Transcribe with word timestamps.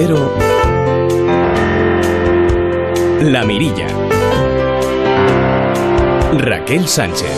Cero, 0.00 0.32
La 3.20 3.42
Mirilla. 3.44 3.88
Raquel 6.34 6.86
Sánchez. 6.86 7.36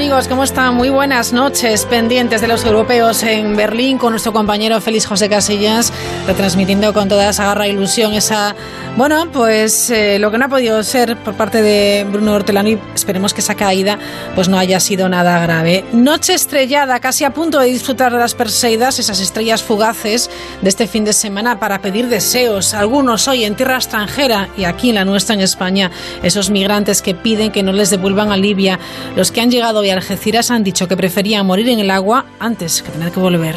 amigos? 0.00 0.28
¿Cómo 0.28 0.44
están? 0.44 0.76
Muy 0.76 0.88
buenas 0.88 1.34
noches. 1.34 1.84
Pendientes 1.84 2.40
de 2.40 2.48
los 2.48 2.64
europeos 2.64 3.22
en 3.22 3.54
Berlín 3.54 3.98
con 3.98 4.12
nuestro 4.12 4.32
compañero 4.32 4.80
Félix 4.80 5.04
José 5.04 5.28
Casillas, 5.28 5.92
retransmitiendo 6.26 6.94
con 6.94 7.08
toda 7.08 7.28
esa 7.28 7.44
garra 7.44 7.66
e 7.66 7.70
ilusión 7.70 8.14
esa, 8.14 8.56
bueno, 9.00 9.32
pues 9.32 9.88
eh, 9.88 10.18
lo 10.18 10.30
que 10.30 10.36
no 10.36 10.44
ha 10.44 10.48
podido 10.50 10.82
ser 10.82 11.16
por 11.16 11.32
parte 11.32 11.62
de 11.62 12.06
Bruno 12.12 12.34
Hortelano 12.34 12.68
y 12.68 12.78
esperemos 12.94 13.32
que 13.32 13.40
esa 13.40 13.54
caída 13.54 13.98
pues 14.34 14.50
no 14.50 14.58
haya 14.58 14.78
sido 14.78 15.08
nada 15.08 15.40
grave. 15.40 15.86
Noche 15.94 16.34
estrellada, 16.34 17.00
casi 17.00 17.24
a 17.24 17.32
punto 17.32 17.58
de 17.60 17.68
disfrutar 17.68 18.12
de 18.12 18.18
las 18.18 18.34
Perseidas, 18.34 18.98
esas 18.98 19.20
estrellas 19.20 19.62
fugaces 19.62 20.28
de 20.60 20.68
este 20.68 20.86
fin 20.86 21.06
de 21.06 21.14
semana 21.14 21.58
para 21.58 21.80
pedir 21.80 22.08
deseos. 22.08 22.74
Algunos 22.74 23.26
hoy 23.26 23.44
en 23.44 23.54
tierra 23.54 23.76
extranjera 23.76 24.50
y 24.54 24.64
aquí 24.64 24.90
en 24.90 24.96
la 24.96 25.06
nuestra 25.06 25.34
en 25.34 25.40
España, 25.40 25.90
esos 26.22 26.50
migrantes 26.50 27.00
que 27.00 27.14
piden 27.14 27.52
que 27.52 27.62
no 27.62 27.72
les 27.72 27.88
devuelvan 27.88 28.30
a 28.32 28.36
Libia, 28.36 28.78
los 29.16 29.32
que 29.32 29.40
han 29.40 29.50
llegado 29.50 29.80
hoy 29.80 29.88
Algeciras 29.88 30.50
han 30.50 30.62
dicho 30.62 30.88
que 30.88 30.98
preferían 30.98 31.46
morir 31.46 31.70
en 31.70 31.78
el 31.78 31.90
agua 31.90 32.26
antes 32.38 32.82
que 32.82 32.90
tener 32.90 33.10
que 33.10 33.20
volver. 33.20 33.56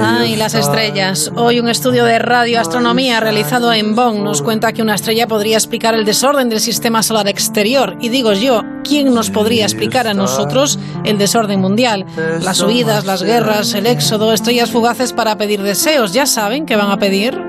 Ay, 0.00 0.36
las 0.36 0.54
estrellas. 0.54 1.32
Hoy 1.34 1.60
un 1.60 1.68
estudio 1.68 2.04
de 2.04 2.18
radioastronomía 2.18 3.20
realizado 3.20 3.72
en 3.72 3.94
Bonn 3.94 4.22
nos 4.22 4.42
cuenta 4.42 4.72
que 4.72 4.82
una 4.82 4.94
estrella 4.94 5.26
podría 5.26 5.56
explicar 5.56 5.94
el 5.94 6.04
desorden 6.04 6.48
del 6.48 6.60
sistema 6.60 7.02
solar 7.02 7.28
exterior. 7.28 7.96
Y 8.00 8.08
digo 8.08 8.32
yo, 8.32 8.62
¿quién 8.84 9.12
nos 9.14 9.30
podría 9.30 9.64
explicar 9.64 10.06
a 10.06 10.14
nosotros 10.14 10.78
el 11.04 11.18
desorden 11.18 11.60
mundial? 11.60 12.06
Las 12.40 12.60
huidas, 12.60 13.06
las 13.06 13.22
guerras, 13.22 13.74
el 13.74 13.86
éxodo, 13.86 14.32
estrellas 14.32 14.70
fugaces 14.70 15.12
para 15.12 15.36
pedir 15.36 15.62
deseos. 15.62 16.12
¿Ya 16.12 16.26
saben 16.26 16.66
qué 16.66 16.76
van 16.76 16.90
a 16.90 16.98
pedir? 16.98 17.40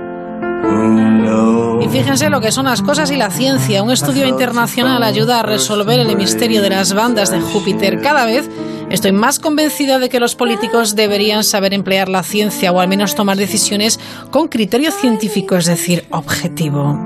Y 1.81 1.87
fíjense 1.87 2.29
lo 2.29 2.41
que 2.41 2.51
son 2.51 2.65
las 2.65 2.81
cosas 2.81 3.09
y 3.11 3.15
la 3.15 3.29
ciencia. 3.29 3.83
Un 3.83 3.91
estudio 3.91 4.27
internacional 4.27 5.03
ayuda 5.03 5.39
a 5.39 5.43
resolver 5.43 5.99
el 5.99 6.15
misterio 6.15 6.61
de 6.61 6.69
las 6.69 6.93
bandas 6.93 7.31
de 7.31 7.39
Júpiter. 7.39 8.01
Cada 8.01 8.25
vez 8.25 8.49
Estoy 8.89 9.11
más 9.11 9.39
convencida 9.39 9.99
de 9.99 10.09
que 10.09 10.19
los 10.19 10.35
políticos 10.35 10.95
deberían 10.95 11.43
saber 11.43 11.73
emplear 11.73 12.09
la 12.09 12.23
ciencia 12.23 12.71
o 12.71 12.79
al 12.79 12.87
menos 12.87 13.15
tomar 13.15 13.37
decisiones 13.37 13.99
con 14.31 14.47
criterio 14.47 14.91
científico, 14.91 15.55
es 15.55 15.65
decir, 15.65 16.05
objetivo. 16.09 16.97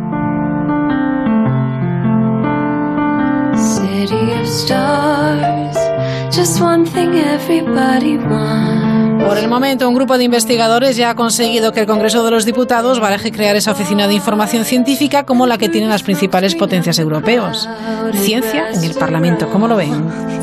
Por 9.25 9.38
el 9.38 9.47
momento, 9.47 9.88
un 9.88 9.95
grupo 9.95 10.18
de 10.18 10.23
investigadores 10.23 10.95
ya 10.97 11.12
ha 11.12 11.16
conseguido 11.16 11.72
que 11.72 11.81
el 11.81 11.86
Congreso 11.86 12.23
de 12.23 12.31
los 12.31 12.45
Diputados 12.45 13.00
baraje 13.00 13.31
crear 13.31 13.56
esa 13.56 13.72
oficina 13.72 14.08
de 14.08 14.14
información 14.14 14.66
científica 14.66 15.25
como 15.25 15.47
la 15.47 15.58
que 15.58 15.70
tienen 15.70 15.90
las 15.90 16.03
principales 16.03 16.56
potencias 16.56 16.97
europeos. 16.97 17.70
Ciencia 18.14 18.70
en 18.72 18.84
el 18.84 18.95
Parlamento, 18.95 19.50
¿cómo 19.50 19.68
lo 19.68 19.75
ven? 19.75 20.43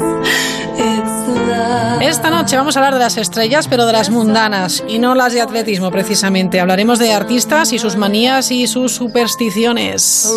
Esta 2.00 2.30
noche 2.30 2.56
vamos 2.56 2.76
a 2.76 2.80
hablar 2.80 2.94
de 2.94 3.00
las 3.00 3.16
estrellas, 3.16 3.68
pero 3.68 3.86
de 3.86 3.92
las 3.92 4.10
mundanas 4.10 4.82
y 4.88 4.98
no 4.98 5.14
las 5.14 5.32
de 5.32 5.40
atletismo 5.40 5.90
precisamente. 5.90 6.60
Hablaremos 6.60 6.98
de 6.98 7.12
artistas 7.12 7.72
y 7.72 7.78
sus 7.78 7.96
manías 7.96 8.50
y 8.50 8.66
sus 8.66 8.92
supersticiones. 8.92 10.32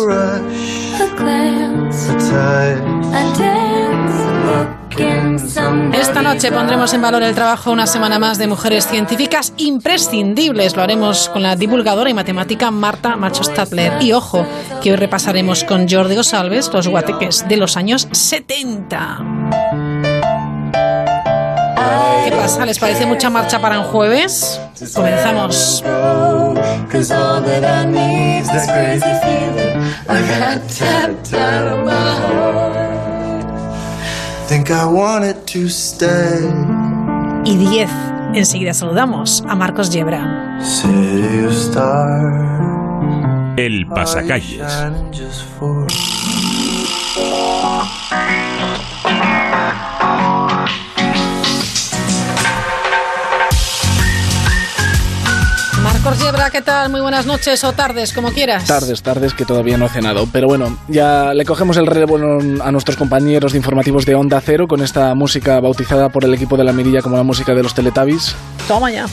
Esta 5.92 6.22
noche 6.22 6.52
pondremos 6.52 6.92
en 6.94 7.02
valor 7.02 7.22
el 7.22 7.34
trabajo 7.34 7.72
una 7.72 7.86
semana 7.86 8.18
más 8.18 8.38
de 8.38 8.46
mujeres 8.46 8.86
científicas 8.86 9.52
imprescindibles. 9.56 10.76
Lo 10.76 10.82
haremos 10.82 11.28
con 11.30 11.42
la 11.42 11.56
divulgadora 11.56 12.10
y 12.10 12.14
matemática 12.14 12.70
Marta 12.70 13.16
Macho 13.16 13.42
Stadler. 13.42 14.00
Y 14.00 14.12
ojo, 14.12 14.46
que 14.82 14.90
hoy 14.90 14.96
repasaremos 14.96 15.64
con 15.64 15.88
Jordi 15.88 16.16
Osalves 16.16 16.70
los 16.72 16.86
guateques 16.86 17.48
de 17.48 17.56
los 17.56 17.76
años 17.76 18.08
70. 18.12 19.83
¿Qué 22.24 22.32
pasa? 22.32 22.64
¿Les 22.66 22.78
parece 22.78 23.06
mucha 23.06 23.30
marcha 23.30 23.60
para 23.60 23.80
un 23.80 23.86
jueves? 23.86 24.60
Comenzamos. 24.94 25.84
Y 37.44 37.56
10. 37.56 37.90
Enseguida 38.34 38.74
saludamos 38.74 39.44
a 39.48 39.54
Marcos 39.54 39.90
Yebra. 39.90 40.58
El 43.56 43.86
pasacalles. 43.86 44.62
¿Qué 56.50 56.62
tal? 56.62 56.90
Muy 56.90 57.00
buenas 57.00 57.26
noches 57.26 57.64
o 57.64 57.72
tardes, 57.72 58.12
como 58.12 58.30
quieras. 58.30 58.66
Tardes, 58.66 59.02
tardes, 59.02 59.34
que 59.34 59.44
todavía 59.44 59.78
no 59.78 59.86
he 59.86 59.88
cenado. 59.88 60.28
Pero 60.32 60.46
bueno, 60.46 60.76
ya 60.86 61.34
le 61.34 61.44
cogemos 61.44 61.76
el 61.76 61.86
relevo 61.86 62.16
a 62.62 62.70
nuestros 62.70 62.96
compañeros 62.96 63.52
de 63.52 63.58
informativos 63.58 64.04
de 64.06 64.14
Onda 64.14 64.40
Cero 64.40 64.68
con 64.68 64.82
esta 64.82 65.14
música 65.14 65.58
bautizada 65.60 66.10
por 66.10 66.24
el 66.24 66.34
equipo 66.34 66.56
de 66.56 66.64
la 66.64 66.72
Mirilla 66.72 67.02
como 67.02 67.16
la 67.16 67.22
música 67.22 67.54
de 67.54 67.62
los 67.62 67.74
Teletubbies. 67.74 68.36
Toma 68.68 68.90
ya. 68.90 69.06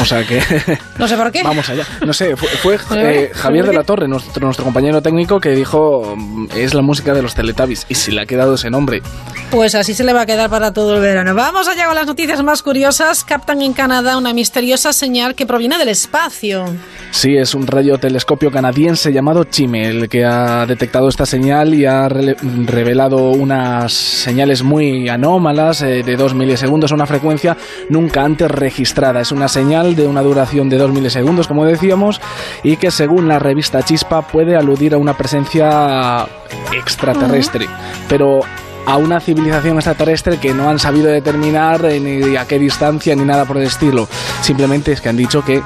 O 0.00 0.04
sea 0.04 0.26
que. 0.26 0.40
No 0.98 1.08
sé 1.08 1.16
por 1.16 1.32
qué. 1.32 1.42
Vamos 1.42 1.68
allá. 1.68 1.84
No 2.06 2.12
sé, 2.12 2.36
fue, 2.36 2.78
eh, 2.96 3.30
Javier 3.34 3.66
de 3.66 3.72
la 3.72 3.82
Torre, 3.82 4.06
nuestro, 4.06 4.44
nuestro 4.44 4.64
compañero 4.64 5.02
técnico, 5.02 5.40
que 5.40 5.50
dijo: 5.50 6.14
mm, 6.16 6.46
es 6.56 6.72
la 6.74 6.82
música 6.82 7.12
de 7.12 7.22
los 7.22 7.34
Teletubbies. 7.34 7.86
Y 7.88 7.94
si 7.94 8.12
le 8.12 8.22
ha 8.22 8.26
quedado 8.26 8.54
ese 8.54 8.70
nombre. 8.70 9.02
Pues 9.50 9.74
así 9.74 9.94
se 9.94 10.04
le 10.04 10.12
va 10.12 10.22
a 10.22 10.26
quedar 10.26 10.50
para 10.50 10.72
todo 10.72 10.96
el 10.96 11.00
verano. 11.00 11.34
Vamos 11.34 11.68
allá 11.68 11.86
con 11.86 11.94
las 11.94 12.06
noticias 12.06 12.42
más 12.42 12.62
curiosas. 12.62 13.24
Captan 13.24 13.62
en 13.62 13.72
Canadá 13.72 14.16
una 14.16 14.32
misteriosa 14.32 14.92
señal 14.92 15.34
que 15.34 15.46
proviene 15.46 15.78
del 15.78 15.88
espacio. 15.88 16.64
Sí, 17.10 17.36
es 17.36 17.54
un 17.54 17.66
radiotelescopio 17.66 18.50
canadiense 18.50 19.12
llamado 19.12 19.44
Chime 19.44 19.88
el 19.88 20.08
que 20.08 20.24
ha 20.24 20.66
detectado 20.66 21.08
esta 21.08 21.26
señal 21.26 21.74
y 21.74 21.86
ha 21.86 22.08
revelado 22.08 23.30
unas 23.30 23.92
señales 23.92 24.62
muy 24.62 25.08
anómalas 25.08 25.82
eh, 25.82 26.02
de 26.04 26.16
2 26.16 26.34
milisegundos 26.34 26.92
a 26.92 26.94
una 26.94 27.06
frecuencia 27.06 27.56
nunca 27.88 28.24
antes 28.24 28.50
registrada. 28.50 29.20
Es 29.20 29.32
una 29.32 29.48
señal 29.48 29.83
de 29.92 30.06
una 30.06 30.22
duración 30.22 30.70
de 30.70 30.78
2 30.78 30.92
milisegundos, 30.92 31.46
como 31.46 31.64
decíamos, 31.66 32.20
y 32.62 32.76
que 32.76 32.90
según 32.90 33.28
la 33.28 33.38
revista 33.38 33.82
Chispa 33.82 34.22
puede 34.22 34.56
aludir 34.56 34.94
a 34.94 34.98
una 34.98 35.16
presencia 35.16 36.26
extraterrestre. 36.72 37.66
Pero 38.08 38.40
a 38.86 38.96
una 38.96 39.20
civilización 39.20 39.76
extraterrestre 39.76 40.38
que 40.38 40.52
no 40.52 40.68
han 40.68 40.78
sabido 40.78 41.06
determinar 41.06 41.82
ni 41.84 42.36
a 42.36 42.46
qué 42.46 42.58
distancia 42.58 43.14
ni 43.16 43.24
nada 43.24 43.44
por 43.44 43.56
el 43.56 43.64
estilo. 43.64 44.08
Simplemente 44.42 44.92
es 44.92 45.00
que 45.00 45.08
han 45.08 45.16
dicho 45.16 45.44
que 45.44 45.62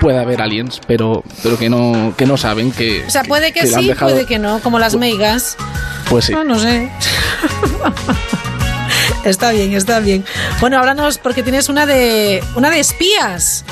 puede 0.00 0.18
haber 0.18 0.42
aliens, 0.42 0.80
pero, 0.86 1.22
pero 1.42 1.58
que 1.58 1.68
no 1.68 2.14
que 2.16 2.26
no 2.26 2.36
saben 2.36 2.70
que. 2.70 3.04
O 3.06 3.10
sea, 3.10 3.24
puede 3.24 3.52
que, 3.52 3.66
sí, 3.66 3.92
puede 3.98 4.26
que 4.26 4.38
no, 4.38 4.60
como 4.60 4.78
las 4.78 4.96
meigas. 4.96 5.56
Pues 6.08 6.26
sí. 6.26 6.32
No, 6.32 6.44
no 6.44 6.58
sé. 6.58 6.90
está 9.24 9.50
bien, 9.50 9.72
está 9.74 10.00
bien. 10.00 10.24
Bueno, 10.60 10.78
háblanos 10.78 11.18
porque 11.18 11.42
tienes 11.42 11.68
una 11.68 11.86
de 11.86 12.42
una 12.54 12.70
de 12.70 12.80
espías. 12.80 13.64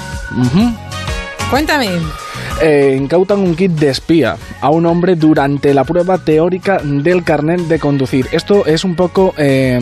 Cuéntame. 1.50 1.90
Eh, 2.62 2.96
incautan 2.98 3.40
un 3.40 3.54
kit 3.54 3.72
de 3.72 3.90
espía 3.90 4.36
a 4.60 4.70
un 4.70 4.86
hombre 4.86 5.14
durante 5.14 5.74
la 5.74 5.84
prueba 5.84 6.16
teórica 6.18 6.78
del 6.82 7.22
carnet 7.22 7.60
de 7.60 7.78
conducir. 7.78 8.28
Esto 8.32 8.64
es 8.64 8.82
un 8.82 8.96
poco 8.96 9.34
eh, 9.36 9.78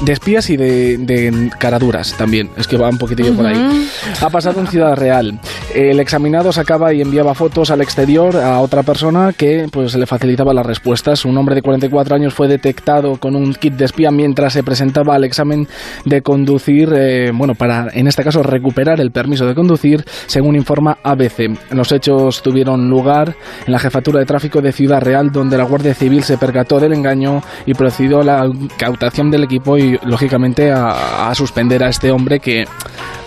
de 0.00 0.12
espías 0.12 0.50
y 0.50 0.56
de, 0.56 1.50
caraduras 1.58 2.14
también. 2.16 2.50
Es 2.56 2.66
que 2.66 2.76
va 2.76 2.88
un 2.88 2.98
poquitillo 2.98 3.34
por 3.34 3.46
ahí. 3.46 3.88
Ha 4.20 4.30
pasado 4.30 4.60
en 4.60 4.66
Ciudad 4.66 4.94
Real. 4.96 5.38
El 5.74 6.00
examinado 6.00 6.52
sacaba 6.52 6.92
y 6.92 7.00
enviaba 7.00 7.34
fotos 7.34 7.70
al 7.70 7.80
exterior 7.80 8.36
a 8.36 8.60
otra 8.60 8.82
persona 8.82 9.32
que 9.32 9.68
pues 9.70 9.94
le 9.94 10.06
facilitaba 10.06 10.52
las 10.54 10.66
respuestas. 10.66 11.24
Un 11.24 11.36
hombre 11.38 11.54
de 11.54 11.62
44 11.62 12.14
años 12.14 12.34
fue 12.34 12.48
detectado 12.48 13.16
con 13.16 13.36
un 13.36 13.54
kit 13.54 13.74
de 13.74 13.84
espía 13.84 14.10
mientras 14.10 14.52
se 14.52 14.62
presentaba 14.62 15.14
al 15.14 15.24
examen 15.24 15.66
de 16.04 16.22
conducir, 16.22 16.92
eh, 16.94 17.30
bueno, 17.32 17.54
para 17.54 17.88
en 17.92 18.06
este 18.06 18.22
caso 18.22 18.42
recuperar 18.42 19.00
el 19.00 19.10
permiso 19.10 19.46
de 19.46 19.54
conducir, 19.54 20.04
según 20.26 20.56
informa 20.56 20.98
ABC. 21.02 21.50
Los 21.70 21.92
hechos 21.92 22.42
tuvieron 22.42 22.88
lugar 22.88 23.34
en 23.66 23.72
la 23.72 23.78
jefatura 23.78 24.20
de 24.20 24.26
tráfico 24.26 24.60
de 24.60 24.72
Ciudad 24.72 25.00
Real, 25.00 25.32
donde 25.32 25.56
la 25.56 25.64
Guardia 25.64 25.94
Civil 25.94 26.22
se 26.22 26.38
percató 26.38 26.80
del 26.80 26.92
engaño 26.92 27.42
y 27.64 27.74
procedió 27.74 28.20
a 28.20 28.24
la 28.24 28.50
cautación 28.78 29.30
del 29.30 29.44
equipo 29.44 29.76
y 29.78 29.85
lógicamente 30.02 30.70
a, 30.72 31.30
a 31.30 31.34
suspender 31.34 31.82
a 31.84 31.88
este 31.88 32.10
hombre 32.10 32.40
que 32.40 32.66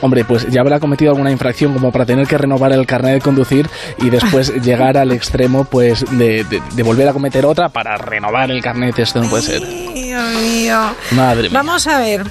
hombre, 0.02 0.24
pues 0.26 0.48
ya 0.50 0.62
habrá 0.62 0.80
cometido 0.80 1.12
alguna 1.12 1.32
infracción 1.32 1.74
como 1.74 1.92
para 1.92 2.06
tener 2.06 2.28
que 2.28 2.38
renovar 2.38 2.72
el 2.72 2.86
carnet 2.86 3.16
de 3.16 3.22
conducir 3.22 3.70
y 3.98 4.10
después 4.10 4.54
llegar 4.64 4.98
al 4.98 5.12
extremo 5.12 5.66
pues 5.66 6.06
de, 6.18 6.44
de, 6.44 6.84
volver 6.84 7.08
a 7.08 7.14
cometer 7.14 7.46
otra 7.46 7.70
para 7.70 7.98
renovar 7.98 8.52
el 8.52 8.62
carnet. 8.62 8.98
Esto 9.00 9.22
no 9.22 9.30
puede 9.30 9.44
ser. 9.44 9.62
Madre 11.12 11.50
mía. 11.50 11.52
Vamos 11.54 11.88
a 11.88 12.00
ver. 12.00 12.24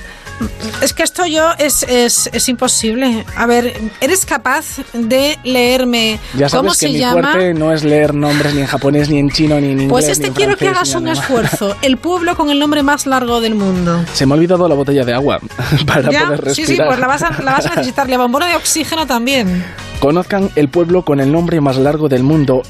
Es 0.82 0.92
que 0.92 1.02
esto 1.02 1.26
yo 1.26 1.50
es, 1.58 1.82
es, 1.82 2.30
es, 2.32 2.48
imposible. 2.48 3.24
A 3.36 3.46
ver, 3.46 3.74
¿eres 4.00 4.24
capaz 4.24 4.76
de 4.92 5.38
leerme 5.44 6.20
ya 6.34 6.48
sabes 6.48 6.52
cómo 6.52 6.70
que 6.70 6.76
se 6.76 6.88
mi 6.88 6.98
llama? 6.98 7.32
fuerte 7.32 7.54
no 7.54 7.72
es 7.72 7.82
leer 7.84 8.14
nombres 8.14 8.54
ni 8.54 8.60
en 8.60 8.66
japonés, 8.66 9.08
ni 9.10 9.18
en 9.18 9.30
chino, 9.30 9.60
ni 9.60 9.66
en 9.66 9.72
inglés. 9.72 9.88
Pues 9.90 10.08
este 10.08 10.24
ni 10.24 10.28
en 10.28 10.34
quiero 10.34 10.56
que 10.56 10.68
hagas 10.68 10.94
un 10.94 11.08
esfuerzo. 11.08 11.76
El 11.82 11.96
pueblo 11.96 12.36
con 12.36 12.50
el 12.50 12.58
nombre 12.58 12.82
más 12.82 13.06
largo 13.06 13.40
del 13.40 13.54
mundo. 13.54 14.04
Se 14.12 14.26
me 14.26 14.34
ha 14.34 14.36
olvidado 14.36 14.68
la 14.68 14.74
botella 14.74 15.04
de 15.04 15.14
agua 15.14 15.40
para 15.86 16.10
¿Ya? 16.10 16.26
poder 16.26 16.54
Sí, 16.54 16.62
respirar. 16.62 16.68
sí, 16.68 16.82
pues 16.86 16.98
la 16.98 17.06
vas, 17.06 17.22
a, 17.22 17.42
la 17.42 17.52
vas 17.52 17.66
a 17.66 17.70
necesitar. 17.76 18.08
La 18.08 18.18
bombona 18.18 18.46
de 18.46 18.56
oxígeno 18.56 19.06
también. 19.06 19.64
Conozcan 20.00 20.50
el 20.54 20.68
pueblo 20.68 21.04
con 21.04 21.18
el 21.20 21.32
nombre 21.32 21.60
más 21.60 21.76
largo 21.76 22.08
del 22.08 22.22
mundo. 22.22 22.62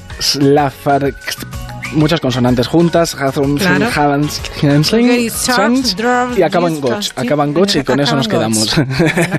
Muchas 1.93 2.21
consonantes 2.21 2.67
juntas, 2.67 3.17
y 6.37 6.43
acaban 6.43 6.81
Goch, 6.81 7.07
acaban 7.17 7.53
y 7.77 7.83
con 7.85 8.01
eso 8.01 8.17
nos 8.17 8.29
quedamos. 8.29 8.75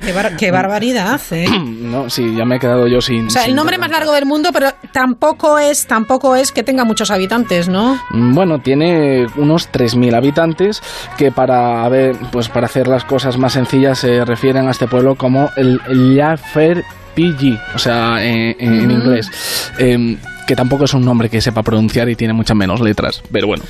Qué, 0.05 0.11
bar- 0.13 0.35
qué 0.37 0.51
barbaridad, 0.59 1.21
¿eh? 1.31 1.47
no, 1.63 2.09
sí, 2.09 2.35
ya 2.35 2.45
me 2.45 2.55
he 2.55 2.59
quedado 2.59 2.87
yo 2.87 3.01
sin. 3.01 3.27
O 3.27 3.29
sea, 3.29 3.45
el 3.45 3.55
nombre 3.55 3.77
más 3.77 3.89
largo 3.91 4.11
del 4.13 4.25
mundo, 4.25 4.49
pero 4.53 4.69
tampoco 4.91 5.59
es, 5.59 5.85
tampoco 5.87 6.35
es 6.35 6.51
que 6.51 6.63
tenga 6.63 6.83
muchos 6.85 7.11
habitantes, 7.11 7.69
¿no? 7.69 7.99
Mm, 8.11 8.33
Bueno, 8.33 8.59
tiene 8.59 9.27
unos 9.35 9.69
3.000 9.71 10.15
habitantes 10.15 10.81
que 11.17 11.31
para 11.31 11.87
ver, 11.89 12.15
pues 12.31 12.49
para 12.49 12.65
hacer 12.65 12.87
las 12.87 13.03
cosas 13.05 13.37
más 13.37 13.53
sencillas 13.53 13.99
se 13.99 14.25
refieren 14.25 14.67
a 14.67 14.71
este 14.71 14.87
pueblo 14.87 15.15
como 15.15 15.49
el 15.57 15.79
Jaffer 16.17 16.83
o 17.75 17.79
sea, 17.79 18.23
eh, 18.23 18.55
en, 18.59 18.73
en 18.73 18.87
Mm. 18.87 18.91
inglés. 18.91 19.29
Em, 19.77 20.17
que 20.49 20.55
tampoco 20.55 20.85
es 20.85 20.95
un 20.95 21.05
nombre 21.05 21.29
que 21.29 21.41
sepa 21.41 21.61
pronunciar 21.61 22.09
y 22.09 22.15
tiene 22.15 22.33
muchas 22.33 22.57
menos 22.57 22.81
letras, 22.81 23.21
pero 23.31 23.45
bueno. 23.45 23.63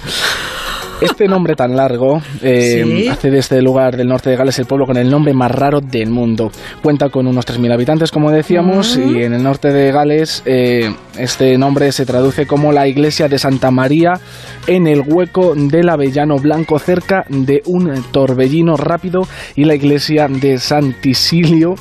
Este 1.02 1.28
nombre 1.30 1.56
tan 1.56 1.76
largo 1.78 2.22
eh, 2.42 2.84
Sí. 2.86 3.08
hace 3.08 3.32
de 3.32 3.40
este 3.40 3.62
lugar 3.62 3.96
del 3.96 4.08
norte 4.10 4.30
de 4.30 4.36
Gales 4.36 4.60
el 4.60 4.66
pueblo 4.66 4.86
con 4.86 4.98
el 4.98 5.10
nombre 5.10 5.34
más 5.34 5.50
raro 5.50 5.80
del 5.80 6.10
mundo. 6.10 6.52
Cuenta 6.84 7.10
con 7.10 7.26
unos 7.26 7.46
3.000 7.46 7.72
habitantes, 7.74 8.12
como 8.12 8.32
decíamos, 8.32 8.98
y 8.98 9.24
en 9.24 9.34
el 9.34 9.42
norte 9.42 9.72
de 9.72 9.92
Gales 9.94 10.44
eh, 10.46 10.94
este 11.18 11.58
nombre 11.58 11.92
se 11.94 12.06
traduce 12.06 12.46
como 12.46 12.72
la 12.74 12.86
iglesia 12.88 13.30
de 13.30 13.40
Santa 13.40 13.72
María 13.72 14.20
en 14.68 14.88
el 14.88 15.02
hueco 15.06 15.54
del 15.56 15.88
Avellano 15.90 16.38
Blanco, 16.38 16.78
cerca 16.80 17.24
de 17.30 17.62
un 17.66 18.04
torbellino 18.12 18.76
rápido, 18.76 19.22
y 19.56 19.64
la 19.66 19.76
iglesia 19.76 20.28
de 20.30 20.60
Santisilio 20.60 21.76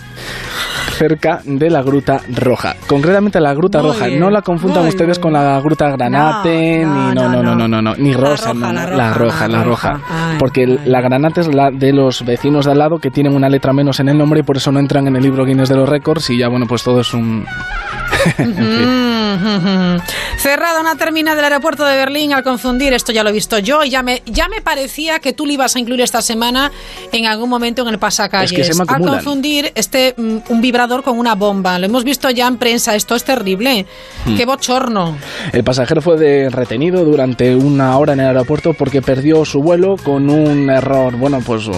cerca 0.96 1.40
de 1.44 1.70
la 1.70 1.82
Gruta 1.82 2.20
Roja. 2.34 2.74
Concretamente 2.88 3.40
la 3.40 3.54
Gruta 3.54 3.80
Roja. 3.80 4.08
no 4.08 4.30
la 4.30 4.42
confundan 4.42 4.86
ustedes 4.86 5.18
con 5.18 5.32
la 5.32 5.60
Gruta 5.60 5.90
Granate, 5.90 6.84
No, 6.84 7.08
ni 7.10 7.14
no, 7.14 7.28
no, 7.28 7.42
no, 7.42 7.42
no, 7.42 7.54
no, 7.54 7.68
no, 7.68 7.82
no, 7.82 7.94
ni 7.96 8.12
rosa, 8.14 8.52
la 8.54 8.86
roja, 8.86 9.07
la 9.10 9.14
roja, 9.14 9.48
la 9.48 9.58
la 9.58 9.64
roja. 9.64 9.92
roja. 9.94 10.30
Ay, 10.32 10.36
Porque 10.38 10.62
ay. 10.64 10.78
la 10.86 11.00
Granate 11.00 11.40
es 11.42 11.54
la 11.54 11.70
de 11.70 11.92
los 11.92 12.24
vecinos 12.24 12.64
de 12.66 12.72
al 12.72 12.78
lado 12.78 12.98
que 12.98 13.10
tienen 13.10 13.34
una 13.34 13.48
letra 13.48 13.72
menos 13.72 14.00
en 14.00 14.08
el 14.08 14.18
nombre 14.18 14.40
y 14.40 14.42
por 14.42 14.56
eso 14.56 14.72
no 14.72 14.78
entran 14.80 15.06
en 15.06 15.16
el 15.16 15.22
libro 15.22 15.44
Guinness 15.44 15.68
de 15.68 15.76
los 15.76 15.88
récords 15.88 16.30
y 16.30 16.38
ya 16.38 16.48
bueno, 16.48 16.66
pues 16.66 16.82
todo 16.82 17.00
es 17.00 17.12
un 17.14 17.44
en 18.38 18.54
fin. 18.54 19.17
Mm, 19.36 20.00
Cerrada 20.38 20.80
una 20.80 20.96
terminal 20.96 21.36
del 21.36 21.44
aeropuerto 21.44 21.84
de 21.84 21.96
Berlín 21.96 22.32
al 22.32 22.42
confundir, 22.42 22.92
esto 22.92 23.12
ya 23.12 23.22
lo 23.22 23.30
he 23.30 23.32
visto 23.32 23.58
yo, 23.58 23.82
y 23.84 23.90
ya 23.90 24.02
me, 24.02 24.22
ya 24.26 24.48
me 24.48 24.60
parecía 24.60 25.18
que 25.18 25.32
tú 25.32 25.46
lo 25.46 25.52
ibas 25.52 25.74
a 25.76 25.78
incluir 25.80 26.00
esta 26.00 26.22
semana 26.22 26.70
en 27.12 27.26
algún 27.26 27.50
momento 27.50 27.82
en 27.82 27.88
el 27.88 27.98
pasacalles. 27.98 28.52
Es 28.52 28.56
que 28.56 28.64
se 28.64 28.74
me 28.74 28.84
al 28.88 29.00
confundir 29.02 29.72
este 29.74 30.14
mm, 30.16 30.36
un 30.48 30.60
vibrador 30.60 31.02
con 31.02 31.18
una 31.18 31.34
bomba. 31.34 31.78
Lo 31.78 31.86
hemos 31.86 32.04
visto 32.04 32.30
ya 32.30 32.46
en 32.46 32.56
prensa, 32.56 32.94
esto 32.94 33.14
es 33.14 33.24
terrible. 33.24 33.86
Hmm. 34.24 34.36
Qué 34.36 34.46
bochorno. 34.46 35.16
El 35.52 35.64
pasajero 35.64 36.00
fue 36.00 36.16
de- 36.16 36.50
retenido 36.50 37.04
durante 37.04 37.54
una 37.56 37.96
hora 37.98 38.12
en 38.12 38.20
el 38.20 38.26
aeropuerto 38.26 38.74
porque 38.74 39.02
perdió 39.02 39.44
su 39.44 39.60
vuelo 39.62 39.96
con 39.96 40.30
un 40.30 40.70
error, 40.70 41.16
bueno, 41.16 41.40
pues, 41.44 41.66
um, 41.66 41.74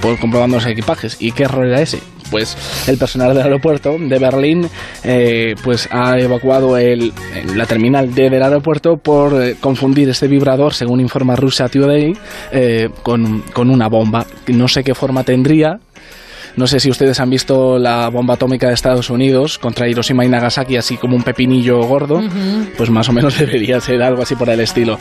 pues 0.00 0.20
comprobando 0.20 0.56
los 0.56 0.66
equipajes. 0.66 1.16
¿Y 1.20 1.32
qué 1.32 1.44
error 1.44 1.66
era 1.66 1.80
ese? 1.80 2.00
Pues 2.34 2.88
el 2.88 2.98
personal 2.98 3.32
del 3.32 3.44
aeropuerto 3.44 3.96
de 3.96 4.18
Berlín 4.18 4.68
eh, 5.04 5.54
pues 5.62 5.88
ha 5.92 6.18
evacuado 6.18 6.76
el, 6.76 7.12
la 7.54 7.64
terminal 7.64 8.12
D 8.12 8.28
del 8.28 8.42
aeropuerto 8.42 8.96
por 8.96 9.40
eh, 9.40 9.54
confundir 9.60 10.08
este 10.08 10.26
vibrador, 10.26 10.74
según 10.74 10.98
informa 10.98 11.36
Russia 11.36 11.68
Today, 11.68 12.12
eh, 12.50 12.88
con, 13.04 13.42
con 13.52 13.70
una 13.70 13.86
bomba. 13.88 14.26
No 14.48 14.66
sé 14.66 14.82
qué 14.82 14.96
forma 14.96 15.22
tendría, 15.22 15.78
no 16.56 16.66
sé 16.66 16.80
si 16.80 16.90
ustedes 16.90 17.18
han 17.20 17.30
visto 17.30 17.78
la 17.78 18.08
bomba 18.08 18.34
atómica 18.34 18.68
de 18.68 18.74
Estados 18.74 19.10
Unidos 19.10 19.58
contra 19.58 19.88
Hiroshima 19.88 20.24
y 20.24 20.28
Nagasaki, 20.28 20.76
así 20.76 20.96
como 20.96 21.16
un 21.16 21.22
pepinillo 21.22 21.82
gordo, 21.82 22.22
pues 22.76 22.90
más 22.90 23.08
o 23.08 23.12
menos 23.12 23.38
debería 23.38 23.80
ser 23.80 24.02
algo 24.02 24.22
así 24.22 24.36
por 24.36 24.48
el 24.48 24.60
estilo. 24.60 24.98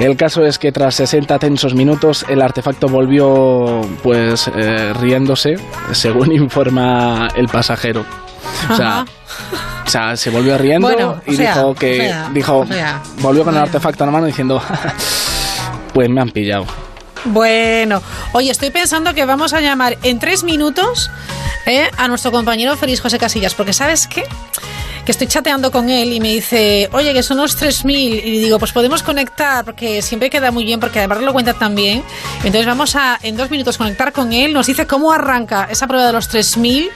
El 0.00 0.16
caso 0.16 0.44
es 0.44 0.58
que 0.58 0.72
tras 0.72 0.94
60 0.96 1.38
tensos 1.38 1.74
minutos 1.74 2.26
el 2.28 2.42
artefacto 2.42 2.88
volvió 2.88 3.80
pues 4.02 4.50
eh, 4.54 4.92
riéndose, 5.00 5.56
según 5.92 6.32
informa 6.32 7.28
el 7.36 7.48
pasajero. 7.48 8.04
O 8.70 8.76
sea, 8.76 9.04
o 9.86 9.90
sea, 9.90 10.16
se 10.16 10.30
volvió 10.30 10.58
riendo 10.58 10.88
Bueno, 10.88 11.20
y 11.26 11.36
sea, 11.36 11.54
dijo 11.54 11.74
que 11.74 11.96
sea, 11.96 12.30
dijo 12.32 12.66
sea, 12.66 13.02
volvió 13.20 13.44
con 13.44 13.54
el 13.54 13.62
artefacto 13.62 14.04
en 14.04 14.08
la 14.08 14.12
mano 14.12 14.26
diciendo 14.26 14.62
pues 15.94 16.08
me 16.08 16.20
han 16.20 16.30
pillado. 16.30 16.66
Bueno, 17.24 18.02
oye, 18.32 18.50
estoy 18.50 18.70
pensando 18.70 19.14
que 19.14 19.24
vamos 19.24 19.52
a 19.52 19.60
llamar 19.60 19.96
en 20.02 20.18
tres 20.18 20.42
minutos 20.42 21.10
eh, 21.66 21.88
a 21.96 22.08
nuestro 22.08 22.32
compañero 22.32 22.76
Félix 22.76 23.00
José 23.00 23.18
Casillas, 23.18 23.54
porque 23.54 23.72
¿sabes 23.72 24.08
qué? 24.08 24.24
Que 25.04 25.12
estoy 25.12 25.26
chateando 25.26 25.70
con 25.70 25.90
él 25.90 26.12
y 26.12 26.20
me 26.20 26.28
dice, 26.28 26.88
oye, 26.92 27.12
que 27.12 27.22
son 27.22 27.38
los 27.38 27.60
3.000. 27.60 28.22
Y 28.24 28.38
digo, 28.38 28.58
pues 28.58 28.72
podemos 28.72 29.02
conectar, 29.02 29.64
porque 29.64 30.00
siempre 30.00 30.30
queda 30.30 30.50
muy 30.50 30.64
bien, 30.64 30.78
porque 30.78 31.00
además 31.00 31.20
lo 31.22 31.32
cuenta 31.32 31.54
también. 31.54 32.02
Entonces 32.38 32.66
vamos 32.66 32.94
a, 32.94 33.18
en 33.22 33.36
dos 33.36 33.50
minutos, 33.50 33.78
conectar 33.78 34.12
con 34.12 34.32
él. 34.32 34.52
Nos 34.52 34.66
dice 34.66 34.86
cómo 34.86 35.12
arranca 35.12 35.66
esa 35.70 35.86
prueba 35.86 36.06
de 36.06 36.12
los 36.12 36.30
3.000. 36.30 36.90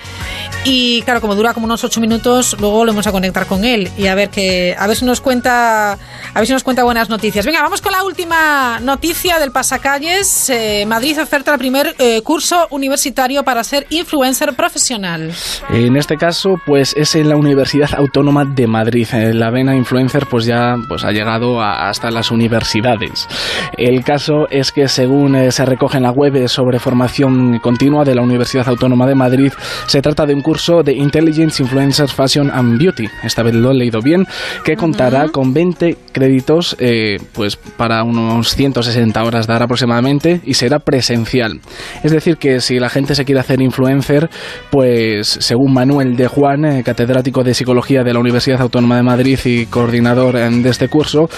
Y 0.69 1.03
claro, 1.03 1.21
como 1.21 1.37
dura 1.37 1.55
como 1.55 1.67
unos 1.67 1.85
ocho 1.85 2.01
minutos, 2.01 2.57
luego 2.59 2.85
lo 2.85 2.91
vamos 2.91 3.07
a 3.07 3.13
conectar 3.13 3.47
con 3.47 3.65
él 3.65 3.89
y 3.97 4.09
a 4.09 4.17
ver 4.17 4.31
que 4.31 4.75
a 4.77 4.89
ver 4.89 4.97
si 4.97 5.05
nos 5.05 5.21
cuenta 5.21 5.93
a 5.93 5.99
ver 6.35 6.45
si 6.45 6.53
nos 6.53 6.65
cuenta 6.65 6.83
buenas 6.83 7.09
noticias. 7.09 7.47
Venga, 7.47 7.63
vamos 7.63 7.81
con 7.81 7.93
la 7.93 8.03
última 8.03 8.81
noticia 8.81 9.39
del 9.39 9.53
pasacalles. 9.53 10.51
Eh, 10.51 10.85
Madrid 10.85 11.23
oferta 11.23 11.53
el 11.53 11.59
primer 11.59 11.95
eh, 11.99 12.21
curso 12.23 12.67
universitario 12.71 13.45
para 13.45 13.63
ser 13.63 13.87
influencer 13.91 14.55
profesional. 14.55 15.33
En 15.71 15.97
este 15.97 16.17
caso, 16.17 16.57
pues 16.67 16.95
es 16.97 17.15
en 17.15 17.29
la 17.29 17.37
Universidad 17.37 17.96
Autónoma 17.97 18.45
de 18.45 18.67
Madrid. 18.67 19.07
Eh, 19.13 19.33
La 19.35 19.51
vena 19.51 19.75
influencer, 19.77 20.27
pues 20.27 20.45
ya 20.47 20.77
pues 20.89 21.05
ha 21.05 21.11
llegado 21.13 21.61
a- 21.61 21.89
hasta 21.89 22.11
las 22.11 22.31
universidades. 22.31 23.29
El 23.77 24.05
caso 24.05 24.47
es 24.51 24.73
que 24.73 24.89
según 24.89 25.35
eh, 25.37 25.51
se 25.53 25.65
recoge 25.65 25.97
en 25.97 26.03
la 26.05 26.11
web 26.13 26.37
eh, 26.37 26.49
sobre 26.49 26.79
formación 26.79 27.59
continua 27.61 28.05
de 28.05 28.15
la 28.15 28.23
Universidad 28.23 28.69
Autónoma 28.69 29.07
de 29.07 29.15
Madrid, 29.15 29.53
se 29.87 30.03
trata 30.03 30.27
de 30.27 30.35
un 30.35 30.43
curso 30.43 30.83
de 30.83 30.93
Intelligence 30.93 31.63
Influencers 31.63 32.13
Fashion 32.13 32.51
and 32.53 32.79
Beauty. 32.79 33.09
Esta 33.23 33.43
vez 33.43 33.55
lo 33.55 33.71
he 33.71 33.75
leído 33.75 34.01
bien, 34.01 34.27
que 34.65 34.77
contará 34.77 35.29
con 35.29 35.53
20 35.55 35.97
créditos, 36.13 36.77
eh, 36.79 37.19
pues 37.33 37.57
para 37.57 38.03
unos 38.03 38.55
160 38.55 39.23
horas 39.25 39.47
dar 39.47 39.63
aproximadamente 39.63 40.41
y 40.45 40.55
será 40.55 40.79
presencial. 40.79 41.61
Es 42.03 42.13
decir, 42.13 42.37
que 42.37 42.61
si 42.61 42.79
la 42.79 42.89
gente 42.89 43.15
se 43.15 43.25
quiere 43.25 43.41
hacer 43.41 43.61
influencer, 43.61 44.29
pues 44.71 45.27
según 45.41 45.73
Manuel 45.73 46.17
de 46.17 46.27
Juan, 46.29 46.65
eh, 46.65 46.83
catedrático 46.85 47.43
de 47.45 47.55
Psicología 47.55 47.86
de 47.87 48.13
la 48.13 48.19
Universidad 48.19 48.61
Autónoma 48.61 48.97
de 48.97 49.03
Madrid 49.03 49.39
y 49.45 49.67
coordinador 49.67 50.37
eh, 50.37 50.51
de 50.51 50.71
este 50.71 50.89
curso, 50.89 51.31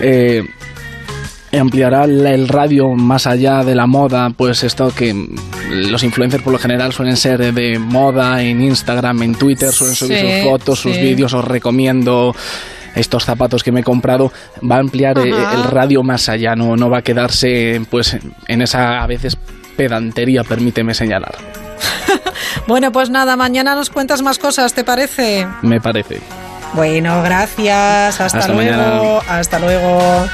eh, 0.00 0.44
ampliará 1.58 2.04
el 2.04 2.48
radio 2.48 2.90
más 2.90 3.26
allá 3.26 3.64
de 3.64 3.74
la 3.74 3.86
moda, 3.86 4.30
pues 4.30 4.64
esto 4.64 4.92
que 4.94 5.14
los 5.70 6.02
influencers 6.02 6.42
por 6.42 6.52
lo 6.52 6.58
general 6.58 6.92
suelen 6.92 7.16
ser 7.16 7.54
de, 7.54 7.78
moda 7.78 8.42
en 8.42 8.62
Instagram, 8.62 9.22
en 9.22 9.34
Twitter, 9.34 9.72
suelen 9.72 9.94
subir 9.94 10.18
Sí, 10.18 10.26
sus 10.26 10.50
fotos, 10.50 10.80
sus 10.80 10.96
vídeos, 10.96 11.32
os 11.32 11.44
recomiendo 11.44 12.34
estos 12.94 13.24
zapatos 13.24 13.62
que 13.62 13.72
me 13.72 13.80
he 13.80 13.84
comprado, 13.84 14.32
va 14.70 14.76
a 14.76 14.80
ampliar 14.80 15.18
eh, 15.18 15.32
Ajá. 15.32 15.54
el 15.54 15.64
radio 15.64 16.02
más 16.02 16.28
allá, 16.28 16.54
no, 16.54 16.76
no 16.76 16.90
va 16.90 16.98
a 16.98 17.02
quedarse 17.02 17.80
pues 17.90 18.16
en 18.46 18.62
esa 18.62 19.02
a 19.02 19.06
veces 19.06 19.36
pedantería, 19.76 20.44
permíteme 20.44 20.94
señalar, 20.94 21.34
Bueno, 22.66 22.92
pues 22.92 23.10
nada, 23.10 23.36
mañana 23.36 23.74
nos 23.74 23.90
cuentas 23.90 24.22
más 24.22 24.38
cosas, 24.38 24.72
¿te 24.74 24.84
parece? 24.84 25.46
me 25.62 25.80
parece. 25.80 26.20
Bueno, 26.74 27.22
gracias. 27.22 28.20
Hasta, 28.20 28.48
luego. 28.48 29.22
Hasta 29.28 29.60
luego. 29.60 30.26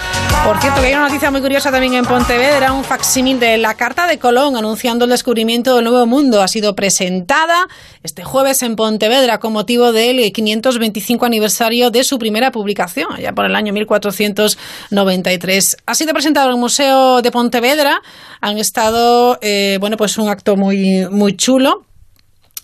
Por 0.44 0.58
cierto, 0.58 0.80
que 0.80 0.86
hay 0.86 0.94
una 0.94 1.06
noticia 1.06 1.30
muy 1.30 1.42
curiosa 1.42 1.70
también 1.70 1.92
en 1.94 2.06
Pontevedra, 2.06 2.72
un 2.72 2.82
facsímil 2.82 3.38
de 3.38 3.58
la 3.58 3.74
Carta 3.74 4.06
de 4.06 4.18
Colón 4.18 4.56
anunciando 4.56 5.04
el 5.04 5.10
descubrimiento 5.10 5.76
del 5.76 5.84
Nuevo 5.84 6.06
Mundo. 6.06 6.40
Ha 6.40 6.48
sido 6.48 6.74
presentada 6.74 7.68
este 8.02 8.24
jueves 8.24 8.62
en 8.62 8.74
Pontevedra 8.74 9.38
con 9.38 9.52
motivo 9.52 9.92
del 9.92 10.32
525 10.32 11.26
aniversario 11.26 11.90
de 11.90 12.04
su 12.04 12.18
primera 12.18 12.50
publicación, 12.50 13.18
ya 13.20 13.34
por 13.34 13.44
el 13.44 13.54
año 13.54 13.74
1493. 13.74 15.76
Ha 15.84 15.94
sido 15.94 16.14
presentado 16.14 16.48
en 16.48 16.54
el 16.54 16.60
Museo 16.60 17.20
de 17.20 17.30
Pontevedra. 17.30 18.00
Han 18.40 18.56
estado, 18.56 19.38
eh, 19.42 19.76
bueno, 19.78 19.98
pues 19.98 20.16
un 20.16 20.30
acto 20.30 20.56
muy, 20.56 21.06
muy 21.10 21.36
chulo 21.36 21.84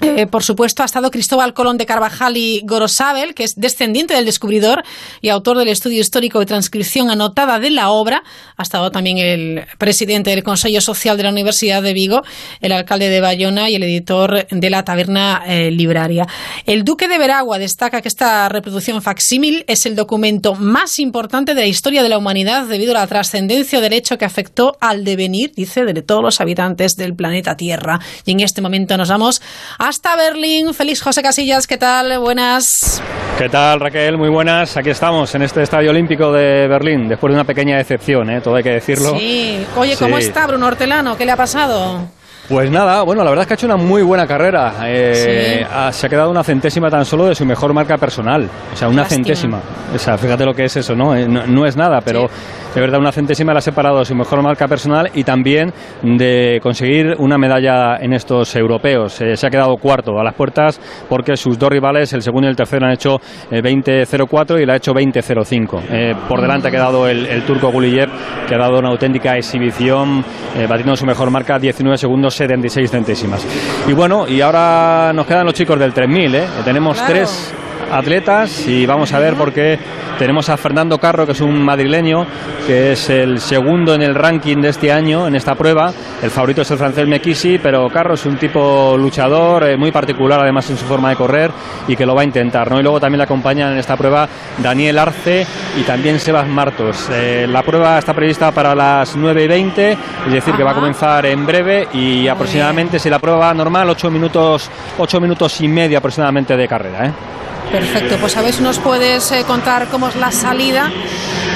eh, 0.01 0.27
por 0.27 0.43
supuesto, 0.43 0.83
ha 0.83 0.87
estado 0.87 1.11
Cristóbal 1.11 1.55
Colón 1.55 1.79
de 1.79 1.87
Carvajal 1.87 2.37
y 2.37 2.61
Gorosabel, 2.65 3.35
que 3.35 3.45
es 3.45 3.55
descendiente 3.57 4.13
del 4.13 4.27
descubridor 4.27 4.85
y 5.23 5.31
autor 5.31 5.57
del 5.57 5.69
estudio 5.69 6.01
histórico 6.01 6.43
y 6.43 6.47
transcripción 6.47 7.09
anotada 7.11 7.59
de 7.59 7.71
la 7.71 7.89
obra. 7.89 8.23
Ha 8.59 8.63
estado 8.63 8.91
también 8.91 9.17
el 9.17 9.65
presidente 9.79 10.31
del 10.31 10.43
Consejo 10.43 10.83
Social 10.83 11.17
de 11.17 11.23
la 11.23 11.31
Universidad 11.31 11.83
de 11.83 11.95
Vigo, 11.95 12.23
el 12.61 12.73
alcalde 12.73 13.09
de 13.09 13.21
Bayona 13.23 13.71
y 13.71 13.77
el 13.77 13.83
editor 13.85 14.47
de 14.51 14.71
la 14.71 14.85
Taberna 14.85 15.43
eh, 15.47 15.71
Libraria. 15.71 16.27
El 16.67 16.85
Duque 16.85 17.09
de 17.09 17.17
Veragua 17.17 17.59
destaca 17.59 18.03
que 18.03 18.09
esta 18.09 18.51
reproducción 18.51 19.01
facsímil 19.01 19.65
es 19.67 19.87
el 19.87 19.97
documento 19.97 20.55
más 20.55 20.99
importante 20.99 21.55
de 21.55 21.63
la 21.63 21.67
historia 21.67 22.03
de 22.03 22.11
la 22.11 22.19
humanidad 22.19 22.67
debido 22.67 22.93
a 22.93 23.01
la 23.01 23.07
trascendencia 23.07 23.81
del 23.81 23.95
hecho 23.95 24.19
que 24.19 24.27
afectó 24.27 24.77
al 24.81 25.05
devenir, 25.05 25.53
dice, 25.55 25.85
de 25.85 26.03
todos 26.03 26.23
los 26.23 26.41
habitantes 26.41 26.97
del 26.97 27.15
planeta 27.15 27.57
Tierra. 27.57 27.99
Y 28.27 28.33
en 28.33 28.41
este 28.41 28.61
momento 28.61 28.97
nos 28.99 29.09
vamos 29.09 29.41
a 29.79 29.86
hasta 29.87 30.17
Berlín. 30.17 30.75
Feliz 30.75 31.01
José 31.01 31.23
Casillas, 31.23 31.67
¿qué 31.67 31.77
tal? 31.77 32.19
Buenas. 32.19 33.01
¿Qué 33.39 33.49
tal 33.49 33.79
Raquel? 33.79 34.19
Muy 34.19 34.29
buenas. 34.29 34.77
Aquí 34.77 34.91
estamos 34.91 35.33
en 35.37 35.43
este 35.43 35.63
Estadio 35.63 35.91
Olímpico 35.91 36.33
de 36.33 36.67
Berlín, 36.67 37.09
después 37.09 37.31
de 37.31 37.37
una 37.37 37.45
pequeña 37.45 37.77
decepción, 37.77 38.29
¿eh? 38.31 38.41
todo 38.41 38.57
hay 38.57 38.65
que 38.65 38.71
decirlo. 38.71 39.17
Sí. 39.17 39.65
Oye, 39.77 39.97
¿cómo 39.97 40.19
está 40.19 40.47
Bruno 40.49 40.67
Hortelano? 40.67 41.17
¿Qué 41.17 41.25
le 41.25 41.33
ha 41.33 41.37
pasado? 41.37 42.09
Pues 42.49 42.71
nada, 42.71 43.03
bueno, 43.03 43.25
la 43.25 43.31
verdad 43.31 43.43
es 43.43 43.47
que 43.49 43.55
ha 43.55 43.57
hecho 43.57 43.67
una 43.67 43.77
muy 43.77 44.03
buena 44.03 44.27
carrera. 44.27 44.75
Eh, 44.85 45.67
se 45.93 46.07
ha 46.07 46.09
quedado 46.09 46.31
una 46.31 46.45
centésima 46.45 46.89
tan 46.89 47.05
solo 47.05 47.27
de 47.27 47.35
su 47.35 47.45
mejor 47.45 47.73
marca 47.73 47.97
personal. 47.97 48.49
O 48.73 48.77
sea, 48.77 48.89
una 48.89 49.05
centésima. 49.05 49.61
O 49.95 49.99
sea, 49.99 50.17
fíjate 50.17 50.45
lo 50.45 50.55
que 50.55 50.65
es 50.65 50.77
eso, 50.77 50.95
¿no? 50.95 51.15
Eh, 51.15 51.27
no, 51.27 51.67
es 51.67 51.77
nada, 51.77 52.01
pero 52.01 52.29
de 52.77 52.83
verdad 52.83 53.01
una 53.01 53.11
centésima 53.11 53.55
la 53.55 53.61
ha 53.61 53.63
separado 53.63 54.01
de 54.01 54.05
su 54.05 54.15
mejor 54.15 54.43
marca 54.43 54.69
personal 54.69 55.11
y 55.15 55.25
también 55.25 55.73
de 56.03 56.61
conseguir 56.63 57.15
una 57.19 57.39
medalla 57.39 57.97
en 57.97 58.13
estos 58.13 58.55
europeos. 58.55 59.19
Eh, 59.23 59.35
se 59.35 59.47
ha 59.47 59.51
quedado 59.51 59.79
cuarto 59.79 60.21
a 60.21 60.23
las 60.23 60.35
puertas 60.35 60.79
porque 61.09 61.39
sus 61.39 61.59
dos 61.59 61.71
rivales, 61.71 62.13
el 62.13 62.21
segundo 62.21 62.49
y 62.49 62.51
el 62.51 62.57
tercero, 62.57 62.85
han 62.85 62.93
hecho 62.93 63.19
20-04 63.51 64.61
y 64.61 64.67
la 64.67 64.75
ha 64.75 64.77
hecho 64.77 64.93
20-05. 64.93 66.29
por 66.29 66.43
delante 66.43 66.69
ha 66.69 66.71
quedado 66.71 67.09
el, 67.09 67.43
turco 67.47 67.73
Guliyev, 67.73 68.11
que 68.47 68.55
ha 68.55 68.59
dado 68.59 68.79
una 68.79 68.91
auténtica 68.91 69.37
exhibición, 69.37 70.23
batiendo 70.69 70.97
su 70.97 71.07
mejor 71.07 71.31
marca 71.31 71.59
19 71.59 71.97
segundos 71.97 72.35
76 72.35 72.91
centésimas. 72.91 73.47
Y 73.89 73.95
bueno, 73.95 74.29
y 74.29 74.43
ahora 74.43 75.13
nos 75.15 75.27
quedan 75.27 75.47
los 75.47 75.55
chicos 75.55 75.79
del 75.79 75.95
3000, 75.95 76.35
¿eh? 76.35 76.45
Tenemos 76.63 77.03
tres 77.07 77.55
atletas 77.91 78.67
y 78.67 78.87
vamos 78.87 79.13
a 79.13 79.19
ver 79.19 79.35
por 79.35 79.53
qué 79.53 79.79
tenemos 80.19 80.49
a 80.49 80.57
Fernando 80.57 80.99
Carro, 80.99 81.27
que 81.27 81.33
es 81.33 81.41
un 81.41 81.63
madrileño, 81.63 82.27
que 82.67 82.93
es 82.93 83.11
el 83.11 83.39
segundo 83.39 83.95
en 83.95 84.03
el 84.03 84.15
ranking 84.15 84.57
de 84.59 84.71
este 84.71 84.91
año 84.91 85.27
en 85.27 85.37
esta 85.37 85.55
prueba. 85.55 85.93
El 86.23 86.31
favorito 86.31 86.63
es 86.63 86.71
el 86.71 86.79
francés 86.79 87.07
Mekisi, 87.07 87.59
pero 87.59 87.89
Carro 87.91 88.15
es 88.15 88.25
un 88.25 88.37
tipo 88.39 88.97
luchador, 88.97 89.65
eh, 89.65 89.77
muy 89.77 89.93
particular 89.93 90.41
además 90.41 90.71
en 90.71 90.79
su 90.79 90.87
forma 90.87 91.11
de 91.11 91.17
correr 91.17 91.51
y 91.87 91.95
que 91.95 92.07
lo 92.07 92.15
va 92.15 92.23
a 92.23 92.25
intentar. 92.25 92.71
¿no? 92.71 92.81
Y 92.81 92.83
luego 92.83 92.99
también 92.99 93.19
le 93.19 93.25
acompañan 93.25 93.73
en 93.73 93.79
esta 93.79 93.97
prueba 93.97 94.29
Daniel 94.59 94.99
Arce 94.99 95.47
y 95.79 95.83
también 95.83 96.19
Sebas 96.19 96.49
Martos. 96.49 97.09
Eh, 97.13 97.47
la 97.49 97.63
prueba 97.63 97.99
está 97.99 98.15
prevista 98.15 98.51
para 98.53 98.75
las 98.75 99.17
9 99.17 99.45
y 99.45 99.49
20, 99.49 99.93
es 100.27 100.33
decir, 100.33 100.55
que 100.55 100.65
va 100.65 100.71
a 100.71 100.75
comenzar 100.75 101.27
en 101.27 101.45
breve 101.45 101.89
y 101.93 102.27
aproximadamente, 102.27 102.99
si 102.99 103.11
la 103.11 103.19
prueba 103.19 103.39
va 103.39 103.55
normal, 103.55 103.91
8 103.91 104.11
minutos, 104.11 104.71
8 104.99 105.21
minutos 105.21 105.61
y 105.61 105.69
medio 105.69 105.99
aproximadamente 105.99 106.57
de 106.57 106.67
carrera. 106.67 107.07
¿eh? 107.07 107.13
Perfecto, 107.71 108.17
pues 108.19 108.37
a 108.37 108.43
ver 108.43 108.53
si 108.53 108.63
nos 108.63 108.79
puedes 108.79 109.31
eh, 109.33 109.45
contar 109.47 109.89
cómo 109.89 110.09
es 110.09 110.17
la 110.17 110.31
salida 110.31 110.91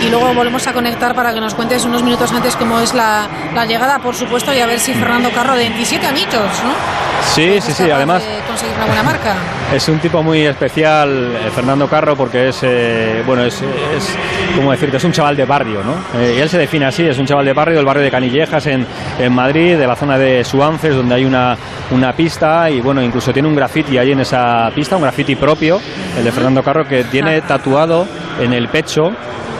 y 0.04 0.08
luego 0.08 0.32
volvemos 0.34 0.66
a 0.66 0.72
conectar 0.72 1.14
para 1.14 1.32
que 1.32 1.40
nos 1.40 1.54
cuentes 1.54 1.84
unos 1.84 2.02
minutos 2.02 2.32
antes 2.32 2.56
cómo 2.56 2.80
es 2.80 2.94
la, 2.94 3.28
llegada, 3.68 3.98
por 3.98 4.14
supuesto, 4.14 4.52
y 4.52 4.58
a 4.58 4.66
ver 4.66 4.80
si 4.80 4.92
Fernando 4.94 5.30
Carro 5.30 5.54
de 5.54 5.68
27 5.68 6.06
añitos, 6.06 6.62
¿no? 6.64 6.72
Sí, 7.34 7.60
sí, 7.60 7.72
sí, 7.72 7.90
además. 7.90 8.22
conseguir 8.46 8.74
una 8.76 8.86
buena 8.86 9.02
marca. 9.02 9.34
Es 9.74 9.88
un 9.88 9.98
tipo 9.98 10.22
muy 10.22 10.46
especial, 10.46 11.36
eh, 11.36 11.50
Fernando 11.54 11.86
Carro, 11.86 12.16
porque 12.16 12.48
es, 12.48 12.60
eh, 12.62 13.22
bueno, 13.26 13.44
es, 13.44 13.62
es, 13.62 14.16
como 14.56 14.72
decirte, 14.72 14.96
es 14.96 15.04
un 15.04 15.12
chaval 15.12 15.36
de 15.36 15.44
barrio, 15.44 15.82
¿no? 15.84 16.20
y 16.20 16.40
él 16.40 16.48
se 16.48 16.58
define 16.58 16.86
así, 16.86 17.04
es 17.04 17.18
un 17.18 17.26
chaval 17.26 17.44
de 17.44 17.52
barrio, 17.52 17.76
del 17.76 17.84
barrio 17.84 18.02
de 18.02 18.10
Canillejas 18.10 18.66
en, 18.66 18.86
en 19.18 19.32
Madrid, 19.32 19.76
de 19.76 19.86
la 19.86 19.94
zona 19.94 20.18
de 20.18 20.44
Suances, 20.44 20.94
donde 20.94 21.14
hay 21.14 21.24
una, 21.24 21.56
una 21.90 22.12
pista 22.14 22.70
y, 22.70 22.80
bueno, 22.80 23.02
incluso 23.02 23.32
tiene 23.32 23.48
un 23.48 23.54
graffiti 23.54 23.98
ahí 23.98 24.12
en 24.12 24.20
esa 24.20 24.70
pista, 24.74 24.96
un 24.96 25.02
graffiti 25.02 25.36
propio 25.36 25.80
el 26.16 26.24
de 26.24 26.32
Fernando 26.32 26.62
Carro, 26.62 26.84
que 26.84 27.04
tiene 27.04 27.40
tatuado 27.42 28.06
en 28.40 28.52
el 28.52 28.68
pecho, 28.68 29.10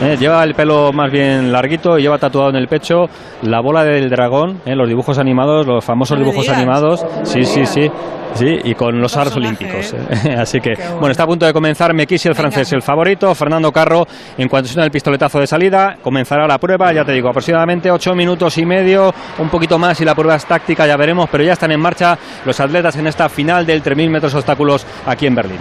eh, 0.01 0.17
lleva 0.19 0.43
el 0.43 0.55
pelo 0.55 0.91
más 0.91 1.11
bien 1.11 1.51
larguito 1.51 1.97
y 1.97 2.01
lleva 2.01 2.17
tatuado 2.17 2.49
en 2.49 2.55
el 2.55 2.67
pecho 2.67 3.05
la 3.43 3.61
bola 3.61 3.83
del 3.83 4.09
dragón, 4.09 4.61
eh, 4.65 4.75
los 4.75 4.87
dibujos 4.87 5.19
animados, 5.19 5.67
los 5.67 5.85
famosos 5.85 6.17
dibujos 6.17 6.49
animados. 6.49 7.05
Sí, 7.23 7.43
sí, 7.43 7.65
sí. 7.65 7.89
Sí, 8.33 8.59
y 8.63 8.75
con 8.75 8.99
los 8.99 9.15
aros 9.17 9.35
olímpicos. 9.35 9.93
¿eh? 9.93 10.35
Así 10.39 10.59
que, 10.59 10.73
bueno. 10.93 11.11
está 11.11 11.23
a 11.23 11.27
punto 11.27 11.45
de 11.45 11.53
comenzar 11.53 11.93
Mekisi, 11.93 12.29
el 12.29 12.35
francés, 12.35 12.71
el 12.71 12.81
favorito. 12.81 13.35
Fernando 13.35 13.71
Carro, 13.71 14.07
en 14.37 14.47
cuanto 14.47 14.69
suena 14.69 14.85
el 14.85 14.91
pistoletazo 14.91 15.39
de 15.39 15.47
salida, 15.47 15.97
comenzará 16.01 16.47
la 16.47 16.57
prueba. 16.57 16.93
Ya 16.93 17.03
te 17.03 17.11
digo, 17.11 17.29
aproximadamente 17.29 17.91
ocho 17.91 18.15
minutos 18.15 18.57
y 18.57 18.65
medio, 18.65 19.13
un 19.37 19.49
poquito 19.49 19.77
más, 19.77 19.99
y 20.01 20.05
la 20.05 20.15
prueba 20.15 20.35
es 20.35 20.45
táctica, 20.45 20.87
ya 20.87 20.95
veremos. 20.95 21.29
Pero 21.29 21.43
ya 21.43 21.53
están 21.53 21.71
en 21.71 21.79
marcha 21.81 22.17
los 22.45 22.59
atletas 22.59 22.95
en 22.95 23.07
esta 23.07 23.27
final 23.27 23.65
del 23.65 23.83
3.000 23.83 24.09
metros 24.09 24.33
obstáculos 24.33 24.85
aquí 25.05 25.27
en 25.27 25.35
Berlín. 25.35 25.59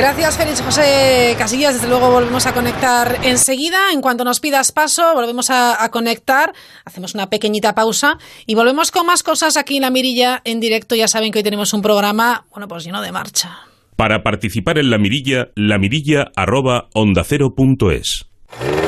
Gracias, 0.00 0.38
Félix 0.38 0.62
José 0.62 1.34
Casillas. 1.36 1.74
Desde 1.74 1.86
luego 1.86 2.10
volvemos 2.10 2.46
a 2.46 2.54
conectar 2.54 3.18
enseguida. 3.22 3.92
En 3.92 4.00
cuanto 4.00 4.24
nos 4.24 4.40
pidas 4.40 4.72
paso, 4.72 5.02
volvemos 5.14 5.50
a, 5.50 5.86
conectar. 5.92 6.54
Hacemos 6.86 7.12
una 7.12 7.28
pequeñita 7.28 7.74
pausa 7.74 8.16
y 8.46 8.54
volvemos 8.54 8.92
con 8.92 9.04
más 9.04 9.22
cosas 9.22 9.58
aquí 9.58 9.76
en 9.76 9.82
La 9.82 9.90
Mirilla 9.90 10.40
en 10.44 10.58
directo. 10.58 10.94
Ya 10.94 11.06
saben 11.06 11.30
que 11.30 11.40
hoy 11.40 11.42
tenemos 11.42 11.74
un 11.74 11.82
programa, 11.82 12.46
bueno, 12.50 12.66
pues 12.66 12.82
lleno 12.82 13.02
de 13.02 13.12
marcha. 13.12 13.58
Para 13.96 14.22
participar 14.22 14.78
en 14.78 14.88
La 14.88 14.96
Mirilla, 14.96 15.48
lamirilla 15.54 16.32
arroba 16.34 16.88
onda 16.94 17.22
cero 17.22 17.54
punto 17.54 17.90
es. 17.90 18.24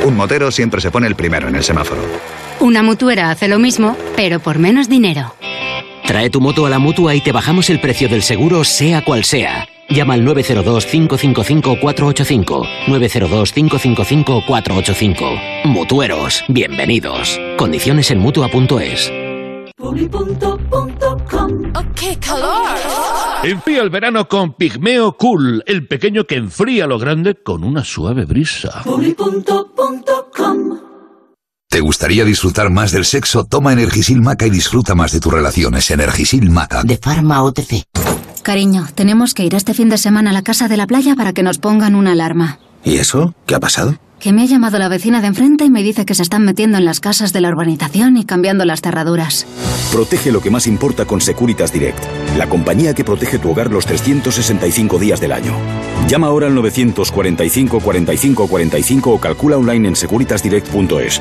Un 0.07 0.17
motero 0.17 0.51
siempre 0.51 0.81
se 0.81 0.91
pone 0.91 1.09
el 1.09 1.15
primero 1.15 1.47
en 1.47 1.57
el 1.57 1.63
semáforo. 1.63 2.01
Una 2.61 2.83
mutuera 2.83 3.31
hace 3.31 3.49
lo 3.49 3.59
mismo, 3.59 3.99
pero 4.17 4.41
por 4.41 4.59
menos 4.59 4.89
dinero. 4.89 5.35
Trae 6.07 6.31
tu 6.31 6.41
moto 6.41 6.65
a 6.65 6.71
la 6.71 6.79
mutua 6.79 7.15
y 7.15 7.21
te 7.21 7.33
bajamos 7.33 7.69
el 7.69 7.83
precio 7.83 8.09
del 8.09 8.23
seguro, 8.23 8.65
sea 8.65 9.05
cual 9.05 9.25
sea. 9.25 9.69
Llama 9.93 10.15
al 10.15 10.27
902-555-485. 10.27 12.67
902-555-485. 12.87 15.67
Mutueros, 15.67 16.43
bienvenidos. 16.49 17.39
Condiciones 17.59 18.11
en 18.11 18.21
mutua.es. 18.21 19.13
¡Qué 21.95 22.19
calor! 22.19 22.79
Enfría 23.45 23.83
el 23.83 23.91
verano 23.91 24.27
con 24.29 24.55
Pigmeo 24.55 25.17
Cool, 25.17 25.63
el 25.67 25.89
pequeño 25.89 26.25
que 26.25 26.37
enfría 26.37 26.87
lo 26.87 26.99
grande 26.99 27.35
con 27.35 27.65
una 27.65 27.85
suave 27.85 28.25
brisa. 28.25 28.83
¿Te 31.69 31.81
gustaría 31.81 32.25
disfrutar 32.25 32.71
más 32.71 32.93
del 32.93 33.05
sexo? 33.05 33.45
Toma 33.45 33.73
Energisil 33.73 34.23
Maca 34.23 34.47
y 34.47 34.51
disfruta 34.51 34.95
más 34.95 35.11
de 35.13 35.19
tus 35.21 35.33
relaciones. 35.33 35.91
Energisil 35.91 36.51
Maca. 36.51 36.85
De 36.85 36.99
Pharma 36.99 37.43
OTC. 37.43 37.85
Cariño, 38.43 38.89
tenemos 38.95 39.35
que 39.35 39.45
ir 39.45 39.55
este 39.55 39.73
fin 39.73 39.89
de 39.89 39.99
semana 39.99 40.31
a 40.31 40.33
la 40.33 40.43
casa 40.43 40.67
de 40.67 40.77
la 40.77 40.87
playa 40.89 41.15
para 41.15 41.33
que 41.33 41.45
nos 41.45 41.59
pongan 41.59 41.95
una 41.95 42.13
alarma. 42.13 42.59
¿Y 42.85 42.97
eso? 42.97 43.35
¿Qué 43.47 43.55
ha 43.55 43.61
pasado? 43.61 43.97
Que 44.19 44.33
me 44.33 44.43
ha 44.43 44.47
llamado 44.47 44.79
la 44.79 44.89
vecina 44.89 45.21
de 45.21 45.29
enfrente 45.29 45.65
y 45.65 45.71
me 45.71 45.83
dice 45.83 46.05
que 46.05 46.15
se 46.15 46.23
están 46.23 46.45
metiendo 46.45 46.79
en 46.79 46.85
las 46.85 47.01
casas 47.01 47.33
de 47.33 47.41
la 47.41 47.49
urbanización 47.49 48.17
y 48.17 48.25
cambiando 48.25 48.65
las 48.65 48.81
cerraduras. 48.81 49.47
Protege 49.93 50.33
lo 50.33 50.41
que 50.41 50.51
más 50.51 50.67
importa 50.67 51.05
con 51.05 51.21
Securitas 51.21 51.73
Direct, 51.73 52.03
la 52.37 52.49
compañía 52.49 52.95
que 52.95 53.05
protege 53.05 53.39
tu 53.39 53.51
hogar 53.51 53.71
los 53.71 53.87
365 53.87 54.99
días 54.99 55.21
del 55.21 55.33
año. 55.33 55.57
Llama 56.09 56.29
ahora 56.29 56.47
al 56.49 56.55
945 56.55 57.81
45 57.81 58.47
45 58.49 59.11
o 59.11 59.21
calcula 59.21 59.57
online 59.57 59.89
en 59.89 59.97
securitasdirect.es. 59.97 61.21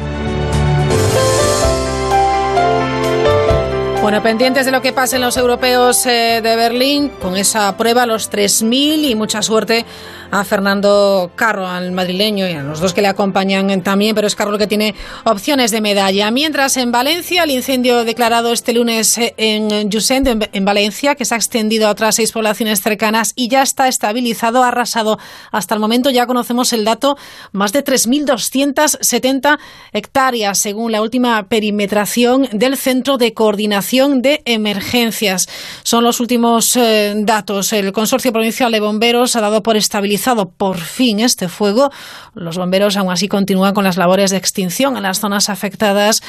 Bueno, 4.12 4.24
pendientes 4.24 4.65
de 4.65 4.74
lo 4.74 4.82
que 4.82 4.91
pase 4.91 5.15
en 5.15 5.22
los 5.22 5.38
europeos 5.38 6.06
eh, 6.06 6.41
de 6.44 6.56
Berlín, 6.58 7.08
con 7.22 7.38
esa 7.38 7.77
prueba, 7.77 8.06
los 8.06 8.30
3.000 8.30 9.10
y 9.10 9.15
mucha 9.15 9.41
suerte 9.41 9.86
a 10.32 10.46
Fernando 10.46 11.32
Carro, 11.36 11.68
al 11.68 11.92
madrileño, 11.92 12.48
y 12.48 12.54
a 12.54 12.64
los 12.64 12.80
dos 12.80 12.94
que 12.94 13.02
le 13.02 13.10
acompañan 13.10 13.82
también, 13.82 14.16
pero 14.16 14.28
es 14.28 14.36
Carro 14.36 14.54
el 14.54 14.58
que 14.58 14.68
tiene 14.68 14.96
opciones 15.26 15.72
de 15.72 15.82
medalla. 15.82 16.32
Mientras 16.32 16.78
en 16.78 16.92
Valencia, 16.92 17.44
el 17.44 17.52
incendio 17.52 18.06
declarado 18.06 18.54
este 18.54 18.74
lunes 18.74 19.20
en 19.20 19.92
Jusent, 19.92 20.48
en 20.54 20.66
Valencia, 20.66 21.16
que 21.16 21.26
se 21.26 21.36
ha 21.36 21.38
extendido 21.38 21.88
a 21.88 21.92
otras 21.92 22.16
seis 22.16 22.32
poblaciones 22.32 22.82
cercanas 22.82 23.34
y 23.36 23.50
ya 23.50 23.62
está 23.62 23.90
estabilizado, 23.90 24.64
arrasado. 24.64 25.20
Hasta 25.52 25.76
el 25.76 25.82
momento 25.82 26.10
ya 26.10 26.26
conocemos 26.26 26.72
el 26.72 26.86
dato, 26.86 27.18
más 27.52 27.74
de 27.74 27.84
3.270 27.84 29.60
hectáreas, 29.92 30.60
según 30.60 30.94
la 30.94 31.02
última 31.02 31.44
perimetración 31.50 32.48
del 32.54 32.78
Centro 32.78 33.18
de 33.18 33.34
Coordinación 33.34 34.22
de 34.22 34.42
Emergencias. 34.46 35.50
Son 35.84 36.06
los 36.06 36.22
últimos 36.22 36.78
eh, 36.78 37.14
datos. 37.18 37.74
El 37.74 37.92
Consorcio 37.92 38.32
Provincial 38.32 38.72
de 38.72 38.80
Bomberos 38.80 39.36
ha 39.36 39.42
dado 39.42 39.62
por 39.62 39.76
estabilizado 39.76 40.21
por 40.58 40.78
fin 40.78 41.20
este 41.20 41.48
fuego. 41.48 41.92
Los 42.34 42.58
bomberos 42.58 42.98
aún 42.98 43.12
así 43.12 43.28
continúan 43.28 43.74
con 43.74 43.84
las 43.84 43.98
labores 43.98 44.32
de 44.32 44.38
extinción 44.38 44.98
en 44.98 45.04
las 45.04 45.20
zonas 45.20 45.50
afectadas 45.50 46.22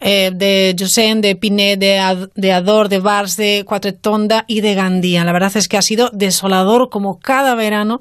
eh, 0.00 0.30
de 0.34 0.74
Jusen, 0.78 1.20
de 1.20 1.36
Pinet, 1.36 1.78
de, 1.78 2.52
Ador, 2.52 2.88
de 2.88 2.98
Bars, 2.98 3.36
de 3.36 3.64
Cuatretonda 3.66 4.44
y 4.46 4.60
de 4.60 4.74
Gandía. 4.74 5.24
La 5.24 5.32
verdad 5.32 5.56
es 5.56 5.68
que 5.68 5.76
ha 5.76 5.82
sido 5.82 6.10
desolador 6.12 6.90
como 6.90 7.18
cada 7.20 7.54
verano 7.54 8.00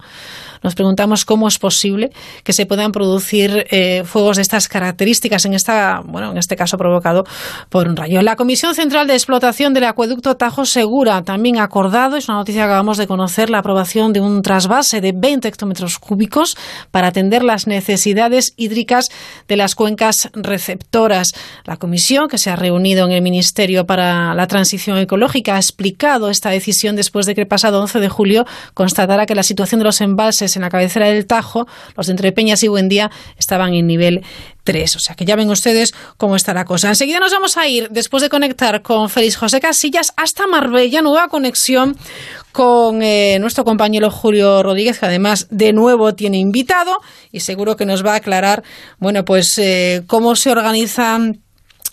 nos 0.63 0.75
preguntamos 0.75 1.25
cómo 1.25 1.47
es 1.47 1.59
posible 1.59 2.11
que 2.43 2.53
se 2.53 2.65
puedan 2.65 2.91
producir 2.91 3.65
eh, 3.69 4.03
fuegos 4.05 4.37
de 4.37 4.41
estas 4.41 4.67
características, 4.67 5.45
en, 5.45 5.53
esta, 5.53 6.01
bueno, 6.05 6.31
en 6.31 6.37
este 6.37 6.55
caso 6.55 6.77
provocado 6.77 7.25
por 7.69 7.87
un 7.87 7.95
rayo. 7.95 8.21
La 8.21 8.35
Comisión 8.35 8.75
Central 8.75 9.07
de 9.07 9.13
Explotación 9.13 9.73
del 9.73 9.85
Acueducto 9.85 10.35
Tajo 10.35 10.65
Segura 10.65 11.23
también 11.23 11.57
ha 11.57 11.63
acordado, 11.63 12.17
es 12.17 12.27
una 12.27 12.37
noticia 12.37 12.61
que 12.61 12.65
acabamos 12.65 12.97
de 12.97 13.07
conocer, 13.07 13.49
la 13.49 13.59
aprobación 13.59 14.13
de 14.13 14.21
un 14.21 14.41
trasvase 14.41 15.01
de 15.01 15.13
20 15.13 15.47
hectómetros 15.47 15.99
cúbicos 15.99 16.57
para 16.91 17.07
atender 17.07 17.43
las 17.43 17.67
necesidades 17.67 18.53
hídricas 18.57 19.09
de 19.47 19.57
las 19.57 19.75
cuencas 19.75 20.29
receptoras. 20.33 21.33
La 21.65 21.77
comisión, 21.77 22.27
que 22.27 22.37
se 22.37 22.49
ha 22.49 22.55
reunido 22.55 23.05
en 23.05 23.11
el 23.11 23.21
Ministerio 23.21 23.85
para 23.85 24.33
la 24.33 24.47
Transición 24.47 24.97
Ecológica, 24.97 25.55
ha 25.55 25.59
explicado 25.59 26.29
esta 26.29 26.49
decisión 26.49 26.95
después 26.95 27.25
de 27.25 27.35
que 27.35 27.41
el 27.41 27.47
pasado 27.47 27.81
11 27.81 27.99
de 27.99 28.09
julio 28.09 28.45
constatara 28.73 29.25
que 29.25 29.35
la 29.35 29.43
situación 29.43 29.79
de 29.79 29.85
los 29.85 30.01
embalses 30.01 30.48
en 30.55 30.61
la 30.61 30.69
cabecera 30.69 31.07
del 31.07 31.25
Tajo, 31.25 31.67
los 31.95 32.07
de 32.07 32.11
Entre 32.11 32.31
Peñas 32.31 32.63
y 32.63 32.67
Buendía 32.67 33.11
estaban 33.37 33.73
en 33.73 33.87
nivel 33.87 34.23
3. 34.63 34.95
O 34.95 34.99
sea 34.99 35.15
que 35.15 35.25
ya 35.25 35.35
ven 35.35 35.49
ustedes 35.49 35.93
cómo 36.17 36.35
está 36.35 36.53
la 36.53 36.65
cosa. 36.65 36.89
Enseguida 36.89 37.19
nos 37.19 37.31
vamos 37.31 37.57
a 37.57 37.67
ir, 37.67 37.89
después 37.89 38.21
de 38.21 38.29
conectar 38.29 38.81
con 38.81 39.09
Félix 39.09 39.37
José 39.37 39.59
Casillas, 39.59 40.13
hasta 40.15 40.47
Marbella, 40.47 41.01
nueva 41.01 41.27
conexión 41.27 41.97
con 42.51 43.01
eh, 43.01 43.37
nuestro 43.39 43.63
compañero 43.63 44.09
Julio 44.09 44.63
Rodríguez, 44.63 44.99
que 44.99 45.05
además 45.05 45.47
de 45.49 45.73
nuevo 45.73 46.13
tiene 46.13 46.37
invitado 46.37 46.97
y 47.31 47.41
seguro 47.41 47.75
que 47.75 47.85
nos 47.85 48.05
va 48.05 48.13
a 48.13 48.17
aclarar, 48.17 48.63
bueno, 48.99 49.23
pues 49.25 49.57
eh, 49.57 50.03
cómo 50.07 50.35
se 50.35 50.51
organizan 50.51 51.41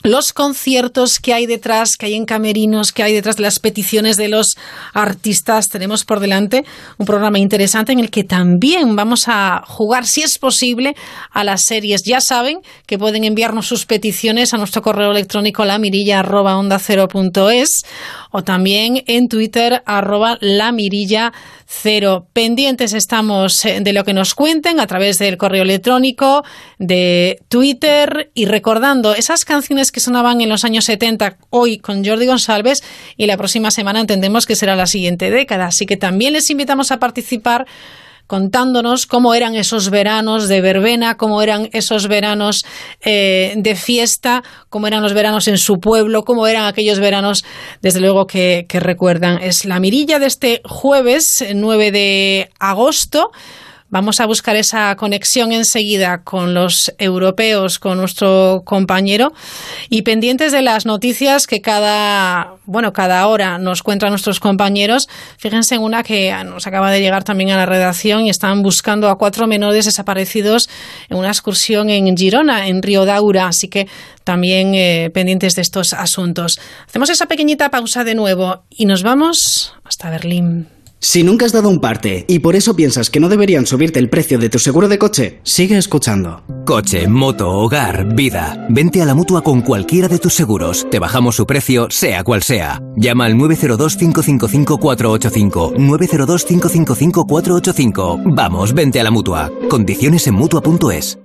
los 0.03 0.33
conciertos 0.33 1.19
que 1.19 1.35
hay 1.35 1.47
detrás, 1.47 1.97
que 1.97 2.07
hay 2.07 2.15
en 2.15 2.27
camerinos, 2.27 2.93
que 2.93 3.03
hay 3.03 3.13
detrás 3.13 3.37
de 3.37 3.43
las 3.43 3.59
peticiones 3.59 4.17
de 4.17 4.29
los 4.29 4.57
artistas. 4.93 5.69
Tenemos 5.69 6.05
por 6.05 6.21
delante 6.21 6.65
un 6.99 7.07
programa 7.07 7.39
interesante 7.39 7.93
en 7.93 8.01
el 8.01 8.11
que 8.11 8.25
también 8.25 8.97
vamos 8.97 9.25
a 9.27 9.63
jugar, 9.67 10.07
si 10.07 10.23
es 10.23 10.39
posible, 10.39 10.95
a 11.31 11.45
las 11.45 11.65
series. 11.65 12.03
Ya 12.05 12.21
saben 12.21 12.61
que 12.87 12.99
pueden 12.99 13.25
enviarnos 13.25 13.67
sus 13.67 13.87
peticiones 13.87 14.53
a 14.55 14.59
nuestro 14.59 14.83
correo 14.83 15.11
electrónico 15.11 15.65
lamirilla.onda0.es 15.65 17.85
o 18.31 18.45
también 18.45 19.03
en 19.07 19.29
Twitter 19.29 19.83
arroba 19.87 20.39
cero. 21.67 22.29
Pendientes 22.33 22.95
estamos 22.95 23.65
eh, 23.65 23.81
de 23.81 23.93
lo 23.93 24.05
que 24.05 24.15
nos 24.15 24.35
cuenten 24.35 24.81
a 24.81 24.87
través 24.87 25.19
del 25.19 25.37
correo 25.37 25.63
electrónico, 25.63 26.45
de 26.79 27.41
Twitter 27.49 28.31
y 28.35 28.47
recordando 28.47 29.15
esas 29.15 29.45
canciones 29.45 29.93
que 29.93 30.01
sonaban 30.01 30.41
en 30.41 30.49
los 30.49 30.65
años 30.65 30.85
70 30.85 31.39
hoy 31.51 31.79
con 31.79 32.05
Jordi 32.05 32.27
González 32.27 32.83
y 33.17 33.27
la 33.27 33.37
próxima 33.37 33.71
semana 33.71 34.01
entendemos 34.01 34.47
que 34.47 34.57
será 34.57 34.77
la 34.77 34.87
siguiente 34.87 35.31
década. 35.31 35.67
Así 35.67 35.87
que 35.87 35.97
también 35.97 36.33
les 36.33 36.49
invitamos 36.51 36.93
a 36.93 36.99
participar 36.99 37.67
contándonos 38.27 39.07
cómo 39.07 39.35
eran 39.35 39.55
esos 39.55 39.91
veranos 39.91 40.49
de 40.49 40.61
verbena, 40.61 41.17
cómo 41.17 41.43
eran 41.43 41.69
esos 41.73 42.09
veranos 42.09 42.65
eh, 43.01 43.55
de 43.57 43.77
fiesta, 43.77 44.43
cómo 44.69 44.87
eran 44.87 45.03
los 45.03 45.13
veranos 45.13 45.49
en 45.49 45.59
su 45.59 45.79
pueblo, 45.79 46.25
cómo 46.25 46.47
eran 46.47 46.67
aquellos 46.67 46.99
veranos, 46.99 47.45
desde 47.83 48.01
luego, 48.01 48.27
que, 48.27 48.67
que 48.69 48.81
recuerdan. 48.81 49.39
Es 49.43 49.65
la 49.65 49.81
mirilla 49.81 50.19
de 50.19 50.27
este 50.27 50.61
jueves 50.65 51.45
9 51.55 51.93
de 51.93 52.51
agosto. 52.59 53.31
Vamos 53.89 54.21
a 54.21 54.27
buscar 54.27 54.57
esa 54.57 54.97
conexión 54.97 55.53
enseguida 55.53 56.25
con 56.25 56.55
los 56.55 56.93
europeos, 56.99 57.79
con 57.79 57.99
nuestro 57.99 58.63
compañero 58.65 59.33
y 59.89 60.03
pendientes 60.03 60.51
de 60.51 60.61
las 60.61 60.87
noticias 60.87 61.47
que 61.47 61.61
cada, 61.61 62.57
bueno, 62.65 62.93
cada 62.93 63.25
hora 63.29 63.59
nos 63.59 63.85
cuentan 63.85 64.11
nuestros 64.11 64.41
compañeros. 64.41 65.09
Fíjense 65.39 65.77
en 65.77 65.83
una 65.83 66.03
que 66.03 66.35
nos 66.45 66.67
acaba 66.67 66.91
de 66.91 67.01
llegar 67.01 67.23
también 67.23 67.51
a 67.51 67.57
la 67.57 67.67
redacción 67.67 68.27
y 68.27 68.31
están 68.31 68.63
buscando 68.63 69.09
a 69.09 69.19
cuatro 69.19 69.47
menores 69.47 69.85
desaparecidos 69.85 70.69
en 71.09 71.19
una 71.19 71.29
excursión 71.29 71.89
en 71.89 72.17
Girona, 72.17 72.67
en 72.67 72.83
Río 72.83 73.05
Daura. 73.05 73.47
Así 73.47 73.69
que 73.69 73.87
también 74.25 74.75
eh, 74.75 75.11
pendientes 75.15 75.55
de 75.55 75.63
estos 75.63 75.93
asuntos. 75.93 76.59
Hacemos 76.89 77.09
esa 77.09 77.27
pequeñita 77.27 77.71
pausa 77.71 78.03
de 78.03 78.17
nuevo 78.17 78.65
y 78.69 78.87
nos 78.87 79.05
vamos 79.05 79.75
hasta 79.85 80.11
Berlín. 80.11 80.76
Si 80.99 81.23
nunca 81.23 81.45
has 81.45 81.53
dado 81.53 81.69
un 81.69 81.79
parte 81.79 82.25
y 82.27 82.39
por 82.39 82.57
eso 82.57 82.75
piensas 82.75 83.11
que 83.11 83.21
no 83.21 83.29
deberían 83.29 83.67
subirte 83.67 83.99
el 83.99 84.09
precio 84.09 84.39
de 84.39 84.49
tu 84.49 84.59
seguro 84.59 84.89
de 84.89 84.97
coche, 84.99 85.41
sigue 85.43 85.77
escuchando. 85.77 86.43
Coche, 86.65 87.07
moto, 87.07 87.51
hogar, 87.51 88.15
vida. 88.15 88.67
Vente 88.71 89.03
a 89.03 89.05
la 89.05 89.13
mutua 89.15 89.43
con 89.43 89.61
cualquiera 89.61 90.09
de 90.09 90.19
tus 90.19 90.33
seguros. 90.35 90.87
Te 90.91 90.99
bajamos 90.99 91.37
su 91.37 91.45
precio, 91.47 91.89
sea 91.91 92.25
cual 92.25 92.43
sea. 92.43 92.81
Llama 92.97 93.27
al 93.27 93.35
902-555-485. 93.35 95.75
902-555-485. 95.77 98.35
Vamos, 98.35 98.73
vente 98.73 98.99
a 98.99 99.05
la 99.05 99.11
mutua. 99.11 99.53
Condiciones 99.69 100.27
en 100.27 100.35
mutua.es. 100.35 101.19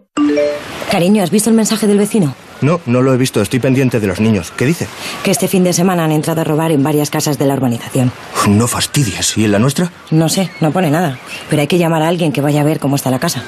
Cariño, 0.91 1.23
¿has 1.23 1.31
visto 1.31 1.49
el 1.49 1.55
mensaje 1.55 1.88
del 1.88 1.97
vecino? 1.97 2.36
No, 2.62 2.80
no 2.86 3.02
lo 3.02 3.13
he 3.13 3.17
visto. 3.17 3.41
Estoy 3.41 3.60
pendiente 3.60 4.00
de 4.00 4.08
los 4.08 4.19
niños. 4.19 4.52
¿Qué 4.56 4.65
dice? 4.65 4.88
Que 5.24 5.32
este 5.32 5.47
fin 5.47 5.63
de 5.63 5.74
semana 5.74 6.06
han 6.06 6.12
entrado 6.12 6.41
a 6.41 6.43
robar 6.43 6.71
en 6.71 6.84
varias 6.84 7.10
casas 7.10 7.38
de 7.38 7.45
la 7.45 7.56
urbanización. 7.56 8.12
No 8.47 8.67
fastidies. 8.67 9.38
¿Y 9.38 9.45
en 9.45 9.52
la 9.52 9.60
nuestra? 9.60 9.91
No 10.12 10.30
sé, 10.30 10.52
no 10.62 10.71
pone 10.71 10.91
nada. 10.91 11.19
Pero 11.50 11.62
hay 11.62 11.67
que 11.67 11.78
llamar 11.78 12.04
a 12.04 12.08
alguien 12.08 12.32
que 12.32 12.41
vaya 12.41 12.62
a 12.62 12.63
ver 12.63 12.80
cómo 12.80 12.95
está 12.95 13.10
la 13.12 13.19
casa. 13.19 13.43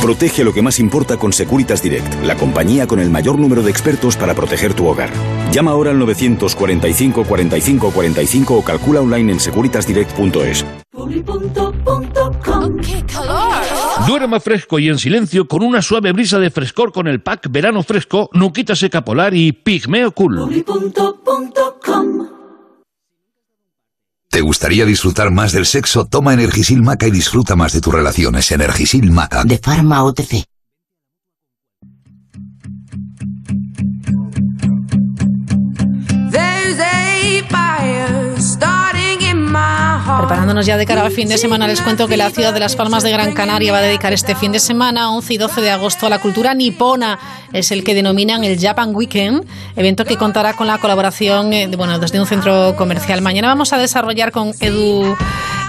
Protege 0.00 0.44
lo 0.44 0.54
que 0.54 0.62
más 0.62 0.78
importa 0.78 1.18
con 1.18 1.32
Securitas 1.32 1.82
Direct, 1.82 2.22
la 2.24 2.34
compañía 2.36 2.86
con 2.86 3.00
el 3.00 3.10
mayor 3.10 3.38
número 3.38 3.62
de 3.62 3.70
expertos 3.70 4.16
para 4.16 4.34
proteger 4.34 4.72
tu 4.72 4.86
hogar. 4.86 5.10
Llama 5.52 5.72
ahora 5.72 5.90
al 5.90 5.98
945 5.98 7.24
45 7.24 7.90
45 7.90 8.54
o 8.56 8.62
calcula 8.62 9.00
online 9.00 9.32
en 9.32 9.40
securitasdirect.es. 9.40 10.64
¡Qué 12.82 13.04
calor! 13.12 13.39
Duerma 14.06 14.40
fresco 14.40 14.78
y 14.78 14.88
en 14.88 14.98
silencio 14.98 15.46
con 15.46 15.62
una 15.62 15.82
suave 15.82 16.12
brisa 16.12 16.38
de 16.38 16.50
frescor 16.50 16.92
con 16.92 17.06
el 17.06 17.22
pack 17.22 17.50
Verano 17.50 17.82
Fresco, 17.82 18.30
Nuquita 18.32 18.74
Seca 18.74 19.04
Polar 19.04 19.34
y 19.34 19.52
Pigmeo 19.52 20.12
Cool. 20.12 20.64
¿Te 24.28 24.40
gustaría 24.40 24.84
disfrutar 24.86 25.30
más 25.30 25.52
del 25.52 25.66
sexo? 25.66 26.06
Toma 26.06 26.32
Energisil 26.32 26.82
Maca 26.82 27.06
y 27.06 27.10
disfruta 27.10 27.56
más 27.56 27.72
de 27.72 27.80
tus 27.80 27.92
relaciones. 27.92 28.50
Energisil 28.52 29.10
Maca. 29.10 29.44
De 29.44 29.58
Pharma 29.58 30.04
OTC. 30.04 30.44
Preparándonos 40.20 40.66
ya 40.66 40.76
de 40.76 40.84
cara 40.84 41.02
al 41.02 41.12
fin 41.12 41.28
de 41.28 41.38
semana, 41.38 41.66
les 41.66 41.80
cuento 41.80 42.06
que 42.06 42.18
la 42.18 42.28
ciudad 42.28 42.52
de 42.52 42.60
Las 42.60 42.76
Palmas 42.76 43.02
de 43.02 43.10
Gran 43.10 43.32
Canaria 43.32 43.72
va 43.72 43.78
a 43.78 43.80
dedicar 43.80 44.12
este 44.12 44.34
fin 44.34 44.52
de 44.52 44.60
semana, 44.60 45.10
11 45.14 45.32
y 45.32 45.38
12 45.38 45.62
de 45.62 45.70
agosto, 45.70 46.04
a 46.04 46.10
la 46.10 46.20
cultura 46.20 46.52
nipona. 46.52 47.18
Es 47.54 47.70
el 47.70 47.82
que 47.82 47.94
denominan 47.94 48.44
el 48.44 48.60
Japan 48.60 48.94
Weekend, 48.94 49.46
evento 49.76 50.04
que 50.04 50.18
contará 50.18 50.52
con 50.52 50.66
la 50.66 50.76
colaboración 50.76 51.54
eh, 51.54 51.70
bueno, 51.74 51.98
desde 51.98 52.20
un 52.20 52.26
centro 52.26 52.76
comercial. 52.76 53.22
Mañana 53.22 53.48
vamos 53.48 53.72
a 53.72 53.78
desarrollar 53.78 54.30
con 54.30 54.52
Edu 54.60 55.16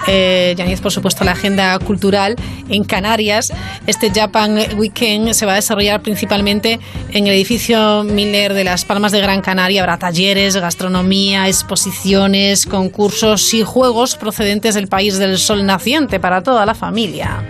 eh, 0.06 0.56
por 0.82 0.92
supuesto, 0.92 1.24
la 1.24 1.32
agenda 1.32 1.78
cultural 1.78 2.36
en 2.68 2.84
Canarias. 2.84 3.52
Este 3.86 4.10
Japan 4.10 4.58
Weekend 4.76 5.32
se 5.34 5.46
va 5.46 5.52
a 5.52 5.56
desarrollar 5.56 6.02
principalmente 6.02 6.80
en 7.10 7.26
el 7.26 7.34
edificio 7.34 8.04
Miller 8.04 8.54
de 8.54 8.64
Las 8.64 8.84
Palmas 8.84 9.12
de 9.12 9.20
Gran 9.20 9.40
Canaria. 9.42 9.82
Habrá 9.82 9.98
talleres, 9.98 10.56
gastronomía, 10.56 11.48
exposiciones, 11.48 12.66
concursos 12.66 13.54
y 13.54 13.62
juegos 13.62 14.16
procedentes 14.16 14.74
del 14.74 14.88
país 14.88 15.18
del 15.18 15.38
sol 15.38 15.64
naciente 15.66 16.20
para 16.20 16.42
toda 16.42 16.66
la 16.66 16.74
familia. 16.74 17.42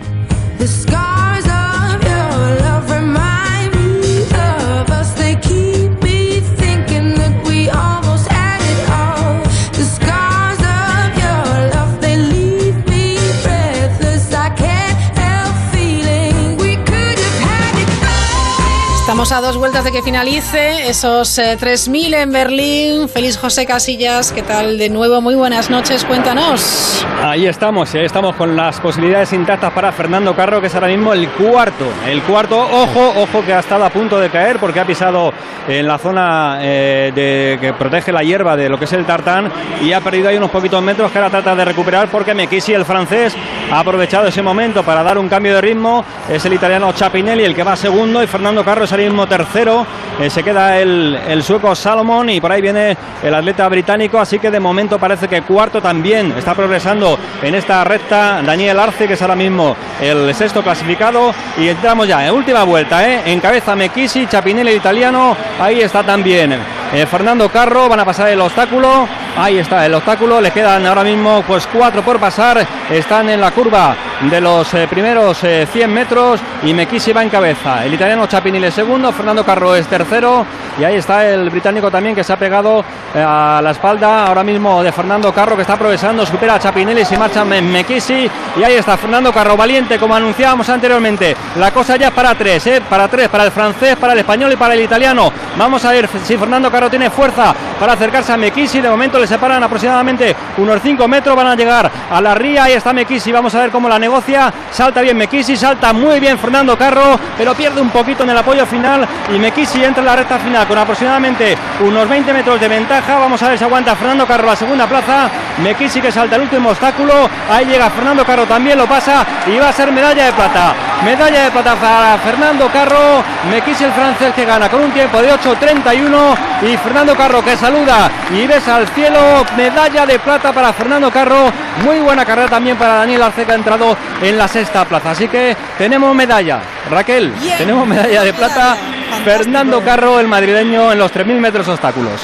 Estamos 19.03 19.33
a 19.33 19.41
dos 19.41 19.57
vueltas 19.57 19.83
de 19.83 19.91
que 19.91 20.01
finalice 20.01 20.89
esos 20.89 21.37
3.000 21.37 22.15
eh, 22.15 22.21
en 22.21 22.31
Berlín. 22.31 23.09
Feliz 23.09 23.37
José 23.37 23.67
Casillas, 23.67 24.31
¿qué 24.31 24.43
tal? 24.43 24.79
De 24.79 24.89
nuevo, 24.91 25.21
muy 25.21 25.35
buenas 25.35 25.71
noches, 25.71 26.05
cuéntanos. 26.05 27.05
Ahí 27.21 27.47
estamos, 27.47 27.93
ahí 27.97 28.05
estamos 28.05 28.37
con 28.37 28.55
las 28.55 28.79
posibilidades 28.81 29.33
intactas 29.33 29.73
para 29.73 29.91
Fernando 29.91 30.37
Carro, 30.37 30.61
que 30.61 30.69
es 30.69 30.75
ahora 30.77 30.87
mismo 30.87 31.13
el 31.13 31.29
cuarto. 31.31 31.85
El 32.07 32.23
cuarto, 32.23 32.57
ojo, 32.57 33.13
ojo 33.17 33.45
que 33.45 33.53
ha 33.53 33.59
estado 33.59 33.85
a 33.85 33.91
punto 33.91 34.21
de 34.21 34.31
caer 34.31 34.61
porque 34.61 34.79
ha 34.79 34.87
pisado 34.87 35.33
en 35.67 35.87
la 35.87 35.99
zona 35.99 36.59
eh, 36.61 37.11
de, 37.13 37.59
que 37.61 37.73
protege 37.73 38.13
la 38.13 38.23
hierba 38.23 38.57
de 38.57 38.69
lo 38.69 38.79
que 38.79 38.85
es 38.85 38.93
el 38.93 39.05
tartán 39.05 39.51
y 39.83 39.93
ha 39.93 40.01
perdido 40.01 40.29
ahí 40.29 40.37
unos 40.37 40.51
poquitos 40.51 40.83
metros 40.83 41.11
que 41.11 41.19
ahora 41.19 41.31
trata 41.31 41.57
de 41.57 41.65
recuperar 41.65 42.09
porque 42.09 42.35
Mekisi, 42.35 42.73
el 42.73 42.85
francés, 42.85 43.35
ha 43.71 43.81
aprovechado 43.81 44.29
ese 44.29 44.43
momento 44.43 44.85
para 44.85 45.03
dar 45.03 45.19
un 45.19 45.29
cambio 45.29 45.55
de 45.55 45.61
ritmo. 45.61 46.05
Es 46.29 46.45
el 46.45 46.53
italiano 46.53 46.93
Chapinelli 46.93 47.45
el 47.45 47.55
que 47.55 47.65
va 47.65 47.75
segundo 47.75 48.23
y 48.23 48.27
Fernando 48.27 48.65
Carro 48.65 48.85
es 48.85 48.93
tercero. 49.29 49.87
Eh, 50.21 50.31
se 50.31 50.43
queda 50.43 50.79
el, 50.79 51.43
sueco 51.43 51.75
Salomón 51.75 52.31
y 52.31 52.41
por 52.41 52.53
ahí 52.53 52.61
viene 52.61 52.97
el 53.23 53.35
atleta 53.35 53.69
británico. 53.69 54.19
Así 54.19 54.39
que 54.39 54.51
de 54.51 54.61
momento 54.61 54.99
parece 54.99 55.29
que 55.29 55.43
cuarto 55.43 55.81
también 55.81 56.33
está 56.37 56.55
progresando 56.55 57.19
en 57.43 57.55
esta 57.55 57.83
recta 57.85 58.43
Daniel 58.43 58.79
Arce, 58.79 59.07
que 59.07 59.15
es 59.15 59.23
ahora 59.23 59.37
mismo 59.37 59.75
el 60.01 60.35
sexto 60.35 60.63
clasificado. 60.63 61.35
Y 61.59 61.69
entramos 61.69 62.07
ya 62.07 62.27
en 62.27 62.35
última 62.35 62.65
vuelta. 62.65 63.09
¿eh? 63.09 63.23
En 63.27 63.41
cabeza 63.41 63.75
Mekisi, 63.75 64.27
Chapinelli 64.27 64.71
el 64.71 64.77
italiano. 64.77 65.37
Ahí 65.59 65.81
está 65.81 66.03
también 66.03 66.53
eh, 66.53 67.07
Fernando 67.07 67.49
Carro. 67.49 67.89
Van 67.89 68.01
a 68.01 68.05
pasar 68.05 68.29
el 68.29 68.41
obstáculo. 68.41 69.09
Ahí 69.37 69.59
está 69.59 69.87
el 69.87 69.95
obstáculo. 69.95 70.41
Le 70.41 70.51
quedan 70.51 70.85
ahora 70.87 71.03
mismo 71.03 71.43
pues 71.47 71.67
cuatro 71.67 72.03
por 72.03 72.21
pasar. 72.21 72.67
Están 72.91 73.31
en 73.31 73.41
la 73.41 73.51
curva 73.51 73.97
de 74.31 74.41
los 74.41 74.73
eh, 74.75 74.87
primeros 74.89 75.39
100 75.39 75.75
eh, 75.75 75.89
metros 75.89 76.41
y 76.63 76.75
Mekisi 76.75 77.13
va 77.13 77.23
en 77.23 77.31
cabeza. 77.31 77.85
El 77.85 77.95
italiano 77.95 78.27
Chapinelli 78.27 78.67
es 78.67 78.75
segundo, 78.75 79.11
Fernando 79.13 79.45
Carro 79.45 79.75
es 79.75 79.87
tercero 79.87 80.47
y 80.79 80.85
ahí 80.85 80.97
está 80.97 81.29
el 81.29 81.51
británico 81.51 81.91
también 81.91 82.15
que 82.15 82.23
se 82.23 82.33
ha 82.33 82.39
pegado 82.39 82.85
eh, 83.15 83.25
a 83.27 83.61
la 83.63 83.71
espalda 83.73 84.27
ahora 84.27 84.45
mismo 84.45 84.83
de 84.83 84.93
Fernando 84.93 85.33
Carro 85.33 85.57
que 85.57 85.63
está 85.63 85.77
progresando, 85.77 86.25
supera 86.25 86.55
a 86.55 86.59
Chapinelli, 86.59 87.05
se 87.05 87.19
marcha 87.19 87.45
Mekisi 87.45 88.31
y 88.57 88.63
ahí 88.63 88.75
está 88.75 88.97
Fernando 88.97 89.33
Carro 89.33 89.57
valiente 89.57 89.99
como 89.99 90.15
anunciábamos 90.15 90.69
anteriormente. 90.69 91.35
La 91.57 91.73
cosa 91.73 91.97
ya 91.97 92.09
es 92.09 92.13
para 92.13 92.35
tres, 92.35 92.67
¿eh? 92.67 92.83
para 92.89 93.09
tres, 93.09 93.29
para 93.29 93.45
el 93.45 93.51
francés, 93.51 93.97
para 93.97 94.13
el 94.13 94.21
español 94.21 94.53
y 94.53 94.57
para 94.57 94.75
el 94.75 94.83
italiano. 94.83 95.33
Vamos 95.57 95.85
a 95.85 95.91
ver 95.91 96.09
si 96.25 96.37
Fernando 96.37 96.71
Carro 96.71 96.89
tiene 96.89 97.11
fuerza 97.11 97.55
para 97.81 97.95
acercarse 97.95 98.33
a 98.33 98.37
Mekisi. 98.37 98.81
De 98.81 98.89
momento 98.89 99.19
le 99.23 99.27
separan 99.29 99.63
aproximadamente 99.63 100.35
unos 100.59 100.83
5 100.83 101.07
metros, 101.07 101.37
van 101.37 101.47
a 101.47 101.55
llegar 101.55 101.89
a 102.11 102.21
la 102.21 102.35
ría, 102.35 102.65
ahí 102.65 102.73
está 102.73 102.93
Mekisi, 102.93 103.31
vamos 103.31 103.55
a 103.55 103.61
ver 103.61 103.71
cómo 103.71 103.89
la 103.89 103.99
negocia. 103.99 104.53
Salta 104.73 105.01
bien 105.01 105.17
Mekisi, 105.17 105.57
salta 105.57 105.93
muy 105.93 106.19
bien 106.19 106.39
Fernando 106.39 106.77
Carro, 106.77 107.19
pero 107.39 107.55
pierde 107.55 107.81
un 107.81 107.91
poquito 107.91 108.25
en 108.25 108.31
el 108.31 108.39
apoyo 108.39 108.67
final 108.67 109.07
y 109.33 109.39
Mekisi 109.39 109.85
entra 109.85 110.01
en 110.01 110.07
la 110.07 110.17
recta 110.17 110.41
final 110.41 110.67
con 110.67 110.77
aproximadamente 110.77 111.57
unos 111.81 112.09
20 112.09 112.33
metros 112.33 112.61
de 112.61 112.67
ventaja. 112.67 113.19
Vamos 113.21 113.41
a 113.43 113.49
ver 113.49 113.59
si 113.59 113.65
aguanta 113.65 113.95
Fernando 113.95 114.27
Carro 114.27 114.47
la 114.47 114.57
segunda 114.57 114.89
plaza. 114.89 115.31
Mekisi 115.63 116.01
que 116.01 116.11
salta 116.11 116.35
el 116.35 116.43
último 116.43 116.71
obstáculo. 116.71 117.31
Ahí 117.49 117.67
llega 117.67 117.89
Fernando 117.91 118.25
Carro, 118.25 118.45
también 118.47 118.77
lo 118.77 118.87
pasa 118.87 119.25
y 119.47 119.57
va 119.57 119.69
a 119.69 119.73
ser 119.73 119.93
medalla 119.93 120.27
de 120.27 120.33
plata. 120.33 120.92
Medalla 121.05 121.45
de 121.45 121.51
plata 121.51 121.75
para 121.75 122.19
Fernando 122.19 122.69
Carro. 122.69 123.25
Mekisi 123.51 123.85
el 123.85 123.93
francés 123.93 124.33
que 124.35 124.45
gana 124.45 124.69
con 124.69 124.83
un 124.83 124.93
tiempo 124.93 125.21
de 125.21 125.33
8.31 125.33 126.37
y 126.63 126.77
Fernando 126.77 127.17
Carro 127.17 127.43
que 127.45 127.57
saluda 127.57 128.09
y 128.31 128.47
besa 128.47 128.77
al 128.77 128.87
cielo. 128.89 129.45
Medalla 129.57 130.07
de 130.07 130.21
plata 130.21 130.53
para 130.53 130.73
Fernando 130.73 131.11
Carro. 131.11 131.53
Muy 131.85 131.99
buena 131.99 132.25
carrera 132.25 132.49
también 132.49 132.77
para 132.77 132.95
Daniel 132.95 133.23
Arce 133.23 133.45
que 133.45 133.53
ha 133.53 133.57
entrado 133.57 133.97
en 134.21 134.39
la 134.39 134.47
sexta 134.47 134.85
plaza. 134.85 135.11
Así 135.11 135.27
que 135.27 135.57
tenemos 135.77 136.15
medalla. 136.15 136.61
Raquel, 136.89 137.33
tenemos 137.59 137.87
medalla 137.87 138.23
de 138.23 138.33
plata. 138.33 138.77
Fernando 139.25 139.83
Carro, 139.83 140.21
el 140.21 140.29
madrileño, 140.29 140.93
en 140.93 140.99
los 140.99 141.13
3.000 141.13 141.39
metros 141.39 141.69
obstáculos. 141.69 142.21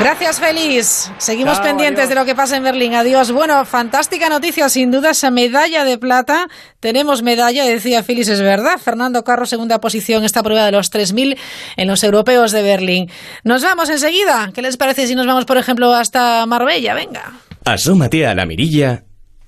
Gracias, 0.00 0.40
Feliz. 0.40 1.10
Seguimos 1.18 1.60
pendientes 1.60 2.08
de 2.08 2.14
lo 2.14 2.24
que 2.24 2.34
pasa 2.34 2.56
en 2.56 2.62
Berlín. 2.62 2.94
Adiós. 2.94 3.32
Bueno, 3.32 3.64
fantástica 3.64 4.28
noticia, 4.28 4.68
sin 4.68 4.90
duda, 4.90 5.10
esa 5.10 5.30
medalla 5.30 5.84
de 5.84 5.98
plata. 5.98 6.48
Tenemos 6.80 7.22
medalla, 7.22 7.64
decía 7.64 8.02
Feliz, 8.02 8.28
es 8.28 8.40
verdad. 8.40 8.78
Fernando 8.78 9.24
Carro, 9.24 9.46
segunda 9.46 9.80
posición, 9.80 10.24
esta 10.24 10.42
prueba 10.42 10.66
de 10.66 10.72
los 10.72 10.92
3.000 10.92 11.38
en 11.76 11.88
los 11.88 12.04
europeos 12.04 12.52
de 12.52 12.62
Berlín. 12.62 13.10
Nos 13.44 13.62
vamos 13.62 13.88
enseguida. 13.88 14.50
¿Qué 14.54 14.62
les 14.62 14.76
parece 14.76 15.06
si 15.06 15.14
nos 15.14 15.26
vamos, 15.26 15.46
por 15.46 15.56
ejemplo, 15.56 15.94
hasta 15.94 16.44
Marbella? 16.46 16.94
Venga. 16.94 17.32
Asómate 17.64 18.26
a 18.26 18.34
la 18.34 18.44
mirilla 18.44 19.04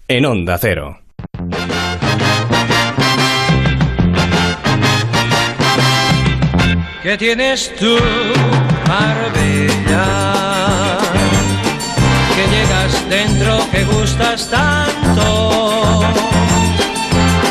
en 0.08 0.24
Onda 0.24 0.56
Cero. 0.58 1.00
¿Qué 7.02 7.16
tienes 7.16 7.72
tú, 7.76 7.96
Marbella? 8.88 10.35
Que 13.08 13.14
dentro, 13.14 13.58
que 13.70 13.84
gustas 13.84 14.48
tanto. 14.50 16.00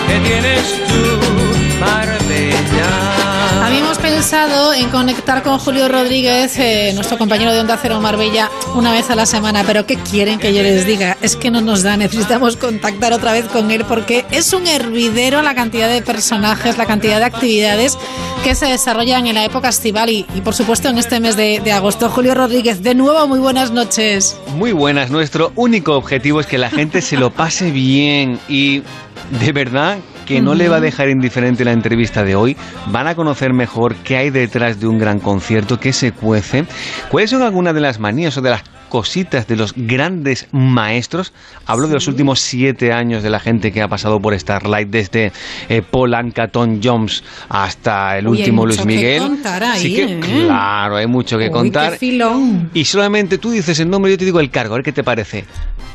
¿Qué 0.08 0.20
tienes 0.20 0.82
tú, 0.88 1.25
En 4.32 4.90
conectar 4.90 5.44
con 5.44 5.60
Julio 5.60 5.88
Rodríguez, 5.88 6.58
eh, 6.58 6.94
nuestro 6.96 7.16
compañero 7.20 7.54
de 7.54 7.60
Onda 7.60 7.78
Cero 7.80 8.02
Marbella, 8.02 8.50
una 8.74 8.92
vez 8.92 9.12
a 9.12 9.16
la 9.16 9.28
semana, 9.28 9.64
pero 9.68 9.86
¿qué 9.86 9.98
quieren 9.98 10.40
que 10.40 10.52
yo 10.52 10.64
les 10.64 10.88
diga? 10.88 11.16
Es 11.22 11.36
que 11.36 11.52
no 11.52 11.62
nos 11.62 11.84
da, 11.84 11.96
necesitamos 11.96 12.58
contactar 12.58 13.14
otra 13.14 13.34
vez 13.34 13.46
con 13.46 13.70
él 13.70 13.86
porque 13.88 14.26
es 14.32 14.52
un 14.54 14.66
hervidero 14.66 15.44
la 15.44 15.54
cantidad 15.54 15.88
de 15.88 16.02
personajes, 16.02 16.80
la 16.80 16.88
cantidad 16.88 17.20
de 17.20 17.26
actividades 17.26 18.00
que 18.44 18.56
se 18.56 18.66
desarrollan 18.66 19.28
en 19.28 19.36
la 19.36 19.46
época 19.46 19.70
estival 19.70 20.10
y, 20.10 20.24
por 20.44 20.56
supuesto 20.56 20.90
en 20.90 20.98
este 20.98 21.20
mes 21.20 21.38
de, 21.38 21.62
de 21.64 21.72
agosto. 21.72 22.10
Julio 22.10 22.34
Rodríguez, 22.34 22.82
de 22.82 22.96
nuevo, 22.96 23.28
muy 23.28 23.40
buenas 23.40 23.70
noches. 23.70 24.36
Muy 24.56 24.72
buenas, 24.72 25.12
nuestro 25.12 25.52
único 25.56 25.96
objetivo 25.96 26.40
es 26.40 26.48
que 26.48 26.58
la 26.58 26.72
gente 26.72 27.04
se 27.04 27.16
lo 27.16 27.30
pase 27.30 27.70
bien 27.70 28.40
y 28.50 28.82
de 29.40 29.52
verdad 29.52 30.00
que 30.26 30.42
no 30.42 30.56
le 30.56 30.70
va 30.70 30.78
a 30.78 30.82
dejar 30.82 31.10
indiferente 31.10 31.66
la 31.66 31.72
entrevista 31.72 32.24
de 32.24 32.36
hoy. 32.36 32.58
Van 32.88 33.08
a 33.08 33.16
conocer 33.16 33.54
mejor 33.54 33.96
qué 33.96 34.18
hay 34.18 34.30
detrás 34.30 34.80
de 34.80 34.88
un 34.88 34.98
gran 34.98 35.20
concierto, 35.20 35.80
qué 35.80 35.94
se 35.94 36.12
cuece, 36.12 36.66
cuáles 37.10 37.30
son 37.30 37.42
algunas 37.42 37.74
de 37.74 37.82
las 37.82 38.00
manías 38.00 38.38
o 38.38 38.42
de 38.42 38.50
las 38.52 38.64
cositas 38.96 39.46
de 39.46 39.58
los 39.58 39.74
grandes 39.76 40.48
maestros. 40.54 41.34
Hablo 41.66 41.90
de 41.90 41.96
los 41.96 42.08
últimos 42.08 42.40
siete 42.40 42.94
años 42.94 43.24
de 43.24 43.30
la 43.30 43.42
gente 43.42 43.74
que 43.74 43.82
ha 43.82 43.90
pasado 43.90 44.22
por 44.22 44.40
Starlight, 44.40 44.88
desde 44.88 45.34
eh, 45.68 45.82
Paul 45.82 46.14
Anka, 46.14 46.48
Tom 46.48 46.80
Jones 46.82 47.22
hasta 47.50 48.18
el 48.18 48.26
último 48.26 48.66
Luis 48.66 48.86
Miguel. 48.86 49.22
Que 49.22 49.28
contar 49.28 49.64
ahí, 49.66 49.96
que, 49.96 50.04
¿eh? 50.04 50.20
claro, 50.22 50.96
hay 50.96 51.08
mucho 51.08 51.38
que 51.38 51.48
Uy, 51.48 51.52
contar. 51.52 51.92
qué 51.92 51.98
filón. 51.98 52.70
Y 52.74 52.86
solamente 52.86 53.38
tú 53.38 53.52
dices 53.52 53.78
el 53.82 53.90
nombre 53.90 54.14
yo 54.14 54.18
te 54.18 54.24
digo 54.24 54.40
el 54.40 54.50
cargo, 54.50 54.76
a 54.76 54.78
ver 54.78 54.86
qué 54.86 54.94
te 54.94 55.04
parece. 55.04 55.44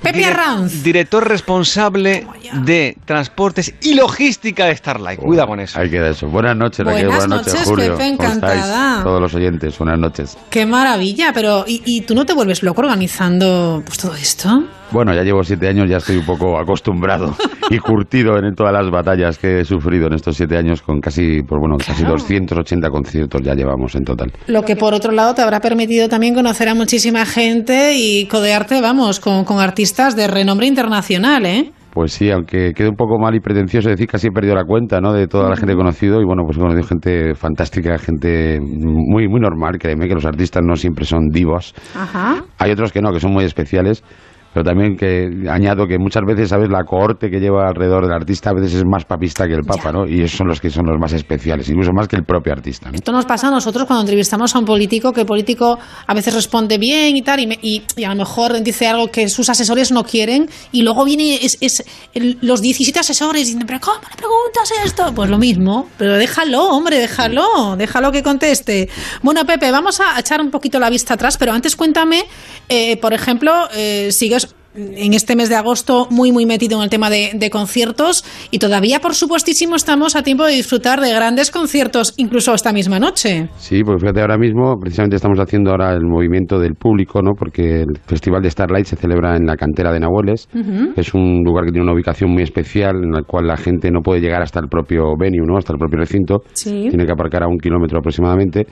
Pepe 0.02 0.24
Arranz. 0.24 0.82
Director 0.82 1.26
responsable 1.26 2.26
de 2.64 2.96
transportes 3.04 3.74
y 3.82 3.94
logística 3.94 4.64
de 4.66 4.76
Starlight. 4.76 5.20
Cuida 5.20 5.46
con 5.46 5.60
eso. 5.60 5.78
Ahí 5.78 5.90
queda 5.90 6.10
eso. 6.10 6.26
Buenas 6.28 6.56
noches, 6.56 6.86
Raquel. 6.86 7.06
Buenas 7.06 7.26
Buenas 7.26 7.46
noches, 7.46 7.54
noches, 7.54 7.68
Julio. 7.68 7.92
Pepe, 7.92 8.06
encantada. 8.08 9.02
Todos 9.02 9.20
los 9.20 9.34
oyentes, 9.34 9.78
buenas 9.78 9.98
noches. 9.98 10.38
Qué 10.48 10.64
maravilla, 10.64 11.32
pero 11.34 11.64
¿y, 11.66 11.82
y 11.84 12.02
tú 12.02 12.14
no 12.14 12.24
te 12.24 12.32
vuelves 12.32 12.62
loco 12.62 12.80
organizando 12.90 13.83
pues, 13.85 13.98
todo 13.98 14.14
esto? 14.14 14.64
Bueno, 14.90 15.14
ya 15.14 15.22
llevo 15.22 15.44
siete 15.44 15.68
años, 15.68 15.88
ya 15.88 15.98
estoy 15.98 16.16
un 16.16 16.26
poco 16.26 16.59
acostumbrado 16.59 17.37
y 17.70 17.79
curtido 17.79 18.37
en 18.37 18.53
todas 18.57 18.72
las 18.72 18.90
batallas 18.90 19.38
que 19.38 19.61
he 19.61 19.64
sufrido 19.64 20.09
en 20.09 20.14
estos 20.14 20.37
siete 20.37 20.57
años 20.57 20.83
con 20.83 21.00
casi, 21.00 21.42
pues 21.42 21.61
bueno, 21.61 21.76
casi 21.79 22.00
Claro. 22.00 22.16
280 22.16 22.90
conciertos 22.90 23.42
ya 23.42 23.55
llevamos 23.55 23.94
en 23.94 24.05
total. 24.05 24.33
Lo 24.48 24.62
que 24.62 24.74
por 24.74 24.92
otro 24.94 25.12
lado 25.12 25.35
te 25.35 25.42
habrá 25.42 25.61
permitido 25.61 26.09
también 26.09 26.35
conocer 26.35 26.68
a 26.68 26.74
muchísima 26.74 27.24
gente 27.26 27.94
y 27.94 28.26
codearte, 28.26 28.81
vamos, 28.81 29.20
con, 29.20 29.44
con 29.44 29.61
artistas 29.61 30.16
de 30.16 30.26
renombre 30.26 30.66
internacional, 30.66 31.46
¿eh? 31.46 31.70
Pues 31.92 32.12
sí, 32.12 32.31
aunque 32.31 32.72
quede 32.72 32.88
un 32.88 32.94
poco 32.94 33.18
mal 33.18 33.35
y 33.35 33.40
pretencioso 33.40 33.88
decir 33.88 34.07
casi 34.07 34.29
he 34.29 34.31
perdido 34.31 34.55
la 34.55 34.64
cuenta, 34.64 35.00
¿no? 35.00 35.12
De 35.12 35.26
toda 35.26 35.48
la 35.48 35.57
gente 35.57 35.72
que 35.72 35.79
conocido 35.79 36.20
y 36.20 36.24
bueno, 36.24 36.44
pues 36.44 36.57
he 36.57 36.61
conocido 36.61 36.85
gente 36.85 37.35
fantástica, 37.35 37.98
gente 37.98 38.61
muy 38.61 39.29
muy 39.29 39.40
normal, 39.40 39.76
créeme 39.79 40.07
que 40.07 40.14
los 40.14 40.24
artistas 40.24 40.62
no 40.64 40.76
siempre 40.76 41.05
son 41.05 41.29
divos. 41.31 41.74
Ajá. 41.96 42.44
Hay 42.59 42.70
otros 42.70 42.92
que 42.92 43.00
no, 43.00 43.12
que 43.12 43.18
son 43.18 43.33
muy 43.33 43.44
especiales, 43.44 44.05
pero 44.52 44.64
también 44.64 44.96
que 44.96 45.28
añado 45.50 45.86
que 45.86 45.98
muchas 45.98 46.22
veces, 46.26 46.48
¿sabes? 46.48 46.68
La 46.70 46.84
cohorte 46.84 47.30
que 47.30 47.38
lleva 47.38 47.68
alrededor 47.68 48.04
del 48.04 48.12
artista 48.14 48.50
a 48.50 48.54
veces 48.54 48.74
es 48.74 48.84
más 48.84 49.04
papista 49.04 49.46
que 49.46 49.54
el 49.54 49.62
papa, 49.62 49.92
¿no? 49.92 50.06
Y 50.06 50.22
esos 50.22 50.38
son 50.38 50.48
los 50.48 50.60
que 50.60 50.70
son 50.70 50.84
los 50.86 50.98
más 51.00 51.12
especiales, 51.12 51.68
incluso 51.68 51.92
más 51.92 52.08
que 52.08 52.16
el 52.16 52.24
propio 52.24 52.52
artista, 52.52 52.90
¿no? 52.90 52.94
Esto 52.96 53.12
nos 53.12 53.26
pasa 53.26 53.48
a 53.48 53.50
nosotros 53.50 53.86
cuando 53.86 54.02
entrevistamos 54.02 54.54
a 54.54 54.58
un 54.58 54.64
político, 54.64 55.12
que 55.12 55.20
el 55.22 55.26
político 55.26 55.78
a 56.06 56.14
veces 56.14 56.34
responde 56.34 56.78
bien 56.78 57.16
y 57.16 57.22
tal, 57.22 57.40
y, 57.40 57.46
me- 57.46 57.58
y- 57.62 57.82
y 57.96 58.04
a 58.04 58.08
lo 58.10 58.16
mejor 58.16 58.60
dice 58.62 58.86
algo 58.88 59.08
que 59.08 59.28
sus 59.28 59.48
asesores 59.48 59.92
no 59.92 60.04
quieren, 60.04 60.48
y 60.72 60.82
luego 60.82 61.04
viene 61.04 61.36
es, 61.42 61.56
es 61.60 61.84
el- 62.14 62.38
los 62.42 62.60
17 62.60 62.98
asesores 62.98 63.42
diciendo, 63.42 63.64
pero 63.66 63.80
¿cómo 63.80 63.98
le 64.00 64.16
preguntas 64.16 64.72
esto? 64.84 65.12
Pues 65.14 65.30
lo 65.30 65.38
mismo, 65.38 65.88
pero 65.96 66.14
déjalo, 66.16 66.64
hombre, 66.68 66.98
déjalo, 66.98 67.76
déjalo 67.76 68.10
que 68.12 68.22
conteste. 68.22 68.88
Bueno, 69.22 69.44
Pepe, 69.44 69.70
vamos 69.70 70.00
a 70.00 70.18
echar 70.18 70.40
un 70.40 70.50
poquito 70.50 70.78
la 70.78 70.90
vista 70.90 71.14
atrás, 71.14 71.36
pero 71.38 71.52
antes 71.52 71.76
cuéntame, 71.76 72.24
eh, 72.70 72.96
por 72.96 73.12
ejemplo, 73.12 73.52
eh, 73.74 74.11
sigues 74.12 74.54
en 74.74 75.14
este 75.14 75.35
mes 75.35 75.48
de 75.48 75.56
agosto 75.56 76.06
muy, 76.11 76.30
muy 76.30 76.46
metido 76.46 76.78
en 76.78 76.85
el 76.85 76.90
tema 76.90 77.11
de, 77.11 77.33
de, 77.35 77.50
conciertos 77.50 78.24
y 78.52 78.61
todavía, 78.61 79.00
por 79.00 79.14
supuestísimo, 79.14 79.74
estamos 79.74 80.14
a 80.14 80.22
tiempo 80.22 80.44
de 80.44 80.52
disfrutar 80.52 81.00
de 81.00 81.12
grandes 81.12 81.50
conciertos, 81.50 82.14
incluso 82.18 82.54
esta 82.54 82.72
misma 82.72 83.00
noche. 83.00 83.48
Sí, 83.56 83.83
pues 83.83 84.00
fíjate, 84.00 84.20
ahora 84.20 84.38
mismo 84.38 84.76
precisamente 84.80 85.16
estamos 85.16 85.40
haciendo 85.40 85.72
ahora 85.72 85.92
el 85.94 86.06
movimiento 86.06 86.61
del 86.61 86.74
público, 86.74 87.20
¿no? 87.20 87.33
Porque 87.37 87.80
el 87.80 87.98
Festival 88.06 88.42
de 88.42 88.50
Starlight 88.50 88.87
se 88.87 88.96
celebra 88.96 89.37
en 89.37 89.46
la 89.46 89.56
cantera 89.56 89.92
de 89.92 89.98
Nahueles, 89.98 90.48
uh 90.54 90.59
-huh. 90.59 90.92
es 90.96 91.14
un 91.14 91.42
lugar 91.44 91.64
que 91.64 91.72
tiene 91.72 91.85
una 91.85 91.94
ubicación 91.94 92.30
muy 92.30 92.44
especial 92.44 92.94
en 93.02 93.11
la 93.11 93.22
cual 93.22 93.48
la 93.48 93.56
gente 93.56 93.90
no 93.90 94.02
puede 94.02 94.20
llegar 94.20 94.42
hasta 94.42 94.61
el 94.61 94.68
propio 94.68 95.16
venue, 95.18 95.44
¿no? 95.44 95.56
Hasta 95.56 95.72
el 95.72 95.78
propio 95.78 95.98
recinto, 95.98 96.42
sí. 96.52 96.87
tiene 96.88 97.06
que 97.06 97.12
aparcar 97.12 97.42
a 97.42 97.48
un 97.48 97.59
kilómetro 97.59 97.98
aproximadamente 97.98 98.66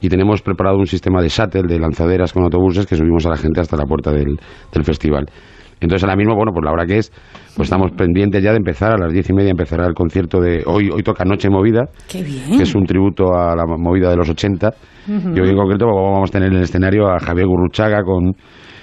y 0.00 0.08
tenemos 0.08 0.42
preparado 0.42 0.76
un 0.78 0.86
sistema 0.86 1.22
de 1.22 1.28
shuttle, 1.28 1.62
de 1.62 1.78
lanzaderas 1.78 2.32
con 2.32 2.42
autobuses 2.44 2.86
que 2.86 2.96
subimos 2.96 3.24
a 3.26 3.30
la 3.30 3.36
gente 3.36 3.60
hasta 3.60 3.76
la 3.76 3.84
puerta 3.84 4.12
del, 4.12 4.38
del 4.72 4.84
festival. 4.84 5.26
Entonces 5.80 6.04
ahora 6.04 6.16
mismo, 6.16 6.34
bueno, 6.34 6.52
pues 6.52 6.64
la 6.64 6.72
hora 6.72 6.86
que 6.86 6.96
es, 6.98 7.10
pues 7.54 7.66
estamos 7.66 7.92
pendientes 7.92 8.42
ya 8.42 8.50
de 8.52 8.56
empezar, 8.56 8.92
a 8.92 8.98
las 8.98 9.12
diez 9.12 9.28
y 9.28 9.34
media 9.34 9.50
empezará 9.50 9.86
el 9.86 9.92
concierto 9.94 10.40
de, 10.40 10.62
hoy, 10.66 10.88
hoy 10.90 11.02
toca 11.02 11.24
Noche 11.24 11.50
Movida, 11.50 11.84
Qué 12.08 12.22
bien. 12.22 12.56
que 12.56 12.62
es 12.62 12.74
un 12.74 12.84
tributo 12.86 13.34
a 13.34 13.54
la 13.54 13.64
movida 13.66 14.08
de 14.08 14.16
los 14.16 14.28
80, 14.30 14.68
uh 14.68 15.10
-huh. 15.10 15.36
y 15.36 15.40
hoy 15.40 15.50
en 15.50 15.56
concreto 15.56 15.84
pues, 15.86 16.12
vamos 16.12 16.30
a 16.30 16.32
tener 16.32 16.48
en 16.48 16.56
el 16.56 16.62
escenario 16.62 17.08
a 17.08 17.18
Javier 17.18 17.46
Gurruchaga 17.46 18.02
con, 18.04 18.32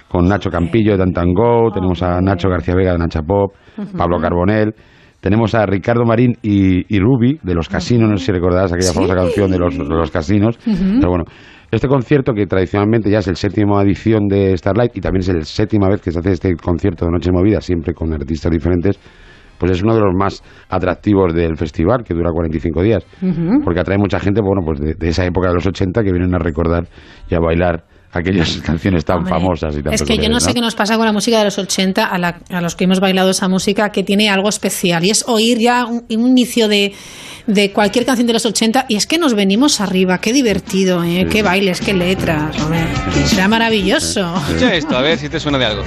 con 0.08 0.28
Nacho 0.28 0.52
Campillo 0.52 0.91
de 0.91 0.99
Tantango, 0.99 1.71
tenemos 1.73 2.02
a 2.04 2.21
Nacho 2.21 2.47
García 2.47 2.76
Vega 2.76 2.91
de 2.91 2.99
Nacha 2.99 3.21
Pop, 3.23 3.54
uh 3.78 3.82
-huh. 3.82 3.97
Pablo 3.97 4.19
Carbonell, 4.19 4.73
tenemos 5.23 5.55
a 5.55 5.65
Ricardo 5.65 6.03
Marín 6.03 6.33
y, 6.43 6.83
y 6.93 6.99
Ruby 6.99 7.39
de 7.41 7.53
los 7.55 7.69
casinos, 7.69 8.09
no 8.09 8.17
sé 8.17 8.25
si 8.25 8.31
recordarás 8.33 8.73
aquella 8.73 8.89
¿Sí? 8.89 8.93
famosa 8.95 9.15
canción 9.15 9.49
de 9.49 9.57
los, 9.57 9.77
de 9.77 9.86
los 9.86 10.12
casinos, 10.12 10.59
Uh 10.67 10.71
-huh. 10.71 10.97
pero 10.99 11.09
bueno, 11.12 11.23
este 11.71 11.88
concierto 11.88 12.33
que 12.33 12.45
tradicionalmente 12.45 13.09
ya 13.09 13.19
es 13.19 13.27
el 13.29 13.38
séptimo 13.38 13.79
edición 13.81 14.27
de 14.27 14.55
Starlight 14.57 14.91
y 14.97 14.99
también 14.99 15.21
es 15.21 15.29
la 15.33 15.41
séptima 15.45 15.88
vez 15.88 16.01
que 16.01 16.12
se 16.12 16.19
hace 16.19 16.33
este 16.33 16.53
concierto 16.55 17.05
de 17.05 17.12
Noche 17.12 17.31
Movida, 17.31 17.62
siempre 17.62 17.93
con 17.93 18.12
artistas 18.13 18.51
diferentes, 18.51 18.99
pues 19.57 19.71
es 19.71 19.81
uno 19.81 19.95
de 19.95 20.01
los 20.01 20.13
más 20.13 20.43
atractivos 20.69 21.33
del 21.33 21.55
festival, 21.55 22.03
que 22.03 22.13
dura 22.13 22.31
45 22.31 22.81
días, 22.83 23.05
Uh 23.21 23.27
-huh. 23.27 23.63
porque 23.63 23.79
atrae 23.79 23.97
mucha 23.97 24.19
gente 24.19 24.41
bueno, 24.43 24.62
pues 24.65 24.79
de, 24.81 24.93
de 24.95 25.07
esa 25.07 25.23
época 25.25 25.47
de 25.47 25.53
los 25.55 25.65
80 25.65 26.03
que 26.03 26.12
vienen 26.12 26.36
a 26.36 26.38
recordar 26.39 26.83
y 27.29 27.36
a 27.36 27.39
bailar 27.39 27.83
aquellas 28.13 28.58
canciones 28.65 29.04
tan 29.06 29.17
Hombre, 29.19 29.34
famosas 29.34 29.76
y 29.78 29.84
tan 29.84 29.93
Es 29.93 30.04
que 30.04 30.17
yo 30.17 30.30
no 30.30 30.39
sé 30.39 30.54
qué 30.54 30.62
nos 30.62 30.76
pasa 30.76 30.95
con 30.97 31.06
la 31.06 31.12
música 31.12 31.39
de 31.39 31.45
los 31.45 31.58
80, 31.58 32.06
a, 32.06 32.17
la- 32.17 32.39
a 32.49 32.62
los 32.62 32.76
que 32.76 32.84
hemos 32.86 32.99
bailado 32.99 33.32
esa 33.32 33.47
música, 33.47 33.91
que 33.91 34.04
tiene 34.04 34.30
algo 34.30 34.49
especial. 34.49 35.04
Y 35.04 35.10
es 35.10 35.23
oír 35.28 35.60
ya 35.60 35.86
un, 35.86 36.06
un 36.10 36.28
inicio 36.28 36.67
de, 36.67 36.93
de 37.47 37.71
cualquier 37.71 38.06
canción 38.06 38.28
de 38.28 38.34
los 38.34 38.45
80 38.45 38.86
y 38.89 38.95
es 38.95 39.08
que 39.08 39.17
nos 39.17 39.34
venimos 39.34 39.82
arriba. 39.82 40.19
Qué 40.19 40.32
divertido, 40.34 41.04
¿eh? 41.04 41.23
Sí. 41.23 41.30
qué 41.30 41.43
bailes, 41.43 41.82
qué 41.82 41.93
letras. 41.93 42.56
hombre. 42.62 42.82
Será 43.26 43.47
maravilloso. 43.47 44.36
Escucha 44.47 44.73
esto, 44.76 44.97
a 44.97 45.02
ver 45.02 45.17
si 45.17 45.30
te 45.30 45.39
suena 45.39 45.58
de 45.58 45.65
algo. 45.65 45.84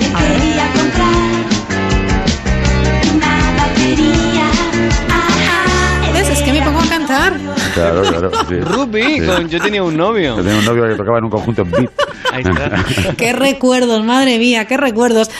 ¿Ves? 6.12 6.28
Es 6.30 6.42
que 6.42 6.52
me 6.52 6.62
pongo 6.62 6.80
a 6.80 6.86
cantar. 6.88 7.38
Claro, 7.76 8.02
claro. 8.02 8.30
sí. 8.48 8.54
Ruby, 8.60 9.20
Sí. 9.20 9.26
con 9.26 9.48
Yo 9.48 9.60
tenía 9.60 9.82
un 9.82 9.96
novio. 9.96 10.36
Yo 10.36 10.42
tenía 10.42 10.58
un 10.58 10.64
novio 10.64 10.88
que 10.88 10.94
tocaba 10.94 11.18
en 11.18 11.24
un 11.24 11.30
conjunto 11.30 11.64
beat. 11.64 11.90
Ahí 12.32 12.42
está. 12.42 13.14
Qué 13.16 13.32
recuerdos, 13.32 14.04
madre 14.04 14.38
mía, 14.38 14.64
qué 14.64 14.76
recuerdos. 14.76 15.30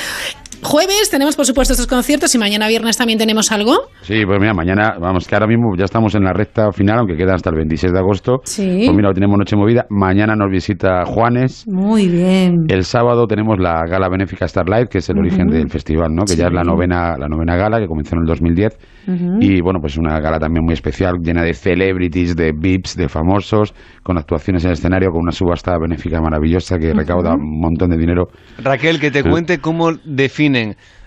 Jueves 0.71 1.11
tenemos, 1.13 1.37
por 1.37 1.47
supuesto, 1.47 1.75
estos 1.75 1.87
conciertos 1.87 2.35
y 2.35 2.39
mañana 2.39 2.67
viernes 2.67 2.97
también 2.97 3.21
tenemos 3.21 3.53
algo. 3.53 3.73
Sí, 4.03 4.27
pues 4.27 4.41
mira, 4.41 4.53
mañana, 4.53 4.97
vamos, 5.01 5.29
que 5.29 5.37
ahora 5.37 5.47
mismo 5.47 5.77
ya 5.79 5.85
estamos 5.85 6.17
en 6.17 6.25
la 6.25 6.33
recta 6.33 6.73
final, 6.73 6.99
aunque 6.99 7.17
queda 7.17 7.35
hasta 7.35 7.51
el 7.51 7.57
26 7.57 7.93
de 7.93 7.99
agosto. 8.01 8.41
Sí. 8.43 8.83
Pues 8.85 8.97
mira, 8.97 9.11
hoy 9.11 9.15
tenemos 9.15 9.39
Noche 9.39 9.55
Movida. 9.55 9.87
Mañana 9.91 10.35
nos 10.35 10.51
visita 10.51 11.05
Juanes. 11.05 11.69
Muy 11.69 12.09
bien. 12.09 12.65
El 12.69 12.83
sábado 12.83 13.29
tenemos 13.29 13.59
la 13.61 13.85
gala 13.89 14.09
benéfica 14.09 14.49
Starlight, 14.49 14.89
que 14.89 14.99
es 14.99 15.09
el 15.09 15.19
origen 15.19 15.47
Ujú. 15.51 15.57
del 15.57 15.71
festival, 15.71 16.13
¿no? 16.13 16.25
Que 16.25 16.35
ya 16.35 16.47
Sí. 16.47 16.49
es 16.49 16.53
la 16.53 16.65
novena, 16.65 17.17
la 17.17 17.29
novena 17.29 17.55
gala, 17.55 17.79
que 17.79 17.87
comenzó 17.87 18.17
en 18.17 18.23
el 18.23 18.27
2010. 18.27 18.77
Ujú. 19.07 19.39
Y 19.41 19.61
bueno, 19.61 19.79
pues 19.81 19.97
una 19.97 20.19
gala 20.19 20.41
también 20.41 20.65
muy 20.65 20.75
especial, 20.75 21.15
llena 21.23 21.45
de 21.45 21.55
celebrities, 21.55 22.35
de 22.35 22.51
VIPs, 22.53 22.97
de 22.97 23.09
famosos, 23.09 23.73
con 24.03 24.19
actuaciones 24.19 24.65
en 24.65 24.71
el 24.71 24.73
escenario, 24.73 25.11
con 25.13 25.23
una 25.23 25.31
subasta 25.33 25.79
benéfica 25.79 26.21
maravillosa 26.21 26.77
que 26.77 26.93
recauda 26.93 27.35
un 27.35 27.61
montón 27.61 27.91
de 27.91 27.97
dinero. 27.99 28.25
Raquel, 28.59 28.99
que 28.99 29.13
te 29.13 29.23
cuente 29.23 29.59
cómo 29.61 29.93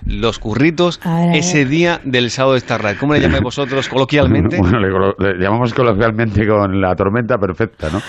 los 0.06 0.40
curritos 0.40 1.00
A 1.04 1.22
ver. 1.22 1.36
ese 1.36 1.66
día 1.66 2.00
del 2.04 2.30
sábado 2.30 2.54
de 2.54 2.62
Starlight. 2.62 2.98
¿Cómo 3.00 3.14
le 3.14 3.22
llamáis 3.22 3.44
vosotros 3.44 3.90
coloquialmente? 3.90 4.58
Bueno, 4.62 4.80
le, 4.80 5.40
llamamos 5.40 5.74
coloquialmente 5.74 6.48
con 6.48 6.80
la 6.80 6.96
tormenta 6.96 7.38
perfecta, 7.38 7.90
¿no? 7.92 8.00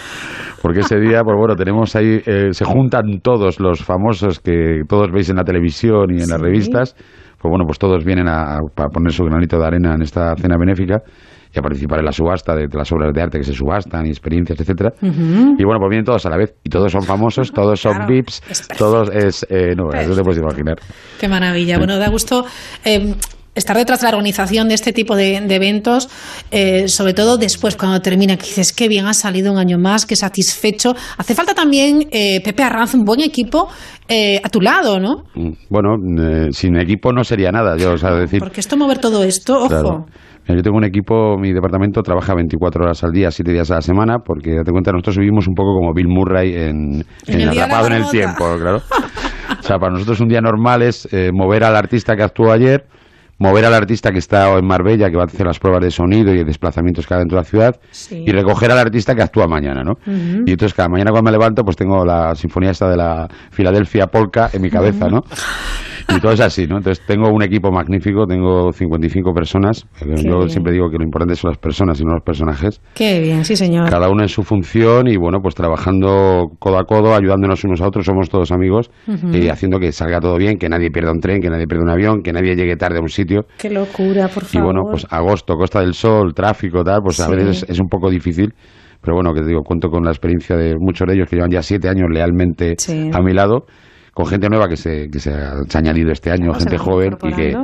Porque 0.63 0.81
ese 0.81 0.99
día, 1.01 1.23
pues 1.25 1.37
bueno, 1.39 1.57
tenemos 1.57 1.97
ahí, 1.97 2.21
eh, 2.27 2.53
se 2.53 2.65
juntan 2.65 3.21
todos 3.23 3.61
los 3.61 3.83
famosos 3.83 4.41
que 4.41 4.83
todos 4.87 5.11
veis 5.11 5.31
en 5.31 5.37
la 5.37 5.45
televisión 5.45 6.11
y 6.11 6.23
en 6.23 6.29
las 6.29 6.41
revistas, 6.41 6.95
pues 7.41 7.51
bueno, 7.51 7.65
pues 7.65 7.79
todos 7.79 8.05
vienen 8.05 8.29
a, 8.29 8.59
a 8.59 8.89
poner 8.93 9.13
su 9.13 9.25
granito 9.25 9.59
de 9.59 9.67
arena 9.67 9.95
en 9.95 10.03
esta 10.03 10.35
cena 10.37 10.57
benéfica 10.59 11.03
y 11.53 11.59
a 11.59 11.63
participar 11.63 11.99
en 11.99 12.05
la 12.05 12.13
subasta 12.13 12.55
de, 12.55 12.67
de 12.69 12.79
las 12.79 12.91
obras 12.93 13.13
de 13.13 13.23
arte 13.23 13.39
que 13.39 13.45
se 13.45 13.53
subastan 13.53 14.07
y 14.07 14.11
experiencias, 14.11 14.59
etcétera. 14.61 14.93
Y 15.03 15.65
bueno, 15.65 15.79
pues 15.81 15.91
vienen 15.91 16.05
todos 16.05 16.25
a 16.27 16.31
la 16.31 16.37
vez. 16.37 16.55
Y 16.63 16.71
todos 16.71 16.93
son 16.93 17.03
famosos, 17.03 17.53
todos 17.55 17.81
son 17.81 18.07
VIPs, 18.07 18.43
todos 18.79 19.11
es... 19.15 19.47
Eh, 19.51 19.75
no, 19.77 19.85
no 19.85 20.15
te 20.15 20.23
puedes 20.23 20.39
imaginar. 20.41 20.77
Qué 21.19 21.29
maravilla. 21.29 21.79
Bueno, 21.79 21.99
da 21.99 22.09
gusto 22.09 22.45
eh, 22.85 23.15
estar 23.55 23.77
detrás 23.77 24.01
de 24.01 24.05
la 24.07 24.11
organización 24.11 24.69
de 24.69 24.75
este 24.75 24.93
tipo 24.93 25.17
de, 25.17 25.41
de 25.41 25.55
eventos, 25.55 26.09
eh, 26.51 26.89
sobre 26.89 27.15
todo 27.15 27.37
después, 27.37 27.77
cuando 27.77 28.01
termina, 28.01 28.37
que 28.37 28.45
dices, 28.47 28.73
qué 28.73 28.89
bien 28.89 29.07
ha 29.07 29.15
salido 29.15 29.53
un 29.53 29.59
año 29.59 29.79
más, 29.79 30.07
qué 30.07 30.17
satisfecho. 30.17 30.95
Hace 31.19 31.35
falta 31.35 31.55
también, 31.55 32.09
eh, 32.13 32.41
Pepe 32.45 32.63
Arranz, 32.63 32.95
un 32.95 33.05
buen 33.05 33.21
equipo 33.21 33.69
eh, 34.09 34.41
a 34.43 34.49
tu 34.49 34.61
lado, 34.61 34.99
¿no? 35.01 35.25
Mm, 35.35 35.53
Bueno, 35.69 35.97
eh, 36.23 36.49
sin 36.53 36.77
equipo 36.77 37.13
no 37.13 37.25
sería 37.25 37.51
nada. 37.51 37.77
Yo, 37.77 37.93
o 37.93 37.97
sea, 37.97 38.13
decir, 38.15 38.39
Porque 38.41 38.61
esto, 38.61 38.77
mover 38.77 38.99
todo 38.99 39.25
esto, 39.25 39.59
ojo. 39.59 39.69
Claro. 39.69 40.07
Yo 40.55 40.63
tengo 40.63 40.77
un 40.77 40.85
equipo, 40.85 41.37
mi 41.39 41.53
departamento 41.53 42.03
trabaja 42.03 42.35
24 42.35 42.85
horas 42.85 43.05
al 43.05 43.13
día, 43.13 43.31
7 43.31 43.53
días 43.53 43.71
a 43.71 43.77
la 43.77 43.83
semana, 43.83 44.19
porque 44.19 44.57
date 44.57 44.71
cuenta, 44.73 44.93
nosotros 44.93 45.19
vivimos 45.19 45.47
un 45.49 45.55
poco 45.55 45.75
como 45.79 45.93
Bill 45.95 46.09
Murray 46.09 46.55
en, 46.55 47.05
Atrapado 47.49 47.87
en 47.89 47.93
el. 47.95 48.09
Tiempo, 48.11 48.57
claro. 48.59 48.81
O 49.59 49.63
sea, 49.63 49.79
para 49.79 49.93
nosotros 49.93 50.21
un 50.21 50.29
día 50.29 50.41
normal 50.41 50.83
es 50.83 51.07
eh, 51.13 51.31
mover 51.33 51.65
al 51.65 51.77
artista 51.77 52.17
que 52.17 52.23
actuó 52.23 52.51
ayer, 52.51 52.87
mover 53.39 53.65
al 53.65 53.75
artista 53.75 54.11
que 54.11 54.19
está 54.19 54.57
en 54.57 54.67
Marbella, 54.67 55.11
que 55.11 55.17
va 55.17 55.25
a 55.25 55.27
hacer 55.27 55.47
las 55.47 55.59
pruebas 55.59 55.83
de 55.83 55.91
sonido 55.91 56.33
y 56.33 56.39
de 56.39 56.45
desplazamientos 56.45 57.07
que 57.07 57.15
haga 57.15 57.21
dentro 57.21 57.37
de 57.37 57.43
la 57.43 57.49
ciudad, 57.49 57.81
Sí. 57.91 58.25
y 58.27 58.33
recoger 58.33 58.71
al 58.73 58.79
artista 58.79 59.15
que 59.15 59.23
actúa 59.23 59.47
mañana, 59.47 59.83
¿no? 59.83 59.95
Y 60.07 60.51
entonces 60.53 60.73
cada 60.75 60.89
mañana 60.89 61.11
cuando 61.11 61.31
me 61.31 61.33
levanto, 61.33 61.63
pues 61.63 61.77
tengo 61.77 62.05
la 62.05 62.35
sinfonía 62.35 62.71
esta 62.71 62.89
de 62.89 62.97
la 62.97 63.29
Filadelfia 63.51 64.07
Polka 64.07 64.51
en 64.53 64.63
mi 64.63 64.71
cabeza, 64.71 65.09
¿no? 65.09 65.21
Y 66.17 66.21
todo 66.21 66.33
es 66.33 66.41
así, 66.41 66.67
¿no? 66.67 66.79
Entonces 66.79 67.05
tengo 67.07 67.29
un 67.31 67.43
equipo 67.43 67.71
magnífico, 67.71 68.27
tengo 68.27 68.73
55 68.73 69.33
personas. 69.33 69.87
Qué 69.99 70.07
Yo 70.25 70.39
bien. 70.39 70.49
siempre 70.51 70.73
digo 70.73 70.91
que 70.91 70.99
lo 70.99 71.05
importante 71.05 71.37
son 71.37 71.51
las 71.51 71.59
personas 71.59 72.01
y 72.01 72.05
no 72.05 72.15
los 72.15 72.23
personajes. 72.23 72.81
Qué 72.95 73.21
bien, 73.21 73.45
sí, 73.45 73.55
señor. 73.57 73.89
Cada 73.89 74.11
uno 74.11 74.23
en 74.23 74.29
su 74.29 74.43
función 74.43 75.07
y 75.09 75.17
bueno, 75.17 75.39
pues 75.41 75.55
trabajando 75.55 76.49
codo 76.59 76.79
a 76.79 76.85
codo, 76.85 77.15
ayudándonos 77.15 77.63
unos 77.65 77.81
a 77.81 77.87
otros, 77.87 78.05
somos 78.07 78.29
todos 78.29 78.51
amigos 78.53 78.91
y 79.33 79.49
haciendo 79.49 79.79
que 79.79 79.93
salga 79.93 80.21
todo 80.21 80.37
bien, 80.37 80.59
que 80.59 80.69
nadie 80.69 80.91
pierda 80.91 81.13
un 81.13 81.21
tren, 81.21 81.41
que 81.41 81.49
nadie 81.51 81.67
pierda 81.67 81.85
un 81.85 81.91
avión, 81.91 82.23
que 82.23 82.33
nadie 82.33 82.55
llegue 82.57 82.77
tarde 82.77 82.99
a 82.99 83.01
un 83.03 83.09
sitio. 83.09 83.43
Qué 83.59 83.71
locura, 83.71 84.29
por 84.29 84.43
Y 84.43 84.47
favor. 84.47 84.65
bueno, 84.75 84.81
pues 84.91 85.07
agosto, 85.11 85.55
Costa 85.57 85.81
del 85.81 85.95
Sol, 85.95 86.35
tráfico, 86.35 86.83
tal, 86.83 87.01
pues 87.03 87.21
a 87.21 87.29
veces 87.29 87.63
es, 87.65 87.71
es 87.71 87.81
un 87.81 87.89
poco 87.89 88.11
difícil. 88.11 88.53
Pero 89.03 89.15
bueno, 89.15 89.33
que 89.33 89.41
te 89.41 89.47
digo, 89.47 89.63
cuento 89.63 89.89
con 89.89 90.05
la 90.05 90.11
experiencia 90.11 90.57
de 90.57 90.75
muchos 90.79 91.09
de 91.09 91.15
ellos 91.15 91.27
que 91.29 91.37
llevan 91.37 91.51
ya 91.51 91.63
siete 91.63 91.89
años 91.89 92.09
lealmente 92.13 92.75
Sí. 92.77 93.11
a 93.15 93.23
mi 93.23 93.33
lado, 93.33 93.65
con 94.21 94.31
gente 94.31 94.49
nueva 94.49 94.69
que 94.69 94.77
se, 94.77 95.09
que 95.11 95.19
se 95.19 95.33
ha 95.33 95.55
añadido 95.75 96.11
este 96.13 96.31
año, 96.31 96.53
gente 96.55 96.77
joven 96.79 97.17
y 97.23 97.33
que, 97.33 97.55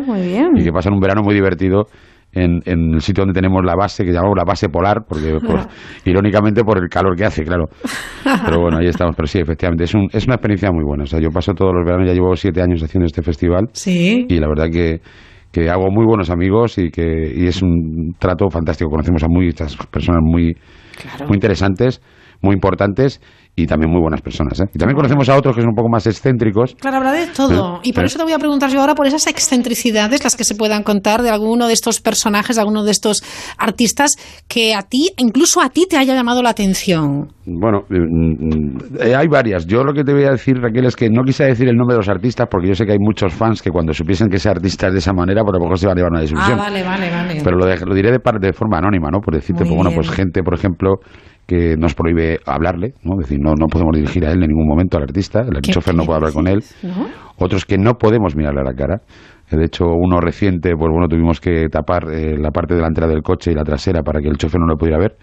y 0.54 0.64
que 0.64 0.72
pasan 0.72 0.94
un 0.94 1.00
verano 1.00 1.22
muy 1.22 1.34
divertido 1.34 1.84
en, 2.32 2.60
en 2.66 2.94
el 2.94 3.00
sitio 3.00 3.22
donde 3.24 3.38
tenemos 3.38 3.64
la 3.64 3.74
base, 3.74 4.04
que 4.04 4.12
llamamos 4.12 4.36
la 4.36 4.44
base 4.44 4.68
polar, 4.68 5.04
porque 5.08 5.38
por- 5.46 5.66
irónicamente 6.04 6.62
por 6.64 6.78
el 6.82 6.88
calor 6.88 7.16
que 7.16 7.24
hace, 7.24 7.44
claro. 7.44 7.66
Pero 8.44 8.60
bueno, 8.60 8.78
ahí 8.78 8.86
estamos. 8.88 9.14
Pero 9.16 9.26
sí, 9.26 9.38
efectivamente, 9.38 9.84
es, 9.84 9.94
un, 9.94 10.08
es 10.12 10.26
una 10.26 10.34
experiencia 10.34 10.70
muy 10.70 10.84
buena. 10.84 11.04
O 11.04 11.06
sea, 11.06 11.18
yo 11.20 11.30
paso 11.30 11.52
todos 11.54 11.72
los 11.74 11.84
veranos, 11.86 12.06
ya 12.08 12.14
llevo 12.14 12.34
siete 12.36 12.60
años 12.60 12.82
haciendo 12.82 13.06
este 13.06 13.22
festival 13.22 13.68
Sí. 13.72 14.26
y 14.28 14.38
la 14.38 14.48
verdad 14.48 14.66
que, 14.70 15.00
que 15.52 15.70
hago 15.70 15.90
muy 15.90 16.04
buenos 16.04 16.28
amigos 16.28 16.76
y 16.78 16.90
que 16.90 17.32
y 17.34 17.46
es 17.46 17.62
un 17.62 18.12
trato 18.18 18.50
fantástico. 18.50 18.90
Conocemos 18.90 19.22
a 19.22 19.28
muchas 19.28 19.74
personas 19.90 20.20
muy, 20.22 20.54
muy 21.26 21.34
interesantes, 21.36 22.02
muy 22.42 22.52
importantes 22.54 23.20
y 23.58 23.66
también 23.66 23.90
muy 23.90 24.00
buenas 24.02 24.20
personas. 24.20 24.60
¿eh? 24.60 24.64
Y 24.74 24.78
también 24.78 24.94
conocemos 24.96 25.26
a 25.30 25.36
otros 25.36 25.56
que 25.56 25.62
son 25.62 25.70
un 25.70 25.74
poco 25.74 25.88
más 25.88 26.06
excéntricos. 26.06 26.74
Claro, 26.78 26.98
habrá 26.98 27.12
de 27.12 27.26
todo. 27.28 27.80
Y 27.82 27.92
por 27.94 28.04
eso 28.04 28.18
te 28.18 28.24
voy 28.24 28.34
a 28.34 28.38
preguntar 28.38 28.70
yo 28.70 28.80
ahora 28.80 28.94
por 28.94 29.06
esas 29.06 29.26
excentricidades, 29.26 30.22
las 30.22 30.36
que 30.36 30.44
se 30.44 30.54
puedan 30.54 30.82
contar 30.82 31.22
de 31.22 31.30
alguno 31.30 31.66
de 31.66 31.72
estos 31.72 32.00
personajes, 32.02 32.56
de 32.56 32.60
alguno 32.62 32.84
de 32.84 32.90
estos 32.90 33.22
artistas 33.56 34.16
que 34.46 34.74
a 34.74 34.82
ti, 34.82 35.08
incluso 35.16 35.60
a 35.62 35.70
ti, 35.70 35.86
te 35.88 35.96
haya 35.96 36.14
llamado 36.14 36.42
la 36.42 36.50
atención. 36.50 37.28
Bueno, 37.46 37.84
eh, 37.90 37.98
mm, 37.98 38.78
eh, 39.00 39.14
hay 39.14 39.28
varias. 39.28 39.66
Yo 39.66 39.84
lo 39.84 39.94
que 39.94 40.04
te 40.04 40.12
voy 40.12 40.24
a 40.24 40.32
decir, 40.32 40.56
Raquel, 40.60 40.84
es 40.84 40.96
que 40.96 41.08
no 41.08 41.22
quise 41.22 41.44
decir 41.44 41.68
el 41.68 41.76
nombre 41.76 41.94
de 41.94 42.00
los 42.00 42.08
artistas 42.08 42.48
porque 42.50 42.68
yo 42.68 42.74
sé 42.74 42.84
que 42.84 42.92
hay 42.92 42.98
muchos 42.98 43.32
fans 43.32 43.62
que 43.62 43.70
cuando 43.70 43.94
supiesen 43.94 44.28
que 44.28 44.36
ese 44.36 44.48
artista 44.50 44.88
es 44.88 44.92
de 44.92 44.98
esa 44.98 45.12
manera, 45.12 45.42
por 45.44 45.54
lo 45.54 45.60
mejor 45.60 45.78
se 45.78 45.86
van 45.86 45.96
a 45.96 46.00
llevar 46.00 46.10
una 46.12 46.18
Ah, 46.18 46.22
desilusión. 46.22 46.58
vale, 46.58 46.82
vale, 46.82 47.10
vale. 47.10 47.40
Pero 47.42 47.56
lo, 47.56 47.64
de- 47.66 47.86
lo 47.86 47.94
diré 47.94 48.10
de, 48.10 48.18
par- 48.20 48.38
de 48.40 48.52
forma 48.52 48.78
anónima, 48.78 49.10
¿no? 49.10 49.20
Por 49.20 49.34
decirte, 49.34 49.64
pues, 49.64 49.74
bueno, 49.74 49.90
pues 49.94 50.10
gente, 50.10 50.42
por 50.42 50.54
ejemplo, 50.54 50.96
que 51.46 51.76
nos 51.76 51.94
prohíbe 51.94 52.40
hablarle, 52.44 52.94
¿no? 53.04 53.14
Es 53.20 53.28
decir, 53.28 53.38
no, 53.40 53.54
no 53.54 53.66
podemos 53.66 53.94
dirigir 53.94 54.26
a 54.26 54.32
él 54.32 54.42
en 54.42 54.48
ningún 54.50 54.66
momento, 54.66 54.96
al 54.96 55.04
artista, 55.04 55.40
el 55.40 55.60
chofer 55.62 55.94
no 55.94 56.04
puede 56.04 56.16
hablar 56.16 56.32
con 56.32 56.48
él. 56.48 56.62
Otros 57.38 57.64
que 57.64 57.78
no 57.78 57.94
podemos 57.94 58.34
mirarle 58.34 58.60
a 58.60 58.64
la 58.64 58.74
cara. 58.74 59.00
De 59.50 59.64
hecho, 59.64 59.84
uno 59.86 60.18
reciente, 60.20 60.74
pues 60.76 60.90
bueno, 60.90 61.06
tuvimos 61.06 61.40
que 61.40 61.68
tapar 61.68 62.12
eh, 62.12 62.36
la 62.36 62.50
parte 62.50 62.74
delantera 62.74 63.06
del 63.06 63.22
coche 63.22 63.52
y 63.52 63.54
la 63.54 63.62
trasera 63.62 64.02
para 64.02 64.20
que 64.20 64.28
el 64.28 64.36
chofer 64.36 64.60
no 64.60 64.66
lo 64.66 64.76
pudiera 64.76 64.98
ver 64.98 65.16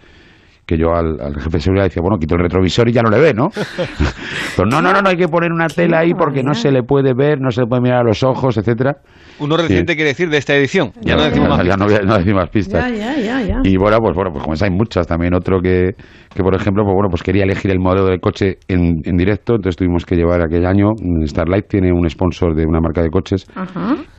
que 0.66 0.78
yo 0.78 0.94
al, 0.94 1.18
jefe 1.34 1.58
de 1.58 1.60
seguridad 1.60 1.84
decía, 1.84 2.00
bueno, 2.02 2.18
quito 2.18 2.36
el 2.36 2.42
retrovisor 2.42 2.88
y 2.88 2.92
ya 2.92 3.02
no 3.02 3.10
le 3.10 3.20
ve, 3.20 3.34
¿no? 3.34 3.48
Pero 4.56 4.68
no, 4.68 4.80
no, 4.80 4.92
no, 4.92 5.02
no 5.02 5.08
hay 5.10 5.16
que 5.16 5.28
poner 5.28 5.52
una 5.52 5.66
tela 5.66 5.98
ahí 5.98 6.14
porque 6.14 6.42
no 6.42 6.54
se 6.54 6.70
le 6.70 6.82
puede 6.82 7.12
ver, 7.14 7.40
no 7.40 7.50
se 7.50 7.62
le 7.62 7.66
puede 7.66 7.82
mirar 7.82 8.00
a 8.00 8.04
los 8.04 8.22
ojos, 8.22 8.56
etcétera. 8.56 8.96
Uno 9.40 9.56
reciente 9.56 9.94
quiere 9.94 10.10
decir 10.10 10.28
de 10.28 10.38
esta 10.38 10.54
edición. 10.54 10.92
Ya, 11.00 11.16
no 11.16 11.24
decimos 11.24 11.48
más 11.48 11.58
ya 11.64 11.76
pistas. 11.76 12.04
No, 12.04 12.16
decimos 12.16 12.40
más 12.42 12.50
pistas. 12.50 12.92
Ya, 12.92 13.16
ya, 13.16 13.42
ya, 13.42 13.60
Y 13.64 13.76
bueno, 13.76 13.98
pues 14.00 14.14
bueno, 14.14 14.30
pues 14.32 14.44
como 14.44 14.54
hay 14.60 14.70
muchas. 14.70 15.06
También 15.06 15.34
otro 15.34 15.60
que, 15.60 15.92
que 16.34 16.42
por 16.42 16.54
ejemplo, 16.54 16.84
pues 16.84 16.94
bueno, 16.94 17.08
pues 17.10 17.22
quería 17.22 17.44
elegir 17.44 17.70
el 17.70 17.80
modelo 17.80 18.06
del 18.06 18.20
coche 18.20 18.58
en, 18.68 19.00
en 19.04 19.16
directo, 19.16 19.54
entonces 19.56 19.76
tuvimos 19.76 20.04
que 20.04 20.16
llevar 20.16 20.42
aquel 20.42 20.66
año. 20.66 20.92
Starlight 21.24 21.66
tiene 21.68 21.92
un 21.92 22.08
sponsor 22.08 22.54
de 22.54 22.64
una 22.66 22.80
marca 22.80 23.02
de 23.02 23.10
coches 23.10 23.46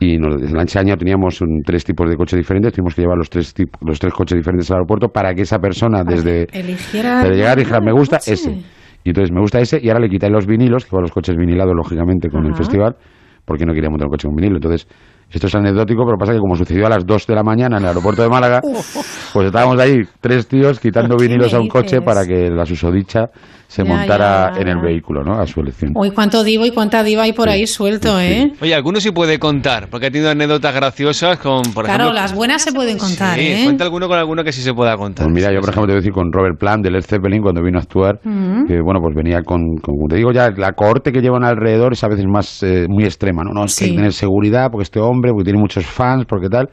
y 0.00 0.18
nos, 0.18 0.42
el 0.42 0.78
año 0.78 0.96
teníamos 0.96 1.40
tres 1.64 1.84
tipos 1.84 2.08
de 2.10 2.16
coches 2.16 2.36
diferentes, 2.38 2.72
tuvimos 2.72 2.94
que 2.94 3.02
llevar 3.02 3.16
los 3.16 3.30
tres 3.30 3.54
los 3.80 3.98
tres 3.98 4.12
coches 4.12 4.36
diferentes 4.36 4.70
al 4.70 4.76
aeropuerto 4.76 5.08
para 5.08 5.34
que 5.34 5.42
esa 5.42 5.58
persona 5.58 6.02
desde 6.04 6.46
eligiera 6.52 7.22
llegar 7.24 7.58
y 7.58 7.62
dijera, 7.62 7.80
me 7.80 7.92
gusta 7.92 8.16
ese. 8.16 8.62
Y 9.04 9.10
entonces 9.10 9.30
me 9.32 9.40
gusta 9.40 9.60
ese 9.60 9.78
y 9.80 9.88
ahora 9.88 10.00
le 10.00 10.08
quitáis 10.08 10.32
los 10.32 10.46
vinilos, 10.46 10.84
que 10.84 10.90
van 10.92 11.02
los 11.02 11.12
coches 11.12 11.36
vinilados 11.36 11.72
lógicamente 11.76 12.28
con 12.28 12.44
el 12.44 12.54
festival, 12.54 12.96
porque 13.46 13.64
no 13.64 13.72
quería 13.72 13.88
montar 13.88 14.08
un 14.08 14.10
coche 14.10 14.26
con 14.26 14.36
vinilo. 14.36 14.56
Entonces 14.56 14.86
esto 15.30 15.46
es 15.46 15.54
anecdótico, 15.54 16.04
pero 16.04 16.18
pasa 16.18 16.32
que 16.32 16.38
como 16.38 16.54
sucedió 16.54 16.86
a 16.86 16.90
las 16.90 17.06
2 17.06 17.26
de 17.26 17.34
la 17.34 17.42
mañana 17.42 17.78
en 17.78 17.84
el 17.84 17.88
aeropuerto 17.88 18.22
de 18.22 18.28
Málaga, 18.28 18.60
pues 19.32 19.46
estábamos 19.46 19.78
ahí 19.80 20.02
tres 20.20 20.46
tíos 20.46 20.78
quitando 20.78 21.16
vinilos 21.16 21.54
a 21.54 21.60
un 21.60 21.68
coche 21.68 22.00
para 22.00 22.26
que 22.26 22.50
la 22.50 22.66
susodicha 22.66 23.30
se 23.66 23.84
montara 23.84 24.52
en 24.58 24.68
el 24.68 24.78
vehículo, 24.78 25.22
¿no? 25.22 25.40
A 25.40 25.46
su 25.46 25.60
elección. 25.60 25.92
Uy, 25.94 26.10
cuánto 26.10 26.44
divo 26.44 26.64
y 26.64 26.70
cuánta 26.70 27.02
diva 27.02 27.24
hay 27.24 27.32
por 27.32 27.48
ahí 27.48 27.66
suelto, 27.66 28.20
¿eh? 28.20 28.52
Oye, 28.60 28.74
alguno 28.74 29.00
sí 29.00 29.10
puede 29.10 29.38
contar, 29.38 29.88
porque 29.90 30.06
ha 30.06 30.10
tenido 30.10 30.30
anécdotas 30.30 30.74
graciosas 30.74 31.38
con, 31.38 31.62
por 31.74 31.84
claro, 31.84 32.04
ejemplo... 32.04 32.20
las 32.20 32.34
buenas 32.34 32.62
se 32.62 32.72
pueden 32.72 32.98
contar, 32.98 33.38
sí, 33.38 33.46
¿eh? 33.46 33.60
cuenta 33.64 33.84
alguno 33.84 34.08
con 34.08 34.18
alguno 34.18 34.44
que 34.44 34.52
sí 34.52 34.62
se 34.62 34.72
pueda 34.72 34.96
contar. 34.96 35.26
Pues 35.26 35.34
mira, 35.34 35.52
yo 35.52 35.60
por 35.60 35.70
ejemplo 35.70 35.86
te 35.86 35.92
voy 35.92 35.98
a 35.98 36.00
decir 36.00 36.12
con 36.12 36.32
Robert 36.32 36.58
Plant 36.58 36.84
de 36.84 36.90
Led 36.90 37.02
Zeppelin 37.02 37.42
cuando 37.42 37.62
vino 37.62 37.78
a 37.78 37.82
actuar, 37.82 38.20
que 38.20 38.80
bueno, 38.80 39.00
pues 39.00 39.14
venía 39.14 39.42
con, 39.42 39.76
como 39.82 40.08
te 40.08 40.16
digo 40.16 40.32
ya, 40.32 40.50
la 40.50 40.72
cohorte 40.72 41.12
que 41.12 41.20
llevan 41.20 41.44
alrededor 41.44 41.92
es 41.92 42.04
a 42.04 42.08
veces 42.08 42.26
más 42.26 42.62
eh, 42.62 42.86
muy 42.88 43.04
extrema, 43.04 43.42
¿no? 43.42 43.52
No, 43.52 43.64
es 43.64 43.76
que 43.76 43.86
hay 43.86 43.90
que 43.90 43.96
tener 43.96 44.12
seguridad 44.12 44.70
porque 44.70 44.84
este 44.84 45.00
hombre, 45.00 45.32
porque 45.32 45.44
tiene 45.44 45.58
muchos 45.58 45.84
fans, 45.84 46.24
porque 46.28 46.48
tal... 46.48 46.68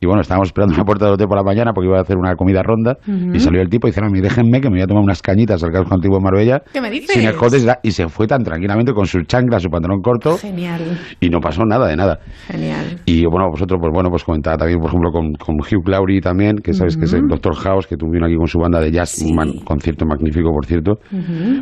Y 0.00 0.06
bueno, 0.06 0.20
estábamos 0.22 0.48
esperando 0.48 0.74
en 0.74 0.78
la 0.78 0.84
puerta 0.84 1.06
del 1.06 1.14
hotel 1.14 1.26
por 1.26 1.36
la 1.36 1.42
mañana 1.42 1.72
porque 1.72 1.88
iba 1.88 1.98
a 1.98 2.02
hacer 2.02 2.16
una 2.16 2.34
comida 2.36 2.62
ronda. 2.62 2.96
Y 3.34 3.40
salió 3.40 3.60
el 3.60 3.68
tipo 3.68 3.88
y 3.88 3.90
dice, 3.90 4.00
no, 4.00 4.08
déjenme 4.12 4.60
que 4.60 4.68
me 4.68 4.76
voy 4.76 4.82
a 4.82 4.86
tomar 4.86 5.02
unas 5.02 5.20
cañitas 5.22 5.62
al 5.64 5.72
casco 5.72 5.92
antiguo 5.94 6.18
de 6.18 6.24
Marbella. 6.24 6.62
¿Qué 6.72 6.80
me 6.80 6.90
dices? 6.90 7.10
Sin 7.16 7.28
escotes. 7.28 7.66
Y 7.82 7.90
se 7.90 8.08
fue 8.08 8.26
tan 8.26 8.42
tranquilamente 8.44 8.92
con 8.92 9.06
sus 9.06 9.24
chanclas, 9.26 9.62
su 9.62 9.68
pantalón 9.70 10.00
corto. 10.00 10.38
Genial. 10.38 10.80
Y 11.20 11.28
no 11.30 11.40
pasó 11.40 11.64
nada 11.64 11.86
de 11.88 11.96
nada. 11.96 12.18
Genial. 12.46 13.00
Y 13.06 13.24
bueno, 13.26 13.48
vosotros, 13.50 13.78
pues 13.80 13.90
bueno, 13.92 14.08
pues 14.10 14.22
comentaba 14.24 14.56
también, 14.56 14.78
por 14.78 14.88
ejemplo, 14.90 15.10
con, 15.10 15.32
con 15.34 15.56
Hugh 15.56 15.88
Laurie 15.88 16.20
también, 16.20 16.56
que 16.58 16.72
sabes 16.72 16.96
que 16.96 17.04
es 17.06 17.12
el 17.14 17.26
Doctor 17.26 17.54
House, 17.56 17.86
que 17.86 17.96
tuvieron 17.96 18.28
aquí 18.28 18.36
con 18.36 18.46
su 18.46 18.58
banda 18.58 18.80
de 18.80 18.92
jazz, 18.92 19.20
un 19.22 19.34
man- 19.34 19.52
concierto 19.64 20.06
magnífico, 20.06 20.50
por 20.52 20.64
cierto. 20.66 20.94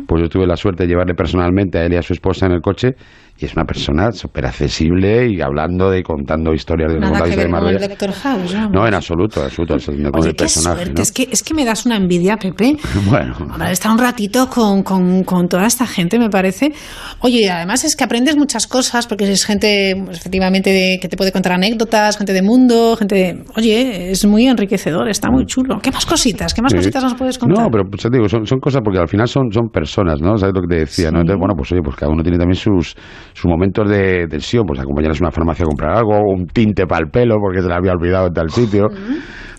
Pues 0.07 0.21
yo 0.21 0.29
tuve 0.29 0.45
la 0.45 0.55
suerte 0.55 0.83
de 0.83 0.89
llevarle 0.89 1.15
personalmente 1.15 1.79
a 1.79 1.85
él 1.85 1.93
y 1.93 1.95
a 1.97 2.01
su 2.03 2.13
esposa 2.13 2.45
en 2.45 2.51
el 2.51 2.61
coche. 2.61 2.93
Y 3.39 3.45
es 3.45 3.53
una 3.53 3.65
persona 3.65 4.11
súper 4.11 4.47
accesible 4.47 5.27
y 5.29 5.41
hablando 5.41 5.91
de 5.91 6.01
contando 6.01 6.53
historias 6.53 6.91
de 6.91 6.99
Nada 6.99 7.21
que 7.23 7.35
ver 7.35 7.45
de 7.45 7.51
con 7.51 7.67
el. 7.67 7.79
Doctor 7.79 8.11
House, 8.11 8.53
vamos. 8.53 8.71
No, 8.71 8.87
en 8.87 8.93
absoluto, 8.95 9.41
en 9.41 9.45
absoluto, 9.45 9.75
es 9.75 9.87
el, 9.89 10.09
Oye, 10.13 10.29
qué 10.29 10.33
personaje. 10.33 10.75
suerte. 10.75 10.93
¿no? 10.95 11.01
Es, 11.03 11.11
que, 11.11 11.29
es 11.31 11.43
que 11.43 11.53
me 11.53 11.63
das 11.63 11.85
una 11.85 11.97
envidia, 11.97 12.37
Pepe. 12.37 12.77
Bueno, 13.07 13.35
Habrá 13.51 13.71
estado 13.71 13.93
un 13.93 14.01
ratito 14.01 14.49
con, 14.49 14.81
con, 14.83 15.23
con 15.23 15.47
toda 15.47 15.67
esta 15.67 15.85
gente, 15.85 16.17
me 16.17 16.29
parece. 16.29 16.73
Oye, 17.19 17.41
y 17.41 17.47
además 17.47 17.83
es 17.83 17.95
que 17.95 18.03
aprendes 18.03 18.35
muchas 18.35 18.65
cosas, 18.67 19.05
porque 19.07 19.31
es 19.31 19.45
gente, 19.45 19.93
pues, 20.05 20.17
efectivamente, 20.17 20.71
de- 20.71 20.97
que 20.99 21.07
te 21.07 21.15
puede 21.15 21.31
contar 21.31 21.53
anécdotas, 21.53 22.17
gente 22.17 22.33
de 22.33 22.41
mundo, 22.41 22.95
gente 22.97 23.15
de... 23.15 23.43
Oye, 23.55 24.11
es 24.11 24.25
muy 24.25 24.47
enriquecedor, 24.47 25.09
está 25.09 25.29
muy 25.29 25.45
chulo. 25.45 25.79
¿Qué 25.79 25.91
más 25.91 26.05
cositas? 26.07 26.53
¿Qué 26.55 26.61
más 26.63 26.71
Sí. 26.71 26.77
cositas 26.77 27.03
nos 27.03 27.13
puedes 27.13 27.37
contar? 27.37 27.63
No, 27.65 27.69
pero 27.69 27.83
pues, 27.89 28.01
te 28.01 28.09
digo, 28.09 28.27
son, 28.27 28.45
son 28.47 28.59
cosas 28.59 28.81
porque 28.83 28.99
al 28.99 29.07
final 29.07 29.27
son, 29.27 29.51
son 29.51 29.69
personas, 29.69 30.19
¿no? 30.21 30.37
¿Sabes 30.37 30.55
lo 30.55 30.61
que 30.61 30.67
te 30.67 30.79
decía? 30.81 31.11
¿no? 31.11 31.19
Entonces, 31.21 31.39
bueno, 31.39 31.53
pues 31.55 31.71
oye, 31.71 31.81
pues 31.83 31.95
cada 31.95 32.11
uno 32.11 32.23
tiene 32.23 32.37
también 32.37 32.55
sus, 32.55 32.95
sus 33.37 33.49
momentos 33.49 33.87
de 33.89 34.27
tensión, 34.27 34.65
pues 34.65 34.79
acompañarnos 34.79 35.21
a 35.21 35.25
una 35.25 35.31
farmacia 35.31 35.63
a 35.63 35.67
comprar 35.67 35.95
algo, 35.95 36.19
un 36.27 36.47
tinte 36.47 36.87
para 36.87 37.05
el 37.05 37.11
pelo 37.11 37.35
porque 37.39 37.61
se 37.61 37.67
le 37.67 37.73
había 37.75 37.91
olvidado 37.91 38.27
en 38.27 38.33
tal 38.33 38.49
sitio. 38.49 38.87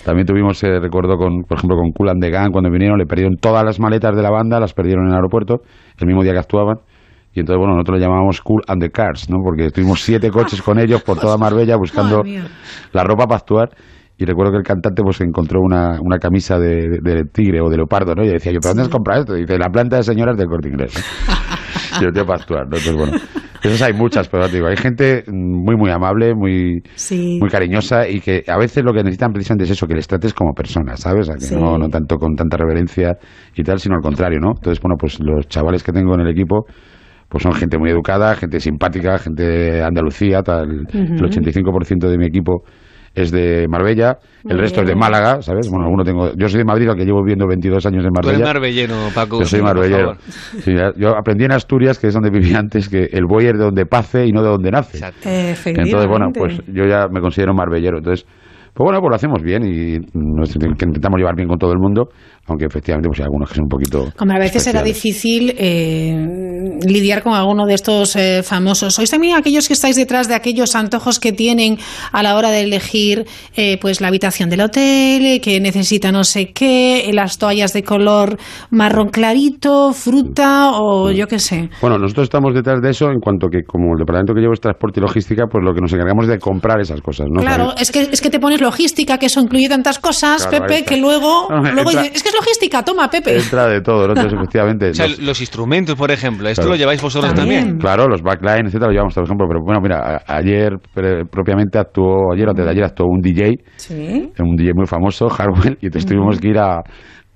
También 0.04 0.26
tuvimos, 0.26 0.62
eh, 0.64 0.80
recuerdo, 0.80 1.16
con, 1.16 1.42
por 1.42 1.58
ejemplo, 1.58 1.76
con 1.76 1.90
Cool 1.92 2.08
and 2.08 2.22
the 2.22 2.30
Gang, 2.30 2.50
cuando 2.50 2.70
vinieron, 2.70 2.98
le 2.98 3.06
perdieron 3.06 3.36
todas 3.40 3.62
las 3.64 3.78
maletas 3.78 4.16
de 4.16 4.22
la 4.22 4.30
banda, 4.30 4.58
las 4.58 4.72
perdieron 4.74 5.04
en 5.04 5.10
el 5.10 5.14
aeropuerto, 5.16 5.60
el 5.98 6.06
mismo 6.06 6.22
día 6.22 6.32
que 6.32 6.38
actuaban. 6.40 6.78
Y 7.34 7.40
entonces, 7.40 7.58
bueno, 7.58 7.74
nosotros 7.74 7.98
lo 8.00 8.04
llamábamos 8.04 8.40
Cool 8.40 8.62
and 8.66 8.82
the 8.82 8.90
Cars, 8.90 9.28
¿no? 9.30 9.36
Porque 9.44 9.66
estuvimos 9.66 10.00
siete 10.02 10.30
coches 10.30 10.60
con 10.62 10.78
ellos 10.80 11.02
por 11.02 11.18
toda 11.18 11.36
Marbella 11.36 11.76
buscando 11.76 12.22
la 12.92 13.04
ropa 13.04 13.26
para 13.26 13.36
actuar. 13.38 13.68
Y 14.16 14.24
recuerdo 14.24 14.50
que 14.52 14.58
el 14.58 14.64
cantante 14.64 15.02
pues 15.04 15.20
encontró 15.20 15.60
una, 15.60 16.00
una 16.00 16.18
camisa 16.18 16.58
de, 16.58 16.88
de- 17.00 17.14
de 17.14 17.24
tigre 17.32 17.60
o 17.60 17.68
de 17.68 17.76
leopardo, 17.76 18.14
¿no? 18.16 18.24
Y 18.24 18.28
decía 18.28 18.50
yo, 18.50 18.58
¿pero 18.60 18.70
dónde 18.70 18.82
has 18.82 18.88
comprado 18.88 19.20
esto? 19.20 19.36
Y 19.36 19.42
dice, 19.42 19.56
la 19.58 19.68
planta 19.68 19.96
de 19.98 20.02
señoras 20.02 20.36
del 20.36 20.48
corte 20.48 20.68
inglés. 20.68 20.94
¿no? 22.00 22.00
yo, 22.06 22.10
tío, 22.10 22.26
para 22.26 22.40
actuar, 22.40 22.66
¿no? 22.68 22.76
Entonces, 22.78 22.96
bueno, 22.96 23.12
esas 23.62 23.82
hay 23.82 23.92
muchas, 23.92 24.28
pero 24.28 24.48
digo, 24.48 24.66
hay 24.68 24.76
gente 24.76 25.24
muy, 25.28 25.76
muy 25.76 25.90
amable, 25.90 26.34
muy, 26.34 26.82
Sí. 26.94 27.38
muy 27.40 27.50
cariñosa 27.50 28.08
y 28.08 28.20
que 28.20 28.44
a 28.46 28.56
veces 28.56 28.84
lo 28.84 28.92
que 28.92 28.98
necesitan 29.02 29.32
precisamente 29.32 29.64
es 29.64 29.70
eso, 29.70 29.86
que 29.86 29.94
les 29.94 30.06
trates 30.06 30.32
como 30.34 30.52
personas, 30.52 31.00
¿sabes? 31.00 31.28
A 31.28 31.34
que 31.34 31.40
Sí. 31.40 31.54
no, 31.54 31.76
no 31.78 31.88
tanto 31.88 32.16
con 32.16 32.34
tanta 32.36 32.56
reverencia 32.56 33.16
y 33.56 33.62
tal, 33.62 33.78
sino 33.80 33.96
al 33.96 34.02
contrario, 34.02 34.38
¿no? 34.40 34.52
Entonces, 34.56 34.80
bueno, 34.82 34.96
pues 34.98 35.18
los 35.20 35.48
chavales 35.48 35.82
que 35.82 35.92
tengo 35.92 36.14
en 36.14 36.20
el 36.20 36.28
equipo 36.30 36.64
pues 37.28 37.42
son 37.42 37.52
gente 37.52 37.76
muy 37.78 37.90
educada, 37.90 38.34
gente 38.36 38.58
simpática, 38.58 39.18
gente 39.18 39.42
de 39.42 39.82
Andalucía, 39.84 40.40
tal. 40.42 40.86
El 40.94 41.14
Ujú. 41.14 41.24
85% 41.26 42.08
de 42.08 42.16
mi 42.16 42.24
equipo 42.24 42.62
es 43.22 43.30
de 43.30 43.66
Marbella, 43.68 44.18
el 44.48 44.58
resto 44.58 44.82
es 44.82 44.88
de. 44.88 44.94
Málaga, 44.94 45.42
¿sabes? 45.42 45.68
Bueno, 45.68 45.84
alguno 45.84 46.04
tengo, 46.04 46.32
yo 46.34 46.48
soy 46.48 46.58
de 46.58 46.64
Madrid, 46.64 46.88
al 46.88 46.96
que 46.96 47.04
llevo 47.04 47.22
viviendo 47.22 47.46
22 47.46 47.84
años 47.86 48.04
en 48.04 48.10
Tú 48.10 48.14
Marbella. 48.14 48.36
eres 48.36 48.54
marbelleno, 48.54 48.94
Paco. 49.14 49.40
Yo 49.40 49.46
soy 49.46 49.62
marbellero. 49.62 50.16
Sí, 50.60 50.74
yo 50.96 51.16
aprendí 51.16 51.44
en 51.44 51.52
Asturias, 51.52 51.98
que 51.98 52.08
es 52.08 52.14
donde 52.14 52.30
viví 52.30 52.54
antes, 52.54 52.88
que 52.88 53.08
el 53.12 53.24
buey 53.26 53.46
es 53.46 53.52
de 53.52 53.64
donde 53.64 53.86
pace 53.86 54.26
y 54.26 54.32
no 54.32 54.42
de 54.42 54.48
donde 54.48 54.70
nace. 54.70 54.98
Efectivamente. 54.98 55.82
Entonces, 55.82 56.08
bueno, 56.08 56.26
pues 56.34 56.60
yo 56.66 56.84
ya 56.84 57.08
me 57.08 57.20
considero 57.20 57.54
marbellero. 57.54 57.98
Entonces, 57.98 58.26
pues 58.74 58.84
bueno, 58.84 59.00
pues 59.00 59.10
lo 59.10 59.16
hacemos 59.16 59.42
bien 59.42 59.64
y 59.64 59.98
nos 60.14 60.52
que 60.54 60.84
intentamos 60.84 61.18
llevar 61.18 61.34
bien 61.34 61.48
con 61.48 61.58
todo 61.58 61.72
el 61.72 61.78
mundo, 61.78 62.10
aunque 62.48 62.66
efectivamente 62.66 63.08
pues 63.08 63.20
hay 63.20 63.24
algunos 63.24 63.48
que 63.48 63.54
son 63.56 63.64
un 63.64 63.68
poquito... 63.68 64.08
Hombre, 64.18 64.36
a 64.36 64.40
veces 64.40 64.62
será 64.62 64.82
difícil 64.82 65.54
eh, 65.56 66.78
lidiar 66.86 67.22
con 67.22 67.34
alguno 67.34 67.66
de 67.66 67.74
estos 67.74 68.16
eh, 68.16 68.42
famosos. 68.42 68.94
¿Sois 68.94 69.10
también 69.10 69.36
aquellos 69.36 69.66
que 69.68 69.74
estáis 69.74 69.96
detrás 69.96 70.28
de 70.28 70.34
aquellos 70.34 70.74
antojos 70.74 71.18
que 71.20 71.32
tienen 71.32 71.78
a 72.12 72.22
la 72.22 72.36
hora 72.36 72.50
de 72.50 72.62
elegir 72.62 73.26
eh, 73.56 73.78
pues 73.80 74.00
la 74.00 74.08
habitación 74.08 74.48
del 74.50 74.60
hotel, 74.62 75.24
eh, 75.26 75.40
que 75.40 75.60
necesita 75.60 76.12
no 76.12 76.24
sé 76.24 76.52
qué, 76.52 77.10
las 77.12 77.38
toallas 77.38 77.72
de 77.72 77.82
color 77.82 78.38
marrón 78.70 79.08
clarito, 79.08 79.92
fruta 79.92 80.70
o 80.74 81.10
yo 81.10 81.26
qué 81.26 81.38
sé? 81.38 81.68
Bueno, 81.80 81.98
nosotros 81.98 82.24
estamos 82.24 82.54
detrás 82.54 82.80
de 82.80 82.90
eso 82.90 83.10
en 83.10 83.20
cuanto 83.20 83.48
que 83.48 83.62
como 83.64 83.92
el 83.92 83.98
departamento 83.98 84.34
que 84.34 84.40
llevo 84.40 84.52
es 84.54 84.60
transporte 84.60 85.00
y 85.00 85.02
logística, 85.02 85.44
pues 85.50 85.64
lo 85.64 85.74
que 85.74 85.80
nos 85.80 85.92
encargamos 85.92 86.24
es 86.24 86.30
de 86.30 86.38
comprar 86.38 86.80
esas 86.80 87.00
cosas, 87.00 87.26
¿no? 87.30 87.40
Claro, 87.40 87.74
es 87.78 87.90
que, 87.90 88.08
es 88.10 88.20
que 88.20 88.30
te 88.30 88.38
pones 88.40 88.60
logística, 88.60 89.18
que 89.18 89.26
eso 89.26 89.40
incluye 89.40 89.68
tantas 89.68 89.98
cosas, 89.98 90.46
Claro, 90.46 90.66
Pepe, 90.66 90.84
que 90.84 90.96
luego, 90.96 91.48
No, 91.50 91.62
luego 91.72 91.90
entra- 91.90 92.06
es 92.06 92.22
que 92.22 92.28
es 92.28 92.34
logística, 92.38 92.82
toma, 92.84 93.08
Pepe. 93.08 93.36
Entra 93.36 93.66
de 93.66 93.80
todo, 93.80 94.06
¿no? 94.06 94.12
Entonces, 94.14 94.32
efectivamente... 94.38 94.90
O 94.90 94.94
sea, 94.94 95.06
los- 95.08 95.18
los 95.20 95.40
instrumentos, 95.40 95.94
por 95.96 96.10
ejemplo, 96.10 96.48
¿esto 96.48 96.62
Claro. 96.62 96.70
lo 96.74 96.76
lleváis 96.78 97.02
vosotros 97.02 97.34
también? 97.34 97.78
Claro, 97.78 98.06
los 98.08 98.22
backline, 98.22 98.66
etcétera, 98.66 98.86
lo 98.86 98.92
llevamos, 98.92 99.14
por 99.14 99.24
ejemplo. 99.24 99.46
Pero 99.48 99.60
bueno, 99.64 99.80
mira, 99.80 99.98
a- 100.26 100.36
ayer 100.36 100.70
pre- 100.94 101.24
propiamente 101.26 101.78
actuó, 101.78 102.32
ayer 102.32 102.46
o 102.46 102.50
antes 102.50 102.64
de 102.64 102.70
ayer 102.70 102.84
actuó 102.84 103.06
un 103.06 103.20
DJ, 103.20 103.54
Sí. 103.76 104.30
un 104.38 104.56
DJ 104.56 104.72
muy 104.74 104.86
famoso, 104.86 105.26
Harwell, 105.38 105.78
y 105.80 105.86
entonces 105.86 106.06
tuvimos 106.06 106.38
que 106.40 106.48
ir 106.48 106.58
a, 106.58 106.82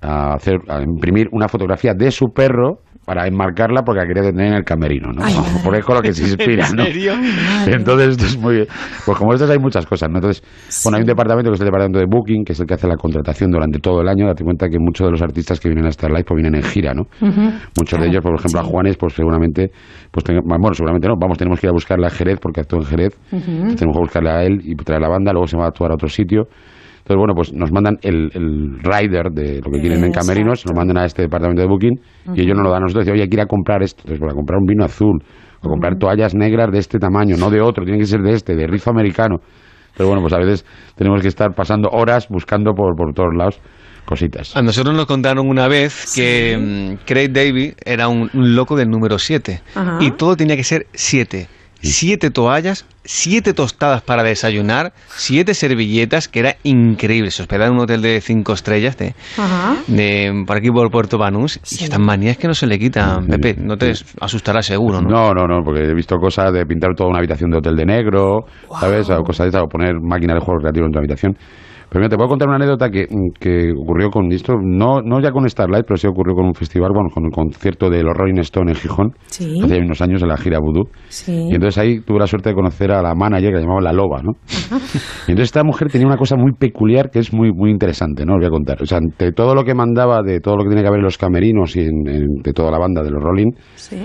a 0.01 0.33
hacer, 0.35 0.55
a 0.69 0.81
imprimir 0.81 1.27
una 1.31 1.47
fotografía 1.47 1.93
de 1.93 2.11
su 2.11 2.27
perro 2.33 2.79
para 3.05 3.27
enmarcarla 3.27 3.81
porque 3.83 3.99
la 4.01 4.07
quería 4.07 4.23
tener 4.23 4.47
en 4.47 4.53
el 4.53 4.63
camerino, 4.63 5.11
¿no? 5.11 5.21
Porque 5.63 5.79
es 5.79 5.85
con 5.85 5.95
lo 5.95 6.01
que 6.01 6.13
se 6.13 6.23
inspira, 6.27 6.69
¿no? 6.71 6.83
¿En 6.83 6.93
serio? 6.93 7.13
Entonces, 7.67 8.09
esto 8.09 8.25
es 8.25 8.37
muy. 8.37 8.67
Pues 9.05 9.17
como 9.17 9.33
estas 9.33 9.49
hay 9.49 9.59
muchas 9.59 9.85
cosas, 9.85 10.09
¿no? 10.09 10.17
Entonces, 10.19 10.41
bueno, 10.83 10.97
hay 10.97 11.01
un 11.01 11.07
departamento 11.07 11.49
que 11.51 11.55
es 11.55 11.61
el 11.61 11.65
departamento 11.65 11.99
de 11.99 12.05
Booking, 12.05 12.45
que 12.45 12.53
es 12.53 12.59
el 12.59 12.65
que 12.65 12.75
hace 12.75 12.87
la 12.87 12.95
contratación 12.95 13.51
durante 13.51 13.79
todo 13.79 14.01
el 14.01 14.07
año. 14.07 14.25
Date 14.27 14.43
cuenta 14.43 14.69
que 14.69 14.77
muchos 14.79 15.05
de 15.07 15.11
los 15.11 15.21
artistas 15.21 15.59
que 15.59 15.67
vienen 15.69 15.85
a 15.85 15.91
Starlight 15.91 16.25
pues 16.25 16.41
vienen 16.41 16.55
en 16.55 16.63
gira, 16.63 16.93
¿no? 16.93 17.03
Muchos 17.77 17.99
de 17.99 18.07
ellos, 18.07 18.21
por 18.23 18.35
ejemplo, 18.35 18.59
a 18.61 18.63
Juanes, 18.63 18.95
pues 18.97 19.13
seguramente, 19.13 19.71
pues 20.11 20.23
tenga- 20.23 20.41
bueno, 20.45 20.73
seguramente 20.73 21.07
no, 21.07 21.15
vamos, 21.19 21.37
tenemos 21.37 21.59
que 21.59 21.67
ir 21.67 21.69
a 21.69 21.73
buscarle 21.73 22.07
a 22.07 22.09
Jerez 22.09 22.39
porque 22.41 22.61
actuó 22.61 22.79
en 22.79 22.85
Jerez, 22.85 23.17
tenemos 23.75 23.95
que 23.97 23.99
buscarle 23.99 24.29
a 24.29 24.43
él 24.43 24.61
y 24.63 24.75
traer 24.75 25.01
la 25.01 25.09
banda, 25.09 25.31
luego 25.33 25.47
se 25.47 25.57
va 25.57 25.65
a 25.65 25.67
actuar 25.67 25.91
a 25.91 25.95
otro 25.95 26.07
sitio. 26.07 26.47
Entonces, 27.03 27.17
bueno, 27.17 27.33
pues 27.35 27.53
nos 27.53 27.69
mandan 27.71 27.97
el, 28.01 28.31
el 28.33 28.79
rider 28.81 29.31
de 29.31 29.59
lo 29.59 29.69
que 29.71 29.81
quieren 29.81 30.05
en 30.05 30.11
camerinos, 30.13 30.65
nos 30.65 30.73
mandan 30.73 30.97
a 30.97 31.05
este 31.05 31.23
departamento 31.23 31.61
de 31.61 31.67
Booking 31.67 31.99
y 32.33 32.41
ellos 32.41 32.55
nos 32.55 32.63
lo 32.63 32.71
dan 32.71 32.83
a 32.83 32.85
nosotros. 32.85 33.03
Dicen, 33.03 33.15
oye, 33.15 33.23
hay 33.23 33.29
que 33.29 33.35
ir 33.35 33.41
a 33.41 33.45
comprar 33.45 33.83
esto. 33.83 34.03
Entonces, 34.03 34.21
para 34.21 34.33
comprar 34.33 34.59
un 34.59 34.65
vino 34.65 34.85
azul, 34.85 35.21
o 35.63 35.69
comprar 35.69 35.97
toallas 35.97 36.35
negras 36.35 36.71
de 36.71 36.79
este 36.79 36.99
tamaño, 36.99 37.35
no 37.37 37.49
de 37.49 37.61
otro, 37.61 37.83
tiene 37.83 37.99
que 37.99 38.05
ser 38.05 38.21
de 38.21 38.33
este, 38.33 38.55
de 38.55 38.67
rizo 38.67 38.89
americano. 38.89 39.37
Pero 39.95 40.07
bueno, 40.07 40.21
pues 40.21 40.33
a 40.33 40.37
veces 40.37 40.65
tenemos 40.95 41.21
que 41.21 41.27
estar 41.27 41.53
pasando 41.53 41.89
horas 41.89 42.27
buscando 42.29 42.73
por, 42.73 42.95
por 42.95 43.13
todos 43.13 43.33
lados 43.37 43.59
cositas. 44.05 44.55
A 44.55 44.61
nosotros 44.61 44.95
nos 44.95 45.05
contaron 45.05 45.47
una 45.47 45.67
vez 45.67 46.11
que 46.15 46.57
mm, 46.57 47.05
Craig 47.05 47.29
David 47.31 47.73
era 47.85 48.07
un, 48.07 48.29
un 48.33 48.55
loco 48.55 48.75
del 48.75 48.89
número 48.89 49.17
7 49.17 49.61
Ajá. 49.75 49.97
y 50.01 50.11
todo 50.11 50.35
tenía 50.35 50.55
que 50.57 50.63
ser 50.63 50.87
7. 50.93 51.47
Siete 51.85 52.31
toallas, 52.31 52.85
siete 53.03 53.53
tostadas 53.53 54.01
para 54.01 54.23
desayunar, 54.23 54.93
siete 55.09 55.53
servilletas, 55.53 56.29
que 56.29 56.39
era 56.39 56.55
increíble. 56.63 57.29
Se 57.29 57.41
hospedaba 57.41 57.67
en 57.67 57.73
un 57.73 57.81
hotel 57.81 58.01
de 58.01 58.21
cinco 58.21 58.53
estrellas 58.53 58.97
de, 58.97 59.13
Ajá. 59.37 59.75
de 59.87 60.43
por 60.47 60.57
aquí 60.57 60.71
por 60.71 60.89
Puerto 60.89 61.17
Banús 61.17 61.59
y 61.69 61.83
estas 61.83 61.99
manías 61.99 62.37
que 62.37 62.47
no 62.47 62.53
se 62.53 62.67
le 62.67 62.79
quitan, 62.79 63.27
Pepe. 63.27 63.55
No 63.57 63.77
te 63.77 63.91
asustará 64.21 64.61
seguro, 64.63 65.01
¿no? 65.01 65.09
No, 65.09 65.33
no, 65.33 65.45
no, 65.45 65.61
porque 65.63 65.81
he 65.81 65.93
visto 65.93 66.15
cosas 66.17 66.53
de 66.53 66.65
pintar 66.65 66.95
toda 66.95 67.09
una 67.09 67.19
habitación 67.19 67.51
de 67.51 67.57
hotel 67.57 67.75
de 67.75 67.85
negro, 67.85 68.45
¿sabes? 68.79 69.09
O 69.09 69.21
cosas 69.21 69.45
de 69.45 69.49
esas, 69.49 69.63
o 69.63 69.67
poner 69.67 69.95
máquinas 70.01 70.35
de 70.35 70.39
juegos 70.39 70.61
creativos 70.61 70.87
en 70.87 70.91
tu 70.93 70.99
habitación. 70.99 71.37
Pero 71.93 72.01
mira, 72.01 72.09
te 72.09 72.15
puedo 72.17 72.27
contar 72.29 72.47
una 72.47 72.55
anécdota 72.55 72.89
que, 72.89 73.05
que 73.39 73.71
ocurrió 73.71 74.09
con 74.09 74.31
esto, 74.31 74.55
no, 74.59 75.01
no 75.03 75.21
ya 75.21 75.29
con 75.31 75.47
Starlight, 75.47 75.85
pero 75.87 75.95
sí 75.97 76.07
ocurrió 76.07 76.33
con 76.33 76.45
un 76.47 76.55
festival, 76.55 76.89
bueno, 76.91 77.09
con 77.13 77.23
el 77.25 77.29
concierto 77.31 77.87
de 77.87 78.01
los 78.01 78.17
Rolling 78.17 78.39
Stone 78.39 78.71
en 78.71 78.75
Gijón, 78.75 79.11
Sí. 79.27 79.61
hace 79.63 79.77
unos 79.77 80.01
años 80.01 80.23
en 80.23 80.29
la 80.29 80.37
gira 80.37 80.57
Voodoo. 80.59 80.89
Sí. 81.09 81.49
Y 81.51 81.53
entonces 81.53 81.77
ahí 81.77 81.99
tuve 82.01 82.17
la 82.17 82.25
suerte 82.25 82.49
de 82.49 82.55
conocer 82.55 82.91
a 82.91 83.03
la 83.03 83.13
manager 83.13 83.49
que 83.51 83.55
la 83.57 83.61
llamaban 83.61 83.83
La 83.83 83.93
Loba, 83.93 84.23
¿no? 84.23 84.31
Y 85.27 85.31
entonces 85.33 85.49
esta 85.49 85.63
mujer 85.63 85.89
tenía 85.91 86.07
una 86.07 86.17
cosa 86.17 86.35
muy 86.35 86.53
peculiar 86.53 87.11
que 87.11 87.19
es 87.19 87.31
muy 87.31 87.51
muy 87.53 87.69
interesante, 87.69 88.25
¿no? 88.25 88.33
Os 88.33 88.39
voy 88.39 88.47
a 88.47 88.49
contar. 88.49 88.81
O 88.81 88.85
sea, 88.87 88.99
de 89.19 89.31
todo 89.31 89.53
lo 89.53 89.63
que 89.63 89.75
mandaba, 89.75 90.23
de 90.23 90.39
todo 90.39 90.57
lo 90.57 90.63
que 90.63 90.69
tenía 90.69 90.81
que 90.81 90.87
haber 90.87 90.99
en 90.99 91.05
los 91.05 91.19
camerinos 91.19 91.75
y 91.75 91.81
en- 91.81 92.07
en- 92.07 92.41
de 92.43 92.53
toda 92.53 92.71
la 92.71 92.79
banda 92.79 93.03
de 93.03 93.11
los 93.11 93.21
Rolling, 93.21 93.51
Sí. 93.75 93.97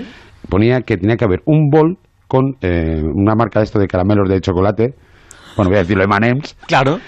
ponía 0.47 0.81
que 0.81 0.97
tenía 0.97 1.17
que 1.17 1.25
haber 1.25 1.41
un 1.45 1.69
bol 1.71 1.97
con 2.27 2.53
eh, 2.61 3.01
una 3.03 3.33
marca 3.33 3.59
de 3.61 3.63
esto 3.65 3.79
de 3.79 3.87
caramelos 3.87 4.29
de 4.29 4.39
chocolate. 4.41 4.93
Bueno, 5.57 5.71
voy 5.71 5.77
a 5.77 5.81
decirlo, 5.81 6.03
M&M's. 6.03 6.55
Claro. 6.67 6.99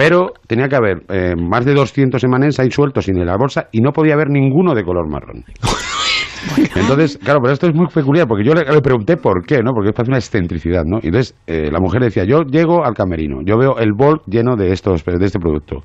Pero 0.00 0.32
tenía 0.46 0.66
que 0.66 0.76
haber 0.76 1.02
eh, 1.10 1.34
más 1.36 1.66
de 1.66 1.74
200 1.74 2.24
M&M's 2.24 2.58
ahí 2.58 2.70
sueltos 2.70 3.06
en 3.10 3.26
la 3.26 3.36
bolsa 3.36 3.68
y 3.70 3.82
no 3.82 3.92
podía 3.92 4.14
haber 4.14 4.30
ninguno 4.30 4.74
de 4.74 4.82
color 4.82 5.06
marrón. 5.10 5.44
Entonces, 6.74 7.18
claro, 7.18 7.40
pero 7.42 7.52
esto 7.52 7.66
es 7.66 7.74
muy 7.74 7.86
peculiar 7.88 8.26
porque 8.26 8.42
yo 8.42 8.54
le, 8.54 8.64
le 8.64 8.80
pregunté 8.80 9.18
por 9.18 9.44
qué, 9.44 9.62
¿no? 9.62 9.72
Porque 9.74 9.92
parece 9.92 10.10
una 10.10 10.16
excentricidad, 10.16 10.84
¿no? 10.86 11.00
Y 11.02 11.08
entonces 11.08 11.36
eh, 11.46 11.68
la 11.70 11.80
mujer 11.80 12.00
decía, 12.00 12.24
yo 12.24 12.44
llego 12.44 12.82
al 12.82 12.94
camerino, 12.94 13.40
yo 13.44 13.58
veo 13.58 13.76
el 13.76 13.92
bol 13.92 14.22
lleno 14.26 14.56
de 14.56 14.72
estos 14.72 15.04
de 15.04 15.22
este 15.22 15.38
producto. 15.38 15.82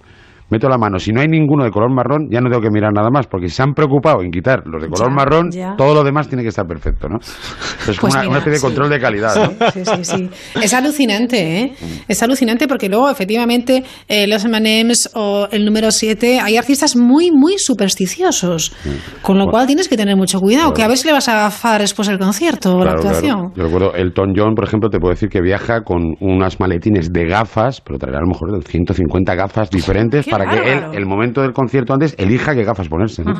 Meto 0.49 0.69
la 0.69 0.77
mano, 0.77 0.99
si 0.99 1.11
no 1.11 1.21
hay 1.21 1.27
ninguno 1.27 1.63
de 1.63 1.71
color 1.71 1.91
marrón, 1.91 2.27
ya 2.29 2.39
no 2.39 2.49
tengo 2.49 2.61
que 2.61 2.69
mirar 2.69 2.91
nada 2.93 3.09
más, 3.09 3.25
porque 3.27 3.49
si 3.49 3.55
se 3.55 3.63
han 3.63 3.73
preocupado 3.73 4.21
en 4.21 4.29
quitar 4.29 4.61
los 4.65 4.81
de 4.81 4.89
color 4.89 5.09
Ya, 5.09 5.15
marrón, 5.15 5.49
ya. 5.51 5.75
todo 5.75 5.93
lo 5.95 6.03
demás 6.03 6.27
tiene 6.27 6.43
que 6.43 6.49
estar 6.49 6.67
perfecto, 6.67 7.07
¿no? 7.09 7.17
Es 7.17 7.97
Pues 7.99 8.13
una, 8.13 8.21
mira, 8.21 8.29
una 8.29 8.37
especie 8.39 8.51
de 8.53 8.57
sí. 8.59 8.65
control 8.65 8.89
de 8.89 8.99
calidad, 8.99 9.35
¿no? 9.35 9.71
Sí, 9.71 9.83
sí, 9.85 10.03
sí. 10.03 10.29
Es 10.61 10.73
alucinante, 10.73 11.61
¿eh? 11.61 11.73
Es 12.07 12.21
alucinante 12.21 12.67
porque 12.67 12.89
luego, 12.89 13.09
efectivamente, 13.09 13.83
eh, 14.07 14.27
los 14.27 14.45
M&M's 14.45 15.09
o 15.15 15.47
el 15.51 15.65
número 15.65 15.89
7, 15.91 16.39
hay 16.39 16.57
artistas 16.57 16.95
muy, 16.95 17.31
muy 17.31 17.57
supersticiosos. 17.57 18.73
Con 19.21 19.37
lo 19.37 19.47
cual 19.47 19.65
tienes 19.67 19.87
que 19.87 19.97
tener 19.97 20.15
mucho 20.15 20.39
cuidado, 20.39 20.73
que 20.73 20.83
a 20.83 20.87
ver 20.87 20.97
si 20.97 21.07
le 21.07 21.13
vas 21.13 21.27
a 21.27 21.33
agafar 21.33 21.81
después 21.81 22.07
el 22.07 22.19
concierto 22.19 22.75
o 22.77 22.83
la 22.85 22.91
actuación. 22.91 23.51
claro. 23.51 23.53
Yo 23.55 23.63
recuerdo, 23.63 23.95
Elton 23.95 24.33
John, 24.35 24.53
por 24.55 24.65
ejemplo, 24.65 24.89
te 24.89 24.99
puedo 24.99 25.13
decir 25.13 25.29
que 25.29 25.41
viaja 25.41 25.81
con 25.81 26.15
unas 26.19 26.59
maletines 26.59 27.11
de 27.11 27.25
gafas, 27.25 27.81
pero 27.81 27.97
traerá 27.97 28.19
a 28.19 28.21
lo 28.21 28.27
mejor 28.27 28.51
de 28.51 28.61
150 28.61 29.35
gafas 29.35 29.69
diferentes 29.69 30.25
¡Qué 30.37 30.45
para 30.45 30.61
que 30.63 30.71
él, 30.73 30.83
el 30.93 31.05
momento 31.05 31.41
del 31.41 31.53
concierto 31.53 31.93
antes, 31.93 32.15
elija 32.17 32.53
qué 32.55 32.63
gafas 32.63 32.87
ponerse. 32.89 33.23
¿no? 33.23 33.33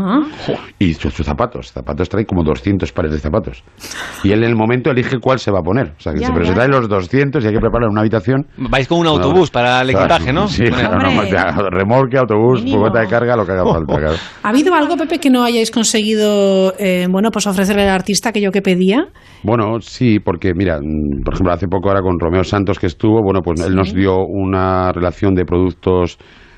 Y 0.80 0.94
sus, 0.94 1.14
sus 1.14 1.26
zapatos. 1.26 1.72
Zapatos 1.72 2.10
trae 2.10 2.26
como 2.26 2.44
200 2.44 2.92
pares 2.92 3.12
de 3.12 3.20
zapatos. 3.20 3.64
Y 4.24 4.32
él 4.32 4.44
en 4.44 4.50
el 4.50 4.56
momento 4.56 4.92
elige 4.92 5.18
cuál 5.20 5.40
se 5.40 5.52
va 5.52 5.60
a 5.60 5.64
poner. 5.64 5.94
O 5.98 6.00
sea, 6.00 6.14
que 6.14 6.20
Ya, 6.20 6.28
se, 6.28 6.34
pero 6.34 6.46
ya. 6.46 6.50
se 6.52 6.56
trae 6.56 6.68
los 6.68 6.88
200 6.90 7.44
y 7.44 7.48
hay 7.48 7.54
que 7.54 7.60
preparar 7.60 7.90
una 7.90 8.02
habitación. 8.02 8.46
Vais 8.58 8.88
con 8.88 9.00
un 9.00 9.08
autobús 9.08 9.50
para 9.52 9.82
el 9.82 9.90
equipaje, 9.92 10.32
¿no? 10.34 10.48
Sí, 10.48 10.64
no, 10.66 10.78
autobús, 12.20 12.62
furgoneta 12.62 13.00
de 13.02 13.08
carga, 13.08 13.36
lo 13.36 13.46
que 13.46 13.52
haga 13.52 13.64
falta. 13.72 13.98
claro. 13.98 14.16
¿Ha 14.44 14.50
habido 14.50 14.74
algo, 14.74 14.96
Pepe, 14.98 15.20
que 15.20 15.30
no 15.30 15.44
hayáis 15.44 15.72
conseguido, 15.72 16.74
eh, 16.80 17.08
bueno, 17.10 17.30
pues 17.32 17.48
ofrecerle 17.48 17.84
al 17.84 17.90
artista 17.90 18.30
aquello 18.30 18.52
que 18.52 18.62
pedía? 18.62 19.08
Bueno, 19.44 19.80
sí, 19.82 20.20
porque 20.20 20.54
mira, 20.56 20.80
mm, 20.82 21.24
por 21.24 21.34
ejemplo, 21.34 21.54
hace 21.54 21.68
poco 21.68 21.90
ahora 21.90 22.02
con 22.02 22.20
Romeo 22.20 22.44
Santos 22.44 22.80
que 22.80 22.88
estuvo, 22.88 23.22
bueno, 23.24 23.42
pues 23.42 23.62
él 23.62 23.76
nos 23.76 23.94
dio 23.94 24.18
una 24.26 24.92
relación 24.92 25.34
de 25.36 25.46
productos 25.46 26.18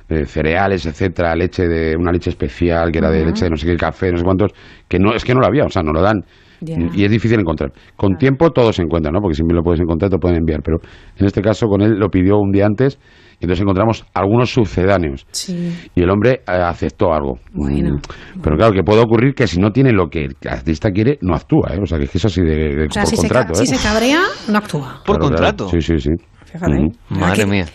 eh, 0.09 0.25
cereales, 0.25 0.85
etcétera, 0.85 1.35
leche 1.35 1.67
de 1.67 1.95
una 1.97 2.11
leche 2.11 2.29
especial 2.29 2.91
que 2.91 2.99
era 2.99 3.09
de 3.09 3.25
leche 3.25 3.45
de 3.45 3.51
no 3.51 3.57
sé 3.57 3.65
qué 3.67 3.75
café, 3.75 4.11
no 4.11 4.17
sé 4.17 4.23
cuántos, 4.23 4.51
que 4.87 4.99
no 4.99 5.13
es 5.13 5.23
que 5.25 5.33
no 5.33 5.41
lo 5.41 5.47
había, 5.47 5.65
o 5.65 5.69
sea, 5.69 5.83
no 5.83 5.91
lo 5.91 6.01
dan. 6.01 6.23
Y 6.59 7.03
es 7.05 7.11
difícil 7.11 7.39
encontrar. 7.39 7.71
Con 7.95 8.15
tiempo 8.17 8.49
todo 8.49 8.73
se 8.73 8.81
encuentra, 8.81 9.11
¿no? 9.11 9.19
Porque 9.21 9.35
siempre 9.35 9.55
lo 9.55 9.61
puedes 9.61 9.79
encontrar, 9.79 10.09
te 10.09 10.15
lo 10.15 10.19
pueden 10.19 10.37
enviar. 10.39 10.61
Pero 10.63 10.77
en 11.17 11.25
este 11.27 11.39
caso 11.39 11.67
con 11.67 11.81
él 11.83 11.99
lo 11.99 12.09
pidió 12.09 12.37
un 12.39 12.51
día 12.51 12.65
antes 12.65 12.97
y 13.39 13.43
entonces 13.45 13.61
encontramos 13.61 14.03
algunos 14.15 14.49
sucedáneos. 14.51 15.27
Sí. 15.29 15.71
Y 15.93 16.01
el 16.01 16.09
hombre 16.09 16.41
eh, 16.47 16.51
aceptó 16.51 17.13
algo. 17.13 17.37
Bueno. 17.53 17.97
Mm, 17.97 18.41
Pero 18.41 18.55
claro, 18.57 18.73
que 18.73 18.81
puede 18.81 19.01
ocurrir 19.01 19.35
que 19.35 19.45
si 19.45 19.59
no 19.59 19.69
tiene 19.71 19.91
lo 19.91 20.09
que 20.09 20.23
el 20.25 20.35
artista 20.49 20.89
quiere, 20.89 21.19
no 21.21 21.35
actúa, 21.35 21.75
¿eh? 21.75 21.79
O 21.79 21.85
sea, 21.85 21.99
que 21.99 22.05
es 22.05 22.09
que 22.09 22.17
eso 22.17 22.27
así 22.27 22.41
de, 22.41 22.55
de- 22.75 22.87
O 22.87 22.91
sea, 22.91 23.03
por 23.03 23.11
si, 23.11 23.17
contrato, 23.17 23.53
se, 23.53 23.59
ca- 23.59 23.63
¿eh? 23.63 23.67
si 23.67 23.75
se 23.75 23.87
cabrea, 23.87 24.21
no 24.49 24.57
actúa. 24.57 25.01
Claro, 25.05 25.29
claro. 25.29 25.69
Sí, 25.69 25.79
sí, 25.79 25.99
sí. 25.99 26.09
Fíjate. 26.45 26.71
Mm. 26.79 27.19
Madre 27.19 27.45
mía. 27.45 27.65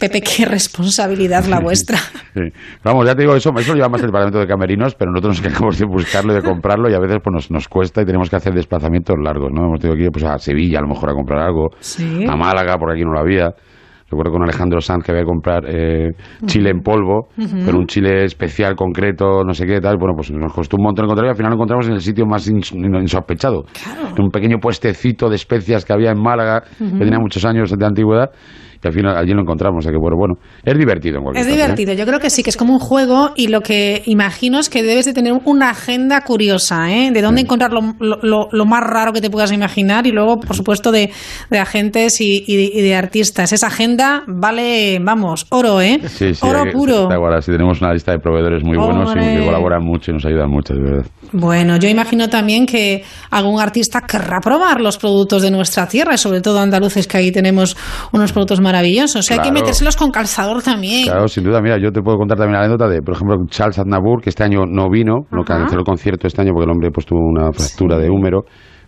Pepe, 0.00 0.20
qué 0.22 0.46
responsabilidad 0.46 1.44
la 1.44 1.60
vuestra. 1.60 1.98
Sí. 2.34 2.40
Vamos, 2.82 3.06
ya 3.06 3.14
te 3.14 3.22
digo, 3.22 3.34
eso, 3.36 3.52
eso 3.58 3.72
lo 3.72 3.76
lleva 3.76 3.88
más 3.88 4.00
el 4.00 4.06
departamento 4.06 4.38
de 4.40 4.46
camerinos, 4.46 4.94
pero 4.94 5.10
nosotros 5.10 5.36
nos 5.36 5.46
encargamos 5.46 5.78
de 5.78 5.84
buscarlo 5.86 6.32
y 6.32 6.36
de 6.36 6.42
comprarlo 6.42 6.88
y 6.90 6.94
a 6.94 6.98
veces 6.98 7.18
pues 7.22 7.32
nos, 7.34 7.50
nos 7.50 7.68
cuesta 7.68 8.02
y 8.02 8.04
tenemos 8.06 8.30
que 8.30 8.36
hacer 8.36 8.54
desplazamientos 8.54 9.16
largos, 9.22 9.50
¿no? 9.52 9.66
Hemos 9.66 9.80
tenido 9.80 9.96
que 9.96 10.04
ir 10.04 10.10
pues, 10.10 10.24
a 10.24 10.38
Sevilla 10.38 10.78
a 10.78 10.82
lo 10.82 10.88
mejor 10.88 11.10
a 11.10 11.14
comprar 11.14 11.40
algo, 11.40 11.68
Sí. 11.80 12.24
a 12.26 12.36
Málaga, 12.36 12.76
porque 12.78 12.94
aquí 12.94 13.04
no 13.04 13.12
lo 13.12 13.20
había. 13.20 13.50
Recuerdo 14.12 14.32
con 14.32 14.42
Alejandro 14.42 14.80
Sanz 14.80 15.04
que 15.04 15.12
había 15.12 15.22
que 15.22 15.28
comprar 15.28 15.62
eh, 15.68 16.08
chile 16.46 16.70
en 16.70 16.80
polvo, 16.80 17.28
Ujú. 17.38 17.58
pero 17.64 17.78
un 17.78 17.86
chile 17.86 18.24
especial, 18.24 18.74
concreto, 18.74 19.44
no 19.44 19.54
sé 19.54 19.66
qué, 19.66 19.80
tal. 19.80 19.98
Bueno, 19.98 20.14
pues 20.16 20.32
nos 20.32 20.52
costó 20.52 20.76
un 20.78 20.82
montón 20.82 21.04
encontrar 21.04 21.26
y 21.26 21.30
al 21.30 21.36
final 21.36 21.50
lo 21.50 21.54
encontramos 21.54 21.86
en 21.86 21.92
el 21.92 22.00
sitio 22.00 22.26
más 22.26 22.50
ins- 22.50 22.74
insospechado. 22.74 23.62
En 24.16 24.24
un 24.24 24.30
pequeño 24.30 24.58
puestecito 24.58 25.28
de 25.28 25.36
especias 25.36 25.84
que 25.84 25.92
había 25.92 26.10
en 26.10 26.20
Málaga, 26.20 26.64
Ujú. 26.80 26.98
que 26.98 27.04
tenía 27.04 27.20
muchos 27.20 27.44
años 27.44 27.70
de 27.70 27.86
antigüedad, 27.86 28.30
y 28.82 28.86
al 28.86 28.92
final 28.94 29.16
allí 29.16 29.32
lo 29.32 29.40
encontramos. 29.42 29.78
O 29.78 29.82
sea 29.82 29.92
que, 29.92 29.98
bueno, 29.98 30.16
bueno, 30.16 30.34
es 30.64 30.78
divertido 30.78 31.18
en 31.18 31.22
cualquier 31.24 31.42
Es 31.46 31.46
caso, 31.48 31.58
¿eh? 31.58 31.62
divertido, 31.62 31.92
yo 31.94 32.06
creo 32.06 32.20
que 32.20 32.30
sí, 32.30 32.42
que 32.42 32.50
es 32.50 32.56
como 32.56 32.72
un 32.74 32.78
juego 32.80 33.30
y 33.36 33.48
lo 33.48 33.60
que 33.60 34.02
imagino 34.06 34.58
es 34.58 34.68
que 34.70 34.82
debes 34.82 35.04
de 35.06 35.12
tener 35.12 35.32
una 35.44 35.70
agenda 35.70 36.20
curiosa, 36.22 36.90
¿eh? 36.90 37.10
De 37.12 37.22
dónde 37.22 37.42
encontrar 37.42 37.72
lo, 37.72 37.80
lo- 38.22 38.48
lo 38.50 38.64
más 38.66 38.82
raro 38.84 39.12
que 39.12 39.20
te 39.20 39.30
puedas 39.30 39.52
imaginar 39.52 40.06
y 40.06 40.12
luego, 40.12 40.40
por 40.40 40.56
supuesto, 40.56 40.92
de, 40.92 41.10
de 41.50 41.58
agentes 41.58 42.20
y, 42.20 42.44
y- 42.46 42.78
y 42.78 42.82
de 42.82 42.94
artistas. 42.94 43.52
Esa 43.52 43.66
agenda 43.68 44.22
vale, 44.26 44.98
vamos, 45.02 45.46
oro, 45.50 45.80
¿eh? 45.80 46.00
Sí, 46.06 46.34
sí, 46.34 46.46
oro 46.46 46.64
que- 46.64 46.70
puro. 46.72 47.08
Da 47.08 47.16
igual, 47.16 47.34
así 47.34 47.50
tenemos 47.52 47.80
una 47.80 47.92
lista 47.92 48.12
de 48.12 48.18
proveedores 48.18 48.62
muy 48.64 48.76
buenos 48.78 49.10
y 49.14 49.18
que 49.18 49.44
colaboran 49.44 49.82
mucho 49.84 50.10
y 50.10 50.14
nos 50.14 50.24
ayudan 50.24 50.50
mucho, 50.50 50.74
de 50.74 50.80
verdad. 50.80 51.06
Bueno, 51.32 51.76
yo 51.76 51.88
imagino 51.88 52.28
también 52.28 52.66
que 52.66 53.02
algún 53.30 53.60
artista 53.60 54.00
querrá 54.02 54.40
probar 54.40 54.80
los 54.80 54.98
productos 54.98 55.42
de 55.42 55.50
nuestra 55.50 55.86
tierra, 55.86 56.14
y 56.14 56.18
sobre 56.18 56.40
todo 56.40 56.58
andaluces, 56.60 57.06
que 57.06 57.18
ahí 57.18 57.30
tenemos 57.32 57.76
unos 58.12 58.32
productos 58.32 58.60
maravillosos. 58.70 59.30
Hay 59.30 59.38
que 59.38 59.42
Claro. 59.42 59.54
metérselos 59.60 59.96
con 59.96 60.10
calzador 60.10 60.62
también. 60.62 61.04
Claro, 61.04 61.28
sin 61.28 61.44
duda, 61.44 61.60
mira, 61.60 61.76
yo 61.78 61.90
te 61.90 62.00
puedo 62.02 62.16
contar 62.16 62.38
también 62.38 62.54
la 62.54 62.60
anécdota 62.66 62.88
de, 62.88 63.02
por 63.02 63.14
ejemplo, 63.14 63.36
Charles 63.48 63.78
Aznavour, 63.78 64.22
que 64.22 64.30
este 64.30 64.44
año 64.44 64.64
no 64.66 64.88
vino, 64.88 65.26
no 65.30 65.42
canceló 65.44 65.80
el 65.80 65.84
concierto 65.84 66.26
este 66.26 66.40
año 66.42 66.52
porque 66.52 66.64
el 66.64 66.70
hombre 66.70 66.90
pues 66.90 67.06
tuvo 67.06 67.20
una 67.20 67.52
fractura 67.52 67.98
de 67.98 68.08
húmero, 68.08 68.42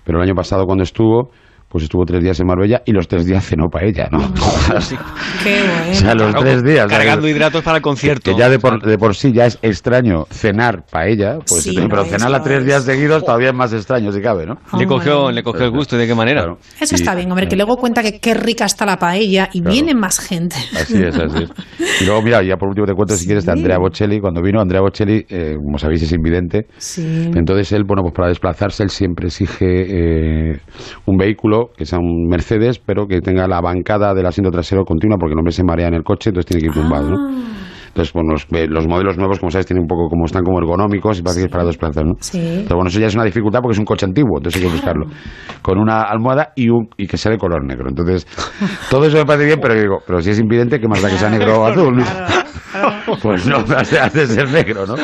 pero 0.04 0.18
el 0.18 0.24
año 0.24 0.34
pasado 0.34 0.64
cuando 0.66 0.82
estuvo, 0.84 1.30
pues 1.72 1.84
estuvo 1.84 2.04
tres 2.04 2.22
días 2.22 2.38
en 2.38 2.46
Marbella 2.46 2.82
y 2.84 2.92
los 2.92 3.08
tres 3.08 3.24
días 3.24 3.44
cenó 3.46 3.68
paella, 3.70 4.08
¿no? 4.12 4.18
Qué 5.42 5.60
bueno. 5.62 5.90
O 5.90 5.94
sea, 5.94 6.14
los 6.14 6.28
Claro, 6.30 6.40
tres 6.40 6.62
días. 6.62 6.86
Cargando 6.86 7.26
hidratos 7.26 7.62
para 7.62 7.78
el 7.78 7.82
concierto. 7.82 8.30
Que 8.30 8.38
ya 8.38 8.50
de 8.50 8.58
por, 8.58 8.82
de 8.82 8.98
por 8.98 9.14
sí 9.16 9.32
ya 9.32 9.46
es 9.46 9.58
extraño 9.62 10.26
cenar 10.30 10.84
paella, 10.90 11.38
pues, 11.48 11.62
Sí, 11.62 11.74
pero 11.88 12.02
es, 12.02 12.10
cenarla 12.10 12.42
tres 12.42 12.60
es. 12.60 12.66
días 12.66 12.84
seguidos 12.84 13.24
todavía 13.24 13.48
es 13.48 13.54
más 13.54 13.72
extraño, 13.72 14.12
si 14.12 14.20
cabe, 14.20 14.44
¿no? 14.46 14.56
Le 14.78 14.86
cogió, 14.86 15.30
le 15.30 15.42
cogió 15.42 15.64
el 15.64 15.70
gusto, 15.70 15.96
¿de 15.96 16.06
qué 16.06 16.14
manera? 16.14 16.54
Eso 16.80 16.94
está 16.94 17.14
bien, 17.14 17.30
hombre, 17.30 17.48
que 17.48 17.56
luego 17.56 17.76
cuenta 17.76 18.02
que 18.02 18.20
qué 18.20 18.34
rica 18.34 18.66
está 18.66 18.84
la 18.84 18.98
paella 18.98 19.48
y 19.52 19.60
Claro. 19.62 19.72
viene 19.74 19.94
más 19.94 20.18
gente. 20.20 20.56
Así 20.78 21.02
es, 21.02 21.16
así 21.16 21.44
es. 21.44 21.50
Y 22.02 22.04
luego, 22.04 22.20
mira, 22.22 22.42
ya 22.42 22.56
por 22.56 22.68
último 22.68 22.86
te 22.86 22.92
cuento 22.94 23.14
si 23.14 23.24
quieres 23.26 23.46
de 23.46 23.52
Andrea 23.52 23.78
Bocelli. 23.78 24.20
Cuando 24.20 24.42
vino 24.42 24.60
Andrea 24.60 24.80
Bocelli, 24.82 25.24
eh, 25.28 25.54
como 25.56 25.78
sabéis, 25.78 26.02
es 26.02 26.12
invidente. 26.12 26.66
Sí. 26.78 27.30
Entonces 27.34 27.72
él, 27.72 27.84
bueno, 27.86 28.02
pues 28.02 28.12
para 28.14 28.28
desplazarse, 28.28 28.82
él 28.82 28.90
siempre 28.90 29.26
exige 29.28 30.50
eh, 30.52 30.60
un 31.06 31.16
vehículo 31.16 31.61
que 31.76 31.84
sea 31.84 31.98
un 31.98 32.26
Mercedes, 32.28 32.78
pero 32.78 33.06
que 33.06 33.20
tenga 33.20 33.46
la 33.46 33.60
bancada 33.60 34.14
del 34.14 34.26
asiento 34.26 34.50
trasero 34.50 34.84
continua, 34.84 35.16
porque 35.18 35.32
el 35.32 35.38
hombre 35.38 35.52
se 35.52 35.64
marea 35.64 35.88
en 35.88 35.94
el 35.94 36.02
coche, 36.02 36.30
entonces 36.30 36.46
tiene 36.46 36.60
que 36.60 36.66
ir 36.68 36.82
tumbado, 36.82 37.10
¿no? 37.10 37.16
Entonces, 37.92 38.14
bueno, 38.14 38.32
los, 38.32 38.46
eh, 38.52 38.66
los 38.68 38.88
modelos 38.88 39.18
nuevos, 39.18 39.38
como 39.38 39.50
sabes, 39.50 39.66
tienen 39.66 39.82
un 39.82 39.86
poco, 39.86 40.08
como 40.08 40.24
están 40.24 40.42
como 40.44 40.58
ergonómicos 40.58 41.18
y 41.18 41.22
parece 41.22 41.40
que 41.42 41.46
es 41.46 41.52
para 41.52 41.64
desplazar, 41.64 42.06
¿no? 42.06 42.14
Sí. 42.20 42.62
Pero 42.64 42.76
bueno, 42.76 42.88
eso 42.88 42.98
ya 42.98 43.06
es 43.06 43.14
una 43.14 43.24
dificultad 43.24 43.60
porque 43.60 43.74
es 43.74 43.78
un 43.78 43.84
coche 43.84 44.06
antiguo, 44.06 44.38
entonces 44.38 44.62
hay 44.62 44.66
que 44.66 44.72
buscarlo. 44.72 45.06
Con 45.60 45.78
una 45.78 46.02
almohada 46.02 46.54
y, 46.56 46.70
un, 46.70 46.88
y 46.96 47.06
que 47.06 47.18
sea 47.18 47.32
de 47.32 47.36
color 47.36 47.66
negro. 47.66 47.90
Entonces, 47.90 48.26
todo 48.90 49.04
eso 49.04 49.18
me 49.18 49.26
parece 49.26 49.44
bien, 49.44 49.58
pero 49.60 49.74
digo, 49.74 49.98
pero 50.06 50.22
si 50.22 50.30
es 50.30 50.40
invidente, 50.40 50.80
¿qué 50.80 50.88
más 50.88 51.02
da 51.02 51.10
que 51.10 51.18
sea 51.18 51.28
negro 51.28 51.60
o 51.60 51.66
azul? 51.66 52.02
Pues 53.22 53.46
no, 53.46 53.56
hace, 53.76 53.98
hace 53.98 54.26
ser 54.26 54.50
negro, 54.50 54.86
¿no? 54.86 54.94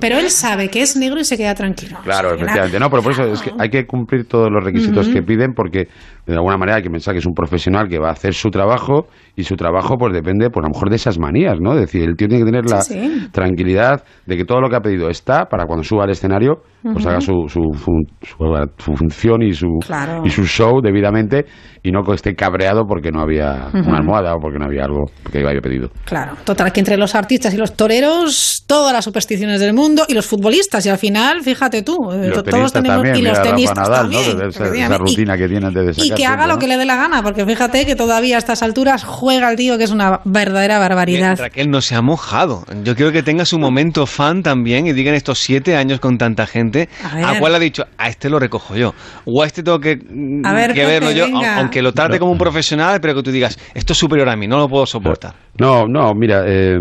Pero 0.00 0.18
él 0.18 0.30
sabe 0.30 0.68
que 0.68 0.82
es 0.82 0.96
negro 0.96 1.20
y 1.20 1.24
se 1.24 1.36
queda 1.36 1.54
tranquilo. 1.54 1.98
Claro, 2.02 2.34
efectivamente. 2.34 2.80
No, 2.80 2.90
pero 2.90 3.02
por 3.02 3.12
eso 3.12 3.24
es 3.24 3.42
que 3.42 3.52
hay 3.58 3.68
que 3.68 3.86
cumplir 3.86 4.26
todos 4.26 4.48
los 4.50 4.64
requisitos 4.64 5.08
que 5.08 5.22
piden 5.22 5.52
porque 5.54 5.88
de 6.26 6.34
alguna 6.34 6.56
manera 6.56 6.76
hay 6.76 6.82
que 6.82 6.90
pensar 6.90 7.14
que 7.14 7.18
es 7.18 7.26
un 7.26 7.34
profesional 7.34 7.88
que 7.88 7.98
va 7.98 8.08
a 8.08 8.12
hacer 8.12 8.32
su 8.34 8.50
trabajo 8.50 9.06
y 9.34 9.42
su 9.42 9.56
trabajo 9.56 9.96
pues 9.98 10.12
depende 10.12 10.50
pues 10.50 10.64
a 10.64 10.68
lo 10.68 10.72
mejor 10.72 10.90
de 10.90 10.96
esas 10.96 11.18
manías, 11.18 11.58
¿no? 11.60 11.74
Es 11.74 11.80
decir, 11.80 12.02
el 12.02 12.16
tío 12.16 12.28
tiene 12.28 12.44
que 12.44 12.50
tener 12.50 12.70
la 12.70 12.84
tranquilidad 13.32 14.04
de 14.26 14.36
que 14.36 14.44
todo 14.44 14.60
lo 14.60 14.68
que 14.68 14.76
ha 14.76 14.80
pedido 14.80 15.08
está 15.08 15.46
para 15.46 15.66
cuando 15.66 15.82
suba 15.82 16.04
al 16.04 16.10
escenario 16.10 16.62
pues 16.82 17.06
haga 17.06 17.20
su, 17.20 17.46
su, 17.48 17.60
su, 17.76 18.94
función 18.96 19.42
y 19.42 19.52
su, 19.52 19.68
y 20.24 20.30
su 20.30 20.44
show 20.44 20.80
debidamente 20.82 21.46
y 21.82 21.92
no 21.92 22.00
esté 22.12 22.34
cabreado 22.34 22.84
porque 22.86 23.10
no 23.10 23.20
había 23.20 23.68
una 23.72 23.98
almohada 23.98 24.34
o 24.34 24.40
porque 24.40 24.58
no 24.58 24.66
había 24.66 24.84
algo 24.84 25.04
que 25.30 25.38
había 25.38 25.60
pedido. 25.60 25.90
Claro, 26.04 26.36
total, 26.44 26.72
que 26.72 26.80
entre 26.80 26.96
los 26.96 27.14
artistas 27.14 27.54
y 27.54 27.56
los 27.56 27.76
toreros, 27.76 28.64
todas 28.66 28.92
las 28.92 29.04
supersticiones 29.04 29.60
del 29.60 29.74
mundo 29.74 30.04
y 30.08 30.14
los 30.14 30.26
futbolistas, 30.26 30.84
y 30.86 30.88
al 30.88 30.98
final, 30.98 31.42
fíjate 31.42 31.82
tú, 31.82 31.96
y 32.12 32.28
los 32.28 32.42
todos 32.44 32.72
tenemos. 32.72 33.18
y 33.18 33.22
los 33.22 33.42
tenistas 33.42 33.88
también. 33.88 34.42
Esa, 34.48 34.98
rutina 34.98 35.36
que 35.36 35.48
tienen 35.48 35.72
de 35.72 35.86
Que 36.16 36.26
haga 36.26 36.46
lo 36.46 36.58
que 36.58 36.66
le 36.66 36.76
dé 36.76 36.84
la 36.84 36.96
gana, 36.96 37.22
porque 37.22 37.44
fíjate 37.44 37.86
que 37.86 37.96
todavía 37.96 38.36
a 38.36 38.38
estas 38.38 38.62
alturas 38.62 39.04
juega 39.04 39.50
el 39.50 39.56
tío, 39.56 39.78
que 39.78 39.84
es 39.84 39.90
una 39.90 40.20
verdadera 40.24 40.78
barbaridad. 40.78 41.38
Raquel 41.38 41.70
no 41.70 41.80
se 41.80 41.94
ha 41.94 42.02
mojado. 42.02 42.64
Yo 42.84 42.94
quiero 42.94 43.12
que 43.12 43.22
tenga 43.22 43.44
su 43.44 43.58
momento 43.58 44.06
fan 44.06 44.42
también 44.42 44.86
y 44.86 44.92
digan 44.92 45.14
estos 45.14 45.38
siete 45.38 45.76
años 45.76 46.00
con 46.00 46.18
tanta 46.18 46.46
gente, 46.46 46.88
a, 47.04 47.38
cuál 47.38 47.54
ha 47.54 47.58
dicho, 47.58 47.84
a 47.98 48.08
este 48.08 48.28
lo 48.28 48.38
recojo 48.38 48.76
yo, 48.76 48.94
o 49.24 49.42
a 49.42 49.46
este 49.46 49.62
tengo 49.62 49.78
que, 49.78 49.98
que 49.98 50.86
verlo 50.86 51.10
yo, 51.10 51.26
aunque 51.56 51.82
lo 51.82 51.92
trate 51.92 52.18
como 52.18 52.32
un 52.32 52.38
profesional, 52.38 53.00
pero 53.00 53.14
que 53.14 53.22
tú 53.22 53.30
digas, 53.30 53.58
esto 53.74 53.92
es 53.92 53.98
superior 53.98 54.28
a 54.28 54.36
mí, 54.36 54.46
no 54.46 54.58
lo 54.58 54.68
puedo 54.68 54.86
soportar. 54.86 55.34
No, 55.58 55.86
no, 55.86 56.14
mira, 56.14 56.44
eh, 56.46 56.78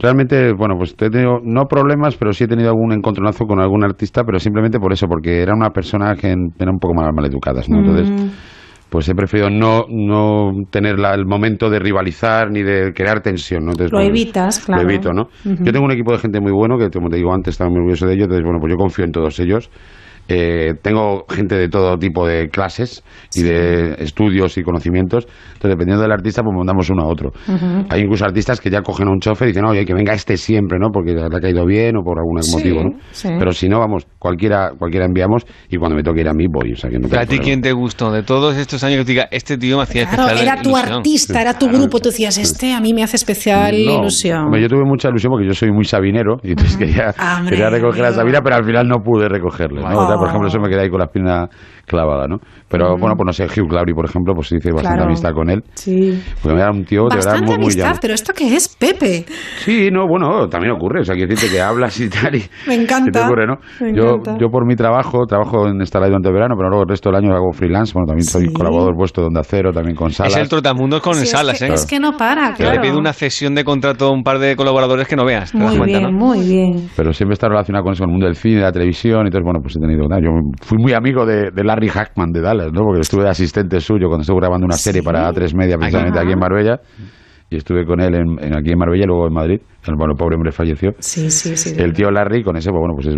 realmente, 0.00 0.52
bueno, 0.52 0.74
pues 0.76 0.94
he 1.00 1.10
tenido, 1.10 1.38
no 1.44 1.66
problemas, 1.66 2.16
pero 2.16 2.32
sí 2.32 2.44
he 2.44 2.48
tenido 2.48 2.70
algún 2.70 2.92
encontronazo 2.92 3.44
con 3.46 3.60
algún 3.60 3.84
artista, 3.84 4.24
pero 4.24 4.38
simplemente 4.40 4.78
por 4.78 4.92
eso, 4.92 5.06
porque 5.06 5.40
era 5.42 5.54
una 5.54 5.70
persona 5.70 6.16
que 6.16 6.28
era 6.28 6.70
un 6.70 6.78
poco 6.78 6.94
mal, 6.94 7.10
educadas, 7.24 7.68
¿no? 7.68 7.78
Entonces, 7.78 8.10
mm. 8.10 8.30
Pues 8.90 9.08
he 9.08 9.14
preferido 9.14 9.48
no, 9.48 9.86
no 9.88 10.50
tener 10.70 10.96
el 10.98 11.24
momento 11.24 11.70
de 11.70 11.78
rivalizar 11.78 12.50
ni 12.50 12.62
de 12.62 12.92
crear 12.92 13.20
tensión, 13.22 13.64
¿no? 13.64 13.70
Entonces, 13.70 13.92
lo 13.92 14.00
evitas, 14.00 14.58
claro. 14.58 14.82
Lo 14.82 14.90
evito, 14.90 15.12
¿no? 15.12 15.28
Yo 15.44 15.72
tengo 15.72 15.84
un 15.84 15.92
equipo 15.92 16.12
de 16.12 16.18
gente 16.18 16.40
muy 16.40 16.52
bueno, 16.52 16.76
que 16.76 16.90
como 16.90 17.08
te 17.08 17.16
digo 17.16 17.32
antes, 17.32 17.54
estaba 17.54 17.70
muy 17.70 17.78
orgulloso 17.78 18.06
de 18.06 18.14
ellos, 18.14 18.24
entonces, 18.24 18.44
bueno, 18.44 18.58
pues 18.60 18.72
yo 18.72 18.76
confío 18.76 19.04
en 19.04 19.12
todos 19.12 19.38
ellos 19.38 19.70
eh, 20.32 20.74
tengo 20.80 21.24
gente 21.28 21.56
de 21.56 21.68
todo 21.68 21.96
tipo 21.98 22.24
de 22.24 22.48
clases 22.50 23.02
y 23.34 23.42
de 23.42 23.94
estudios 23.98 24.56
y 24.58 24.62
conocimientos. 24.62 25.26
Entonces, 25.54 25.70
dependiendo 25.70 26.02
del 26.02 26.12
artista, 26.12 26.42
pues 26.44 26.56
mandamos 26.56 26.88
uno 26.88 27.02
a 27.02 27.08
otro. 27.08 27.32
Hay 27.88 28.02
incluso 28.02 28.24
artistas 28.24 28.60
que 28.60 28.70
ya 28.70 28.82
cogen 28.82 29.08
a 29.08 29.10
un 29.10 29.18
chofer 29.18 29.48
y 29.48 29.50
dicen, 29.50 29.64
oye, 29.64 29.84
que 29.84 29.92
venga 29.92 30.12
este 30.12 30.36
siempre, 30.36 30.78
¿no? 30.78 30.90
Porque 30.92 31.14
le 31.14 31.24
ha 31.24 31.40
caído 31.40 31.66
bien 31.66 31.96
o 31.96 32.04
por 32.04 32.18
algún 32.20 32.38
motivo, 32.52 32.84
¿no? 32.84 32.90
Pero 33.22 33.50
si 33.50 33.68
no, 33.68 33.80
vamos, 33.80 34.06
cualquiera 34.20 34.70
cualquiera 34.78 35.06
enviamos 35.06 35.44
y 35.68 35.76
cuando 35.78 35.96
me 35.96 36.04
toque 36.04 36.20
ir 36.20 36.28
a 36.28 36.32
mí, 36.32 36.46
voy. 36.48 36.74
O 36.74 36.76
sea, 36.76 36.90
que 36.90 37.00
no 37.00 37.08
¿A 37.18 37.26
ti 37.26 37.40
quién 37.40 37.60
te 37.60 37.72
gustó? 37.72 38.12
De 38.12 38.22
todos 38.22 38.56
estos 38.56 38.84
años 38.84 39.00
que 39.00 39.04
te 39.06 39.10
diga, 39.12 39.28
este 39.32 39.58
tío 39.58 39.78
me 39.78 39.82
hacía 39.82 40.08
claro, 40.08 40.38
era 40.38 40.62
tu 40.62 40.76
artista, 40.76 41.42
era 41.42 41.58
tu 41.58 41.66
grupo. 41.66 41.98
Tú 41.98 42.10
decías, 42.10 42.38
este 42.38 42.72
a 42.72 42.80
mí 42.80 42.94
me 42.94 43.02
hace 43.02 43.16
especial 43.16 43.74
ilusión. 43.74 44.46
yo 44.60 44.68
tuve 44.68 44.84
mucha 44.84 45.08
ilusión 45.08 45.32
porque 45.32 45.46
yo 45.46 45.54
soy 45.54 45.72
muy 45.72 45.84
sabinero 45.84 46.36
y 46.44 46.50
entonces 46.50 46.76
quería, 46.76 47.14
quería 47.48 47.68
recoger 47.68 48.04
a 48.04 48.12
Sabina, 48.12 48.40
pero 48.42 48.56
al 48.56 48.64
final 48.64 48.86
no 48.86 48.98
pude 49.02 49.28
recogerle, 49.28 49.80
¿no? 49.80 50.19
Por 50.20 50.28
ejemplo, 50.28 50.48
eso 50.48 50.60
me 50.60 50.68
quedé 50.68 50.82
ahí 50.82 50.90
con 50.90 50.98
la 50.98 51.06
espina 51.06 51.48
clavada, 51.90 52.26
¿no? 52.28 52.38
Pero 52.68 52.96
bueno, 52.96 53.16
pues 53.16 53.26
no 53.26 53.32
sé, 53.32 53.44
Hugh 53.44 53.68
Clary, 53.68 53.92
por 53.92 54.04
ejemplo, 54.04 54.32
pues 54.32 54.52
hice 54.52 54.70
bastante 54.72 55.02
amistad 55.02 55.32
con 55.32 55.50
él. 55.50 55.62
Sí. 55.74 56.22
Porque 56.40 56.54
me 56.54 56.62
era 56.62 56.70
un 56.70 56.84
tío 56.84 57.08
de 57.08 57.16
verdad 57.16 57.42
muy, 57.42 57.54
amistad, 57.54 57.96
pero 58.00 58.14
¿esto 58.14 58.32
qué 58.32 58.54
es, 58.54 58.68
Pepe? 58.76 59.24
Sí, 59.58 59.90
no, 59.90 60.06
bueno, 60.06 60.48
también 60.48 60.72
ocurre. 60.72 61.00
O 61.00 61.04
sea, 61.04 61.16
quiero 61.16 61.30
decirte 61.30 61.54
que 61.54 61.60
hablas 61.60 61.98
y 61.98 62.08
tal. 62.08 62.36
Y, 62.36 62.44
me 62.68 62.76
encanta. 62.76 63.10
te 63.10 63.26
ocurre, 63.26 63.46
¿no? 63.46 63.56
yo, 63.92 64.22
yo 64.38 64.48
por 64.50 64.66
mi 64.66 64.76
trabajo, 64.76 65.26
trabajo 65.26 65.66
en 65.66 65.82
esta 65.82 65.98
radio 65.98 66.12
durante 66.12 66.28
el 66.28 66.34
verano, 66.34 66.54
pero 66.56 66.68
luego 66.68 66.84
el 66.84 66.88
resto 66.88 67.10
del 67.10 67.24
año 67.24 67.34
hago 67.34 67.52
freelance. 67.52 67.92
Bueno, 67.92 68.06
también 68.06 68.24
soy 68.24 68.52
colaborador 68.52 68.94
puesto 68.96 69.20
de 69.20 69.26
Onda 69.26 69.42
Cero, 69.42 69.72
también 69.72 69.96
con 69.96 70.12
Salas. 70.12 70.34
Es 70.34 70.38
el 70.38 70.48
trotamundos 70.48 71.00
con 71.00 71.14
Salas, 71.14 71.60
¿eh? 71.62 71.70
Es 71.72 71.86
que 71.86 71.98
no 71.98 72.12
para, 72.16 72.54
claro. 72.54 72.76
Le 72.76 72.80
pido 72.80 72.98
una 72.98 73.12
cesión 73.12 73.54
de 73.56 73.64
contrato 73.64 74.06
a 74.06 74.12
un 74.12 74.22
par 74.22 74.38
de 74.38 74.54
colaboradores 74.54 75.08
que 75.08 75.16
no 75.16 75.24
veas. 75.24 75.52
muy 75.54 75.80
bien, 75.86 76.14
muy 76.14 76.40
bien. 76.40 76.88
Pero 76.96 77.12
siempre 77.12 77.32
está 77.34 77.48
relacionado 77.48 77.82
con 77.82 77.94
eso, 77.94 78.04
con 78.04 78.10
el 78.10 78.12
mundo 78.12 78.26
del 78.26 78.36
cine, 78.36 78.56
de 78.56 78.62
la 78.62 78.72
televisión. 78.72 79.26
Entonces, 79.26 79.44
bueno, 79.44 79.58
pues 79.60 79.74
he 79.76 79.80
tenido... 79.80 80.06
Yo 80.20 80.30
fui 80.62 80.78
muy 80.78 80.92
amigo 80.92 81.26
de, 81.26 81.50
de 81.50 81.64
Larry 81.64 81.79
Hackman 81.88 82.32
de 82.32 82.40
Dallas, 82.40 82.72
¿no? 82.72 82.82
Porque 82.82 83.00
estuve 83.00 83.24
de 83.24 83.30
asistente 83.30 83.80
suyo 83.80 84.08
cuando 84.08 84.22
estuve 84.22 84.40
grabando 84.40 84.66
una 84.66 84.76
serie 84.76 85.02
para 85.02 85.30
A3 85.30 85.54
Media, 85.54 85.76
precisamente 85.76 86.18
aquí 86.18 86.32
en 86.32 86.38
Marbella 86.38 86.80
y 87.50 87.56
estuve 87.56 87.84
con 87.84 88.00
él 88.00 88.14
en, 88.14 88.56
aquí 88.56 88.70
en 88.70 88.78
Marbella 88.78 89.04
y 89.04 89.06
luego 89.06 89.26
en 89.26 89.32
Madrid. 89.32 89.60
El 89.86 89.96
bueno, 89.96 90.14
pobre 90.14 90.36
hombre 90.36 90.52
falleció. 90.52 90.90
Sí, 90.98 91.30
sí, 91.30 91.56
sí. 91.56 91.74
El 91.78 91.94
tío 91.94 92.10
Larry, 92.10 92.44
con 92.44 92.54
ese, 92.56 92.70
pues 92.70 92.80
bueno, 92.80 92.94
pues 92.94 93.06
es 93.06 93.14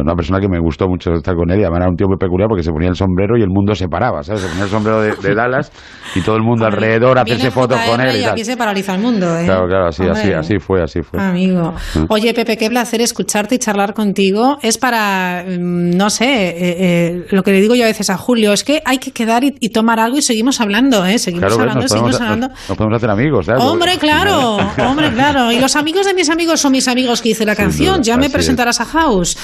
una 0.00 0.14
persona 0.14 0.40
que 0.40 0.48
me 0.48 0.58
gustó 0.58 0.88
mucho 0.88 1.12
estar 1.12 1.34
con 1.34 1.50
él 1.50 1.60
y 1.60 1.62
además 1.62 1.80
era 1.80 1.90
un 1.90 1.96
tío 1.96 2.08
muy 2.08 2.16
peculiar 2.16 2.48
porque 2.48 2.62
se 2.62 2.70
ponía 2.70 2.88
el 2.88 2.94
sombrero 2.94 3.36
y 3.36 3.42
el 3.42 3.50
mundo 3.50 3.74
se 3.74 3.86
paraba, 3.86 4.22
¿sabes? 4.22 4.40
Se 4.40 4.48
ponía 4.48 4.64
el 4.64 4.70
sombrero 4.70 5.02
de, 5.02 5.34
Dallas 5.34 5.70
y 6.14 6.22
todo 6.22 6.36
el 6.36 6.42
mundo 6.42 6.64
alrededor 6.64 7.18
hacerse 7.18 7.50
fotos 7.50 7.78
con 7.80 8.00
él. 8.00 8.16
Y, 8.18 8.24
aquí 8.24 8.44
se 8.44 8.56
paraliza 8.56 8.94
el 8.94 9.02
mundo, 9.02 9.26
¿eh? 9.38 9.44
Claro, 9.44 9.66
claro, 9.68 9.88
así, 9.88 10.02
así, 10.04 10.32
así 10.32 10.58
fue, 10.58 10.82
así 10.82 11.02
fue. 11.02 11.20
Amigo. 11.20 11.74
Mm. 11.94 12.04
Oye, 12.08 12.32
Pepe, 12.32 12.56
qué 12.56 12.70
placer 12.70 13.02
escucharte 13.02 13.56
y 13.56 13.58
charlar 13.58 13.92
contigo. 13.92 14.58
Es 14.62 14.78
para, 14.78 15.44
mm, 15.46 15.96
no 15.96 16.08
sé, 16.08 16.48
eh, 16.48 16.54
eh, 16.58 17.26
lo 17.30 17.42
que 17.42 17.52
le 17.52 17.60
digo 17.60 17.74
yo 17.74 17.84
a 17.84 17.88
veces 17.88 18.08
a 18.08 18.16
Julio, 18.16 18.54
es 18.54 18.64
que 18.64 18.82
hay 18.86 18.98
que 18.98 19.12
quedar 19.12 19.44
y, 19.44 19.68
tomar 19.70 20.00
algo 20.00 20.16
y 20.16 20.22
seguimos 20.22 20.60
hablando, 20.60 21.04
¿eh? 21.04 21.18
Seguimos 21.18 21.52
hablando, 21.52 21.86
seguimos 21.86 22.20
hablando. 22.20 22.48
Nos, 22.48 22.76
podemos 22.76 22.96
hacer 22.96 23.10
amigos, 23.10 23.46
¿sabes? 23.46 23.62
Hombre, 23.62 23.98
claro. 23.98 24.56
hombre, 24.88 25.12
claro. 25.12 25.52
Y 25.52 25.60
los 25.60 25.76
amigos 25.76 25.89
de 25.92 26.14
mis 26.14 26.30
amigos 26.30 26.60
son 26.60 26.72
mis 26.72 26.88
amigos 26.88 27.20
que 27.20 27.30
hice 27.30 27.44
la 27.44 27.54
canción. 27.54 28.02
ya 28.02 28.16
me 28.16 28.30
presentarás 28.30 28.80
a 28.80 28.84
House. 28.84 29.36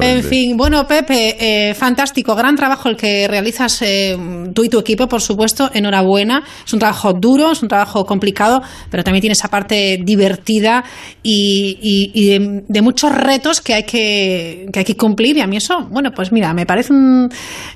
En 0.00 0.24
fin, 0.24 0.56
bueno, 0.56 0.86
Pepe, 0.86 1.36
eh, 1.38 1.74
fantástico. 1.74 2.34
Gran 2.34 2.56
trabajo 2.56 2.88
el 2.88 2.96
que 2.96 3.28
realizas 3.28 3.82
eh, 3.82 4.16
tú 4.54 4.64
y 4.64 4.68
tu 4.68 4.78
equipo, 4.78 5.06
por 5.06 5.20
supuesto. 5.20 5.70
Enhorabuena. 5.72 6.42
Es 6.66 6.72
un 6.72 6.78
trabajo 6.78 7.12
duro, 7.12 7.52
es 7.52 7.62
un 7.62 7.68
trabajo 7.68 8.04
complicado, 8.04 8.62
pero 8.90 9.04
también 9.04 9.20
tiene 9.20 9.32
esa 9.32 9.48
parte 9.48 10.00
divertida 10.02 10.84
y, 11.22 12.64
de, 12.68 12.82
muchos 12.82 13.12
retos 13.12 13.60
que 13.60 13.74
hay 13.74 13.84
que, 13.84 14.66
que 14.72 14.78
hay 14.80 14.84
que 14.84 14.96
cumplir. 14.96 15.36
Y 15.36 15.40
a 15.40 15.46
mí 15.46 15.56
eso, 15.56 15.86
bueno, 15.90 16.10
pues 16.12 16.32
mira, 16.32 16.52
me 16.54 16.66
parece 16.66 16.94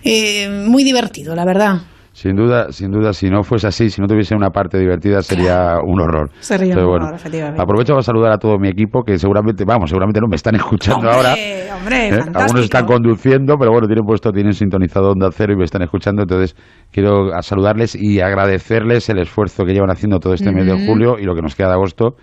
eh, 0.02 0.48
muy 0.66 0.82
divertido, 0.82 1.34
la 1.34 1.44
verdad. 1.44 1.93
Sin 2.14 2.36
duda, 2.36 2.70
sin 2.70 2.92
duda, 2.92 3.12
si 3.12 3.28
no 3.28 3.42
fuese 3.42 3.66
así, 3.66 3.90
si 3.90 4.00
no 4.00 4.06
tuviese 4.06 4.36
una 4.36 4.50
parte 4.50 4.78
divertida, 4.78 5.20
sería 5.20 5.78
un 5.84 6.00
horror. 6.00 6.30
Sería 6.38 6.76
un 6.76 6.84
horror, 6.84 7.14
efectivamente. 7.16 7.60
Aprovecho 7.60 7.92
para 7.92 8.04
saludar 8.04 8.30
a 8.30 8.38
todo 8.38 8.56
mi 8.56 8.68
equipo, 8.68 9.02
que 9.02 9.18
seguramente, 9.18 9.64
vamos, 9.64 9.90
seguramente 9.90 10.20
no 10.20 10.28
me 10.28 10.36
están 10.36 10.54
escuchando 10.54 11.10
ahora. 11.10 11.34
Hombre, 11.76 12.10
¿eh? 12.10 12.20
Algunos 12.32 12.64
están 12.66 12.86
conduciendo, 12.86 13.56
pero 13.58 13.72
bueno, 13.72 13.88
tienen 13.88 14.04
puesto, 14.04 14.30
tienen 14.30 14.52
sintonizado 14.52 15.10
Onda 15.10 15.28
Cero 15.32 15.54
y 15.54 15.56
me 15.56 15.64
están 15.64 15.82
escuchando, 15.82 16.22
entonces 16.22 16.54
quiero 16.92 17.30
saludarles 17.42 17.96
y 17.96 18.20
agradecerles 18.20 19.08
el 19.08 19.18
esfuerzo 19.18 19.64
que 19.64 19.72
llevan 19.72 19.90
haciendo 19.90 20.20
todo 20.20 20.34
este 20.34 20.52
mes 20.52 20.66
de 20.66 20.86
julio 20.86 21.18
y 21.18 21.24
lo 21.24 21.34
que 21.34 21.42
nos 21.42 21.56
queda 21.56 21.66
de 21.66 21.74
agosto 21.74 22.14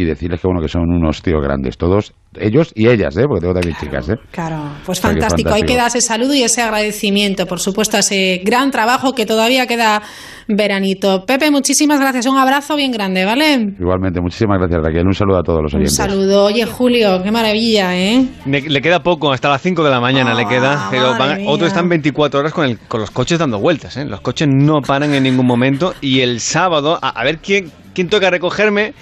y 0.00 0.04
decirles 0.04 0.40
que 0.40 0.46
bueno 0.46 0.60
que 0.60 0.68
son 0.68 0.90
unos 0.90 1.22
tíos 1.22 1.42
grandes 1.42 1.76
todos 1.76 2.12
ellos 2.38 2.72
y 2.76 2.88
ellas, 2.88 3.16
¿eh? 3.16 3.24
porque 3.26 3.40
tengo 3.40 3.54
también 3.54 3.76
chicas. 3.80 4.08
¿eh? 4.08 4.14
Claro, 4.30 4.62
pues 4.86 5.00
fantástico. 5.00 5.50
Hay 5.52 5.62
que 5.62 5.74
dar 5.74 5.88
ese 5.88 6.00
saludo 6.00 6.32
y 6.34 6.42
ese 6.42 6.62
agradecimiento, 6.62 7.46
por 7.46 7.58
supuesto, 7.58 7.96
a 7.96 8.00
ese 8.00 8.40
gran 8.44 8.70
trabajo 8.70 9.14
que 9.14 9.26
todavía 9.26 9.66
queda 9.66 10.02
veranito. 10.46 11.24
Pepe, 11.26 11.50
muchísimas 11.50 11.98
gracias. 11.98 12.26
Un 12.26 12.36
abrazo 12.36 12.76
bien 12.76 12.92
grande, 12.92 13.24
¿vale? 13.24 13.74
Igualmente, 13.78 14.20
muchísimas 14.20 14.58
gracias, 14.58 14.80
Raquel. 14.80 15.06
Un 15.06 15.14
saludo 15.14 15.38
a 15.38 15.42
todos 15.42 15.60
los 15.62 15.74
oyentes. 15.74 15.98
Un 15.98 16.08
saludo. 16.08 16.44
Oye, 16.44 16.64
Julio, 16.66 17.20
qué 17.22 17.32
maravilla, 17.32 17.96
¿eh? 17.96 18.24
Le, 18.46 18.80
queda 18.80 19.02
poco, 19.02 19.32
hasta 19.32 19.48
las 19.48 19.62
5 19.62 19.82
de 19.82 19.90
la 19.90 20.00
mañana 20.00 20.34
le 20.34 20.46
queda. 20.46 20.88
Pero 20.90 21.14
otros 21.46 21.68
están 21.68 21.88
24 21.88 22.40
horas 22.40 22.52
con, 22.52 22.64
el, 22.64 22.78
con 22.78 23.00
los 23.00 23.10
coches 23.10 23.40
dando 23.40 23.58
vueltas, 23.58 23.96
¿eh? 23.96 24.04
Los 24.04 24.20
coches 24.20 24.46
no 24.48 24.80
paran 24.82 25.14
en 25.14 25.24
ningún 25.24 25.46
momento. 25.46 25.94
Y 26.00 26.20
el 26.20 26.38
sábado, 26.38 26.98
a, 27.02 27.24
ver 27.24 27.38
quién, 27.38 27.72
quién 27.92 28.08
toca 28.08 28.30
recogerme 28.30 28.94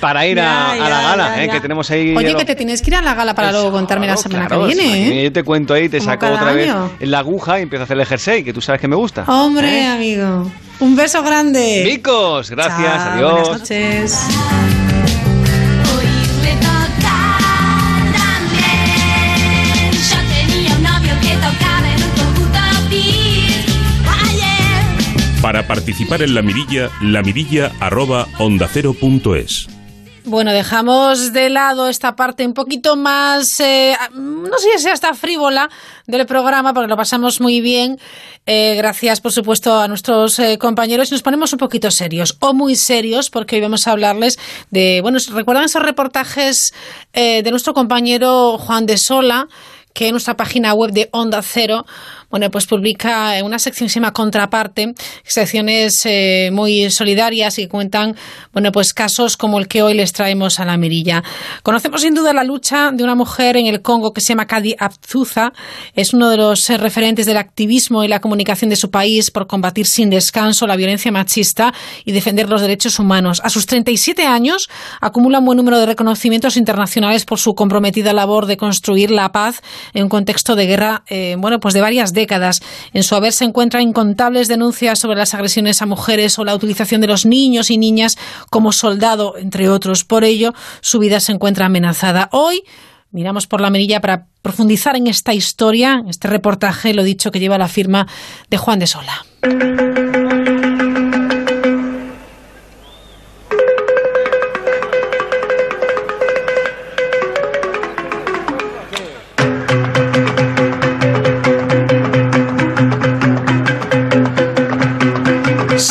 para 0.00 0.26
ir 0.26 0.40
a, 0.40 0.74
la 0.76 1.02
gala, 1.02 1.44
eh, 1.44 1.48
que 1.48 1.60
tenemos 1.60 1.90
ahí. 1.90 2.14
Oye, 2.16 2.34
que 2.34 2.44
te 2.44 2.54
tienes 2.54 2.82
que 2.82 2.90
ir 2.90 2.96
a 2.96 3.02
la 3.02 3.14
gala 3.14 3.34
para 3.34 3.52
luego 3.52 3.72
contarme 3.72 4.06
la 4.06 4.16
semana 4.16 4.46
que 4.46 4.58
viene. 4.58 5.20
¿eh? 5.20 5.24
Yo 5.24 5.32
te 5.32 5.42
cuento 5.42 5.74
ahí, 5.74 5.88
te 5.88 6.00
saco 6.00 6.26
otra 6.26 6.52
vez 6.52 6.72
en 7.00 7.10
la 7.10 7.18
aguja 7.20 7.58
y 7.58 7.62
empiezo 7.62 7.82
a 7.82 7.84
hacer 7.84 7.98
el 7.98 8.06
jersey, 8.06 8.44
que 8.44 8.52
tú 8.52 8.60
sabes 8.60 8.80
que 8.80 8.88
me 8.88 8.96
gusta. 8.96 9.24
Hombre, 9.26 9.82
¿eh? 9.82 9.86
amigo. 9.86 10.50
Un 10.80 10.94
beso 10.94 11.22
grande. 11.22 11.82
Vicos, 11.84 12.50
gracias, 12.50 13.00
adiós. 13.00 13.32
Buenas 13.32 13.60
noches. 13.60 14.28
Para 25.46 25.66
participar 25.68 26.22
en 26.22 26.34
la 26.34 26.42
mirilla, 26.42 26.90
la 27.00 27.22
Bueno, 30.28 30.52
dejamos 30.52 31.32
de 31.32 31.50
lado 31.50 31.88
esta 31.88 32.16
parte 32.16 32.44
un 32.44 32.52
poquito 32.52 32.96
más, 32.96 33.60
eh, 33.60 33.96
no 34.12 34.58
sé 34.58 34.76
si 34.76 34.88
hasta 34.88 35.14
frívola 35.14 35.70
del 36.08 36.26
programa, 36.26 36.74
porque 36.74 36.88
lo 36.88 36.96
pasamos 36.96 37.40
muy 37.40 37.60
bien. 37.60 38.00
Eh, 38.44 38.74
gracias, 38.76 39.20
por 39.20 39.30
supuesto, 39.30 39.78
a 39.78 39.86
nuestros 39.86 40.40
eh, 40.40 40.58
compañeros. 40.58 41.12
Nos 41.12 41.22
ponemos 41.22 41.52
un 41.52 41.60
poquito 41.60 41.92
serios, 41.92 42.36
o 42.40 42.54
muy 42.54 42.74
serios, 42.74 43.30
porque 43.30 43.54
hoy 43.54 43.62
vamos 43.62 43.86
a 43.86 43.92
hablarles 43.92 44.36
de, 44.72 44.98
bueno, 45.00 45.18
¿recuerdan 45.32 45.66
esos 45.66 45.84
reportajes 45.84 46.74
de 47.12 47.48
nuestro 47.48 47.72
compañero 47.72 48.58
Juan 48.58 48.84
de 48.84 48.98
Sola? 48.98 49.46
que 49.96 50.08
en 50.08 50.12
nuestra 50.12 50.36
página 50.36 50.74
web 50.74 50.92
de 50.92 51.08
Onda 51.12 51.40
Cero 51.40 51.86
bueno, 52.30 52.50
pues 52.50 52.66
publica 52.66 53.32
una 53.44 53.58
sección 53.58 53.86
que 53.86 53.92
se 53.92 54.00
llama 54.00 54.12
Contraparte, 54.12 54.94
secciones 55.24 56.04
eh, 56.04 56.50
muy 56.52 56.90
solidarias 56.90 57.58
y 57.58 57.68
cuentan, 57.68 58.16
bueno, 58.52 58.72
pues 58.72 58.92
casos 58.92 59.36
como 59.36 59.58
el 59.58 59.68
que 59.68 59.82
hoy 59.82 59.94
les 59.94 60.12
traemos 60.12 60.58
a 60.60 60.64
la 60.64 60.76
mirilla. 60.76 61.22
Conocemos 61.62 62.02
sin 62.02 62.14
duda 62.14 62.32
la 62.32 62.44
lucha 62.44 62.90
de 62.92 63.04
una 63.04 63.14
mujer 63.14 63.56
en 63.56 63.66
el 63.66 63.82
Congo 63.82 64.12
que 64.12 64.20
se 64.20 64.28
llama 64.28 64.46
Kadi 64.46 64.76
Abzuza. 64.78 65.52
Es 65.94 66.12
uno 66.14 66.28
de 66.28 66.36
los 66.36 66.68
eh, 66.70 66.78
referentes 66.78 67.26
del 67.26 67.36
activismo 67.36 68.04
y 68.04 68.08
la 68.08 68.20
comunicación 68.20 68.70
de 68.70 68.76
su 68.76 68.90
país 68.90 69.30
por 69.30 69.46
combatir 69.46 69.86
sin 69.86 70.10
descanso 70.10 70.66
la 70.66 70.76
violencia 70.76 71.12
machista 71.12 71.72
y 72.04 72.12
defender 72.12 72.48
los 72.48 72.60
derechos 72.60 72.98
humanos. 72.98 73.40
A 73.44 73.50
sus 73.50 73.66
37 73.66 74.24
años 74.24 74.68
acumula 75.00 75.38
un 75.38 75.44
buen 75.44 75.56
número 75.56 75.78
de 75.78 75.86
reconocimientos 75.86 76.56
internacionales 76.56 77.24
por 77.24 77.38
su 77.38 77.54
comprometida 77.54 78.12
labor 78.12 78.46
de 78.46 78.56
construir 78.56 79.10
la 79.10 79.30
paz 79.32 79.62
en 79.94 80.04
un 80.04 80.08
contexto 80.08 80.56
de 80.56 80.66
guerra, 80.66 81.02
eh, 81.08 81.36
bueno, 81.38 81.60
pues 81.60 81.74
de 81.74 81.80
varias 81.80 82.12
décadas. 82.16 82.60
En 82.92 83.04
su 83.04 83.14
haber 83.14 83.32
se 83.32 83.44
encuentran 83.44 83.84
incontables 83.84 84.48
denuncias 84.48 84.98
sobre 84.98 85.16
las 85.16 85.34
agresiones 85.34 85.80
a 85.82 85.86
mujeres 85.86 86.36
o 86.40 86.44
la 86.44 86.56
utilización 86.56 87.00
de 87.00 87.06
los 87.06 87.24
niños 87.24 87.70
y 87.70 87.78
niñas 87.78 88.18
como 88.50 88.72
soldado, 88.72 89.36
entre 89.38 89.68
otros. 89.68 90.02
Por 90.02 90.24
ello, 90.24 90.52
su 90.80 90.98
vida 90.98 91.20
se 91.20 91.30
encuentra 91.30 91.66
amenazada. 91.66 92.28
Hoy 92.32 92.64
miramos 93.12 93.46
por 93.46 93.60
la 93.60 93.70
mirilla 93.70 94.00
para 94.00 94.26
profundizar 94.42 94.96
en 94.96 95.06
esta 95.06 95.32
historia, 95.32 96.02
este 96.08 96.26
reportaje, 96.26 96.92
lo 96.92 97.04
dicho, 97.04 97.30
que 97.30 97.38
lleva 97.38 97.58
la 97.58 97.68
firma 97.68 98.08
de 98.50 98.56
Juan 98.56 98.80
de 98.80 98.86
Sola. 98.88 99.24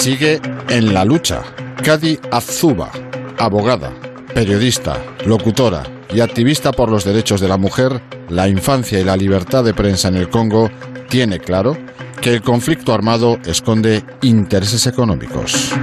Sigue 0.05 0.39
en 0.69 0.93
la 0.93 1.03
lucha. 1.03 1.41
Kadi 1.83 2.19
Azuba, 2.29 2.91
abogada, 3.39 3.91
periodista, 4.35 5.03
locutora 5.25 5.81
y 6.13 6.19
activista 6.19 6.71
por 6.71 6.91
los 6.91 7.03
derechos 7.03 7.41
de 7.41 7.47
la 7.47 7.57
mujer, 7.57 8.03
la 8.29 8.47
infancia 8.47 8.99
y 8.99 9.03
la 9.03 9.17
libertad 9.17 9.63
de 9.63 9.73
prensa 9.73 10.09
en 10.09 10.17
el 10.17 10.29
Congo, 10.29 10.69
tiene 11.09 11.39
claro 11.39 11.75
que 12.21 12.35
el 12.35 12.43
conflicto 12.43 12.93
armado 12.93 13.39
esconde 13.47 14.03
intereses 14.21 14.85
económicos. 14.85 15.73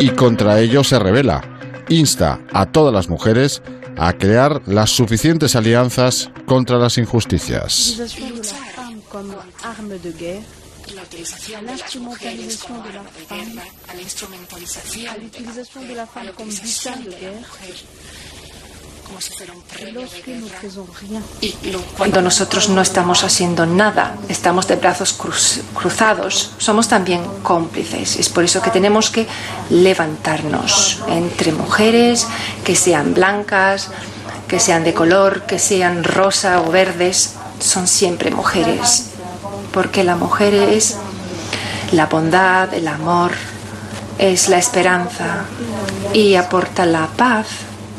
Y 0.00 0.08
contra 0.08 0.58
ello 0.58 0.82
se 0.82 0.98
revela. 0.98 1.40
Insta 1.88 2.40
a 2.52 2.66
todas 2.66 2.92
las 2.92 3.08
mujeres 3.08 3.62
a 3.96 4.12
crear 4.14 4.60
las 4.66 4.90
suficientes 4.90 5.54
alianzas 5.54 6.32
contra 6.46 6.78
las 6.78 6.98
injusticias. 6.98 7.96
De 9.22 9.98
de 9.98 10.12
de 10.12 10.44
la 10.94 11.04
de 11.04 11.18
la 15.94 16.06
de 17.06 17.44
cuando 21.96 22.20
nosotros 22.20 22.68
no 22.68 22.82
estamos 22.82 23.24
haciendo 23.24 23.64
nada, 23.64 24.16
estamos 24.28 24.68
de 24.68 24.76
brazos 24.76 25.14
cruz, 25.14 25.60
cruzados, 25.74 26.52
somos 26.58 26.88
también 26.88 27.22
cómplices. 27.42 28.16
Es 28.16 28.28
por 28.28 28.44
eso 28.44 28.60
que 28.60 28.70
tenemos 28.70 29.10
que 29.10 29.26
levantarnos 29.70 31.00
entre 31.08 31.52
mujeres 31.52 32.26
que 32.64 32.76
sean 32.76 33.14
blancas, 33.14 33.90
que 34.46 34.60
sean 34.60 34.84
de 34.84 34.92
color, 34.92 35.46
que 35.46 35.58
sean 35.58 36.04
rosa 36.04 36.60
o 36.60 36.70
verdes, 36.70 37.34
son 37.60 37.88
siempre 37.88 38.30
mujeres 38.30 39.07
porque 39.78 40.02
la 40.02 40.16
mujer 40.16 40.54
es 40.54 40.96
la 41.92 42.06
bondad, 42.06 42.74
el 42.74 42.88
amor, 42.88 43.30
es 44.18 44.48
la 44.48 44.58
esperanza 44.58 45.44
y 46.12 46.34
aporta 46.34 46.84
la 46.84 47.06
paz 47.06 47.46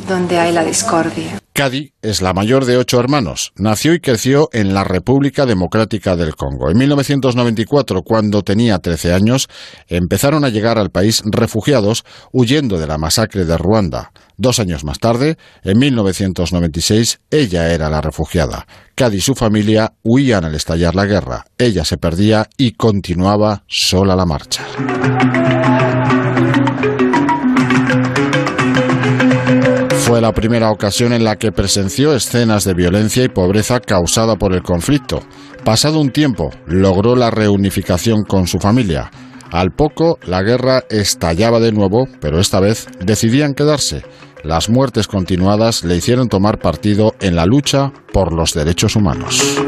donde 0.05 0.37
hay 0.39 0.51
la 0.51 0.65
discordia. 0.65 1.38
Cadi 1.59 1.91
es 2.01 2.21
la 2.21 2.31
mayor 2.31 2.63
de 2.63 2.77
ocho 2.77 3.01
hermanos. 3.01 3.51
Nació 3.57 3.93
y 3.93 3.99
creció 3.99 4.47
en 4.53 4.73
la 4.73 4.85
República 4.85 5.45
Democrática 5.45 6.15
del 6.15 6.33
Congo. 6.37 6.69
En 6.69 6.77
1994, 6.77 8.01
cuando 8.01 8.43
tenía 8.43 8.79
13 8.79 9.11
años, 9.11 9.49
empezaron 9.89 10.45
a 10.45 10.49
llegar 10.49 10.77
al 10.77 10.89
país 10.89 11.21
refugiados 11.25 12.05
huyendo 12.31 12.79
de 12.79 12.87
la 12.87 12.97
masacre 12.97 13.43
de 13.43 13.57
Ruanda. 13.57 14.13
Dos 14.37 14.59
años 14.59 14.85
más 14.85 14.99
tarde, 14.99 15.37
en 15.63 15.79
1996, 15.79 17.19
ella 17.29 17.73
era 17.73 17.89
la 17.89 17.99
refugiada. 17.99 18.65
Cadi 18.95 19.17
y 19.17 19.19
su 19.21 19.35
familia 19.35 19.91
huían 20.01 20.45
al 20.45 20.55
estallar 20.55 20.95
la 20.95 21.07
guerra. 21.07 21.43
Ella 21.57 21.83
se 21.83 21.97
perdía 21.97 22.47
y 22.55 22.71
continuaba 22.71 23.65
sola 23.67 24.15
la 24.15 24.25
marcha. 24.25 24.65
Fue 30.09 30.21
la 30.21 30.33
primera 30.33 30.71
ocasión 30.71 31.13
en 31.13 31.23
la 31.23 31.35
que 31.35 31.51
presenció 31.51 32.15
escenas 32.15 32.63
de 32.63 32.73
violencia 32.73 33.23
y 33.23 33.29
pobreza 33.29 33.79
causada 33.79 34.37
por 34.37 34.55
el 34.55 34.63
conflicto. 34.63 35.21
Pasado 35.63 35.99
un 35.99 36.09
tiempo, 36.09 36.49
logró 36.65 37.15
la 37.15 37.29
reunificación 37.29 38.23
con 38.23 38.47
su 38.47 38.57
familia. 38.57 39.11
Al 39.51 39.69
poco, 39.69 40.17
la 40.25 40.41
guerra 40.41 40.83
estallaba 40.89 41.59
de 41.59 41.73
nuevo, 41.73 42.07
pero 42.19 42.39
esta 42.39 42.59
vez 42.59 42.87
decidían 42.99 43.53
quedarse. 43.53 44.01
Las 44.43 44.67
muertes 44.67 45.05
continuadas 45.07 45.83
le 45.83 45.97
hicieron 45.97 46.27
tomar 46.27 46.57
partido 46.57 47.13
en 47.21 47.35
la 47.35 47.45
lucha 47.45 47.93
por 48.11 48.33
los 48.33 48.55
derechos 48.55 48.95
humanos. 48.95 49.59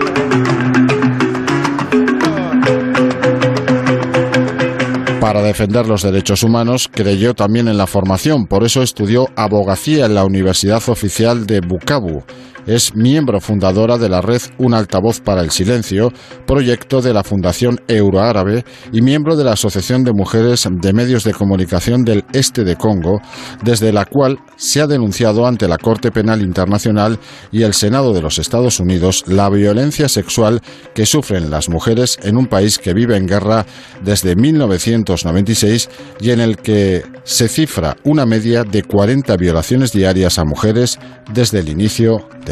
Para 5.21 5.43
defender 5.43 5.85
los 5.85 6.01
derechos 6.01 6.41
humanos 6.41 6.89
creyó 6.91 7.35
también 7.35 7.67
en 7.67 7.77
la 7.77 7.85
formación, 7.85 8.47
por 8.47 8.63
eso 8.63 8.81
estudió 8.81 9.27
abogacía 9.35 10.07
en 10.07 10.15
la 10.15 10.25
Universidad 10.25 10.81
Oficial 10.89 11.45
de 11.45 11.61
Bukavu. 11.61 12.23
Es 12.67 12.95
miembro 12.95 13.39
fundadora 13.41 13.97
de 13.97 14.07
la 14.07 14.21
red 14.21 14.41
Un 14.57 14.73
Altavoz 14.73 15.19
para 15.19 15.41
el 15.41 15.49
Silencio, 15.51 16.11
proyecto 16.45 17.01
de 17.01 17.13
la 17.13 17.23
Fundación 17.23 17.79
Euroárabe 17.87 18.63
y 18.91 19.01
miembro 19.01 19.35
de 19.35 19.43
la 19.43 19.53
Asociación 19.53 20.03
de 20.03 20.13
Mujeres 20.13 20.67
de 20.69 20.93
Medios 20.93 21.23
de 21.23 21.33
Comunicación 21.33 22.03
del 22.03 22.23
Este 22.33 22.63
de 22.63 22.75
Congo, 22.75 23.19
desde 23.63 23.91
la 23.91 24.05
cual 24.05 24.39
se 24.57 24.79
ha 24.81 24.87
denunciado 24.87 25.47
ante 25.47 25.67
la 25.67 25.77
Corte 25.77 26.11
Penal 26.11 26.41
Internacional 26.41 27.17
y 27.51 27.63
el 27.63 27.73
Senado 27.73 28.13
de 28.13 28.21
los 28.21 28.37
Estados 28.37 28.79
Unidos 28.79 29.23
la 29.27 29.49
violencia 29.49 30.07
sexual 30.07 30.61
que 30.93 31.05
sufren 31.05 31.49
las 31.49 31.67
mujeres 31.67 32.19
en 32.21 32.37
un 32.37 32.45
país 32.45 32.77
que 32.77 32.93
vive 32.93 33.17
en 33.17 33.25
guerra 33.25 33.65
desde 34.03 34.35
1996 34.35 35.89
y 36.19 36.29
en 36.29 36.39
el 36.39 36.57
que 36.57 37.03
se 37.23 37.47
cifra 37.47 37.97
una 38.03 38.25
media 38.25 38.63
de 38.63 38.83
40 38.83 39.35
violaciones 39.37 39.91
diarias 39.91 40.37
a 40.37 40.45
mujeres 40.45 40.99
desde 41.33 41.59
el 41.59 41.69
inicio 41.69 42.27
de 42.45 42.50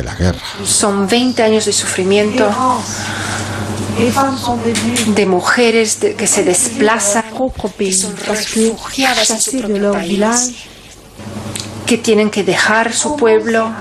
Son 0.66 1.08
20 1.08 1.44
años 1.44 1.66
de 1.66 1.74
sufrimiento 1.74 2.50
de 5.08 5.26
mujeres 5.26 5.98
que 6.18 6.28
se 6.28 6.44
desplazan, 6.44 7.26
refugiadas 8.26 9.52
que 11.86 11.98
tienen 11.98 12.30
que 12.30 12.44
dejar 12.44 12.94
su 12.94 13.16
pueblo. 13.16 13.72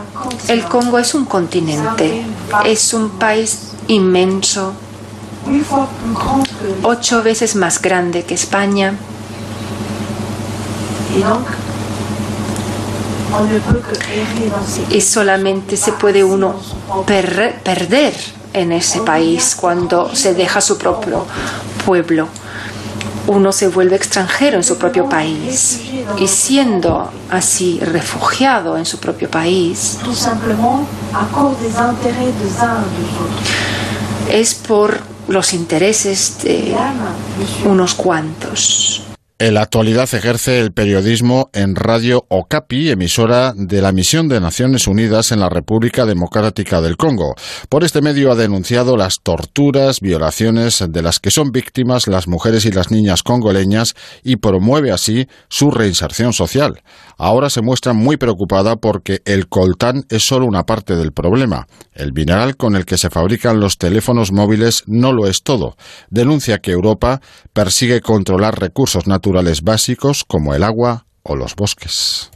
El 0.48 0.64
Congo 0.64 0.98
es 0.98 1.14
un 1.14 1.24
continente, 1.24 2.24
es 2.64 2.94
un 2.94 3.10
país 3.10 3.72
inmenso, 3.86 4.72
ocho 6.82 7.22
veces 7.22 7.54
más 7.54 7.80
grande 7.80 8.24
que 8.24 8.34
España. 8.34 8.94
Y 14.90 15.00
solamente 15.00 15.76
se 15.76 15.92
puede 15.92 16.24
uno 16.24 16.54
per- 17.06 17.60
perder 17.62 18.14
en 18.52 18.72
ese 18.72 19.00
país 19.00 19.54
cuando 19.54 20.14
se 20.14 20.34
deja 20.34 20.60
su 20.60 20.78
propio 20.78 21.24
pueblo. 21.84 22.28
Uno 23.26 23.52
se 23.52 23.68
vuelve 23.68 23.94
extranjero 23.96 24.56
en 24.56 24.64
su 24.64 24.78
propio 24.78 25.06
país 25.06 25.80
y 26.18 26.26
siendo 26.28 27.10
así 27.30 27.78
refugiado 27.80 28.78
en 28.78 28.86
su 28.86 28.98
propio 28.98 29.30
país 29.30 29.98
es 34.30 34.54
por 34.54 35.00
los 35.28 35.52
intereses 35.52 36.38
de 36.42 36.74
unos 37.66 37.94
cuantos. 37.94 39.02
En 39.40 39.54
la 39.54 39.62
actualidad 39.62 40.12
ejerce 40.12 40.58
el 40.58 40.72
periodismo 40.72 41.48
en 41.52 41.76
Radio 41.76 42.26
Okapi, 42.28 42.90
emisora 42.90 43.52
de 43.54 43.80
la 43.80 43.92
Misión 43.92 44.26
de 44.26 44.40
Naciones 44.40 44.88
Unidas 44.88 45.30
en 45.30 45.38
la 45.38 45.48
República 45.48 46.06
Democrática 46.06 46.80
del 46.80 46.96
Congo. 46.96 47.36
Por 47.68 47.84
este 47.84 48.02
medio 48.02 48.32
ha 48.32 48.34
denunciado 48.34 48.96
las 48.96 49.20
torturas, 49.22 50.00
violaciones 50.00 50.84
de 50.88 51.02
las 51.02 51.20
que 51.20 51.30
son 51.30 51.52
víctimas 51.52 52.08
las 52.08 52.26
mujeres 52.26 52.64
y 52.64 52.72
las 52.72 52.90
niñas 52.90 53.22
congoleñas 53.22 53.94
y 54.24 54.38
promueve 54.38 54.90
así 54.90 55.28
su 55.48 55.70
reinserción 55.70 56.32
social. 56.32 56.82
Ahora 57.16 57.48
se 57.48 57.62
muestra 57.62 57.92
muy 57.92 58.16
preocupada 58.16 58.74
porque 58.74 59.22
el 59.24 59.46
coltán 59.46 60.04
es 60.08 60.26
solo 60.26 60.46
una 60.46 60.64
parte 60.64 60.96
del 60.96 61.12
problema. 61.12 61.68
El 61.92 62.12
mineral 62.12 62.56
con 62.56 62.74
el 62.74 62.84
que 62.84 62.98
se 62.98 63.08
fabrican 63.08 63.60
los 63.60 63.78
teléfonos 63.78 64.32
móviles 64.32 64.82
no 64.86 65.12
lo 65.12 65.28
es 65.28 65.44
todo. 65.44 65.76
Denuncia 66.10 66.58
que 66.58 66.72
Europa 66.72 67.20
persigue 67.52 68.00
controlar 68.00 68.58
recursos 68.58 69.06
naturales 69.06 69.27
básicos 69.62 70.24
como 70.24 70.54
el 70.54 70.62
agua 70.62 71.04
o 71.22 71.36
los 71.36 71.54
bosques. 71.54 72.30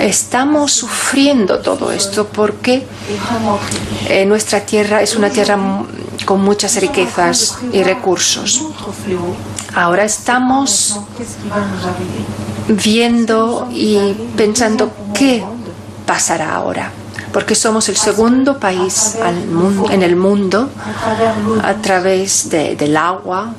Estamos 0.00 0.72
sufriendo 0.72 1.58
todo 1.58 1.92
esto 1.92 2.26
porque 2.26 2.84
eh, 4.08 4.24
nuestra 4.26 4.60
tierra 4.60 5.02
es 5.02 5.14
una 5.14 5.30
tierra 5.30 5.58
con 6.24 6.42
muchas 6.42 6.80
riquezas 6.80 7.58
y 7.72 7.82
recursos. 7.82 8.62
Ahora 9.74 10.04
estamos 10.04 10.98
viendo 12.68 13.68
y 13.70 14.14
pensando 14.36 14.90
qué 15.14 15.44
pasará 16.06 16.54
ahora 16.54 16.90
porque 17.36 17.54
somos 17.54 17.86
el 17.90 17.96
segundo 17.96 18.58
país 18.58 19.14
en 19.90 20.02
el 20.02 20.16
mundo 20.16 20.70
a 21.62 21.74
través 21.74 22.48
del 22.48 22.96
agua, 22.96 23.52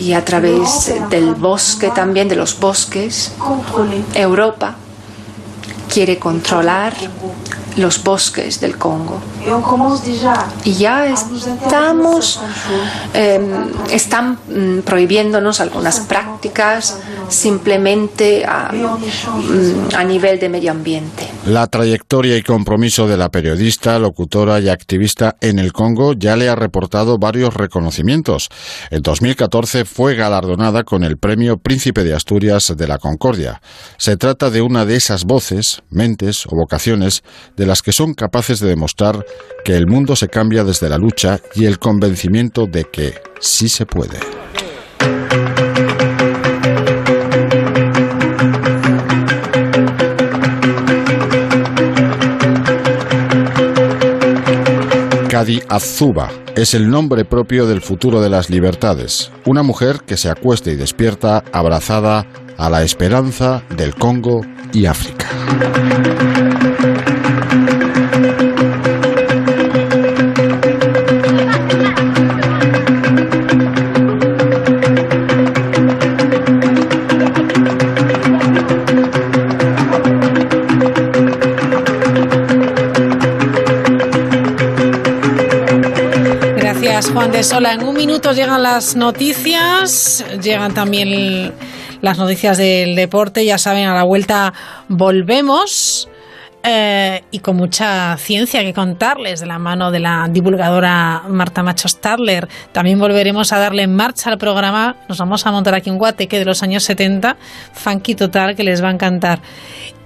y 0.00 0.14
a 0.14 0.24
través 0.24 0.92
del 1.10 1.34
bosque 1.34 1.90
también, 1.94 2.28
de 2.28 2.36
los 2.36 2.58
bosques, 2.58 3.32
Europa 4.14 4.76
quiere 5.92 6.18
controlar 6.18 6.94
los 7.76 8.02
bosques 8.02 8.60
del 8.60 8.76
Congo. 8.76 9.20
Y 10.64 10.74
ya 10.74 11.06
estamos, 11.06 12.40
eh, 13.14 13.40
están 13.90 14.38
mm, 14.48 14.80
prohibiéndonos 14.80 15.60
algunas 15.60 16.00
prácticas 16.00 16.98
simplemente 17.28 18.44
a, 18.44 18.72
mm, 18.72 19.94
a 19.94 20.04
nivel 20.04 20.38
de 20.38 20.48
medio 20.48 20.72
ambiente. 20.72 21.28
La 21.46 21.66
trayectoria 21.66 22.36
y 22.36 22.42
compromiso 22.42 23.08
de 23.08 23.16
la 23.16 23.30
periodista, 23.30 23.98
locutora 23.98 24.60
y 24.60 24.68
activista 24.68 25.36
en 25.40 25.58
el 25.58 25.72
Congo 25.72 26.12
ya 26.12 26.36
le 26.36 26.48
ha 26.48 26.54
reportado 26.54 27.18
varios 27.18 27.54
reconocimientos. 27.54 28.48
En 28.90 29.02
2014 29.02 29.84
fue 29.84 30.14
galardonada 30.14 30.84
con 30.84 31.02
el 31.02 31.18
premio 31.18 31.56
Príncipe 31.56 32.04
de 32.04 32.14
Asturias 32.14 32.74
de 32.76 32.88
la 32.88 32.98
Concordia. 32.98 33.62
Se 33.96 34.16
trata 34.16 34.50
de 34.50 34.60
una 34.60 34.84
de 34.84 34.96
esas 34.96 35.24
voces, 35.24 35.79
mentes 35.90 36.46
o 36.46 36.56
vocaciones 36.56 37.22
de 37.56 37.66
las 37.66 37.82
que 37.82 37.92
son 37.92 38.14
capaces 38.14 38.60
de 38.60 38.68
demostrar 38.68 39.24
que 39.64 39.76
el 39.76 39.86
mundo 39.86 40.16
se 40.16 40.28
cambia 40.28 40.64
desde 40.64 40.88
la 40.88 40.98
lucha 40.98 41.40
y 41.54 41.66
el 41.66 41.78
convencimiento 41.78 42.66
de 42.66 42.84
que 42.84 43.14
sí 43.40 43.68
se 43.68 43.86
puede. 43.86 44.39
Kadi 55.40 55.62
Azuba 55.70 56.28
es 56.54 56.74
el 56.74 56.90
nombre 56.90 57.24
propio 57.24 57.64
del 57.66 57.80
futuro 57.80 58.20
de 58.20 58.28
las 58.28 58.50
libertades, 58.50 59.32
una 59.46 59.62
mujer 59.62 60.00
que 60.06 60.18
se 60.18 60.28
acuesta 60.28 60.70
y 60.70 60.76
despierta 60.76 61.42
abrazada 61.50 62.26
a 62.58 62.68
la 62.68 62.82
esperanza 62.82 63.62
del 63.74 63.94
Congo 63.94 64.42
y 64.74 64.84
África. 64.84 65.30
Juan 87.08 87.32
de 87.32 87.42
Sola. 87.42 87.72
En 87.72 87.82
un 87.82 87.96
minuto 87.96 88.32
llegan 88.32 88.62
las 88.62 88.94
noticias, 88.94 90.22
llegan 90.42 90.74
también 90.74 91.54
las 92.02 92.18
noticias 92.18 92.58
del 92.58 92.94
deporte. 92.94 93.44
Ya 93.44 93.56
saben, 93.56 93.86
a 93.86 93.94
la 93.94 94.02
vuelta 94.02 94.52
volvemos. 94.88 96.08
Eh, 96.62 97.24
y 97.30 97.38
con 97.38 97.56
mucha 97.56 98.18
ciencia 98.18 98.60
que 98.60 98.74
contarles 98.74 99.40
de 99.40 99.46
la 99.46 99.58
mano 99.58 99.90
de 99.90 99.98
la 99.98 100.28
divulgadora 100.30 101.22
Marta 101.26 101.62
Macho 101.62 101.88
Stadler. 101.88 102.48
También 102.72 102.98
volveremos 102.98 103.50
a 103.54 103.58
darle 103.58 103.86
marcha 103.86 104.28
al 104.30 104.36
programa. 104.36 104.96
Nos 105.08 105.16
vamos 105.16 105.46
a 105.46 105.52
montar 105.52 105.74
aquí 105.74 105.88
un 105.88 105.96
guateque 105.96 106.38
de 106.38 106.44
los 106.44 106.62
años 106.62 106.84
70, 106.84 107.38
funky 107.72 108.14
total, 108.14 108.54
que 108.54 108.62
les 108.62 108.84
va 108.84 108.88
a 108.88 108.92
encantar. 108.92 109.40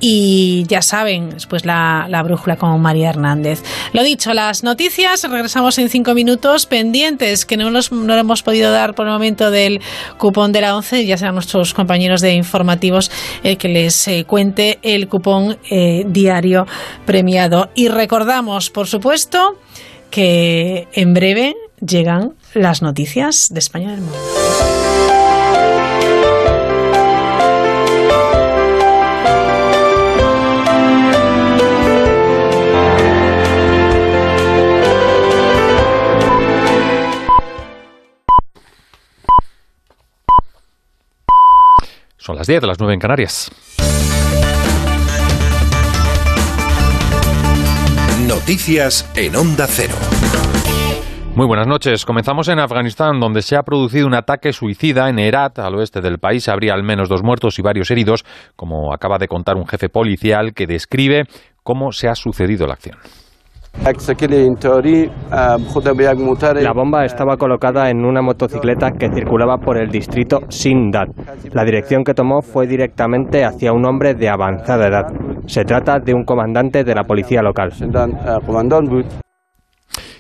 Y 0.00 0.64
ya 0.68 0.82
saben, 0.82 1.30
después 1.30 1.64
la, 1.64 2.06
la 2.08 2.22
brújula 2.22 2.56
con 2.56 2.80
María 2.80 3.10
Hernández. 3.10 3.62
Lo 3.92 4.02
dicho, 4.02 4.34
las 4.34 4.62
noticias, 4.62 5.22
regresamos 5.28 5.78
en 5.78 5.88
cinco 5.88 6.14
minutos, 6.14 6.66
pendientes, 6.66 7.46
que 7.46 7.56
no, 7.56 7.70
los, 7.70 7.90
no 7.90 8.14
hemos 8.14 8.42
podido 8.42 8.70
dar 8.70 8.94
por 8.94 9.06
el 9.06 9.12
momento 9.12 9.50
del 9.50 9.80
cupón 10.18 10.52
de 10.52 10.60
la 10.60 10.76
11, 10.76 11.06
ya 11.06 11.16
sean 11.16 11.34
nuestros 11.34 11.74
compañeros 11.74 12.20
de 12.20 12.34
informativos 12.34 13.10
el 13.42 13.56
que 13.56 13.68
les 13.68 14.08
eh, 14.08 14.24
cuente 14.26 14.78
el 14.82 15.08
cupón 15.08 15.58
eh, 15.70 16.04
diario 16.06 16.66
premiado. 17.06 17.70
Y 17.74 17.88
recordamos, 17.88 18.70
por 18.70 18.86
supuesto, 18.86 19.58
que 20.10 20.88
en 20.92 21.14
breve 21.14 21.54
llegan 21.80 22.34
las 22.54 22.82
noticias 22.82 23.48
de 23.50 23.58
España 23.58 23.90
del 23.92 24.00
mundo. 24.00 24.93
Son 42.24 42.36
las 42.36 42.46
10 42.46 42.62
de 42.62 42.66
las 42.66 42.78
9 42.78 42.94
en 42.94 43.00
Canarias. 43.00 43.50
Noticias 48.26 49.06
en 49.14 49.36
Onda 49.36 49.66
Cero. 49.68 49.92
Muy 51.34 51.46
buenas 51.46 51.66
noches. 51.66 52.06
Comenzamos 52.06 52.48
en 52.48 52.60
Afganistán, 52.60 53.20
donde 53.20 53.42
se 53.42 53.56
ha 53.56 53.62
producido 53.62 54.06
un 54.06 54.14
ataque 54.14 54.54
suicida 54.54 55.10
en 55.10 55.18
Herat, 55.18 55.58
al 55.58 55.74
oeste 55.74 56.00
del 56.00 56.18
país. 56.18 56.48
Habría 56.48 56.72
al 56.72 56.82
menos 56.82 57.10
dos 57.10 57.22
muertos 57.22 57.58
y 57.58 57.62
varios 57.62 57.90
heridos, 57.90 58.24
como 58.56 58.94
acaba 58.94 59.18
de 59.18 59.28
contar 59.28 59.56
un 59.56 59.66
jefe 59.66 59.90
policial 59.90 60.54
que 60.54 60.66
describe 60.66 61.24
cómo 61.62 61.92
se 61.92 62.08
ha 62.08 62.14
sucedido 62.14 62.66
la 62.66 62.72
acción. 62.72 62.96
La 66.62 66.72
bomba 66.72 67.04
estaba 67.04 67.36
colocada 67.36 67.90
en 67.90 68.04
una 68.04 68.22
motocicleta 68.22 68.92
que 68.92 69.10
circulaba 69.10 69.58
por 69.58 69.76
el 69.76 69.90
distrito 69.90 70.40
Sindad. 70.48 71.08
La 71.52 71.64
dirección 71.64 72.02
que 72.04 72.14
tomó 72.14 72.40
fue 72.40 72.66
directamente 72.66 73.44
hacia 73.44 73.72
un 73.72 73.84
hombre 73.84 74.14
de 74.14 74.28
avanzada 74.28 74.86
edad. 74.86 75.12
Se 75.46 75.64
trata 75.64 75.98
de 75.98 76.14
un 76.14 76.24
comandante 76.24 76.84
de 76.84 76.94
la 76.94 77.04
policía 77.04 77.42
local. 77.42 77.72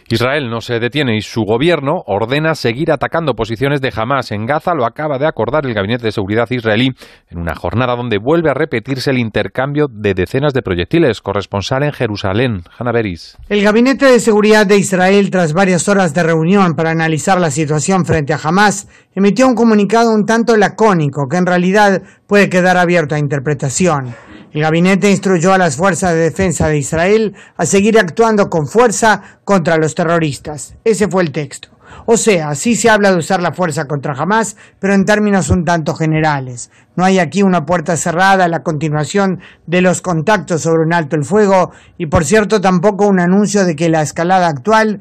Israel 0.08 0.50
no 0.50 0.60
se 0.60 0.80
detiene 0.80 1.16
y 1.16 1.22
su 1.22 1.42
gobierno 1.42 2.02
ordena 2.06 2.54
seguir 2.54 2.92
atacando 2.92 3.34
posiciones 3.34 3.80
de 3.80 3.92
Hamas 3.94 4.32
en 4.32 4.46
Gaza. 4.46 4.74
Lo 4.74 4.84
acaba 4.84 5.18
de 5.18 5.26
acordar 5.26 5.64
el 5.66 5.74
Gabinete 5.74 6.04
de 6.04 6.12
Seguridad 6.12 6.50
israelí 6.50 6.92
en 7.30 7.38
una 7.38 7.54
jornada 7.54 7.96
donde 7.96 8.18
vuelve 8.18 8.50
a 8.50 8.54
repetirse 8.54 9.10
el 9.10 9.18
intercambio 9.18 9.86
de 9.90 10.14
decenas 10.14 10.52
de 10.52 10.62
proyectiles. 10.62 11.20
Corresponsal 11.20 11.84
en 11.84 11.92
Jerusalén, 11.92 12.62
Hanna 12.78 12.92
Beris. 12.92 13.36
El 13.48 13.62
Gabinete 13.62 14.06
de 14.06 14.20
Seguridad 14.20 14.66
de 14.66 14.76
Israel, 14.76 15.30
tras 15.30 15.52
varias 15.52 15.88
horas 15.88 16.12
de 16.12 16.22
reunión 16.22 16.74
para 16.74 16.90
analizar 16.90 17.40
la 17.40 17.50
situación 17.50 18.04
frente 18.04 18.32
a 18.34 18.40
Hamas, 18.42 18.88
emitió 19.14 19.48
un 19.48 19.54
comunicado 19.54 20.14
un 20.14 20.26
tanto 20.26 20.56
lacónico 20.56 21.28
que 21.30 21.38
en 21.38 21.46
realidad 21.46 22.02
puede 22.26 22.48
quedar 22.50 22.76
abierto 22.76 23.14
a 23.14 23.18
interpretación. 23.18 24.14
El 24.54 24.62
gabinete 24.62 25.10
instruyó 25.10 25.52
a 25.52 25.58
las 25.58 25.74
fuerzas 25.74 26.12
de 26.12 26.20
defensa 26.20 26.68
de 26.68 26.78
Israel 26.78 27.34
a 27.56 27.66
seguir 27.66 27.98
actuando 27.98 28.48
con 28.48 28.68
fuerza 28.68 29.40
contra 29.42 29.78
los 29.78 29.96
terroristas. 29.96 30.76
Ese 30.84 31.08
fue 31.08 31.24
el 31.24 31.32
texto. 31.32 31.70
O 32.06 32.16
sea, 32.16 32.54
sí 32.54 32.76
se 32.76 32.88
habla 32.88 33.10
de 33.10 33.18
usar 33.18 33.42
la 33.42 33.52
fuerza 33.52 33.86
contra 33.86 34.14
Hamas, 34.16 34.56
pero 34.78 34.94
en 34.94 35.04
términos 35.04 35.50
un 35.50 35.64
tanto 35.64 35.94
generales. 35.94 36.70
No 36.94 37.04
hay 37.04 37.18
aquí 37.18 37.42
una 37.42 37.64
puerta 37.64 37.96
cerrada 37.96 38.44
a 38.44 38.48
la 38.48 38.62
continuación 38.62 39.40
de 39.66 39.80
los 39.80 40.00
contactos 40.00 40.62
sobre 40.62 40.84
un 40.86 40.94
alto 40.94 41.16
el 41.16 41.24
fuego 41.24 41.72
y, 41.98 42.06
por 42.06 42.24
cierto, 42.24 42.60
tampoco 42.60 43.08
un 43.08 43.18
anuncio 43.18 43.64
de 43.64 43.74
que 43.74 43.88
la 43.88 44.02
escalada 44.02 44.46
actual, 44.46 45.00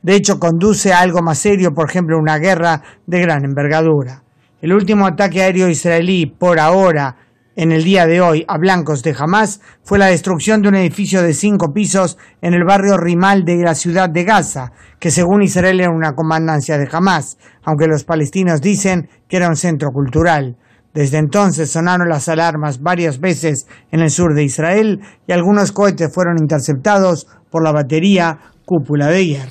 de 0.00 0.14
hecho, 0.14 0.40
conduce 0.40 0.94
a 0.94 1.00
algo 1.00 1.20
más 1.20 1.36
serio, 1.36 1.74
por 1.74 1.90
ejemplo, 1.90 2.18
una 2.18 2.38
guerra 2.38 2.80
de 3.06 3.20
gran 3.20 3.44
envergadura. 3.44 4.22
El 4.62 4.72
último 4.72 5.06
ataque 5.06 5.42
aéreo 5.42 5.68
israelí 5.68 6.24
por 6.24 6.58
ahora 6.58 7.16
en 7.56 7.72
el 7.72 7.84
día 7.84 8.06
de 8.06 8.20
hoy 8.20 8.44
a 8.48 8.58
blancos 8.58 9.02
de 9.02 9.14
Hamas 9.18 9.60
fue 9.82 9.98
la 9.98 10.06
destrucción 10.06 10.62
de 10.62 10.68
un 10.68 10.74
edificio 10.74 11.22
de 11.22 11.34
cinco 11.34 11.72
pisos 11.72 12.18
en 12.42 12.54
el 12.54 12.64
barrio 12.64 12.96
Rimal 12.96 13.44
de 13.44 13.62
la 13.62 13.74
ciudad 13.74 14.08
de 14.10 14.24
Gaza, 14.24 14.72
que 14.98 15.10
según 15.10 15.42
Israel 15.42 15.80
era 15.80 15.90
una 15.90 16.14
comandancia 16.14 16.78
de 16.78 16.88
Hamas, 16.90 17.38
aunque 17.64 17.86
los 17.86 18.04
palestinos 18.04 18.60
dicen 18.60 19.08
que 19.28 19.36
era 19.36 19.48
un 19.48 19.56
centro 19.56 19.90
cultural. 19.90 20.56
Desde 20.92 21.18
entonces 21.18 21.70
sonaron 21.70 22.08
las 22.08 22.28
alarmas 22.28 22.80
varias 22.80 23.20
veces 23.20 23.66
en 23.90 24.00
el 24.00 24.10
sur 24.10 24.34
de 24.34 24.44
Israel 24.44 25.00
y 25.26 25.32
algunos 25.32 25.72
cohetes 25.72 26.12
fueron 26.12 26.36
interceptados 26.40 27.26
por 27.50 27.64
la 27.64 27.72
batería 27.72 28.38
cúpula 28.64 29.08
de 29.08 29.26
hierro. 29.26 29.50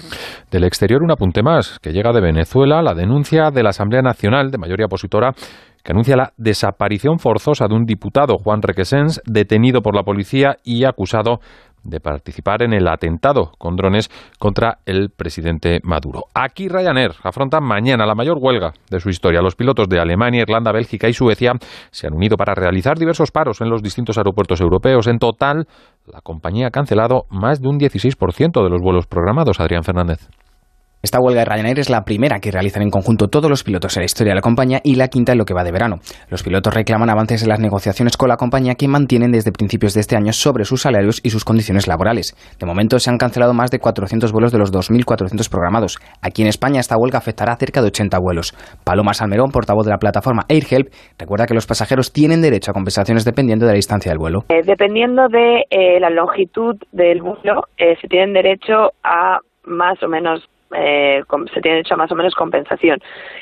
Del 0.51 0.63
exterior 0.63 1.01
un 1.01 1.11
apunte 1.11 1.41
más, 1.41 1.79
que 1.81 1.91
llega 1.91 2.13
de 2.13 2.21
Venezuela, 2.21 2.81
la 2.81 2.93
denuncia 2.93 3.49
de 3.51 3.63
la 3.63 3.69
Asamblea 3.69 4.01
Nacional 4.01 4.51
de 4.51 4.57
mayoría 4.57 4.85
opositora 4.85 5.33
que 5.83 5.91
anuncia 5.91 6.15
la 6.15 6.33
desaparición 6.37 7.19
forzosa 7.19 7.67
de 7.67 7.75
un 7.75 7.85
diputado, 7.85 8.37
Juan 8.37 8.61
Requesens, 8.61 9.21
detenido 9.25 9.81
por 9.81 9.95
la 9.95 10.03
policía 10.03 10.57
y 10.63 10.85
acusado 10.85 11.39
de 11.83 11.99
participar 11.99 12.63
en 12.63 12.73
el 12.73 12.87
atentado 12.87 13.51
con 13.57 13.75
drones 13.75 14.09
contra 14.39 14.79
el 14.85 15.09
presidente 15.09 15.79
Maduro. 15.83 16.23
Aquí 16.33 16.69
Ryanair 16.69 17.11
afronta 17.23 17.59
mañana 17.59 18.05
la 18.05 18.15
mayor 18.15 18.37
huelga 18.39 18.71
de 18.89 18.99
su 18.99 19.09
historia. 19.09 19.41
Los 19.41 19.55
pilotos 19.55 19.89
de 19.89 19.99
Alemania, 19.99 20.41
Irlanda, 20.41 20.71
Bélgica 20.71 21.09
y 21.09 21.13
Suecia 21.13 21.51
se 21.91 22.07
han 22.07 22.13
unido 22.13 22.37
para 22.37 22.55
realizar 22.55 22.97
diversos 22.97 23.31
paros 23.31 23.61
en 23.61 23.69
los 23.69 23.81
distintos 23.81 24.17
aeropuertos 24.17 24.61
europeos. 24.61 25.07
En 25.07 25.19
total, 25.19 25.67
la 26.05 26.21
compañía 26.21 26.67
ha 26.67 26.71
cancelado 26.71 27.25
más 27.29 27.61
de 27.61 27.67
un 27.67 27.77
16% 27.77 28.63
de 28.63 28.69
los 28.69 28.81
vuelos 28.81 29.05
programados. 29.05 29.59
Adrián 29.59 29.83
Fernández. 29.83 30.29
Esta 31.05 31.19
huelga 31.19 31.41
de 31.41 31.45
Ryanair 31.45 31.79
es 31.79 31.89
la 31.89 32.05
primera 32.05 32.39
que 32.39 32.49
realizan 32.49 32.81
en 32.81 32.89
conjunto 32.89 33.27
todos 33.27 33.49
los 33.49 33.65
pilotos 33.65 33.97
en 33.97 34.03
la 34.03 34.05
historia 34.05 34.31
de 34.31 34.35
la 34.35 34.41
compañía 34.41 34.79
y 34.85 34.95
la 34.95 35.09
quinta 35.09 35.33
en 35.33 35.37
lo 35.37 35.43
que 35.43 35.53
va 35.53 35.65
de 35.65 35.73
verano. 35.73 35.97
Los 36.29 36.43
pilotos 36.43 36.73
reclaman 36.73 37.09
avances 37.09 37.43
en 37.43 37.49
las 37.49 37.59
negociaciones 37.59 38.15
con 38.15 38.29
la 38.29 38.37
compañía 38.37 38.75
que 38.75 38.87
mantienen 38.87 39.33
desde 39.33 39.51
principios 39.51 39.93
de 39.95 39.99
este 39.99 40.15
año 40.15 40.31
sobre 40.31 40.63
sus 40.63 40.83
salarios 40.83 41.19
y 41.21 41.31
sus 41.31 41.43
condiciones 41.43 41.87
laborales. 41.89 42.33
De 42.57 42.65
momento 42.65 42.99
se 42.99 43.09
han 43.09 43.17
cancelado 43.17 43.53
más 43.53 43.69
de 43.69 43.79
400 43.79 44.31
vuelos 44.31 44.53
de 44.53 44.59
los 44.59 44.71
2.400 44.71 45.51
programados. 45.51 45.99
Aquí 46.21 46.41
en 46.41 46.47
España 46.47 46.79
esta 46.79 46.95
huelga 46.95 47.17
afectará 47.17 47.51
a 47.51 47.57
cerca 47.57 47.81
de 47.81 47.87
80 47.87 48.17
vuelos. 48.19 48.53
Paloma 48.85 49.13
Salmerón, 49.13 49.51
portavoz 49.51 49.83
de 49.85 49.91
la 49.91 49.97
plataforma 49.97 50.43
AirHelp, 50.47 50.87
recuerda 51.19 51.47
que 51.47 51.53
los 51.53 51.67
pasajeros 51.67 52.13
tienen 52.13 52.41
derecho 52.41 52.71
a 52.71 52.73
compensaciones 52.73 53.25
dependiendo 53.25 53.65
de 53.65 53.73
la 53.73 53.75
distancia 53.75 54.09
del 54.09 54.19
vuelo. 54.19 54.45
Eh, 54.47 54.61
dependiendo 54.63 55.27
de 55.27 55.65
eh, 55.69 55.99
la 55.99 56.09
longitud 56.09 56.77
del 56.93 57.21
vuelo, 57.21 57.63
eh, 57.77 57.97
se 57.99 58.07
tienen 58.07 58.31
derecho 58.31 58.93
a 59.03 59.39
más 59.65 60.01
o 60.01 60.07
menos 60.07 60.49
eh, 60.75 61.21
se 61.53 61.61
tiene 61.61 61.79
hecho 61.79 61.95
más 61.95 62.11
o 62.11 62.15
menos 62.15 62.35
compensación. 62.35 62.99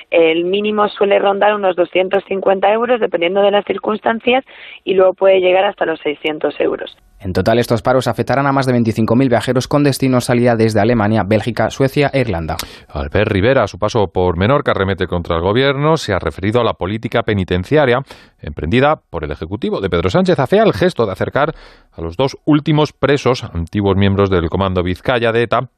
El 0.09 0.45
mínimo 0.45 0.87
suele 0.89 1.19
rondar 1.19 1.55
unos 1.55 1.75
250 1.75 2.71
euros 2.71 2.99
dependiendo 2.99 3.41
de 3.41 3.51
las 3.51 3.65
circunstancias 3.65 4.43
y 4.83 4.93
luego 4.93 5.13
puede 5.13 5.39
llegar 5.39 5.65
hasta 5.65 5.85
los 5.85 5.99
600 6.01 6.59
euros. 6.59 6.97
En 7.23 7.33
total, 7.33 7.59
estos 7.59 7.83
paros 7.83 8.07
afectarán 8.07 8.47
a 8.47 8.51
más 8.51 8.65
de 8.65 8.73
25.000 8.73 9.29
viajeros 9.29 9.67
con 9.67 9.83
destino 9.83 10.21
salida 10.21 10.55
desde 10.55 10.79
Alemania, 10.79 11.21
Bélgica, 11.23 11.69
Suecia 11.69 12.09
e 12.11 12.21
Irlanda. 12.21 12.57
Albert 12.89 13.31
Rivera, 13.31 13.63
a 13.63 13.67
su 13.67 13.77
paso 13.77 14.07
por 14.11 14.39
Menorca, 14.39 14.73
remete 14.73 15.05
contra 15.05 15.35
el 15.35 15.43
gobierno, 15.43 15.97
se 15.97 16.13
ha 16.13 16.19
referido 16.19 16.61
a 16.61 16.63
la 16.63 16.73
política 16.73 17.21
penitenciaria 17.21 17.99
emprendida 18.39 18.95
por 19.11 19.23
el 19.23 19.31
Ejecutivo 19.31 19.81
de 19.81 19.89
Pedro 19.89 20.09
Sánchez. 20.09 20.39
Hace 20.39 20.57
el 20.57 20.73
gesto 20.73 21.05
de 21.05 21.11
acercar 21.11 21.53
a 21.91 22.01
los 22.01 22.17
dos 22.17 22.37
últimos 22.45 22.91
presos, 22.91 23.43
antiguos 23.43 23.95
miembros 23.95 24.31
del 24.31 24.49
Comando 24.49 24.81
Vizcaya 24.81 25.31
de 25.31 25.43
ETA, 25.43 25.69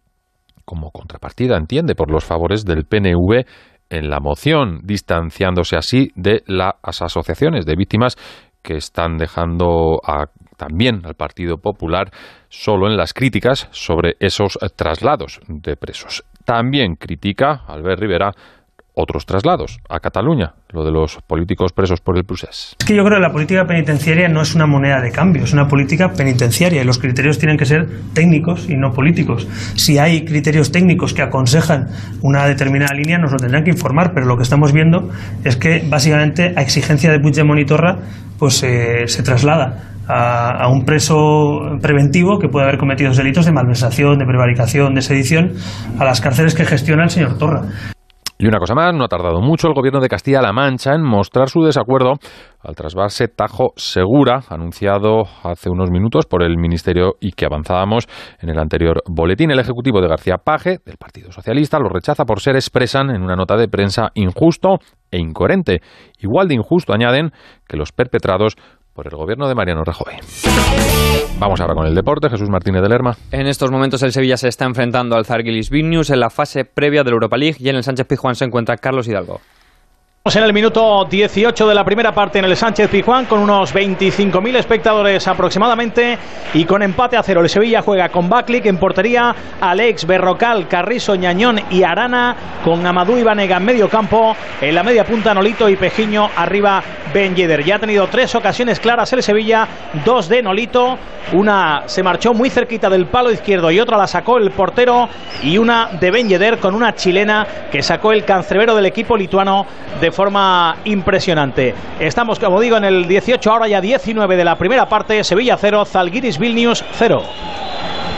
como 0.65 0.91
contrapartida, 0.91 1.57
entiende, 1.57 1.95
por 1.95 2.11
los 2.11 2.23
favores 2.23 2.65
del 2.65 2.85
PNV 2.85 3.45
en 3.89 4.09
la 4.09 4.19
moción, 4.19 4.81
distanciándose 4.83 5.75
así 5.75 6.11
de 6.15 6.43
las 6.47 6.73
asociaciones 6.81 7.65
de 7.65 7.75
víctimas 7.75 8.17
que 8.61 8.77
están 8.77 9.17
dejando 9.17 10.01
también 10.57 11.05
al 11.05 11.15
Partido 11.15 11.57
Popular 11.57 12.11
solo 12.49 12.87
en 12.87 12.97
las 12.97 13.13
críticas 13.13 13.67
sobre 13.71 14.15
esos 14.19 14.57
traslados 14.75 15.41
de 15.47 15.75
presos. 15.75 16.23
También 16.45 16.95
critica 16.95 17.63
Albert 17.67 17.99
Rivera 17.99 18.31
otros 18.95 19.25
traslados 19.25 19.79
a 19.89 19.99
Cataluña, 19.99 20.53
lo 20.69 20.83
de 20.83 20.91
los 20.91 21.17
políticos 21.27 21.71
presos 21.73 22.01
por 22.01 22.17
el 22.17 22.23
procés. 22.23 22.75
Es 22.79 22.85
que 22.85 22.95
yo 22.95 23.03
creo 23.03 23.17
que 23.17 23.21
la 23.21 23.31
política 23.31 23.65
penitenciaria 23.65 24.27
no 24.29 24.41
es 24.41 24.55
una 24.55 24.67
moneda 24.67 25.01
de 25.01 25.11
cambio, 25.11 25.43
es 25.43 25.53
una 25.53 25.67
política 25.67 26.09
penitenciaria 26.15 26.81
y 26.81 26.85
los 26.85 26.99
criterios 26.99 27.39
tienen 27.39 27.57
que 27.57 27.65
ser 27.65 27.87
técnicos 28.13 28.69
y 28.69 28.75
no 28.75 28.91
políticos. 28.91 29.47
Si 29.75 29.97
hay 29.97 30.25
criterios 30.25 30.71
técnicos 30.71 31.13
que 31.13 31.21
aconsejan 31.21 31.87
una 32.21 32.45
determinada 32.45 32.93
línea, 32.93 33.17
nos 33.17 33.31
lo 33.31 33.37
tendrán 33.37 33.63
que 33.63 33.71
informar, 33.71 34.11
pero 34.13 34.27
lo 34.27 34.37
que 34.37 34.43
estamos 34.43 34.71
viendo 34.73 35.09
es 35.43 35.57
que 35.57 35.83
básicamente 35.87 36.53
a 36.55 36.61
exigencia 36.61 37.11
de 37.11 37.19
Puigdemont 37.19 37.59
y 37.59 37.65
Torra 37.65 37.97
pues 38.37 38.61
eh, 38.63 39.07
se 39.07 39.23
traslada 39.23 39.91
a, 40.07 40.65
a, 40.65 40.67
un 40.67 40.83
preso 40.83 41.77
preventivo 41.81 42.37
que 42.39 42.49
puede 42.49 42.65
haber 42.65 42.77
cometido 42.77 43.13
delitos 43.13 43.45
de 43.45 43.53
malversación, 43.53 44.17
de 44.17 44.25
prevaricación, 44.25 44.93
de 44.93 45.01
sedición, 45.01 45.53
a 45.97 46.03
las 46.03 46.19
cárceles 46.19 46.53
que 46.53 46.65
gestiona 46.65 47.03
el 47.05 47.09
señor 47.09 47.37
Torra. 47.37 47.61
Y 48.37 48.47
una 48.47 48.57
cosa 48.57 48.73
más, 48.73 48.93
no 48.93 49.05
ha 49.05 49.07
tardado 49.07 49.41
mucho 49.41 49.67
el 49.67 49.73
gobierno 49.73 49.99
de 49.99 50.09
Castilla-La 50.09 50.51
Mancha 50.51 50.93
en 50.95 51.03
mostrar 51.03 51.49
su 51.49 51.61
desacuerdo 51.61 52.13
al 52.61 52.75
trasvase 52.75 53.27
Tajo 53.27 53.73
Segura, 53.75 54.41
anunciado 54.49 55.23
hace 55.43 55.69
unos 55.69 55.91
minutos 55.91 56.25
por 56.25 56.43
el 56.43 56.57
Ministerio 56.57 57.13
y 57.19 57.33
que 57.33 57.45
avanzábamos 57.45 58.07
en 58.41 58.49
el 58.49 58.57
anterior 58.57 59.03
boletín. 59.07 59.51
El 59.51 59.59
Ejecutivo 59.59 60.01
de 60.01 60.07
García 60.07 60.37
Paje, 60.43 60.79
del 60.85 60.97
Partido 60.97 61.31
Socialista, 61.31 61.77
lo 61.79 61.89
rechaza 61.89 62.25
por 62.25 62.39
ser, 62.39 62.55
expresan 62.55 63.11
en 63.11 63.21
una 63.21 63.35
nota 63.35 63.55
de 63.55 63.67
prensa, 63.67 64.09
injusto 64.15 64.79
e 65.11 65.19
incoherente. 65.19 65.81
Igual 66.19 66.47
de 66.47 66.55
injusto, 66.55 66.93
añaden, 66.93 67.31
que 67.67 67.77
los 67.77 67.91
perpetrados 67.91 68.55
por 68.93 69.07
el 69.07 69.15
gobierno 69.15 69.47
de 69.47 69.55
Mariano 69.55 69.83
Rajoy. 69.83 70.13
Vamos 71.39 71.59
ahora 71.59 71.73
con 71.73 71.87
el 71.87 71.95
deporte, 71.95 72.29
Jesús 72.29 72.49
Martínez 72.49 72.81
de 72.81 72.89
Lerma. 72.89 73.17
En 73.31 73.47
estos 73.47 73.71
momentos 73.71 74.03
el 74.03 74.11
Sevilla 74.11 74.37
se 74.37 74.47
está 74.47 74.65
enfrentando 74.65 75.15
al 75.15 75.25
Zargilis 75.25 75.69
Vilnius 75.69 76.09
en 76.11 76.19
la 76.19 76.29
fase 76.29 76.63
previa 76.65 77.03
de 77.03 77.09
la 77.09 77.15
Europa 77.15 77.37
League 77.37 77.57
y 77.59 77.69
en 77.69 77.75
el 77.75 77.83
Sánchez 77.83 78.07
Pizjuán 78.07 78.35
se 78.35 78.45
encuentra 78.45 78.77
Carlos 78.77 79.07
Hidalgo 79.07 79.41
en 80.25 80.41
el 80.41 80.53
minuto 80.53 81.03
18 81.03 81.67
de 81.67 81.75
la 81.75 81.83
primera 81.83 82.13
parte 82.13 82.39
en 82.39 82.45
el 82.45 82.55
Sánchez 82.55 82.89
Pizjuán 82.89 83.25
con 83.25 83.39
unos 83.39 83.75
25.000 83.75 84.55
espectadores 84.55 85.27
aproximadamente 85.27 86.17
y 86.53 86.63
con 86.63 86.81
empate 86.81 87.17
a 87.17 87.23
cero. 87.23 87.41
El 87.41 87.49
Sevilla 87.49 87.81
juega 87.81 88.07
con 88.07 88.29
Baklik 88.29 88.65
en 88.67 88.77
portería, 88.77 89.35
Alex, 89.59 90.07
Berrocal, 90.07 90.69
Carrizo, 90.69 91.15
Ñañón 91.15 91.59
y 91.69 91.83
Arana 91.83 92.37
con 92.63 92.87
Amadou 92.87 93.17
y 93.17 93.23
Vanega 93.23 93.57
en 93.57 93.65
medio 93.65 93.89
campo. 93.89 94.33
En 94.61 94.73
la 94.73 94.81
media 94.81 95.03
punta 95.03 95.33
Nolito 95.33 95.67
y 95.67 95.75
Pejiño 95.75 96.29
arriba 96.37 96.81
Ben 97.13 97.35
Yedder. 97.35 97.61
Ya 97.65 97.75
ha 97.75 97.79
tenido 97.79 98.07
tres 98.07 98.33
ocasiones 98.33 98.79
claras 98.79 99.11
el 99.11 99.21
Sevilla, 99.21 99.67
dos 100.05 100.29
de 100.29 100.41
Nolito, 100.41 100.97
una 101.33 101.83
se 101.87 102.01
marchó 102.01 102.33
muy 102.33 102.49
cerquita 102.49 102.89
del 102.89 103.07
palo 103.07 103.29
izquierdo 103.29 103.71
y 103.71 103.79
otra 103.79 103.97
la 103.97 104.07
sacó 104.07 104.37
el 104.37 104.51
portero 104.51 105.09
y 105.41 105.57
una 105.57 105.89
de 105.99 106.11
Ben 106.11 106.29
Yedder 106.29 106.59
con 106.59 106.75
una 106.75 106.95
chilena 106.95 107.45
que 107.69 107.81
sacó 107.81 108.13
el 108.13 108.23
cancerbero 108.23 108.73
del 108.73 108.85
equipo 108.85 109.17
lituano 109.17 109.65
de 109.99 110.12
forma 110.13 110.77
impresionante. 110.85 111.73
Estamos, 111.99 112.39
como 112.39 112.61
digo, 112.61 112.77
en 112.77 112.85
el 112.85 113.07
18, 113.07 113.51
ahora 113.51 113.67
ya 113.67 113.81
19 113.81 114.37
de 114.37 114.45
la 114.45 114.57
primera 114.57 114.87
parte. 114.87 115.23
Sevilla 115.23 115.57
0, 115.57 115.85
Zalgiris 115.85 116.39
Vilnius 116.39 116.85
0. 116.93 117.21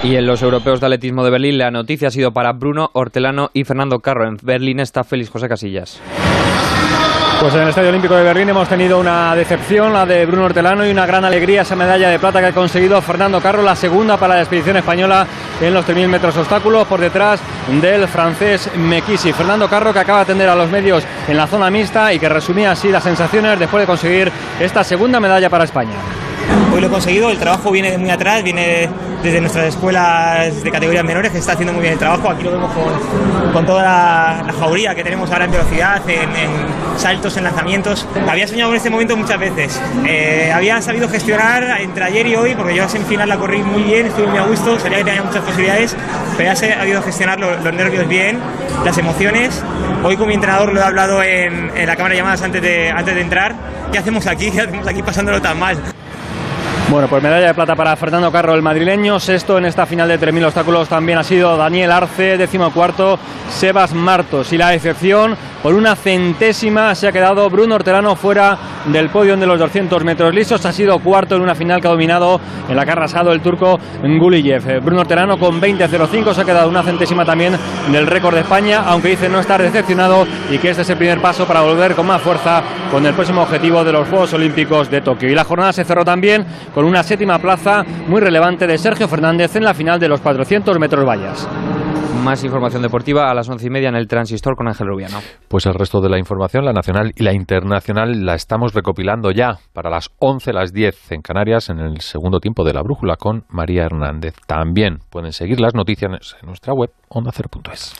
Y 0.03 0.15
en 0.17 0.27
los 0.27 0.43
europeos 0.43 0.79
de 0.79 0.85
atletismo 0.85 1.23
de 1.23 1.31
Berlín, 1.31 1.57
la 1.57 1.71
noticia 1.71 2.09
ha 2.09 2.11
sido 2.11 2.31
para 2.31 2.53
Bruno 2.53 2.91
Hortelano 2.93 3.49
y 3.53 3.63
Fernando 3.63 3.99
Carro. 3.99 4.27
En 4.27 4.37
Berlín 4.43 4.79
está 4.79 5.03
Félix 5.03 5.31
José 5.31 5.47
Casillas. 5.47 5.99
Pues 7.39 7.53
en 7.53 7.61
el 7.61 7.69
Estadio 7.69 7.89
Olímpico 7.89 8.15
de 8.15 8.23
Berlín 8.23 8.49
hemos 8.49 8.67
tenido 8.67 8.97
una 8.97 9.35
decepción, 9.35 9.93
la 9.93 10.05
de 10.05 10.25
Bruno 10.25 10.45
Hortelano, 10.45 10.85
y 10.85 10.89
una 10.89 11.05
gran 11.05 11.25
alegría 11.25 11.61
esa 11.61 11.75
medalla 11.75 12.09
de 12.09 12.17
plata 12.17 12.39
que 12.39 12.47
ha 12.47 12.53
conseguido 12.53 13.01
Fernando 13.01 13.41
Carro, 13.41 13.61
la 13.61 13.75
segunda 13.75 14.17
para 14.17 14.35
la 14.35 14.41
expedición 14.41 14.77
española 14.77 15.27
en 15.61 15.73
los 15.73 15.85
3.000 15.85 16.07
metros 16.07 16.37
obstáculos, 16.37 16.87
por 16.87 16.99
detrás 16.99 17.41
del 17.81 18.07
francés 18.07 18.71
Mekisi. 18.75 19.33
Fernando 19.33 19.69
Carro 19.69 19.93
que 19.93 19.99
acaba 19.99 20.19
de 20.19 20.23
atender 20.23 20.49
a 20.49 20.55
los 20.55 20.69
medios 20.69 21.03
en 21.27 21.37
la 21.37 21.45
zona 21.45 21.69
mixta 21.69 22.13
y 22.13 22.19
que 22.19 22.29
resumía 22.29 22.71
así 22.71 22.89
las 22.89 23.03
sensaciones 23.03 23.59
después 23.59 23.81
de 23.81 23.87
conseguir 23.87 24.31
esta 24.59 24.83
segunda 24.83 25.19
medalla 25.19 25.49
para 25.49 25.65
España. 25.65 26.24
Hoy 26.73 26.81
lo 26.81 26.87
he 26.87 26.89
conseguido, 26.89 27.29
el 27.29 27.37
trabajo 27.37 27.71
viene 27.71 27.91
de 27.91 27.97
muy 27.97 28.09
atrás, 28.09 28.43
viene 28.43 28.89
desde 29.23 29.41
nuestras 29.41 29.65
escuelas 29.65 30.63
de 30.63 30.71
categorías 30.71 31.03
menores, 31.03 31.31
que 31.31 31.37
está 31.39 31.53
haciendo 31.53 31.73
muy 31.73 31.81
bien 31.81 31.93
el 31.93 31.99
trabajo. 31.99 32.29
Aquí 32.29 32.43
lo 32.43 32.51
vemos 32.51 32.71
con, 32.73 33.53
con 33.53 33.65
toda 33.65 33.83
la, 33.83 34.43
la, 34.45 34.53
jauría 34.53 34.93
que 34.93 35.03
tenemos 35.03 35.31
ahora 35.31 35.45
en 35.45 35.51
velocidad, 35.51 36.01
en, 36.09 36.29
saltos, 36.97 37.35
en 37.37 37.45
lanzamientos. 37.45 38.07
Había 38.27 38.47
soñado 38.47 38.69
con 38.69 38.77
este 38.77 38.89
momento 38.89 39.17
muchas 39.17 39.39
veces. 39.39 39.81
Eh, 40.05 40.51
había 40.53 40.81
sabido 40.81 41.09
gestionar 41.09 41.81
entre 41.81 42.03
ayer 42.03 42.27
y 42.27 42.35
hoy, 42.35 42.55
porque 42.55 42.75
yo 42.75 42.83
a 42.83 42.89
semifinal 42.89 43.29
la 43.29 43.37
corrí 43.37 43.63
muy 43.63 43.83
bien, 43.83 44.07
estuve 44.07 44.27
muy 44.27 44.37
a 44.37 44.43
gusto, 44.43 44.79
sabía 44.79 44.99
que 44.99 45.05
tenía 45.05 45.23
muchas 45.23 45.43
posibilidades, 45.43 45.95
pero 46.37 46.53
ya 46.53 46.53
he 46.53 46.75
sabido 46.75 47.01
gestionar 47.01 47.39
los, 47.39 47.73
nervios 47.73 48.07
bien, 48.07 48.37
las 48.83 48.97
emociones. 48.97 49.63
Hoy 50.03 50.17
con 50.17 50.27
mi 50.27 50.35
entrenador 50.35 50.71
lo 50.73 50.79
he 50.81 50.83
hablado 50.83 51.23
en, 51.23 51.71
en 51.75 51.87
la 51.87 51.95
cámara 51.95 52.13
de 52.13 52.17
llamadas 52.17 52.41
antes 52.41 52.61
de, 52.61 52.91
antes 52.91 53.15
de 53.15 53.21
entrar. 53.21 53.55
¿Qué 53.91 53.97
hacemos 53.97 54.27
aquí? 54.27 54.51
¿Qué 54.51 54.61
hacemos 54.61 54.87
aquí 54.87 55.01
pasándolo 55.01 55.41
tan 55.41 55.57
mal? 55.57 55.77
Bueno, 56.87 57.07
pues 57.07 57.23
medalla 57.23 57.47
de 57.47 57.53
plata 57.55 57.75
para 57.75 57.95
Fernando 57.95 58.31
Carro, 58.31 58.53
el 58.53 58.61
madrileño. 58.61 59.19
Sexto 59.19 59.57
en 59.57 59.65
esta 59.65 59.87
final 59.87 60.07
de 60.07 60.19
3.000 60.19 60.45
obstáculos 60.45 60.87
también 60.87 61.17
ha 61.17 61.23
sido 61.23 61.57
Daniel 61.57 61.91
Arce, 61.91 62.37
décimo 62.37 62.71
cuarto, 62.71 63.17
Sebas 63.49 63.93
Martos. 63.93 64.53
Y 64.53 64.57
la 64.57 64.73
excepción 64.73 65.35
por 65.63 65.73
una 65.73 65.95
centésima 65.95 66.93
se 66.93 67.07
ha 67.07 67.11
quedado 67.11 67.49
Bruno 67.49 67.73
Hortelano 67.73 68.15
fuera 68.15 68.55
del 68.85 69.09
podio 69.09 69.35
de 69.35 69.47
los 69.47 69.57
200 69.57 70.03
metros 70.03 70.33
lisos. 70.33 70.63
Ha 70.63 70.71
sido 70.71 70.99
cuarto 70.99 71.35
en 71.35 71.41
una 71.41 71.55
final 71.55 71.81
que 71.81 71.87
ha 71.87 71.91
dominado 71.91 72.39
en 72.69 72.75
la 72.75 72.85
que 72.85 72.91
ha 72.91 72.93
arrasado 72.93 73.31
el 73.31 73.41
turco 73.41 73.79
Guliyev. 74.03 74.83
Bruno 74.83 75.01
Hortelano 75.01 75.39
con 75.39 75.59
20.05 75.59 76.35
se 76.35 76.41
ha 76.41 76.45
quedado 76.45 76.69
una 76.69 76.83
centésima 76.83 77.25
también 77.25 77.57
del 77.91 78.05
récord 78.05 78.35
de 78.35 78.41
España, 78.41 78.83
aunque 78.85 79.09
dice 79.09 79.27
no 79.27 79.39
estar 79.39 79.59
decepcionado 79.59 80.27
y 80.51 80.59
que 80.59 80.69
este 80.69 80.83
es 80.83 80.89
el 80.91 80.97
primer 80.97 81.19
paso 81.19 81.47
para 81.47 81.61
volver 81.61 81.95
con 81.95 82.05
más 82.05 82.21
fuerza 82.21 82.61
con 82.91 83.03
el 83.03 83.15
próximo 83.15 83.41
objetivo 83.41 83.83
de 83.83 83.91
los 83.91 84.07
Juegos 84.07 84.33
Olímpicos 84.33 84.91
de 84.91 85.01
Tokio. 85.01 85.29
Y 85.29 85.33
la 85.33 85.43
jornada 85.43 85.73
se 85.73 85.83
cerró 85.83 86.05
también 86.05 86.45
con 86.75 86.85
una 86.85 87.01
séptima 87.03 87.39
plaza 87.39 87.83
muy 88.07 88.19
relevante 88.19 88.67
de 88.67 88.77
Sergio 88.77 89.07
Fernández 89.07 89.55
en 89.55 89.63
la 89.63 89.73
final 89.73 89.97
de 89.97 90.09
los 90.09 90.19
400 90.19 90.77
metros 90.77 91.05
vallas. 91.05 91.49
Más 92.21 92.43
información 92.43 92.81
deportiva 92.81 93.29
a 93.29 93.33
las 93.33 93.47
once 93.47 93.67
y 93.67 93.69
media 93.69 93.87
en 93.87 93.95
el 93.95 94.07
Transistor 94.07 94.55
con 94.57 94.67
Ángel 94.67 94.87
Rubiano. 94.87 95.19
Pues 95.47 95.65
el 95.67 95.73
resto 95.73 96.01
de 96.01 96.09
la 96.09 96.17
información, 96.17 96.65
la 96.65 96.73
nacional 96.73 97.13
y 97.15 97.23
la 97.23 97.33
internacional, 97.33 98.25
la 98.25 98.35
estamos 98.35 98.73
recopilando 98.73 99.31
ya 99.31 99.59
para 99.73 99.89
las 99.89 100.09
11, 100.19 100.51
las 100.51 100.73
10 100.73 101.13
en 101.13 101.21
Canarias, 101.21 101.69
en 101.69 101.79
el 101.79 102.01
segundo 102.01 102.39
tiempo 102.39 102.65
de 102.65 102.73
la 102.73 102.81
brújula 102.81 103.15
con 103.15 103.43
María 103.49 103.85
Hernández. 103.85 104.35
También 104.47 104.97
pueden 105.09 105.31
seguir 105.31 105.61
las 105.61 105.75
noticias 105.75 106.35
en 106.41 106.47
nuestra 106.47 106.73
web 106.73 106.89
ondacero.es. 107.09 107.93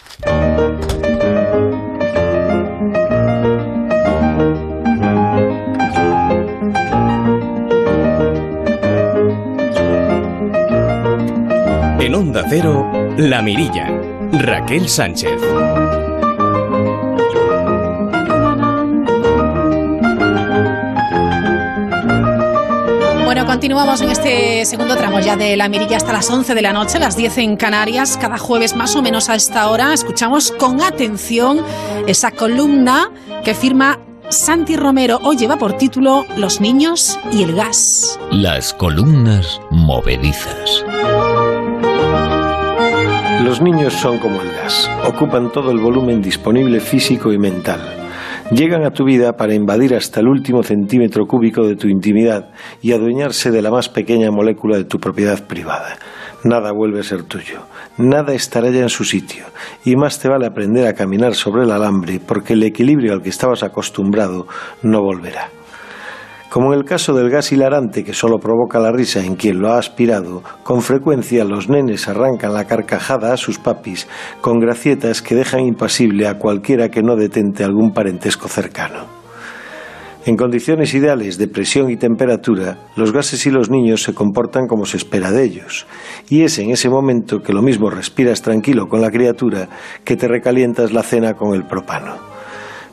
En 12.06 12.14
Onda 12.14 12.46
Cero, 12.48 12.88
La 13.18 13.42
Mirilla. 13.42 13.88
Raquel 14.32 14.88
Sánchez. 14.88 15.42
Bueno, 23.24 23.48
continuamos 23.48 24.02
en 24.02 24.12
este 24.12 24.66
segundo 24.66 24.96
tramo 24.96 25.20
ya 25.20 25.36
de 25.36 25.58
la 25.58 25.68
mirilla 25.68 25.98
hasta 25.98 26.14
las 26.14 26.30
11 26.30 26.54
de 26.54 26.62
la 26.62 26.74
noche, 26.74 27.00
las 27.00 27.18
10 27.18 27.40
en 27.40 27.58
Canarias, 27.58 28.20
cada 28.22 28.38
jueves 28.38 28.76
más 28.76 28.96
o 28.96 29.02
menos 29.02 29.30
a 29.30 29.36
esta 29.36 29.68
hora. 29.72 29.92
Escuchamos 29.92 30.52
con 30.52 30.84
atención 30.84 31.62
esa 32.06 32.30
columna 32.30 33.10
que 33.44 33.56
firma 33.56 33.98
Santi 34.30 34.76
Romero. 34.76 35.20
Hoy 35.24 35.38
lleva 35.38 35.58
por 35.58 35.74
título 35.74 36.28
Los 36.38 36.62
niños 36.62 37.20
y 37.32 37.42
el 37.42 37.56
gas. 37.56 38.20
Las 38.30 38.76
columnas 38.76 39.60
movedizas. 39.72 40.86
Los 43.56 43.64
niños 43.64 43.94
son 43.94 44.20
como 44.20 44.42
el 44.42 44.52
gas, 44.52 44.92
ocupan 45.08 45.50
todo 45.50 45.72
el 45.72 45.80
volumen 45.80 46.22
disponible 46.22 46.82
físico 46.82 47.32
y 47.32 47.38
mental. 47.38 47.80
Llegan 48.52 48.84
a 48.84 48.92
tu 48.92 49.06
vida 49.06 49.38
para 49.38 49.54
invadir 49.54 49.96
hasta 49.96 50.20
el 50.20 50.28
último 50.28 50.62
centímetro 50.62 51.26
cúbico 51.26 51.66
de 51.66 51.78
tu 51.78 51.88
intimidad 51.88 52.50
y 52.82 52.92
adueñarse 52.92 53.52
de 53.52 53.62
la 53.62 53.72
más 53.72 53.88
pequeña 53.88 54.30
molécula 54.30 54.76
de 54.76 54.84
tu 54.84 55.00
propiedad 55.00 55.42
privada. 55.48 55.98
Nada 56.44 56.74
vuelve 56.74 57.00
a 57.00 57.04
ser 57.04 57.24
tuyo, 57.24 57.62
nada 57.98 58.34
estará 58.34 58.70
ya 58.72 58.82
en 58.82 58.90
su 58.90 59.06
sitio, 59.06 59.46
y 59.86 59.96
más 59.96 60.20
te 60.20 60.28
vale 60.28 60.48
aprender 60.48 60.86
a 60.86 60.94
caminar 60.94 61.34
sobre 61.34 61.64
el 61.64 61.72
alambre 61.72 62.20
porque 62.20 62.54
el 62.54 62.64
equilibrio 62.64 63.14
al 63.14 63.22
que 63.22 63.30
estabas 63.30 63.64
acostumbrado 63.64 64.48
no 64.84 65.02
volverá. 65.02 65.48
Como 66.56 66.72
en 66.72 66.80
el 66.80 66.86
caso 66.86 67.14
del 67.14 67.30
gas 67.30 67.52
hilarante 67.52 68.06
que 68.06 68.14
solo 68.14 68.38
provoca 68.40 68.80
la 68.80 68.94
risa 68.94 69.20
en 69.20 69.36
quien 69.36 69.60
lo 69.60 69.74
ha 69.74 69.78
aspirado, 69.78 70.42
con 70.64 70.82
frecuencia 70.82 71.44
los 71.44 71.68
nenes 71.68 72.08
arrancan 72.08 72.54
la 72.54 72.64
carcajada 72.64 73.34
a 73.34 73.36
sus 73.36 73.60
papis 73.60 74.08
con 74.40 74.62
gracietas 74.62 75.22
que 75.22 75.36
dejan 75.36 75.66
impasible 75.66 76.30
a 76.30 76.38
cualquiera 76.38 76.88
que 76.88 77.04
no 77.04 77.18
detente 77.18 77.66
algún 77.66 77.92
parentesco 77.92 78.48
cercano. 78.48 79.06
En 80.26 80.38
condiciones 80.38 80.94
ideales 80.94 81.38
de 81.38 81.50
presión 81.50 81.90
y 81.90 81.98
temperatura, 81.98 82.78
los 82.96 83.12
gases 83.12 83.46
y 83.46 83.52
los 83.52 83.70
niños 83.70 84.04
se 84.04 84.14
comportan 84.14 84.68
como 84.68 84.86
se 84.86 84.96
espera 84.96 85.32
de 85.32 85.44
ellos, 85.44 85.86
y 86.30 86.44
es 86.44 86.58
en 86.58 86.70
ese 86.70 86.88
momento 86.88 87.42
que 87.42 87.52
lo 87.52 87.62
mismo 87.62 87.90
respiras 87.90 88.42
tranquilo 88.42 88.88
con 88.88 89.02
la 89.02 89.12
criatura 89.12 89.68
que 90.06 90.16
te 90.16 90.30
recalientas 90.30 90.94
la 90.94 91.04
cena 91.04 91.34
con 91.34 91.54
el 91.54 91.66
propano. 91.66 92.35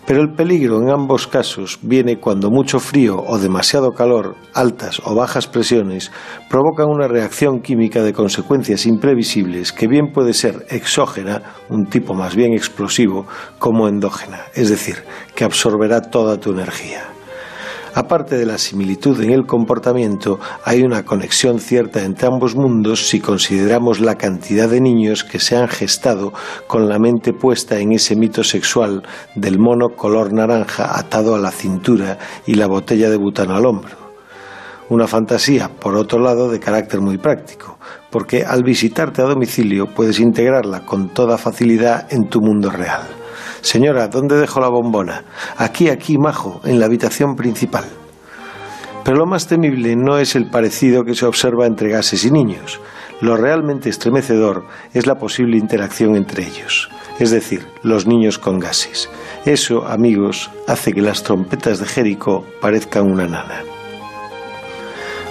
Pero 0.07 0.21
el 0.21 0.33
peligro 0.35 0.81
en 0.81 0.91
ambos 0.91 1.29
casos 1.29 1.79
viene 1.83 2.19
cuando 2.19 2.51
mucho 2.51 2.81
frío 2.81 3.23
o 3.25 3.39
demasiado 3.39 3.93
calor, 3.93 4.35
altas 4.53 5.01
o 5.05 5.15
bajas 5.15 5.47
presiones, 5.47 6.11
provocan 6.51 6.89
una 6.89 7.07
reacción 7.07 7.61
química 7.61 8.03
de 8.03 8.13
consecuencias 8.13 8.85
imprevisibles 8.85 9.73
que 9.73 9.87
bien 9.87 10.13
puede 10.13 10.33
ser 10.33 10.67
exógena, 10.71 11.43
un 11.69 11.87
tipo 11.87 12.15
más 12.15 12.35
bien 12.35 12.53
explosivo, 12.53 13.27
como 13.59 13.87
endógena, 13.87 14.41
es 14.55 14.71
decir, 14.71 15.05
que 15.37 15.45
absorberá 15.45 16.01
toda 16.01 16.39
tu 16.39 16.51
energía. 16.51 17.05
Aparte 17.95 18.38
de 18.38 18.47
la 18.47 18.57
similitud 18.57 19.20
en 19.20 19.30
el 19.30 19.45
comportamiento, 19.45 20.40
hay 20.64 20.82
una 20.82 21.05
conexión 21.05 21.61
cierta 21.61 22.03
entre 22.03 22.26
ambos 22.26 22.55
mundos 22.55 23.09
si 23.09 23.20
consideramos 23.20 24.01
la 24.01 24.14
cantidad 24.14 24.66
de 24.66 24.80
niños 24.80 25.24
que 25.24 25.38
se 25.38 25.57
han 25.57 25.68
gestado 25.68 26.32
con 26.66 26.88
la 26.88 26.99
mente 26.99 27.34
puesta 27.34 27.78
en 27.80 27.93
ese 27.93 28.16
mito 28.16 28.45
sexual 28.45 29.03
del 29.34 29.59
mono 29.59 29.90
color 29.90 30.32
naranja 30.32 30.99
atado 30.99 31.34
a 31.34 31.38
la 31.38 31.51
cintura 31.51 32.18
y 32.47 32.55
la 32.55 32.66
botella 32.66 33.11
de 33.11 33.18
butano 33.18 33.57
al 33.57 33.66
hombro. 33.66 33.97
Una 34.88 35.07
fantasía, 35.07 35.68
por 35.68 35.95
otro 35.95 36.18
lado, 36.18 36.51
de 36.51 36.61
carácter 36.61 37.01
muy 37.03 37.18
práctico, 37.18 37.78
porque 38.11 38.45
al 38.45 38.62
visitarte 38.62 39.20
a 39.20 39.26
domicilio 39.26 39.86
puedes 39.86 40.18
integrarla 40.18 40.86
con 40.86 41.11
toda 41.11 41.36
facilidad 41.36 42.11
en 42.11 42.28
tu 42.28 42.40
mundo 42.40 42.70
real. 42.70 43.22
Señora, 43.61 44.09
¿dónde 44.09 44.36
dejo 44.36 44.61
la 44.61 44.68
bombona? 44.68 45.24
Aquí, 45.57 45.88
aquí, 45.88 46.18
majo, 46.18 46.61
en 46.64 46.80
la 46.80 46.86
habitación 46.86 47.34
principal. 47.36 47.84
Pero 49.05 49.16
lo 49.16 49.26
más 49.26 49.49
temible 49.49 49.97
no 49.97 50.18
es 50.18 50.36
el 50.36 50.49
parecido 50.49 51.05
que 51.05 51.14
se 51.14 51.26
observa 51.26 51.66
entre 51.66 51.90
gases 51.90 52.24
y 52.24 52.30
niños. 52.30 52.80
Lo 53.20 53.36
realmente 53.36 53.88
estremecedor 53.88 54.64
es 54.95 55.07
la 55.07 55.16
posible 55.16 55.57
interacción 55.57 56.16
entre 56.16 56.45
ellos, 56.45 56.88
es 57.18 57.30
decir, 57.30 57.66
los 57.82 58.07
niños 58.07 58.38
con 58.38 58.59
gases. 58.59 59.09
Eso, 59.45 59.86
amigos, 59.86 60.51
hace 60.68 60.93
que 60.93 61.03
las 61.03 61.22
trompetas 61.22 61.80
de 61.80 61.86
Jericó 61.86 62.45
parezcan 62.61 63.11
una 63.11 63.26
nana. 63.26 63.72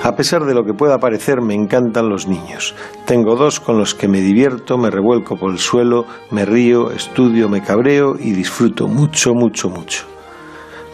A 0.04 0.16
pesar 0.16 0.46
de 0.46 0.56
lo 0.56 0.66
que 0.66 0.74
pueda 0.74 0.98
parecer, 0.98 1.42
me 1.42 1.54
encantan 1.54 2.10
los 2.10 2.28
niños. 2.28 2.74
Tengo 3.06 3.36
dos 3.36 3.60
con 3.60 3.78
los 3.78 3.94
que 3.94 4.08
me 4.08 4.20
divierto, 4.20 4.78
me 4.78 4.90
revuelco 4.90 5.38
por 5.38 5.52
el 5.52 5.60
suelo, 5.60 6.06
me 6.32 6.44
río, 6.44 6.92
estudio, 6.92 7.50
me 7.50 7.62
cabreo 7.62 8.16
y 8.20 8.32
disfruto 8.32 8.88
mucho, 8.88 9.36
mucho, 9.36 9.70
mucho. 9.70 10.06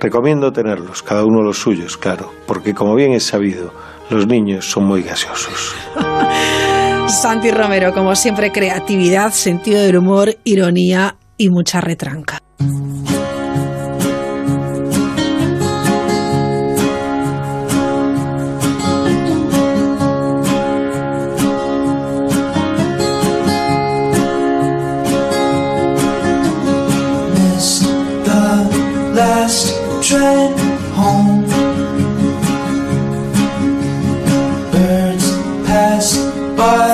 Recomiendo 0.02 0.52
tenerlos, 0.52 1.02
cada 1.02 1.26
uno 1.26 1.42
los 1.42 1.58
suyos, 1.58 1.98
claro, 1.98 2.32
porque 2.46 2.74
como 2.74 2.96
bien 2.96 3.14
es 3.14 3.24
sabido, 3.24 3.72
los 4.10 4.28
niños 4.28 4.70
son 4.70 4.84
muy 4.84 5.02
gaseosos. 5.04 5.74
Santi 7.08 7.52
Romero, 7.52 7.94
como 7.94 8.14
siempre, 8.16 8.52
creatividad, 8.52 9.32
sentido 9.32 9.82
del 9.82 9.98
humor, 9.98 10.36
ironía 10.44 11.16
y 11.38 11.50
mucha 11.50 11.80
retranca. 11.80 12.40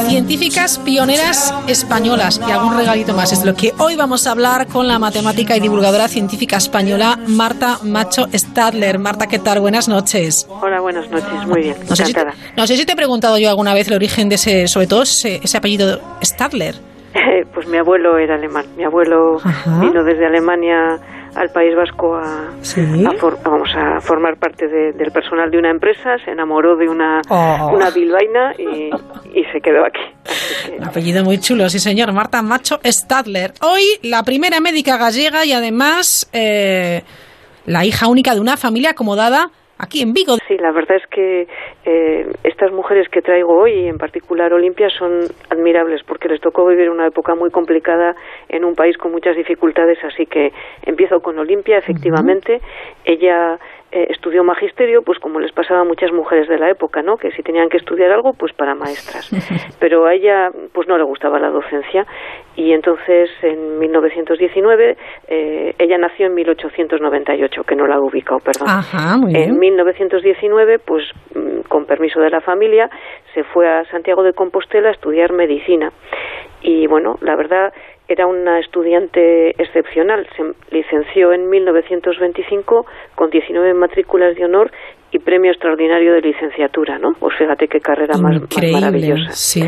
Científicas 0.07 0.79
pioneras 0.79 1.53
españolas 1.67 2.41
y 2.47 2.51
algún 2.51 2.75
regalito 2.75 3.13
más. 3.13 3.31
Es 3.31 3.45
lo 3.45 3.53
que 3.53 3.71
hoy 3.77 3.95
vamos 3.95 4.25
a 4.25 4.31
hablar 4.31 4.65
con 4.65 4.87
la 4.87 4.97
matemática 4.97 5.55
y 5.55 5.59
divulgadora 5.59 6.07
científica 6.07 6.57
española 6.57 7.19
Marta 7.27 7.77
Macho 7.83 8.25
Stadler. 8.33 8.97
Marta, 8.97 9.27
¿qué 9.27 9.37
tal? 9.37 9.59
Buenas 9.59 9.87
noches. 9.87 10.47
Hola, 10.49 10.79
buenas 10.79 11.07
noches. 11.11 11.45
Muy 11.45 11.61
bien. 11.61 11.75
No 11.87 11.95
sé, 11.95 12.05
si 12.05 12.13
te, 12.13 12.25
no 12.57 12.65
sé 12.65 12.77
si 12.77 12.83
te 12.83 12.93
he 12.93 12.95
preguntado 12.95 13.37
yo 13.37 13.47
alguna 13.47 13.75
vez 13.75 13.89
el 13.89 13.93
origen 13.93 14.27
de 14.27 14.35
ese, 14.35 14.67
sobre 14.67 14.87
todo 14.87 15.03
ese, 15.03 15.39
apellido 15.55 16.01
Stadler. 16.23 16.73
pues 17.53 17.67
mi 17.67 17.77
abuelo 17.77 18.17
era 18.17 18.33
alemán. 18.33 18.65
Mi 18.75 18.85
abuelo 18.85 19.37
vino 19.81 20.03
desde 20.03 20.25
Alemania 20.25 20.99
al 21.35 21.49
País 21.49 21.75
Vasco 21.75 22.15
a, 22.15 22.51
vamos 23.43 23.69
a 23.75 24.01
formar 24.01 24.37
parte 24.37 24.67
del 24.67 25.11
personal 25.11 25.49
de 25.51 25.57
una 25.57 25.69
empresa, 25.69 26.17
se 26.23 26.31
enamoró 26.31 26.75
de 26.75 26.87
una, 26.87 27.21
oh. 27.29 27.71
una 27.73 27.89
bilbaína 27.89 28.53
y, 28.57 28.91
se 29.51 29.61
quedó 29.61 29.85
aquí. 29.85 30.01
apellido 30.83 31.23
muy 31.23 31.39
chulo, 31.39 31.69
sí 31.69 31.79
señor, 31.79 32.11
Marta 32.13 32.41
Macho 32.41 32.79
Stadler. 32.83 33.53
Hoy 33.61 33.83
la 34.01 34.23
primera 34.23 34.59
médica 34.59 34.97
gallega 34.97 35.45
y 35.45 35.53
además 35.53 36.29
eh, 36.33 37.03
la 37.65 37.85
hija 37.85 38.07
única 38.07 38.33
de 38.33 38.41
una 38.41 38.57
familia 38.57 38.91
acomodada 38.91 39.51
aquí 39.83 40.01
en 40.01 40.13
Vigo. 40.13 40.35
Sí, 40.47 40.57
la 40.57 40.71
verdad 40.71 40.97
es 40.97 41.07
que 41.07 41.47
eh, 41.85 42.27
estas 42.43 42.71
mujeres 42.71 43.07
que 43.09 43.21
traigo 43.21 43.55
hoy, 43.55 43.87
en 43.87 43.97
particular 43.97 44.53
Olimpia, 44.53 44.89
son 44.89 45.25
admirables 45.49 46.01
porque 46.03 46.27
les 46.27 46.41
tocó 46.41 46.65
vivir 46.65 46.89
una 46.89 47.07
época 47.07 47.35
muy 47.35 47.51
complicada 47.51 48.15
en 48.49 48.65
un 48.65 48.75
país 48.75 48.97
con 48.97 49.11
muchas 49.11 49.35
dificultades, 49.35 49.97
así 50.03 50.25
que 50.25 50.51
empiezo 50.83 51.19
con 51.21 51.37
Olimpia, 51.37 51.77
efectivamente. 51.77 52.61
Ella 53.05 53.59
eh, 53.95 54.07
estudió 54.09 54.43
magisterio, 54.43 55.03
pues 55.03 55.19
como 55.19 55.39
les 55.39 55.51
pasaba 55.51 55.81
a 55.81 55.83
muchas 55.83 56.11
mujeres 56.11 56.47
de 56.47 56.57
la 56.57 56.71
época, 56.71 57.03
¿no? 57.03 57.15
Que 57.15 57.29
si 57.33 57.43
tenían 57.43 57.69
que 57.69 57.77
estudiar 57.77 58.11
algo, 58.11 58.33
pues 58.33 58.51
para 58.51 58.73
maestras. 58.73 59.29
Pero 59.79 60.07
a 60.07 60.15
ella, 60.15 60.49
pues 60.73 60.87
no 60.87 60.97
le 60.97 61.03
gustaba 61.03 61.37
la 61.37 61.51
docencia 61.51 62.03
y 62.55 62.73
entonces 62.73 63.29
en 63.43 63.77
1919 63.77 64.97
eh, 65.27 65.75
ella 65.77 65.97
nació 65.99 66.25
en 66.25 66.33
1898, 66.33 67.63
que 67.65 67.75
no 67.75 67.85
la 67.85 67.97
he 67.97 67.99
ubicado, 67.99 68.39
perdón. 68.39 68.67
En 69.35 69.59
1919, 69.59 70.79
pues 70.79 71.03
mm, 71.35 71.69
con 71.69 71.85
permiso 71.85 72.19
de 72.19 72.31
la 72.31 72.41
familia, 72.41 72.89
se 73.35 73.43
fue 73.43 73.69
a 73.69 73.85
Santiago 73.91 74.23
de 74.23 74.33
Compostela 74.33 74.89
a 74.89 74.93
estudiar 74.93 75.33
medicina. 75.33 75.91
Y 76.63 76.87
bueno, 76.87 77.15
la 77.21 77.35
verdad 77.35 77.73
era 78.07 78.27
una 78.27 78.59
estudiante 78.59 79.51
excepcional. 79.61 80.27
Se 80.35 80.43
licenció 80.75 81.33
en 81.33 81.49
1925 81.49 82.85
con 83.15 83.29
19 83.29 83.73
matrículas 83.73 84.35
de 84.35 84.45
honor 84.45 84.71
y 85.11 85.19
premio 85.19 85.51
extraordinario 85.51 86.13
de 86.13 86.21
licenciatura, 86.21 86.97
¿no? 86.97 87.13
Pues 87.13 87.35
fíjate 87.37 87.67
qué 87.67 87.79
carrera 87.79 88.17
más, 88.17 88.41
maravillosa. 88.71 89.31
Sí. 89.31 89.63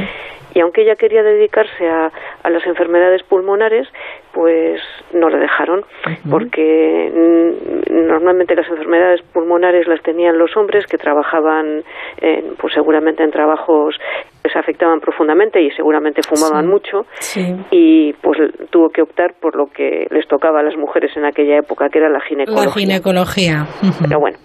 Y 0.53 0.61
aunque 0.61 0.83
ella 0.83 0.95
quería 0.95 1.21
dedicarse 1.21 1.87
a, 1.87 2.11
a, 2.43 2.49
las 2.49 2.65
enfermedades 2.65 3.23
pulmonares, 3.23 3.87
pues 4.35 4.81
no 5.13 5.29
le 5.29 5.37
dejaron, 5.37 5.85
porque 6.29 7.09
normalmente 7.89 8.53
las 8.53 8.67
enfermedades 8.69 9.21
pulmonares 9.31 9.87
las 9.87 10.01
tenían 10.03 10.37
los 10.37 10.57
hombres 10.57 10.85
que 10.87 10.97
trabajaban, 10.97 11.81
en, 12.19 12.55
pues 12.59 12.73
seguramente 12.73 13.23
en 13.23 13.31
trabajos 13.31 13.95
que 14.43 14.49
se 14.49 14.59
afectaban 14.59 14.99
profundamente 14.99 15.61
y 15.61 15.71
seguramente 15.71 16.21
fumaban 16.21 16.67
mucho, 16.67 17.05
y 17.71 18.11
pues 18.21 18.37
tuvo 18.71 18.89
que 18.89 19.03
optar 19.03 19.35
por 19.39 19.55
lo 19.55 19.67
que 19.67 20.05
les 20.11 20.27
tocaba 20.27 20.59
a 20.59 20.63
las 20.63 20.75
mujeres 20.75 21.15
en 21.15 21.23
aquella 21.23 21.57
época, 21.57 21.87
que 21.87 21.99
era 21.99 22.09
la 22.09 22.19
ginecología. 22.19 22.65
La 22.65 22.71
ginecología. 22.71 23.65
Pero 24.01 24.19
bueno, 24.19 24.37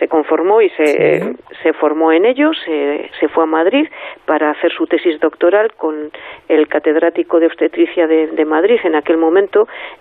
se 0.00 0.08
conformó 0.08 0.62
y 0.62 0.70
se, 0.70 1.34
se 1.62 1.72
formó 1.74 2.10
en 2.10 2.24
ello, 2.24 2.50
se, 2.64 3.10
se, 3.20 3.28
fue 3.28 3.44
a 3.44 3.46
Madrid 3.46 3.86
para 4.24 4.50
hacer 4.50 4.72
su 4.72 4.86
tesis 4.86 5.20
doctoral 5.20 5.72
con 5.76 6.10
el 6.48 6.66
catedrático 6.68 7.38
de 7.38 7.46
obstetricia 7.46 8.06
de, 8.06 8.28
de 8.28 8.44
Madrid 8.46 8.78
en 8.84 8.94
aquel 8.94 9.18
momento, 9.18 9.29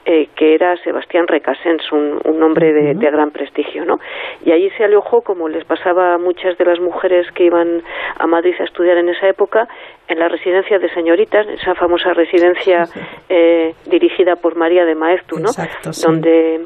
eh, 0.06 0.28
que 0.36 0.56
era 0.56 0.76
Sebastián 0.78 1.28
Recasens, 1.28 1.92
un, 1.92 2.20
un 2.26 2.44
hombre 2.44 2.74
de, 2.74 2.94
de, 2.94 3.12
gran 3.12 3.32
prestigio, 3.32 3.86
¿no? 3.86 3.98
Y 4.46 4.52
allí 4.52 4.70
se 4.78 4.84
alojó, 4.84 5.22
como 5.22 5.48
les 5.48 5.66
pasaba 5.66 6.14
a 6.14 6.18
muchas 6.18 6.58
de 6.58 6.66
las 6.66 6.80
mujeres 6.80 7.28
que 7.34 7.46
iban 7.46 7.82
a 8.18 8.28
Madrid 8.28 8.54
a 8.60 8.64
estudiar 8.64 8.98
en 8.98 9.10
esa 9.10 9.28
época, 9.28 9.68
en 10.08 10.20
la 10.20 10.28
residencia 10.28 10.80
de 10.80 10.90
señoritas, 10.94 11.48
esa 11.48 11.76
famosa 11.76 12.14
residencia 12.14 12.84
eh, 13.30 13.74
dirigida 13.90 14.36
por 14.36 14.56
María 14.56 14.86
de 14.86 14.96
Maeztu, 14.96 15.38
¿no? 15.40 15.50
Donde 16.06 16.66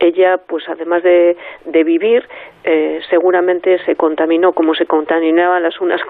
ella, 0.00 0.36
pues 0.48 0.64
además 0.68 1.02
de, 1.02 1.36
de 1.66 1.84
vivir, 1.84 2.24
eh, 2.64 3.00
seguramente 3.08 3.78
se 3.84 3.96
contaminó 3.96 4.52
como 4.52 4.74
se 4.74 4.86
contaminaban 4.86 5.62
las 5.62 5.80
unas 5.80 6.00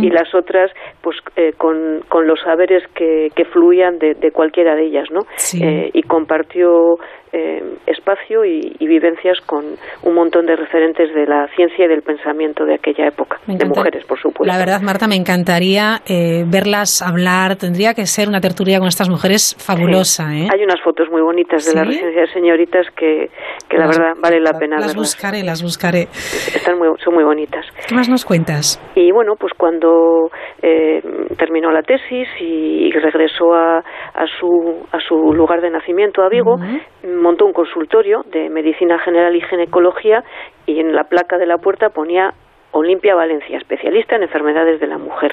y 0.00 0.10
las 0.10 0.34
otras, 0.34 0.70
pues 1.00 1.16
eh, 1.36 1.52
con, 1.56 2.00
con, 2.08 2.26
los 2.26 2.40
saberes 2.40 2.82
que, 2.94 3.28
que 3.34 3.44
fluían 3.46 3.98
de, 3.98 4.14
de, 4.14 4.30
cualquiera 4.30 4.74
de 4.74 4.84
ellas, 4.84 5.08
¿no? 5.10 5.20
Eh, 5.60 5.90
y 5.92 6.02
compartió 6.02 6.96
eh, 7.32 7.62
espacio 7.86 8.44
y, 8.44 8.76
y, 8.78 8.86
vivencias 8.86 9.40
con 9.46 9.64
un 10.02 10.14
montón 10.14 10.44
de 10.44 10.54
referentes 10.54 11.14
de 11.14 11.26
la 11.26 11.48
ciencia 11.56 11.86
y 11.86 11.88
del 11.88 12.02
pensamiento 12.02 12.64
de 12.66 12.74
aquella 12.74 13.08
época, 13.08 13.38
de 13.46 13.64
mujeres, 13.64 14.04
por 14.04 14.20
supuesto. 14.20 14.44
La 14.44 14.58
verdad, 14.58 14.82
Marta, 14.82 15.08
me 15.08 15.16
encantaría 15.16 16.02
eh, 16.06 16.44
verlas 16.46 17.00
hablar. 17.00 17.56
Tendría 17.56 17.94
que 17.94 18.04
ser 18.04 18.28
una 18.28 18.40
tertulia 18.40 18.78
con 18.78 18.88
estas 18.88 19.08
mujeres 19.08 19.56
fabulosa. 19.58 20.28
Sí. 20.28 20.42
¿eh? 20.42 20.48
Hay 20.52 20.62
unas 20.62 20.80
fotos 20.84 21.08
muy 21.10 21.22
bonitas 21.22 21.64
de 21.64 21.70
¿Sí? 21.70 21.76
la 21.76 21.84
residencia 21.84 22.20
de 22.20 22.32
señoritas 22.32 22.86
que, 22.94 23.30
que 23.68 23.78
la 23.78 23.86
verdad 23.86 24.12
vale 24.20 24.38
la 24.38 24.52
pena 24.52 24.76
Las 24.76 24.88
verlas. 24.88 24.96
buscaré, 24.96 25.42
las 25.42 25.62
buscaré. 25.62 25.71
Están 26.54 26.78
muy, 26.78 26.88
son 27.04 27.14
muy 27.14 27.24
bonitas. 27.24 27.64
¿Qué 27.88 27.94
más 27.94 28.08
nos 28.08 28.24
cuentas? 28.24 28.80
Y 28.94 29.10
bueno, 29.12 29.34
pues 29.38 29.52
cuando 29.56 30.30
eh, 30.62 31.02
terminó 31.38 31.70
la 31.70 31.82
tesis 31.82 32.28
y, 32.40 32.90
regresó 32.92 33.54
a, 33.54 33.78
a, 33.78 34.26
su, 34.38 34.86
a 34.92 35.00
su 35.00 35.32
lugar 35.32 35.60
de 35.60 35.70
nacimiento, 35.70 36.22
a 36.22 36.28
Vigo, 36.28 36.54
uh 36.54 36.58
-huh. 36.58 37.22
montó 37.22 37.46
un 37.46 37.52
consultorio 37.52 38.22
de 38.30 38.48
medicina 38.48 38.98
general 38.98 39.34
y 39.34 39.40
ginecología 39.40 40.22
y 40.66 40.78
en 40.78 40.94
la 40.94 41.04
placa 41.04 41.38
de 41.38 41.46
la 41.46 41.58
puerta 41.58 41.88
ponía 41.88 42.34
Olimpia 42.72 43.14
Valencia, 43.14 43.58
especialista 43.58 44.16
en 44.16 44.22
enfermedades 44.22 44.80
de 44.80 44.86
la 44.86 44.98
mujer. 44.98 45.32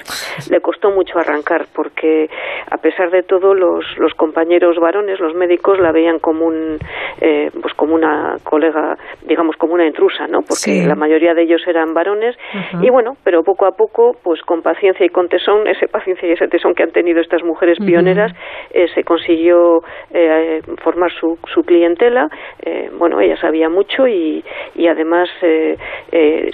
Le 0.50 0.60
costó 0.60 0.90
mucho 0.90 1.18
arrancar 1.18 1.66
porque, 1.74 2.28
a 2.70 2.76
pesar 2.76 3.10
de 3.10 3.22
todo, 3.22 3.54
los, 3.54 3.84
los 3.98 4.12
compañeros 4.14 4.76
varones, 4.78 5.18
los 5.20 5.34
médicos, 5.34 5.78
la 5.80 5.90
veían 5.90 6.18
como 6.18 6.44
un, 6.46 6.78
eh, 7.20 7.48
pues 7.62 7.72
como 7.74 7.94
una 7.94 8.36
colega, 8.44 8.96
digamos, 9.26 9.56
como 9.56 9.72
una 9.74 9.86
intrusa, 9.86 10.26
¿no? 10.26 10.40
Porque 10.40 10.82
sí. 10.82 10.86
la 10.86 10.94
mayoría 10.94 11.32
de 11.32 11.42
ellos 11.42 11.62
eran 11.66 11.94
varones. 11.94 12.36
Uh 12.36 12.58
-huh. 12.76 12.86
Y 12.86 12.90
bueno, 12.90 13.12
pero 13.24 13.42
poco 13.42 13.64
a 13.66 13.72
poco, 13.72 14.12
pues 14.22 14.42
con 14.42 14.60
paciencia 14.60 15.06
y 15.06 15.08
con 15.08 15.28
tesón, 15.28 15.66
ese 15.66 15.88
paciencia 15.88 16.28
y 16.28 16.32
ese 16.32 16.46
tesón 16.48 16.74
que 16.74 16.82
han 16.82 16.92
tenido 16.92 17.20
estas 17.20 17.42
mujeres 17.42 17.78
pioneras, 17.78 18.32
uh 18.32 18.34
-huh. 18.34 18.84
eh, 18.84 18.88
se 18.94 19.02
consiguió 19.02 19.80
eh, 20.12 20.60
formar 20.82 21.10
su, 21.12 21.38
su 21.54 21.62
clientela. 21.62 22.28
Eh, 22.62 22.90
bueno, 22.98 23.18
ella 23.20 23.36
sabía 23.36 23.68
mucho 23.70 24.06
y, 24.06 24.44
y 24.74 24.86
además 24.88 25.30
eh, 25.42 25.76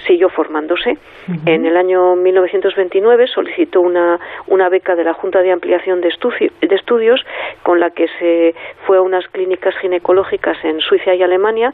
siguió 0.07 0.29
formando 0.29 0.76
Uh 0.85 1.31
-huh. 1.31 1.41
En 1.45 1.65
el 1.65 1.77
año 1.77 2.15
1929 2.15 3.27
solicitó 3.27 3.81
una, 3.81 4.19
una 4.47 4.69
beca 4.69 4.95
de 4.95 5.03
la 5.03 5.13
Junta 5.13 5.41
de 5.41 5.51
Ampliación 5.51 6.01
de, 6.01 6.09
estudio, 6.09 6.49
de, 6.61 6.75
Estudios 6.75 7.21
con 7.63 7.79
la 7.79 7.89
que 7.89 8.07
se 8.19 8.53
fue 8.85 8.97
a 8.97 9.01
unas 9.01 9.27
clínicas 9.27 9.75
ginecológicas 9.81 10.57
en 10.63 10.79
Suiza 10.79 11.15
y 11.15 11.23
Alemania 11.23 11.73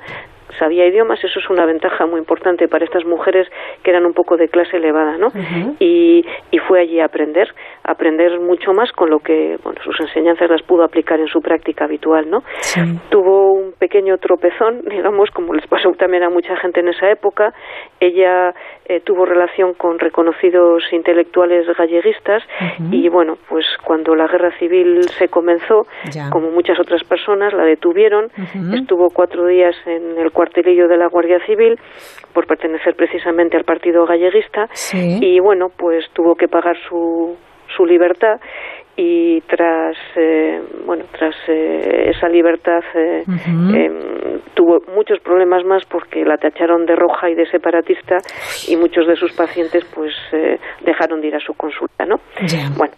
sabía 0.59 0.85
idiomas, 0.85 1.23
eso 1.23 1.39
es 1.39 1.49
una 1.49 1.65
ventaja 1.65 2.05
muy 2.05 2.19
importante 2.19 2.67
para 2.67 2.85
estas 2.85 3.05
mujeres 3.05 3.47
que 3.83 3.91
eran 3.91 4.05
un 4.05 4.13
poco 4.13 4.37
de 4.37 4.47
clase 4.47 4.77
elevada, 4.77 5.17
¿no? 5.17 5.27
Uh 5.27 5.31
-huh. 5.31 5.75
y, 5.79 6.25
y, 6.51 6.57
fue 6.59 6.81
allí 6.81 6.99
a 6.99 7.05
aprender, 7.05 7.47
a 7.83 7.91
aprender 7.91 8.39
mucho 8.39 8.71
más 8.73 8.91
con 8.91 9.09
lo 9.09 9.19
que, 9.19 9.57
bueno, 9.63 9.81
sus 9.83 9.99
enseñanzas 9.99 10.49
las 10.49 10.61
pudo 10.61 10.83
aplicar 10.83 11.19
en 11.19 11.27
su 11.27 11.41
práctica 11.41 11.85
habitual, 11.85 12.29
¿no? 12.29 12.43
Sí. 12.61 12.81
Tuvo 13.09 13.52
pequeño 13.83 14.17
tropezón, 14.17 14.81
digamos, 14.89 15.29
como 15.31 15.53
les 15.53 15.67
pasó 15.67 15.91
también 15.91 16.23
a 16.23 16.29
mucha 16.29 16.55
gente 16.55 16.79
en 16.79 16.87
esa 16.87 17.11
época. 17.11 17.53
Ella 17.99 18.53
eh, 18.85 19.01
tuvo 19.01 19.25
relación 19.25 19.73
con 19.73 19.99
reconocidos 19.99 20.83
intelectuales 20.93 21.67
galleguistas 21.77 22.43
uh 22.43 22.63
-huh. 22.63 22.93
y, 22.93 23.09
bueno, 23.09 23.33
pues 23.49 23.65
cuando 23.83 24.15
la 24.15 24.27
guerra 24.27 24.51
civil 24.57 25.03
se 25.19 25.27
comenzó, 25.27 25.85
ya. 26.15 26.29
como 26.29 26.49
muchas 26.49 26.79
otras 26.79 27.03
personas, 27.03 27.53
la 27.53 27.65
detuvieron, 27.65 28.25
uh 28.25 28.41
-huh. 28.41 28.79
estuvo 28.79 29.09
cuatro 29.09 29.47
días 29.47 29.75
en 29.85 30.17
el 30.17 30.31
cuartelillo 30.31 30.87
de 30.87 30.97
la 30.97 31.07
Guardia 31.07 31.39
Civil 31.45 31.77
por 32.33 32.47
pertenecer 32.47 32.95
precisamente 32.95 33.57
al 33.57 33.65
partido 33.65 34.05
galleguista 34.05 34.67
sí. 34.73 35.19
y 35.21 35.39
bueno 35.39 35.67
pues 35.77 36.09
tuvo 36.13 36.35
que 36.35 36.47
pagar 36.47 36.77
su, 36.87 37.35
su 37.75 37.85
libertad 37.85 38.39
y 38.95 39.41
tras 39.41 39.97
eh, 40.15 40.61
bueno 40.85 41.05
tras 41.11 41.35
eh, 41.47 42.11
esa 42.11 42.27
libertad 42.29 42.83
eh, 42.93 43.23
uh 43.27 43.31
-huh. 43.31 44.41
tuvo 44.53 44.81
muchos 44.95 45.19
problemas 45.19 45.65
más 45.65 45.83
porque 45.85 46.23
la 46.23 46.37
tacharon 46.37 46.85
de 46.85 46.95
roja 46.95 47.29
y 47.29 47.35
de 47.35 47.45
separatista 47.47 48.17
y 48.67 48.75
muchos 48.77 49.07
de 49.07 49.15
sus 49.15 49.33
pacientes 49.33 49.83
pues 49.95 50.13
eh, 50.31 50.59
dejaron 50.85 51.21
de 51.21 51.27
ir 51.27 51.35
a 51.35 51.39
su 51.39 51.53
consulta 51.53 52.05
no 52.05 52.17
yeah. 52.47 52.69
bueno 52.77 52.93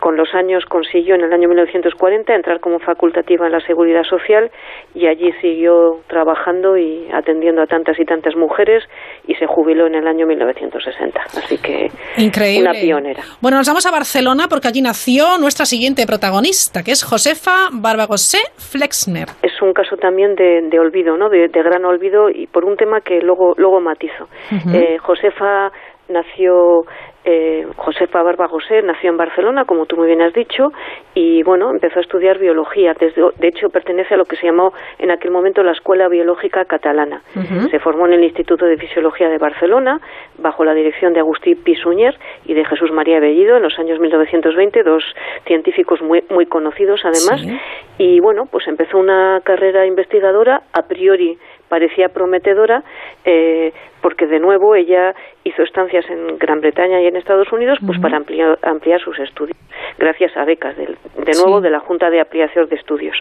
con 0.00 0.16
los 0.16 0.34
años 0.34 0.64
consiguió 0.66 1.14
en 1.14 1.22
el 1.22 1.32
año 1.32 1.48
1940 1.48 2.34
entrar 2.34 2.60
como 2.60 2.78
facultativa 2.78 3.46
en 3.46 3.52
la 3.52 3.60
seguridad 3.60 4.02
social 4.04 4.50
y 4.94 5.06
allí 5.06 5.32
siguió 5.40 6.00
trabajando 6.08 6.76
y 6.76 7.08
atendiendo 7.12 7.62
a 7.62 7.66
tantas 7.66 7.98
y 7.98 8.04
tantas 8.04 8.36
mujeres 8.36 8.84
y 9.26 9.34
se 9.34 9.46
jubiló 9.46 9.86
en 9.86 9.94
el 9.94 10.06
año 10.06 10.26
1960. 10.26 11.20
Así 11.20 11.58
que 11.58 11.90
Increíble. 12.16 12.70
una 12.70 12.80
pionera. 12.80 13.22
Bueno, 13.40 13.58
nos 13.58 13.68
vamos 13.68 13.86
a 13.86 13.90
Barcelona 13.90 14.46
porque 14.48 14.68
allí 14.68 14.82
nació 14.82 15.38
nuestra 15.38 15.66
siguiente 15.66 16.06
protagonista, 16.06 16.82
que 16.82 16.92
es 16.92 17.04
Josefa 17.04 17.68
Barbagosé 17.72 18.38
Flexner. 18.56 19.28
Es 19.42 19.60
un 19.62 19.72
caso 19.72 19.96
también 19.96 20.34
de, 20.34 20.62
de 20.68 20.78
olvido, 20.78 21.16
¿no? 21.16 21.28
De, 21.28 21.48
de, 21.48 21.62
gran 21.62 21.84
olvido 21.84 22.30
y 22.30 22.46
por 22.46 22.64
un 22.64 22.76
tema 22.76 23.00
que 23.00 23.20
luego, 23.20 23.54
luego 23.56 23.80
matizo. 23.80 24.24
Uh 24.50 24.54
-huh. 24.54 24.74
eh, 24.74 24.98
Josefa 24.98 25.70
nació 26.08 26.84
eh, 27.24 27.66
Josefa 27.76 28.22
Barbagosé 28.22 28.82
nació 28.82 29.10
en 29.10 29.16
Barcelona, 29.16 29.64
como 29.64 29.86
tú 29.86 29.96
muy 29.96 30.06
bien 30.06 30.22
has 30.22 30.32
dicho, 30.32 30.72
y 31.14 31.42
bueno, 31.42 31.70
empezó 31.70 31.98
a 31.98 32.02
estudiar 32.02 32.38
biología. 32.38 32.94
Desde, 32.98 33.22
de 33.38 33.48
hecho, 33.48 33.68
pertenece 33.70 34.14
a 34.14 34.16
lo 34.16 34.24
que 34.24 34.36
se 34.36 34.46
llamó 34.46 34.72
en 34.98 35.10
aquel 35.10 35.30
momento 35.30 35.62
la 35.62 35.72
Escuela 35.72 36.08
Biológica 36.08 36.64
Catalana. 36.64 37.22
Uh 37.36 37.40
-huh. 37.40 37.70
Se 37.70 37.78
formó 37.78 38.06
en 38.06 38.14
el 38.14 38.24
Instituto 38.24 38.66
de 38.66 38.76
Fisiología 38.76 39.28
de 39.28 39.38
Barcelona, 39.38 40.00
bajo 40.38 40.64
la 40.64 40.74
dirección 40.74 41.12
de 41.12 41.20
Agustí 41.20 41.54
Pisuñer 41.54 42.18
y 42.44 42.54
de 42.54 42.64
Jesús 42.64 42.90
María 42.90 43.20
Bellido 43.20 43.56
en 43.56 43.62
los 43.62 43.78
años 43.78 44.00
1920, 44.00 44.82
dos 44.82 45.04
científicos 45.46 46.02
muy, 46.02 46.24
muy 46.30 46.46
conocidos 46.46 47.00
además. 47.04 47.40
Sí. 47.40 47.58
Y 47.98 48.20
bueno, 48.20 48.46
pues 48.50 48.66
empezó 48.66 48.98
una 48.98 49.40
carrera 49.44 49.86
investigadora 49.86 50.62
a 50.72 50.82
priori 50.82 51.38
parecía 51.72 52.10
prometedora 52.10 52.82
eh, 53.24 53.72
porque 54.02 54.26
de 54.26 54.38
nuevo 54.38 54.74
ella 54.74 55.14
hizo 55.42 55.62
estancias 55.62 56.04
en 56.10 56.36
Gran 56.36 56.60
Bretaña 56.60 57.00
y 57.00 57.06
en 57.06 57.16
Estados 57.16 57.50
Unidos 57.50 57.78
pues 57.86 57.98
para 57.98 58.18
ampliar, 58.18 58.58
ampliar 58.62 59.00
sus 59.00 59.18
estudios 59.18 59.56
gracias 59.98 60.36
a 60.36 60.44
becas 60.44 60.76
de, 60.76 60.84
de 60.84 61.32
nuevo 61.42 61.62
de 61.62 61.70
la 61.70 61.80
Junta 61.80 62.10
de 62.10 62.20
Ampliación 62.20 62.68
de 62.68 62.76
Estudios. 62.76 63.16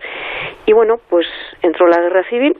Y 0.65 0.73
bueno 0.73 0.95
pues 1.10 1.26
entró 1.61 1.88
la 1.88 2.02
guerra 2.02 2.23
civil 2.28 2.57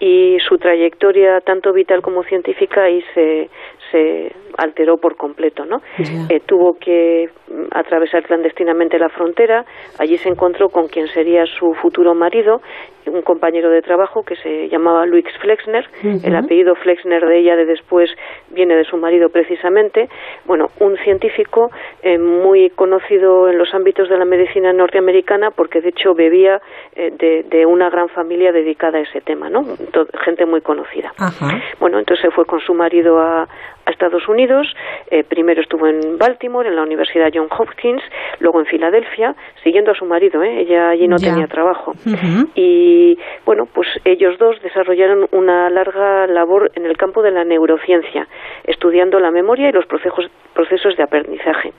y 0.00 0.38
su 0.40 0.56
trayectoria 0.56 1.40
tanto 1.42 1.72
vital 1.72 2.00
como 2.02 2.24
científica 2.24 2.82
ahí 2.82 3.00
se, 3.14 3.50
se 3.92 4.32
alteró 4.56 4.96
por 4.96 5.16
completo, 5.16 5.66
¿no? 5.66 5.80
Eh, 5.98 6.40
tuvo 6.46 6.72
que 6.80 7.28
mm, 7.48 7.66
atravesar 7.70 8.22
clandestinamente 8.22 8.98
la 8.98 9.10
frontera, 9.10 9.64
allí 9.98 10.16
se 10.16 10.30
encontró 10.30 10.70
con 10.70 10.88
quien 10.88 11.06
sería 11.08 11.44
su 11.44 11.74
futuro 11.74 12.14
marido, 12.14 12.62
un 13.10 13.22
compañero 13.22 13.70
de 13.70 13.82
trabajo 13.82 14.22
que 14.22 14.36
se 14.36 14.68
llamaba 14.68 15.06
Luis 15.06 15.24
Flexner, 15.40 15.86
el 16.02 16.36
apellido 16.36 16.74
Flexner 16.76 17.24
de 17.26 17.38
ella 17.38 17.56
de 17.56 17.66
después 17.66 18.10
viene 18.50 18.76
de 18.76 18.84
su 18.84 18.96
marido 18.96 19.28
precisamente, 19.28 20.08
bueno, 20.44 20.68
un 20.80 20.96
científico 20.98 21.70
eh, 22.02 22.18
muy 22.18 22.70
conocido 22.70 23.48
en 23.48 23.58
los 23.58 23.72
ámbitos 23.74 24.08
de 24.08 24.18
la 24.18 24.24
medicina 24.24 24.72
norteamericana 24.72 25.50
porque 25.50 25.80
de 25.80 25.90
hecho 25.90 26.14
bebía 26.14 26.60
eh, 26.94 27.10
de, 27.10 27.66
una 27.66 27.90
gran 27.90 28.08
familia 28.08 28.52
dedicada 28.52 28.98
a 28.98 29.02
ese 29.02 29.20
tema, 29.20 29.48
¿no? 29.48 29.64
gente 30.24 30.46
muy 30.46 30.60
conocida. 30.60 31.12
Bueno, 31.78 31.98
entonces 31.98 32.24
se 32.24 32.30
fue 32.30 32.44
con 32.46 32.60
su 32.60 32.74
marido 32.74 33.18
a, 33.18 33.46
a 33.86 33.90
Estados 33.90 34.28
Unidos. 34.28 34.66
Eh, 35.10 35.24
primero 35.24 35.60
estuvo 35.60 35.86
en 35.86 36.18
Baltimore, 36.18 36.68
en 36.68 36.76
la 36.76 36.82
Universidad 36.82 37.30
John 37.32 37.48
Hopkins, 37.56 38.02
luego 38.38 38.60
en 38.60 38.66
Filadelfia, 38.66 39.34
siguiendo 39.62 39.92
a 39.92 39.94
su 39.94 40.04
marido. 40.04 40.42
¿eh? 40.42 40.60
Ella 40.60 40.90
allí 40.90 41.08
no 41.08 41.16
tenía 41.16 41.46
trabajo. 41.46 41.92
Y 42.54 42.99
bueno, 43.44 43.66
pues 43.66 43.88
ellos 44.04 44.38
dos 44.38 44.60
desarrollaron 44.62 45.28
una 45.32 45.70
larga 45.70 46.26
labor 46.26 46.70
en 46.74 46.86
el 46.86 46.96
campo 46.96 47.22
de 47.22 47.30
la 47.30 47.44
neurociencia, 47.44 48.26
estudiando 48.64 49.20
la 49.20 49.30
memoria 49.30 49.68
y 49.68 49.72
los 49.72 49.86
procesos, 49.86 50.30
procesos 50.54 50.96
de 50.96 51.02
aprendizaje. 51.02 51.72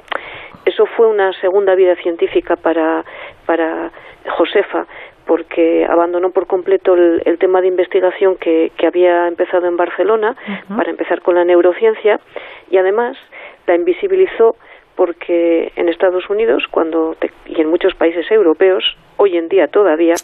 Eso 0.66 0.86
fue 0.86 1.08
una 1.08 1.34
segunda 1.42 1.76
vida 1.76 1.96
científica 1.96 2.56
para, 2.56 3.04
para 3.46 3.92
Josefa, 4.30 4.86
porque 5.26 5.86
abandonó 5.90 6.32
por 6.32 6.48
completo 6.48 6.94
el, 6.94 7.38
tema 7.40 7.62
de 7.62 7.68
investigación 7.68 8.36
que, 8.38 8.72
había 8.86 9.28
empezado 9.28 9.68
en 9.68 9.78
Barcelona 9.78 10.36
para 10.76 10.90
empezar 10.90 11.22
con 11.22 11.36
la 11.36 11.46
neurociencia 11.46 12.20
y 12.70 12.78
además 12.78 13.18
la 13.68 13.76
invisibilizó 13.76 14.56
porque 14.96 15.72
en 15.76 15.90
Estados 15.90 16.30
Unidos 16.30 16.66
cuando 16.70 17.16
y 17.46 17.62
en 17.62 17.70
muchos 17.70 17.96
países 17.96 18.30
europeos 18.30 18.84
hoy 19.18 19.38
en 19.38 19.48
día 19.48 19.68
todavía 19.68 20.16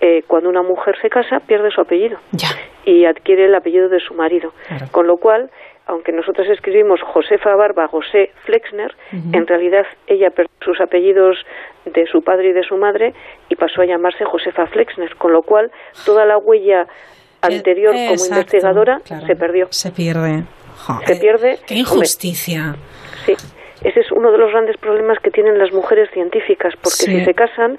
eh, 0.00 0.22
cuando 0.26 0.48
una 0.48 0.62
mujer 0.62 0.96
se 1.00 1.08
casa 1.08 1.40
pierde 1.40 1.70
su 1.70 1.80
apellido 1.80 2.18
y 2.84 3.04
adquiere 3.06 3.46
el 3.46 3.54
apellido 3.54 3.88
de 3.88 4.00
su 4.00 4.14
marido 4.14 4.52
con 4.92 5.06
lo 5.06 5.16
cual 5.16 5.50
aunque 5.86 6.12
nosotros 6.12 6.48
escribimos 6.48 7.00
Josefa 7.00 7.54
Barba 7.54 7.86
José 7.86 8.32
Flexner, 8.44 8.92
en 9.12 9.46
realidad 9.46 9.86
ella 10.08 10.30
perdió 10.30 10.52
sus 10.60 10.80
apellidos 10.80 11.36
de 11.84 12.06
su 12.06 12.22
padre 12.22 12.48
y 12.48 12.52
de 12.52 12.64
su 12.64 12.76
madre 12.76 13.14
y 13.48 13.54
pasó 13.54 13.82
a 13.82 13.86
llamarse 13.86 14.24
Josefa 14.24 14.66
Flexner, 14.66 15.14
con 15.14 15.32
lo 15.32 15.42
cual 15.42 15.70
toda 16.04 16.24
la 16.24 16.38
huella 16.38 16.88
anterior 17.40 17.92
como 17.92 18.26
investigadora 18.26 18.98
se 19.04 19.36
perdió. 19.36 19.68
Se 19.70 19.92
pierde. 19.92 20.42
se 21.06 21.16
pierde. 21.16 21.58
Qué 21.68 21.76
injusticia. 21.76 22.74
sí, 23.24 23.34
ese 23.84 24.00
es 24.00 24.10
uno 24.10 24.32
de 24.32 24.38
los 24.38 24.50
grandes 24.50 24.76
problemas 24.78 25.18
que 25.20 25.30
tienen 25.30 25.58
las 25.58 25.72
mujeres 25.72 26.10
científicas, 26.10 26.74
porque 26.76 26.96
si 26.96 27.24
se 27.24 27.34
casan 27.34 27.78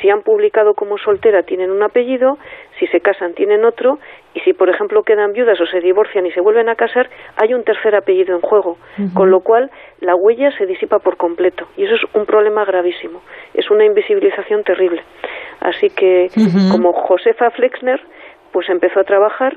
si 0.00 0.10
han 0.10 0.22
publicado 0.22 0.74
como 0.74 0.98
soltera 0.98 1.42
tienen 1.42 1.70
un 1.70 1.82
apellido, 1.82 2.38
si 2.78 2.86
se 2.88 3.00
casan 3.00 3.34
tienen 3.34 3.64
otro 3.64 3.98
y 4.34 4.40
si 4.40 4.52
por 4.52 4.68
ejemplo 4.68 5.02
quedan 5.02 5.32
viudas 5.32 5.60
o 5.60 5.66
se 5.66 5.80
divorcian 5.80 6.26
y 6.26 6.32
se 6.32 6.40
vuelven 6.40 6.68
a 6.68 6.74
casar 6.74 7.08
hay 7.36 7.54
un 7.54 7.64
tercer 7.64 7.94
apellido 7.94 8.34
en 8.34 8.40
juego, 8.40 8.76
con 9.14 9.30
lo 9.30 9.40
cual 9.40 9.70
la 10.00 10.14
huella 10.14 10.50
se 10.56 10.66
disipa 10.66 10.98
por 10.98 11.16
completo 11.16 11.66
y 11.76 11.84
eso 11.84 11.94
es 11.94 12.02
un 12.14 12.26
problema 12.26 12.64
gravísimo, 12.64 13.20
es 13.54 13.70
una 13.70 13.84
invisibilización 13.84 14.64
terrible. 14.64 15.02
Así 15.60 15.88
que 15.90 16.28
como 16.70 16.92
Josefa 16.92 17.50
Flexner 17.50 18.00
pues 18.52 18.68
empezó 18.68 19.00
a 19.00 19.04
trabajar 19.04 19.56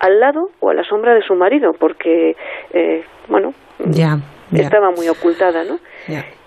al 0.00 0.20
lado 0.20 0.50
o 0.60 0.70
a 0.70 0.74
la 0.74 0.84
sombra 0.84 1.14
de 1.14 1.22
su 1.22 1.34
marido 1.34 1.72
porque 1.78 2.36
eh, 2.72 3.04
bueno 3.28 3.54
ya 3.78 4.18
estaba 4.52 4.90
muy 4.90 5.08
ocultada, 5.08 5.64
¿no? 5.64 5.78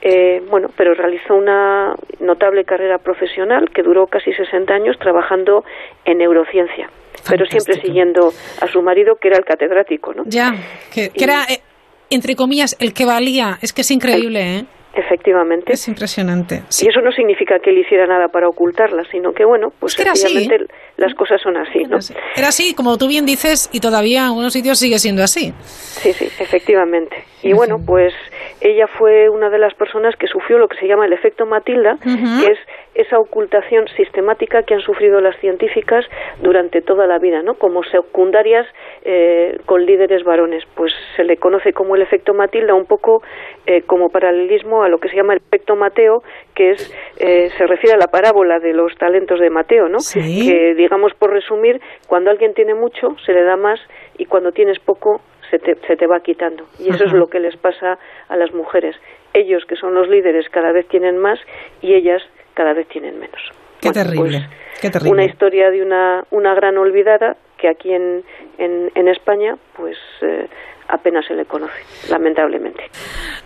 Eh, 0.01 0.41
bueno, 0.49 0.69
pero 0.77 0.93
realizó 0.93 1.35
una 1.35 1.93
notable 2.19 2.63
carrera 2.63 2.97
profesional 2.99 3.69
que 3.73 3.83
duró 3.83 4.07
casi 4.07 4.31
60 4.31 4.73
años 4.73 4.97
trabajando 4.99 5.65
en 6.05 6.19
neurociencia, 6.19 6.89
pero 7.29 7.45
siempre 7.45 7.81
siguiendo 7.81 8.31
a 8.61 8.67
su 8.67 8.81
marido, 8.81 9.17
que 9.21 9.27
era 9.27 9.37
el 9.37 9.43
catedrático, 9.43 10.13
¿no? 10.13 10.23
Ya, 10.25 10.53
que, 10.93 11.11
era, 11.15 11.43
eh, 11.49 11.61
entre 12.09 12.35
comillas, 12.35 12.77
el 12.79 12.93
que 12.93 13.05
valía. 13.05 13.57
Es 13.61 13.73
que 13.73 13.81
es 13.81 13.91
increíble, 13.91 14.59
¿eh? 14.59 14.65
Efectivamente. 14.93 15.73
Es 15.73 15.87
impresionante. 15.87 16.63
Y 16.81 16.87
eso 16.87 17.01
no 17.01 17.11
significa 17.11 17.59
que 17.59 17.69
él 17.69 17.77
hiciera 17.77 18.07
nada 18.07 18.29
para 18.29 18.47
ocultarla, 18.47 19.03
sino 19.11 19.33
que, 19.33 19.45
bueno, 19.45 19.71
pues 19.79 19.93
sencillamente 19.93 20.65
las 20.99 21.13
cosas 21.15 21.41
son 21.41 21.57
así, 21.57 21.83
¿no? 21.83 21.97
Era 22.35 22.49
así, 22.49 22.73
como 22.75 22.97
tú 22.97 23.07
bien 23.07 23.25
dices, 23.25 23.69
y 23.71 23.79
todavía 23.79 24.19
en 24.19 24.25
algunos 24.27 24.53
sitios 24.53 24.77
sigue 24.79 24.99
siendo 24.99 25.23
así. 25.23 25.53
Sí, 25.61 26.13
sí, 26.13 26.25
efectivamente. 26.39 27.23
Y 27.41 27.53
bueno, 27.53 27.77
pues 27.85 28.13
ella 28.59 28.87
fue 28.97 29.29
una 29.29 29.49
de 29.49 29.59
las 29.59 29.73
personas 29.73 30.15
que 30.17 30.27
sufrió 30.27 30.57
lo 30.57 30.67
que 30.67 30.77
se 30.77 30.87
llama 30.87 31.05
el 31.05 31.13
efecto 31.13 31.45
Matilda, 31.45 31.97
que 32.03 32.51
es 32.51 32.59
esa 32.95 33.17
ocultación 33.17 33.87
sistemática 33.95 34.63
que 34.63 34.73
han 34.73 34.81
sufrido 34.81 35.21
las 35.21 35.39
científicas 35.39 36.05
durante 36.41 36.81
toda 36.81 37.07
la 37.07 37.17
vida, 37.17 37.41
¿no? 37.41 37.53
Como 37.53 37.83
secundarias 37.83 38.67
eh, 39.03 39.57
con 39.65 39.85
líderes 39.85 40.25
varones. 40.25 40.63
Pues 40.75 40.91
se 41.15 41.23
le 41.23 41.37
conoce 41.37 41.71
como 41.71 41.95
el 41.95 42.01
efecto 42.01 42.33
Matilda, 42.33 42.73
un 42.73 42.85
poco 42.85 43.23
eh, 43.65 43.83
como 43.83 44.09
paralelismo 44.09 44.83
a 44.83 44.89
lo 44.89 44.97
que 44.97 45.07
se 45.07 45.15
llama 45.15 45.33
el 45.33 45.39
efecto 45.39 45.77
Mateo, 45.77 46.23
que 46.59 46.71
es 46.71 46.93
eh, 47.19 47.49
se 47.57 47.65
refiere 47.65 47.95
a 47.95 47.97
la 47.97 48.07
parábola 48.07 48.59
de 48.59 48.73
los 48.73 48.93
talentos 48.97 49.39
de 49.39 49.49
Mateo, 49.49 49.87
¿no? 49.87 49.99
Que 50.13 50.75
digamos 50.75 51.13
por 51.13 51.31
resumir, 51.31 51.79
cuando 52.05 52.29
alguien 52.31 52.53
tiene 52.53 52.73
mucho 52.73 53.15
se 53.25 53.31
le 53.31 53.43
da 53.43 53.55
más 53.55 53.79
y 54.17 54.25
cuando 54.25 54.51
tienes 54.51 54.77
poco 54.79 55.21
se 55.49 55.57
te, 55.57 55.75
se 55.87 55.95
te 55.95 56.05
va 56.05 56.19
quitando. 56.19 56.65
Y 56.77 56.89
eso 56.89 57.05
es 57.05 57.13
lo 57.13 57.27
que 57.27 57.39
les 57.39 57.55
pasa 57.55 57.97
a 58.27 58.35
las 58.35 58.53
mujeres. 58.53 58.93
Ellos, 59.33 59.63
que 59.69 59.77
son 59.77 59.93
los 59.95 60.09
líderes, 60.09 60.49
cada 60.49 60.73
vez 60.73 60.85
tienen 60.89 61.17
más 61.17 61.39
y 61.81 61.93
ellas 61.93 62.21
cada 62.55 62.73
vez 62.73 62.89
tienen 62.89 63.17
menos. 63.17 63.41
Qué, 63.81 63.91
terrible, 63.91 64.39
pues, 64.39 64.81
qué 64.81 64.89
terrible. 64.89 65.13
Una 65.13 65.23
historia 65.23 65.71
de 65.71 65.81
una, 65.81 66.25
una 66.29 66.53
gran 66.55 66.77
olvidada 66.77 67.37
que 67.57 67.69
aquí 67.69 67.93
en, 67.93 68.23
en, 68.57 69.07
España, 69.07 69.55
pues 69.77 69.97
eh, 70.21 70.47
apenas 70.89 71.25
se 71.25 71.35
le 71.35 71.45
conoce, 71.45 71.79
lamentablemente. 72.09 72.83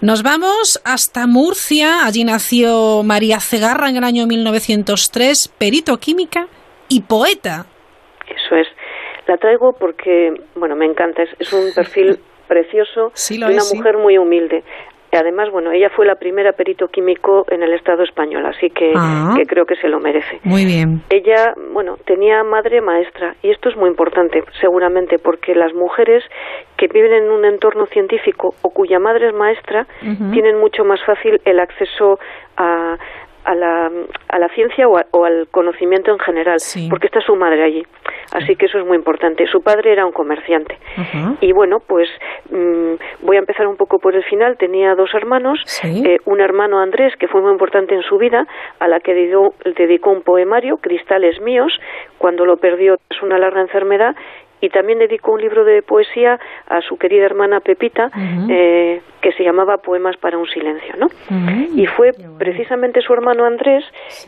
Nos 0.01 0.23
vamos 0.23 0.81
hasta 0.85 1.27
Murcia. 1.27 2.05
Allí 2.05 2.23
nació 2.23 3.03
María 3.03 3.39
Cegarra 3.39 3.89
en 3.89 3.97
el 3.97 4.03
año 4.03 4.25
1903, 4.25 5.49
perito 5.59 5.97
química 5.97 6.47
y 6.89 7.01
poeta. 7.01 7.65
Eso 8.27 8.55
es. 8.55 8.67
La 9.27 9.37
traigo 9.37 9.73
porque, 9.73 10.33
bueno, 10.55 10.75
me 10.75 10.85
encanta. 10.85 11.23
Es, 11.39 11.53
un 11.53 11.71
perfil 11.75 12.19
precioso 12.47 13.11
de 13.29 13.45
una 13.45 13.63
mujer 13.75 13.97
muy 13.97 14.17
humilde. 14.17 14.63
Además, 15.17 15.49
bueno, 15.51 15.71
ella 15.71 15.89
fue 15.89 16.05
la 16.05 16.15
primera 16.15 16.53
perito 16.53 16.87
químico 16.87 17.45
en 17.49 17.63
el 17.63 17.73
Estado 17.73 18.03
español, 18.03 18.45
así 18.45 18.69
que, 18.69 18.93
ah. 18.95 19.33
que, 19.37 19.45
creo 19.45 19.65
que 19.65 19.75
se 19.75 19.87
lo 19.87 19.99
merece. 19.99 20.39
Muy 20.43 20.65
bien. 20.65 21.01
Ella, 21.09 21.53
bueno, 21.71 21.97
tenía 22.05 22.43
madre 22.43 22.81
maestra 22.81 23.35
y 23.41 23.51
esto 23.51 23.69
es 23.69 23.75
muy 23.75 23.89
importante, 23.89 24.43
seguramente, 24.59 25.19
porque 25.19 25.55
las 25.55 25.73
mujeres 25.73 26.23
que 26.77 26.87
viven 26.87 27.13
en 27.13 27.31
un 27.31 27.45
entorno 27.45 27.85
científico 27.87 28.55
o 28.61 28.69
cuya 28.69 28.99
madre 28.99 29.27
es 29.27 29.33
maestra 29.33 29.85
tienen 30.31 30.59
mucho 30.59 30.83
más 30.83 30.99
fácil 31.05 31.39
el 31.45 31.59
acceso 31.59 32.19
a, 32.57 32.97
a 33.45 33.55
la, 33.55 33.91
a 34.29 34.39
la 34.39 34.47
ciencia 34.49 34.87
o, 34.87 35.25
al 35.25 35.47
conocimiento 35.51 36.11
en 36.11 36.19
general, 36.19 36.57
porque 36.89 37.07
está 37.07 37.21
su 37.21 37.35
madre 37.35 37.63
allí. 37.63 37.83
Así 38.33 38.55
que 38.55 38.65
eso 38.65 38.79
es 38.79 38.85
muy 38.85 38.97
importante. 38.97 39.45
Su 39.47 39.61
padre 39.61 39.93
era 39.93 40.05
un 40.05 40.11
comerciante. 40.11 40.77
Y 41.39 41.51
bueno, 41.51 41.79
pues 41.79 42.09
mm, 42.49 43.25
voy 43.25 43.35
a 43.35 43.39
empezar 43.39 43.67
un 43.67 43.77
poco 43.77 43.99
por 43.99 44.15
el 44.15 44.23
final. 44.23 44.57
Tenía 44.57 44.95
dos 44.95 45.13
hermanos, 45.13 45.59
eh, 45.83 46.17
un 46.25 46.41
hermano 46.41 46.79
Andrés, 46.79 47.13
que 47.17 47.27
fue 47.27 47.41
muy 47.41 47.51
importante 47.51 47.93
en 47.93 48.01
su 48.01 48.17
vida, 48.17 48.47
a 48.79 48.87
la 48.87 48.99
que 48.99 49.13
dedicó, 49.13 49.53
dedicó 49.77 50.09
un 50.09 50.23
poemario, 50.23 50.77
Cristales 50.77 51.39
míos, 51.41 51.79
cuando 52.17 52.45
lo 52.45 52.57
perdió 52.57 52.97
tras 53.07 53.21
una 53.21 53.37
larga 53.37 53.61
enfermedad, 53.61 54.15
y 54.61 54.69
también 54.69 54.97
dedicó 54.97 55.33
un 55.33 55.41
libro 55.41 55.65
de 55.65 55.81
poesía 55.81 56.39
a 56.67 56.81
su 56.81 56.97
querida 56.97 57.25
hermana 57.25 57.59
Pepita 57.59 58.09
eh, 58.49 59.01
que 59.23 59.31
se 59.31 59.43
llamaba 59.43 59.77
Poemas 59.77 60.17
para 60.17 60.37
un 60.37 60.45
silencio, 60.47 60.95
¿no? 60.97 61.07
Y 61.75 61.87
fue 61.87 62.11
precisamente 62.37 63.01
su 63.01 63.13
hermano 63.13 63.45
Andrés 63.45 63.85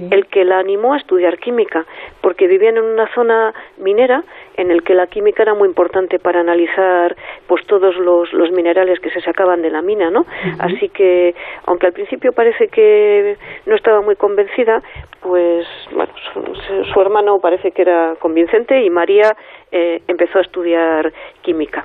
el 0.09 0.25
que 0.27 0.45
la 0.45 0.57
animó 0.57 0.93
a 0.93 0.97
estudiar 0.97 1.37
química, 1.37 1.85
porque 2.21 2.47
vivían 2.47 2.77
en 2.77 2.85
una 2.85 3.07
zona 3.13 3.53
minera 3.77 4.23
en 4.55 4.71
el 4.71 4.83
que 4.83 4.93
la 4.93 5.07
química 5.07 5.43
era 5.43 5.53
muy 5.53 5.67
importante 5.67 6.17
para 6.17 6.39
analizar 6.39 7.13
pues 7.45 7.67
todos 7.67 7.97
los, 7.97 8.31
los 8.31 8.51
minerales 8.51 8.99
que 9.01 9.09
se 9.09 9.19
sacaban 9.19 9.61
de 9.61 9.69
la 9.69 9.81
mina, 9.81 10.09
¿no? 10.09 10.25
Así 10.59 10.87
que 10.89 11.35
aunque 11.65 11.87
al 11.87 11.93
principio 11.93 12.31
parece 12.31 12.69
que 12.69 13.35
no 13.65 13.75
estaba 13.75 14.01
muy 14.01 14.15
convencida, 14.15 14.81
pues 15.21 15.67
bueno, 15.93 16.13
su, 16.31 16.85
su 16.85 17.01
hermano 17.01 17.39
parece 17.41 17.71
que 17.71 17.81
era 17.81 18.15
convincente 18.19 18.81
y 18.81 18.89
María 18.89 19.35
eh, 19.71 19.99
empezó 20.07 20.37
a 20.39 20.41
estudiar 20.41 21.11
química. 21.41 21.83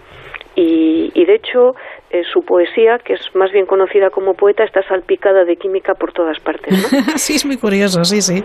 Y, 0.56 1.10
y 1.14 1.24
de 1.24 1.34
hecho, 1.34 1.74
eh, 2.10 2.22
su 2.24 2.42
poesía, 2.42 2.98
que 2.98 3.14
es 3.14 3.20
más 3.34 3.52
bien 3.52 3.66
conocida 3.66 4.10
como 4.10 4.34
poeta, 4.34 4.64
está 4.64 4.82
salpicada 4.82 5.44
de 5.44 5.56
química 5.56 5.94
por 5.94 6.12
todas 6.12 6.40
partes. 6.40 6.72
¿no? 6.92 7.00
sí, 7.16 7.34
es 7.34 7.46
muy 7.46 7.56
curioso, 7.56 8.02
sí, 8.02 8.20
sí. 8.20 8.42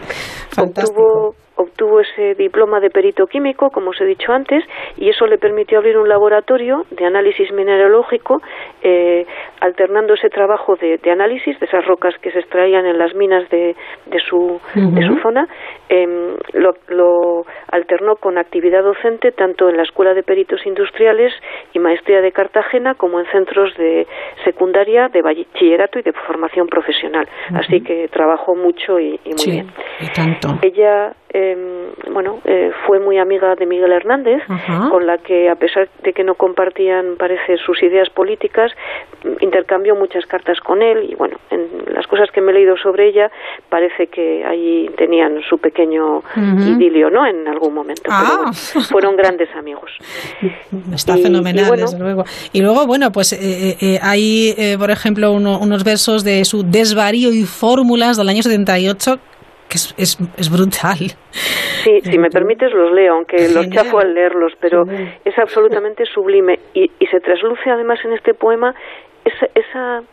Obtuvo, 0.62 1.36
obtuvo 1.56 2.00
ese 2.02 2.36
diploma 2.36 2.80
de 2.80 2.90
perito 2.90 3.26
químico, 3.26 3.70
como 3.70 3.90
os 3.90 4.02
he 4.02 4.06
dicho 4.06 4.32
antes, 4.32 4.64
y 4.98 5.10
eso 5.10 5.26
le 5.26 5.38
permitió 5.38 5.80
abrir 5.80 5.98
un 5.98 6.08
laboratorio 6.08 6.84
de 6.92 7.06
análisis 7.06 7.52
mineralógico, 7.52 8.42
eh, 8.84 9.26
alternando 9.62 10.14
ese 10.14 10.30
trabajo 10.30 10.76
de, 10.76 11.00
análisis 11.12 11.60
de 11.60 11.66
esas 11.66 11.86
rocas 11.86 12.14
que 12.22 12.32
se 12.32 12.40
extraían 12.40 12.86
en 12.86 12.98
las 12.98 13.14
minas 13.16 13.50
de, 13.50 13.76
de, 14.06 14.20
su, 14.20 14.60
de 14.76 15.08
su 15.08 15.18
zona, 15.20 15.48
em, 15.90 16.36
lo, 16.54 16.76
lo, 16.90 17.46
alternó 17.72 18.16
con 18.18 18.38
actividad 18.38 18.84
docente 18.84 19.32
tanto 19.32 19.70
en 19.70 19.78
la 19.78 19.84
Escuela 19.84 20.14
de 20.14 20.24
Peritos 20.24 20.66
Industriales 20.66 21.34
y 21.74 21.80
Maestría 21.80 22.22
de 22.22 22.32
Cartagena 22.32 22.96
como 22.96 23.20
en 23.20 23.26
centros 23.28 23.76
de 23.78 24.08
secundaria, 24.44 25.10
de 25.10 25.22
bachillerato 25.22 26.00
y 26.00 26.02
de 26.02 26.14
formación 26.14 26.68
profesional. 26.68 27.28
Así 27.54 27.82
que 27.82 28.08
trabajó 28.10 28.56
mucho 28.56 29.00
y, 29.00 29.20
muy 29.26 29.52
bien. 29.52 29.68
Y 30.00 30.08
tanto. 30.12 30.50
Ella 30.62 31.14
eh, 31.38 31.92
bueno, 32.12 32.40
eh, 32.46 32.72
fue 32.88 33.02
muy 33.02 33.18
amiga 33.18 33.56
de 33.56 33.66
Miguel 33.66 33.92
Hernández, 33.92 34.42
con 34.90 35.06
la 35.06 35.18
que, 35.18 35.50
a 35.50 35.56
pesar 35.56 35.90
de 36.02 36.14
que 36.14 36.24
no 36.24 36.36
compartían, 36.36 37.18
parece, 37.18 37.58
sus 37.58 37.84
ideas 37.84 38.10
políticas, 38.10 38.72
intercambió 39.46 39.96
muchas 39.96 40.26
cartas 40.26 40.60
con 40.60 40.82
él 40.82 41.08
y, 41.10 41.16
bueno, 41.16 41.38
en 41.50 41.94
las 41.94 42.06
cosas 42.08 42.30
que 42.32 42.42
me 42.42 42.52
he 42.52 42.56
leído 42.56 42.76
sobre 42.78 43.08
ella, 43.08 43.32
parece 43.70 44.08
que 44.08 44.44
ahí 44.44 44.90
tenían 44.98 45.42
su 45.50 45.58
pequeño 45.58 46.22
idilio, 46.36 47.10
¿no?, 47.10 47.26
en 47.26 47.48
algún 47.48 47.74
momento. 47.74 48.04
Ah. 48.10 48.52
fueron 48.90 49.16
grandes 49.16 49.50
amigos. 49.56 49.92
Está 50.94 51.16
fenomenal, 51.18 51.72
desde 51.78 52.00
luego. 52.00 52.26
Y 52.52 52.62
luego, 52.62 52.86
bueno, 52.86 53.12
pues 53.12 53.34
eh, 53.34 53.78
eh, 53.80 54.00
hay, 54.02 54.76
por 54.78 54.92
ejemplo, 54.92 55.32
unos 55.32 55.84
versos 55.84 56.24
de 56.24 56.44
su 56.46 56.64
Desvarío 56.64 57.32
y 57.32 57.44
Fórmulas 57.44 58.18
del 58.18 58.30
año 58.30 58.42
78 58.42 59.20
que 59.68 59.78
es, 59.78 59.94
es, 59.98 60.18
es 60.38 60.52
brutal. 60.52 60.98
Sí, 61.84 62.02
si 62.04 62.18
me 62.18 62.30
permites 62.30 62.72
los 62.72 62.92
leo, 62.92 63.16
aunque 63.16 63.50
los 63.50 63.70
chafo 63.70 64.00
al 64.00 64.14
leerlos, 64.14 64.54
pero 64.60 64.86
es 65.24 65.38
absolutamente 65.38 66.06
sublime 66.06 66.60
y, 66.74 66.92
y 67.00 67.06
se 67.08 67.20
trasluce 67.20 67.70
además 67.70 68.00
en 68.06 68.14
este 68.14 68.34
poema 68.34 68.76
esa, 69.26 69.48
esa, 69.56 70.04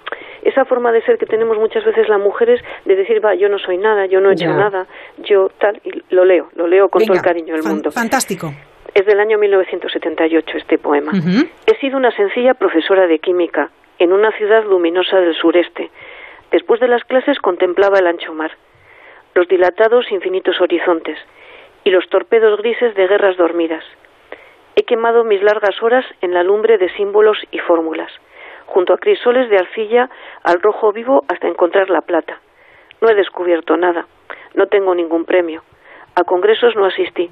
esa 0.43 0.65
forma 0.65 0.91
de 0.91 1.03
ser 1.03 1.19
que 1.19 1.27
tenemos 1.27 1.57
muchas 1.59 1.85
veces 1.85 2.09
las 2.09 2.21
mujeres 2.21 2.61
de 2.85 2.97
decir, 2.97 3.25
va, 3.25 3.35
yo 3.35 3.49
no 3.49 3.59
soy 3.59 3.79
nada, 3.79 4.07
yo 4.07 4.21
no 4.21 4.31
he 4.31 4.33
hecho 4.33 4.53
nada, 4.53 4.87
yo 5.19 5.49
tal, 5.59 5.81
y 5.85 6.03
lo 6.15 6.25
leo, 6.25 6.49
lo 6.57 6.67
leo 6.67 6.89
con 6.89 7.05
todo 7.05 7.17
el 7.17 7.23
cariño 7.23 7.55
del 7.55 7.63
mundo. 7.63 7.91
Fantástico. 7.91 8.53
Es 8.95 9.07
del 9.07 9.21
año 9.21 9.39
1978 9.39 10.59
este 10.59 10.79
poema. 10.79 11.13
He 11.67 11.77
sido 11.77 11.97
una 11.97 12.11
sencilla 12.11 12.55
profesora 12.55 13.07
de 13.07 13.19
química 13.21 13.71
en 13.99 14.13
una 14.13 14.33
ciudad 14.33 14.65
luminosa 14.65 15.19
del 15.21 15.35
sureste. 15.35 15.91
Después 16.51 16.81
de 16.81 16.89
las 16.89 17.05
clases 17.05 17.39
contemplaba 17.39 17.99
el 17.99 18.07
ancho 18.07 18.35
mar 18.35 18.51
los 19.35 19.49
dilatados 19.49 20.11
infinitos 20.11 20.61
horizontes 20.61 21.19
y 21.85 21.91
los 21.91 22.09
torpedos 22.09 22.59
grises 22.59 22.95
de 22.95 23.07
guerras 23.07 23.37
dormidas. 23.37 23.85
He 24.77 24.85
quemado 24.85 25.25
mis 25.25 25.43
largas 25.43 25.83
horas 25.83 26.05
en 26.21 26.33
la 26.33 26.43
lumbre 26.43 26.79
de 26.79 26.91
símbolos 26.97 27.39
y 27.51 27.59
fórmulas, 27.59 28.13
junto 28.73 28.95
a 28.95 28.99
crisoles 28.99 29.51
de 29.51 29.59
arcilla 29.59 30.09
al 30.43 30.61
rojo 30.61 30.93
vivo 30.93 31.25
hasta 31.29 31.47
encontrar 31.47 31.91
la 31.91 32.01
plata. 32.01 32.41
No 33.01 33.09
he 33.11 33.15
descubierto 33.15 33.77
nada, 33.77 34.07
no 34.55 34.67
tengo 34.67 34.95
ningún 34.95 35.25
premio. 35.25 35.63
A 36.15 36.25
congresos 36.25 36.75
no 36.75 36.87
asistí. 36.87 37.31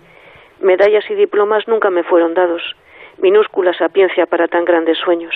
Medallas 0.61 1.11
y 1.11 1.15
diplomas 1.15 1.67
nunca 1.67 1.91
me 1.91 2.03
fueron 2.03 2.35
dados. 2.35 2.63
Minúscula 3.19 3.73
sapiencia 3.73 4.27
para 4.27 4.49
tan 4.49 4.65
grandes 4.65 4.99
sueños. 4.99 5.35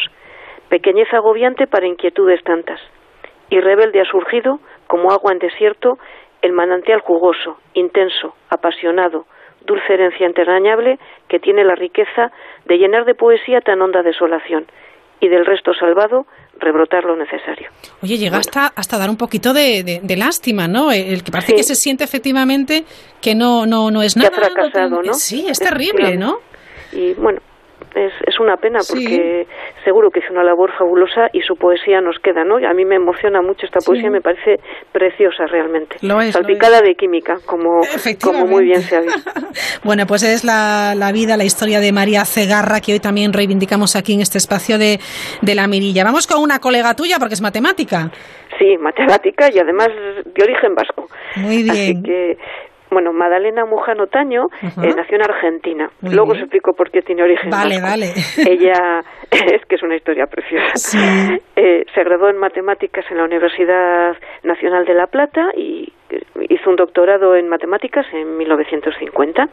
Pequeñez 0.69 1.13
agobiante 1.13 1.67
para 1.67 1.87
inquietudes 1.87 2.43
tantas. 2.45 2.81
Y 3.49 3.61
rebelde 3.61 4.01
ha 4.01 4.05
surgido, 4.05 4.61
como 4.87 5.11
agua 5.11 5.33
en 5.33 5.39
desierto, 5.39 5.99
el 6.43 6.53
manantial 6.53 7.01
jugoso, 7.01 7.59
intenso, 7.73 8.35
apasionado, 8.51 9.25
dulce 9.65 9.95
herencia 9.95 10.27
entrañable 10.27 10.99
que 11.29 11.41
tiene 11.41 11.65
la 11.65 11.75
riqueza 11.75 12.31
de 12.67 12.77
llenar 12.77 13.07
de 13.07 13.15
poesía 13.15 13.61
tan 13.63 13.81
honda 13.81 14.03
desolación 14.03 14.67
y 15.21 15.29
del 15.29 15.47
resto 15.47 15.73
salvado 15.75 16.27
rebrotar 16.59 17.05
lo 17.05 17.17
necesario. 17.17 17.69
Oye, 18.03 18.17
llega 18.17 18.39
hasta, 18.39 18.67
hasta 18.67 18.99
dar 18.99 19.11
un 19.11 19.17
poquito 19.17 19.53
de, 19.53 20.01
lástima, 20.17 20.69
¿no? 20.69 20.93
El 20.93 21.23
que 21.23 21.33
parece 21.33 21.55
que 21.55 21.63
se 21.63 21.75
siente 21.75 22.05
efectivamente 22.05 22.85
que 23.21 23.35
no, 23.35 23.67
no, 23.67 23.91
no 23.91 24.03
es 24.03 24.17
nada. 24.17 24.31
Que 24.31 24.37
ha 24.37 24.51
fracasado, 24.51 25.03
¿no? 25.03 25.15
Sí, 25.15 25.47
es 25.49 25.59
terrible, 25.59 26.17
¿no? 26.17 26.39
Y 26.93 27.15
bueno, 27.15 27.41
es, 27.95 28.13
es 28.27 28.41
una 28.41 28.57
pena 28.57 28.81
porque 28.89 29.47
seguro 29.85 30.11
que 30.11 30.21
hizo 30.21 30.33
una 30.33 30.43
labor 30.43 30.73
fabulosa 30.77 31.29
y 31.33 31.41
su 31.43 31.57
poesía 31.57 32.01
nos 32.01 32.19
queda, 32.19 32.45
¿no? 32.45 32.57
A 32.57 32.75
mí 32.75 32.85
me 32.85 32.97
emociona 32.97 33.41
mucho 33.43 33.67
esta 33.67 33.81
poesía, 33.81 34.11
me 34.11 34.21
parece 34.21 34.61
preciosa 34.93 35.47
realmente. 35.47 35.99
Salpicada 36.33 36.81
de 36.81 36.95
química, 36.95 37.39
como, 37.47 37.81
como 38.23 38.47
muy 38.47 38.65
bien 38.65 38.81
se 38.83 38.97
ha 38.97 39.01
visto. 39.01 39.31
bueno, 39.85 40.07
pues 40.07 40.23
es 40.23 40.45
la, 40.45 40.95
la, 40.97 41.13
vida, 41.13 41.37
la 41.37 41.45
historia 41.45 41.81
de 41.81 41.93
María 41.93 42.25
Cegarra 42.25 42.81
que 42.81 42.93
hoy 42.93 43.01
también 43.01 43.33
reivindicamos 43.33 43.97
aquí 43.97 44.15
en 44.15 44.21
este 44.21 44.39
espacio 44.39 44.79
de, 44.79 44.99
de 45.43 45.55
la 45.55 45.67
Mirilla. 45.67 46.05
Vamos 46.05 46.27
con 46.27 46.43
una 46.43 46.59
colega 46.59 46.95
tuya 46.95 47.17
porque 47.19 47.35
es 47.35 47.43
matemática. 47.43 48.11
Sí, 48.59 48.77
matemática 48.79 49.51
y 49.53 49.59
además 49.59 49.89
de 50.25 50.43
origen 50.43 50.75
vasco. 50.75 51.09
Muy 51.37 51.63
bien. 51.63 51.73
Así 51.73 52.03
que 52.03 52.37
bueno, 52.95 53.13
Madalena 53.13 53.65
Mujano 53.67 54.07
Taño 54.07 54.47
eh, 54.63 54.95
nació 54.97 55.17
en 55.17 55.23
Argentina. 55.23 55.91
Luego 56.01 56.33
os 56.33 56.39
explico 56.39 56.73
por 56.73 56.91
qué 56.91 57.03
tiene 57.03 57.23
origen. 57.23 57.51
Vale, 57.51 57.81
vale. 57.81 58.07
Ella 58.49 59.01
es 59.31 59.65
que 59.69 59.75
es 59.75 59.83
una 59.83 59.97
historia 59.97 60.27
preciosa. 60.27 60.99
Eh, 61.57 61.85
se 61.95 62.05
graduó 62.05 62.29
en 62.31 62.39
matemáticas 62.39 63.05
en 63.11 63.19
la 63.19 63.25
Universidad 63.25 64.17
Nacional 64.43 64.85
de 64.87 64.95
La 64.95 65.07
Plata 65.07 65.51
y 65.57 65.93
hizo 66.49 66.71
un 66.71 66.77
doctorado 66.77 67.37
en 67.37 67.49
matemáticas 67.49 68.07
en 68.13 68.37
1950. 68.37 69.49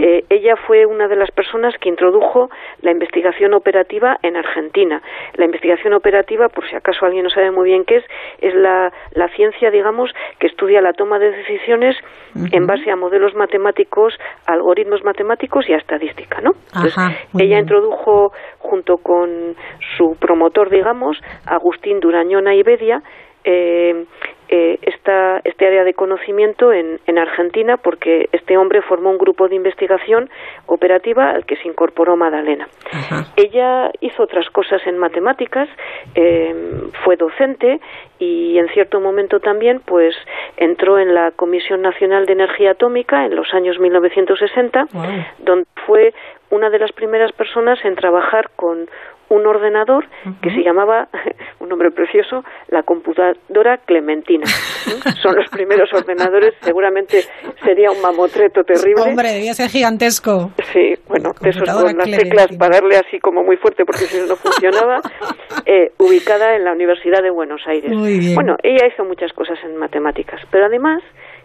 Eh, 0.00 0.24
ella 0.28 0.54
fue 0.66 0.86
una 0.86 1.08
de 1.08 1.16
las 1.16 1.30
personas 1.30 1.74
que 1.80 1.88
introdujo 1.88 2.50
la 2.82 2.90
investigación 2.90 3.54
operativa 3.54 4.16
en 4.22 4.36
Argentina. 4.36 5.02
La 5.34 5.44
investigación 5.44 5.94
operativa, 5.94 6.48
por 6.48 6.68
si 6.68 6.76
acaso 6.76 7.04
alguien 7.04 7.24
no 7.24 7.30
sabe 7.30 7.50
muy 7.50 7.70
bien 7.70 7.84
qué 7.84 7.96
es, 7.96 8.04
es 8.40 8.54
la, 8.54 8.92
la 9.12 9.28
ciencia, 9.28 9.70
digamos, 9.70 10.10
que 10.38 10.46
estudia 10.46 10.80
la 10.80 10.92
toma 10.92 11.18
de 11.18 11.30
decisiones 11.30 11.96
en 12.52 12.66
base 12.66 12.90
a 12.90 12.96
modelos 12.96 13.34
matemáticos, 13.34 14.14
algoritmos 14.46 15.04
matemáticos 15.04 15.68
y 15.68 15.72
a 15.72 15.76
estadística, 15.76 16.40
¿no? 16.40 16.52
ella 17.38 17.58
introdujo, 17.58 18.32
junto 18.58 18.96
con 18.98 19.54
su 19.96 20.16
promotor, 20.18 20.70
digamos, 20.70 21.20
Agustín 21.46 22.00
Durañona 22.00 22.54
Ibedia, 22.54 23.02
eh, 23.44 24.06
eh, 24.48 24.78
esta, 24.82 25.40
este 25.44 25.66
área 25.66 25.84
de 25.84 25.94
conocimiento 25.94 26.72
en, 26.72 27.00
en, 27.06 27.18
Argentina 27.18 27.76
porque 27.76 28.28
este 28.32 28.58
hombre 28.58 28.82
formó 28.82 29.10
un 29.10 29.18
grupo 29.18 29.48
de 29.48 29.54
investigación 29.54 30.28
operativa 30.66 31.30
al 31.30 31.46
que 31.46 31.56
se 31.56 31.68
incorporó 31.68 32.16
Madalena. 32.16 32.68
Ella 33.36 33.90
hizo 34.00 34.22
otras 34.22 34.48
cosas 34.50 34.86
en 34.86 34.98
matemáticas, 34.98 35.68
eh, 36.14 36.54
fue 37.04 37.16
docente 37.16 37.80
y 38.18 38.58
en 38.58 38.68
cierto 38.68 39.00
momento 39.00 39.40
también 39.40 39.80
pues 39.84 40.14
entró 40.56 40.98
en 40.98 41.14
la 41.14 41.30
Comisión 41.30 41.82
Nacional 41.82 42.26
de 42.26 42.34
Energía 42.34 42.72
Atómica 42.72 43.24
en 43.24 43.34
los 43.34 43.52
años 43.54 43.78
1960, 43.78 44.86
donde 45.38 45.66
fue 45.86 46.12
una 46.54 46.70
de 46.70 46.78
las 46.78 46.92
primeras 46.92 47.32
personas 47.32 47.78
en 47.84 47.96
trabajar 47.96 48.50
con 48.54 48.88
un 49.28 49.46
ordenador 49.46 50.06
que 50.42 50.50
se 50.50 50.62
llamaba, 50.62 51.08
un 51.58 51.68
nombre 51.68 51.90
precioso, 51.90 52.44
la 52.68 52.82
computadora 52.82 53.78
Clementina. 53.78 54.46
Son 55.22 55.34
los 55.34 55.48
primeros 55.48 55.92
ordenadores, 55.92 56.54
seguramente 56.60 57.22
sería 57.64 57.90
un 57.90 58.00
mamotreto 58.00 58.62
terrible. 58.62 59.02
Hombre, 59.02 59.32
debía 59.32 59.54
ser 59.54 59.68
gigantesco. 59.70 60.52
Sí, 60.72 60.94
bueno, 61.08 61.32
de 61.40 61.50
esos 61.50 61.68
con 61.68 61.96
las 61.96 62.10
teclas 62.10 62.48
para 62.56 62.76
darle 62.76 62.96
así 62.96 63.18
como 63.18 63.42
muy 63.42 63.56
fuerte 63.56 63.84
porque 63.84 64.04
si 64.04 64.18
no 64.28 64.36
funcionaba, 64.36 65.00
eh, 65.66 65.92
ubicada 65.98 66.54
en 66.54 66.64
la 66.64 66.72
Universidad 66.72 67.22
de 67.22 67.30
Buenos 67.30 67.62
Aires. 67.66 67.90
Bueno, 68.34 68.56
ella 68.62 68.86
hizo 68.86 69.04
muchas 69.04 69.32
cosas 69.32 69.58
en 69.64 69.76
matemáticas, 69.76 70.40
pero 70.50 70.66
además 70.66 71.02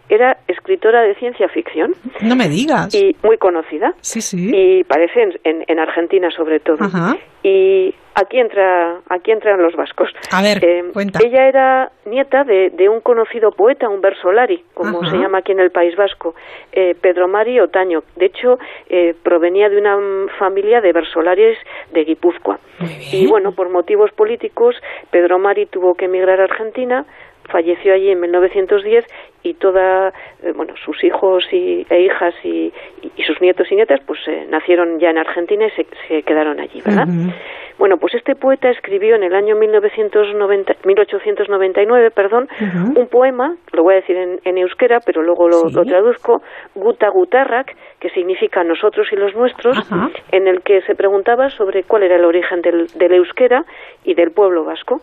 era 0.10 0.38
escritora 0.48 1.02
de 1.04 1.16
ciencia 1.16 1.48
ficción. 1.50 1.94
No 2.22 2.36
me 2.36 2.50
digas. 2.50 2.94
Y 2.94 3.16
muy 3.24 3.38
conocida. 3.38 3.94
Sí, 4.02 4.22
sí. 4.22 4.52
Y 4.54 4.84
parece 4.84 5.38
en, 5.44 5.64
en, 5.68 5.80
Argentina 5.80 6.30
sobre 6.32 6.60
todo. 6.60 6.84
Ajá. 6.84 7.16
Y 7.44 7.94
aquí 8.16 8.40
entra 8.40 8.98
aquí 9.08 9.32
entran 9.32 9.62
los 9.62 9.76
vascos. 9.76 10.10
A 10.32 10.42
ver, 10.42 10.64
eh, 10.64 10.84
cuenta. 10.92 11.20
Ella 11.24 11.48
era 11.48 11.92
nieta 12.06 12.44
de, 12.44 12.72
de, 12.72 12.90
un 12.90 13.02
conocido 13.02 13.52
poeta, 13.52 13.88
un 13.88 14.02
versolari, 14.02 14.64
como 14.74 15.08
se 15.10 15.18
llama 15.18 15.38
aquí 15.38 15.52
en 15.52 15.60
el 15.60 15.72
País 15.72 15.96
Vasco, 15.96 16.36
eh, 16.72 16.96
Pedro 17.00 17.28
Mari 17.28 17.60
Otaño. 17.60 18.04
De 18.16 18.26
hecho, 18.26 18.58
eh, 18.90 19.16
provenía 19.24 19.70
de 19.70 19.78
una 19.78 19.98
familia 20.38 20.82
de 20.82 20.92
versolares 20.92 21.58
de 21.94 22.04
Guipúzcoa. 22.04 22.60
Y 23.12 23.28
bueno, 23.28 23.52
por 23.52 23.70
motivos 23.70 24.12
políticos, 24.12 24.76
Pedro 25.12 25.38
Mari 25.38 25.68
tuvo 25.68 25.94
que 25.96 26.06
emigrar 26.06 26.42
a 26.42 26.46
Argentina 26.46 27.06
falleció 27.50 27.94
allí 27.94 28.10
en 28.10 28.20
1910 28.20 29.06
y 29.44 29.54
toda, 29.54 30.10
eh, 30.44 30.52
bueno, 30.56 30.74
sus 30.84 31.04
hijos 31.04 31.46
y, 31.52 31.86
e 31.90 32.02
hijas 32.02 32.34
y, 32.44 32.74
y, 33.16 33.24
sus 33.24 33.40
nietos 33.42 33.72
y 33.72 33.76
nietas, 33.76 34.00
pues 34.06 34.20
eh, 34.28 34.46
nacieron 34.50 35.00
ya 35.00 35.10
en 35.10 35.18
Argentina 35.18 35.66
y 35.66 35.72
se, 35.72 35.88
se 36.08 36.24
quedaron 36.24 36.60
allí, 36.60 36.82
¿verdad? 36.86 37.08
Bueno, 37.80 37.96
pues 37.98 38.14
este 38.14 38.36
poeta 38.36 38.70
escribió 38.70 39.16
en 39.16 39.24
el 39.24 39.34
año 39.34 39.56
1990, 39.56 40.74
1899, 40.84 42.12
perdón, 42.12 42.50
un 42.94 43.08
poema, 43.08 43.56
lo 43.72 43.84
voy 43.84 43.94
a 43.94 44.02
decir 44.02 44.18
en, 44.18 44.58
euskera, 44.58 45.00
pero 45.00 45.24
luego 45.24 45.48
lo, 45.48 45.62
traduzco, 45.86 46.42
Guta 46.76 47.08
Gutarrak, 47.08 47.74
que 48.02 48.10
significa 48.10 48.66
nosotros 48.66 49.08
y 49.14 49.16
los 49.16 49.34
nuestros, 49.34 49.78
en 50.34 50.50
el 50.50 50.62
que 50.62 50.82
se 50.82 50.96
preguntaba 50.96 51.50
sobre 51.52 51.84
cuál 51.84 52.04
era 52.04 52.18
el 52.18 52.26
origen 52.26 52.62
del, 52.62 52.88
del 52.96 53.14
euskera 53.14 53.64
y 54.04 54.14
del 54.14 54.32
pueblo 54.32 54.66
vasco. 54.66 55.00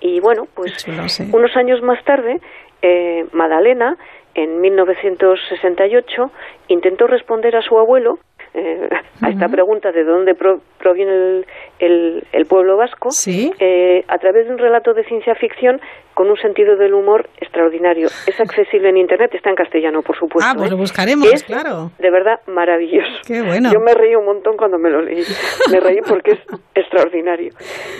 Y 0.00 0.20
bueno, 0.20 0.46
pues 0.54 0.86
unos 1.32 1.56
años 1.56 1.82
más 1.82 2.02
tarde, 2.04 2.40
eh, 2.82 3.26
Madalena, 3.32 3.96
en 4.34 4.60
1968, 4.60 6.30
intentó 6.68 7.06
responder 7.06 7.56
a 7.56 7.62
su 7.62 7.78
abuelo 7.78 8.18
eh, 8.56 8.88
a 9.20 9.28
esta 9.28 9.48
pregunta 9.48 9.92
de 9.92 10.02
dónde 10.02 10.34
proviene 10.34 11.44
el, 11.78 12.24
el, 12.32 12.46
pueblo 12.46 12.78
vasco 12.78 13.10
eh, 13.26 14.02
a 14.08 14.16
través 14.16 14.46
de 14.46 14.52
un 14.52 14.58
relato 14.58 14.94
de 14.94 15.04
ciencia 15.04 15.34
ficción 15.34 15.78
con 16.14 16.30
un 16.30 16.38
sentido 16.38 16.76
del 16.76 16.94
humor 16.94 17.28
extraordinario. 17.38 18.06
Es 18.26 18.40
accesible 18.40 18.88
en 18.88 18.96
Internet, 18.96 19.34
está 19.34 19.50
en 19.50 19.56
castellano, 19.56 20.00
por 20.00 20.16
supuesto. 20.16 20.50
Ah, 20.50 20.54
pues 20.56 20.70
lo 20.70 20.76
¿eh? 20.76 20.80
buscaremos, 20.80 21.30
es, 21.30 21.44
claro. 21.44 21.90
De 21.98 22.10
verdad, 22.10 22.40
maravilloso. 22.46 23.20
Qué 23.26 23.42
bueno. 23.42 23.70
Yo 23.70 23.80
me 23.80 23.92
reí 23.92 24.14
un 24.14 24.24
montón 24.24 24.56
cuando 24.56 24.78
me 24.78 24.88
lo 24.88 25.02
leí. 25.02 25.22
Me 25.70 25.78
reí 25.78 25.98
porque 26.08 26.32
es 26.32 26.38
extraordinario. 26.74 27.52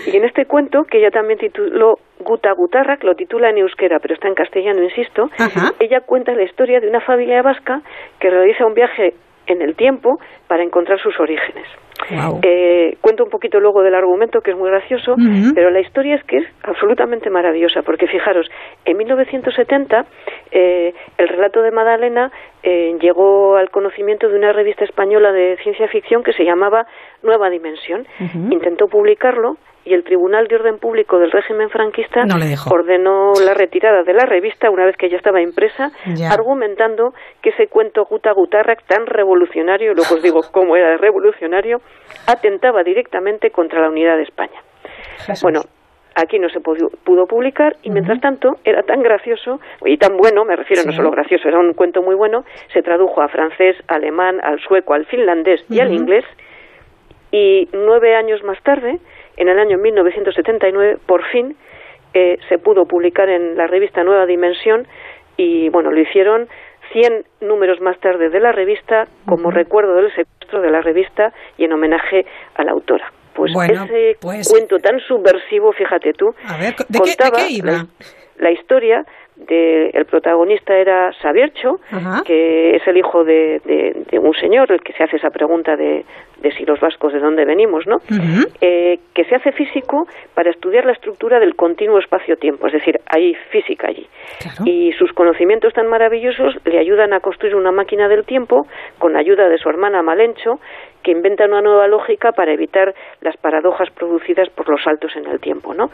Y 0.07 0.17
en 0.17 0.25
este 0.25 0.47
cuento, 0.47 0.85
que 0.85 0.99
ella 0.99 1.11
también 1.11 1.39
tituló 1.39 1.99
Guta 2.21 2.53
Gutarra, 2.53 2.97
que 2.97 3.07
lo 3.07 3.15
titula 3.15 3.51
en 3.51 3.59
euskera, 3.59 3.99
pero 3.99 4.15
está 4.15 4.29
en 4.29 4.35
castellano, 4.35 4.83
insisto, 4.83 5.29
ella 5.81 6.01
cuenta 6.01 6.33
la 6.33 6.45
historia 6.45 6.81
de 6.81 6.89
una 6.89 7.03
familia 7.03 7.43
vasca 7.43 7.83
que 8.19 8.31
realiza 8.31 8.65
un 8.65 8.73
viaje 8.73 9.15
en 9.47 9.63
el 9.63 9.75
tiempo 9.75 10.19
para 10.49 10.63
encontrar 10.63 11.01
sus 11.01 11.19
orígenes. 11.21 11.67
Eh, 12.43 12.97
cuento 13.01 13.25
un 13.25 13.31
poquito 13.31 13.59
luego 13.59 13.83
del 13.83 13.95
argumento, 13.95 14.41
que 14.41 14.51
es 14.51 14.57
muy 14.57 14.71
gracioso, 14.71 15.17
pero 15.55 15.71
la 15.71 15.81
historia 15.81 16.17
es 16.17 16.25
que 16.25 16.39
es 16.39 16.47
absolutamente 16.63 17.31
maravillosa, 17.31 17.83
porque 17.83 18.07
fijaros, 18.07 18.49
en 18.85 18.97
1970 18.97 20.05
eh, 20.51 20.95
el 21.19 21.29
relato 21.29 21.63
de 21.63 21.71
Madalena 21.71 22.31
eh, 22.69 22.99
llegó 23.01 23.55
al 23.55 23.71
conocimiento 23.71 24.29
de 24.29 24.35
una 24.35 24.53
revista 24.53 24.85
española 24.85 25.31
de 25.31 25.57
ciencia 25.63 25.87
ficción 25.87 26.25
que 26.25 26.33
se 26.33 26.45
llamaba 26.45 26.85
Nueva 27.23 27.49
Dimensión. 27.49 28.09
Intentó 28.51 28.89
publicarlo, 28.89 29.57
y 29.85 29.95
el 29.95 30.03
Tribunal 30.03 30.49
de 30.49 30.57
Orden 30.57 30.79
Público 30.79 31.21
del 31.21 31.31
régimen 31.31 31.71
franquista 31.71 32.25
ordenó 32.69 33.35
la 33.45 33.55
retirada 33.55 34.03
de 34.03 34.13
la 34.15 34.27
revista 34.27 34.69
una 34.69 34.85
vez 34.85 34.97
que 34.97 35.09
ya 35.09 35.17
estaba 35.17 35.41
impresa, 35.41 35.93
argumentando 36.29 37.15
que 37.41 37.51
ese 37.51 37.69
cuento 37.69 38.05
Guta 38.05 38.33
Gutarrak 38.33 38.85
tan 38.87 39.07
revolucionario, 39.07 39.95
luego 39.95 40.17
os 40.17 40.23
digo 40.23 40.41
cómo 40.51 40.75
era 40.75 40.97
revolucionario, 40.97 41.79
atentaba 42.27 42.83
directamente 42.83 43.51
contra 43.51 43.81
la 43.81 43.91
unidad 43.91 44.17
de 44.17 44.25
España. 44.25 44.61
Bueno, 45.41 45.61
aquí 46.17 46.39
no 46.39 46.49
se 46.49 46.61
pudo, 46.61 47.27
publicar 47.27 47.77
y 47.83 47.91
mientras 47.91 48.21
tanto 48.21 48.57
era 48.65 48.83
tan 48.83 49.03
gracioso 49.03 49.61
y 49.85 49.99
tan 49.99 50.17
bueno, 50.17 50.45
me 50.45 50.57
refiero 50.57 50.83
no 50.85 50.93
solo 50.93 51.11
gracioso, 51.11 51.47
era 51.47 51.59
un 51.59 51.75
cuento 51.75 52.03
muy 52.03 52.15
bueno, 52.15 52.45
se 52.73 52.83
tradujo 52.83 53.21
a 53.21 53.29
francés, 53.29 53.77
alemán, 53.87 54.41
al 54.43 54.59
sueco, 54.61 54.95
al 54.95 55.07
finlandés 55.07 55.61
y 55.71 55.81
al 55.81 55.93
inglés. 55.93 56.25
Y 57.31 57.69
nueve 57.73 58.17
años 58.17 58.43
más 58.45 58.61
tarde 58.63 58.99
en 59.37 59.49
el 59.49 59.59
año 59.59 59.77
1979, 59.79 60.99
por 61.07 61.23
fin, 61.27 61.55
eh, 62.15 62.39
se 62.49 62.59
pudo 62.59 62.87
publicar 62.87 63.29
en 63.29 63.57
la 63.57 63.67
revista 63.67 64.03
Nueva 64.03 64.25
Dimensión 64.25 64.87
y, 65.37 65.69
bueno, 65.69 65.91
lo 65.91 66.01
hicieron 66.01 66.49
100 66.93 67.25
números 67.43 67.81
más 67.83 67.99
tarde 68.01 68.31
de 68.31 68.41
la 68.41 68.53
revista 68.53 69.07
como 69.27 69.51
recuerdo 69.51 69.97
del 69.97 70.15
secuestro 70.15 70.63
de 70.63 70.71
la 70.71 70.81
revista 70.81 71.33
y 71.59 71.65
en 71.65 71.73
homenaje 71.73 72.25
a 72.55 72.65
la 72.65 72.73
autora. 72.73 73.13
Pues 73.37 73.53
ese 73.71 74.17
pues 74.21 74.49
cuento 74.49 74.79
tan 74.79 74.99
subversivo, 75.01 75.73
fíjate 75.73 76.13
tú, 76.15 76.35
contaba 76.97 77.39
La, 78.39 78.51
historia 78.51 79.05
de, 79.37 79.91
el 79.91 80.07
protagonista 80.07 80.75
era 80.77 81.13
Sabiercho, 81.21 81.77
que 82.25 82.77
es 82.77 82.87
el 82.87 82.97
hijo 82.97 83.25
de, 83.25 83.61
de, 84.11 84.19
un 84.19 84.35
señor, 84.35 84.73
el 84.73 84.81
que 84.81 84.93
se 84.95 85.05
hace 85.05 85.17
esa 85.17 85.31
pregunta 85.31 85.77
de, 85.77 86.05
de 86.39 86.53
si 86.53 86.65
los 86.65 86.81
vascos 86.81 87.13
de 87.13 87.21
dónde 87.21 87.45
venimos, 87.45 87.87
¿no? 87.87 87.99
Eh, 88.61 88.99
que 89.15 89.25
se 89.25 89.35
hace 89.35 89.53
físico 89.53 90.07
para 90.35 90.51
estudiar 90.51 90.85
la 90.85 90.93
estructura 90.93 91.39
del 91.39 91.55
continuo 91.55 91.99
espacio-tiempo, 91.99 92.67
es 92.67 92.73
decir, 92.75 92.99
hay 93.07 93.35
física 93.51 93.89
allí. 93.89 94.07
Y 94.65 94.93
sus 94.93 95.13
conocimientos 95.13 95.73
tan 95.75 95.87
maravillosos 95.89 96.55
le 96.65 96.79
ayudan 96.79 97.13
a 97.13 97.21
construir 97.21 97.55
una 97.55 97.73
máquina 97.73 98.09
del 98.09 98.25
tiempo 98.25 98.67
con 98.99 99.17
ayuda 99.17 99.49
de 99.49 99.59
su 99.59 99.69
hermana 99.69 100.03
Malencho, 100.03 100.61
que 101.07 101.13
inventa 101.13 101.45
una 101.45 101.61
nueva 101.61 101.87
lógica 101.87 102.33
para 102.33 102.53
evitar 102.53 102.93
las 103.21 103.37
paradojas 103.37 103.91
producidas 103.91 104.49
por 104.51 104.69
los 104.69 104.83
saltos 104.83 105.15
en 105.15 105.27
el 105.27 105.39
tiempo, 105.39 105.73
¿no? 105.73 105.91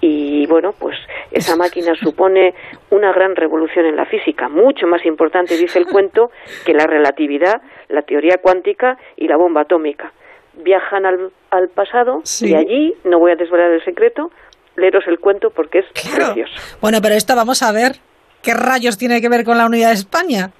Y 0.00 0.46
bueno, 0.46 0.70
pues 0.78 0.96
esa 1.30 1.54
máquina 1.54 1.94
supone 1.94 2.54
una 2.94 3.12
gran 3.12 3.34
revolución 3.34 3.86
en 3.86 3.96
la 3.96 4.06
física, 4.06 4.48
mucho 4.48 4.86
más 4.86 5.04
importante, 5.04 5.56
dice 5.56 5.80
el 5.80 5.86
cuento, 5.86 6.30
que 6.64 6.72
la 6.72 6.86
relatividad, 6.86 7.60
la 7.88 8.02
teoría 8.02 8.36
cuántica 8.40 8.96
y 9.16 9.26
la 9.26 9.36
bomba 9.36 9.62
atómica. 9.62 10.12
Viajan 10.54 11.04
al, 11.04 11.32
al 11.50 11.68
pasado 11.70 12.22
y 12.40 12.54
allí, 12.54 12.94
no 13.02 13.18
voy 13.18 13.32
a 13.32 13.36
desvelar 13.36 13.72
el 13.72 13.84
secreto, 13.84 14.30
leeros 14.76 15.04
el 15.08 15.18
cuento 15.18 15.50
porque 15.50 15.80
es 15.80 15.86
precioso. 16.14 16.54
Bueno, 16.80 16.98
pero 17.02 17.16
esto 17.16 17.34
vamos 17.34 17.62
a 17.64 17.72
ver 17.72 17.96
qué 18.42 18.54
rayos 18.54 18.96
tiene 18.96 19.20
que 19.20 19.28
ver 19.28 19.44
con 19.44 19.58
la 19.58 19.66
unidad 19.66 19.88
de 19.88 19.94
España. 19.94 20.50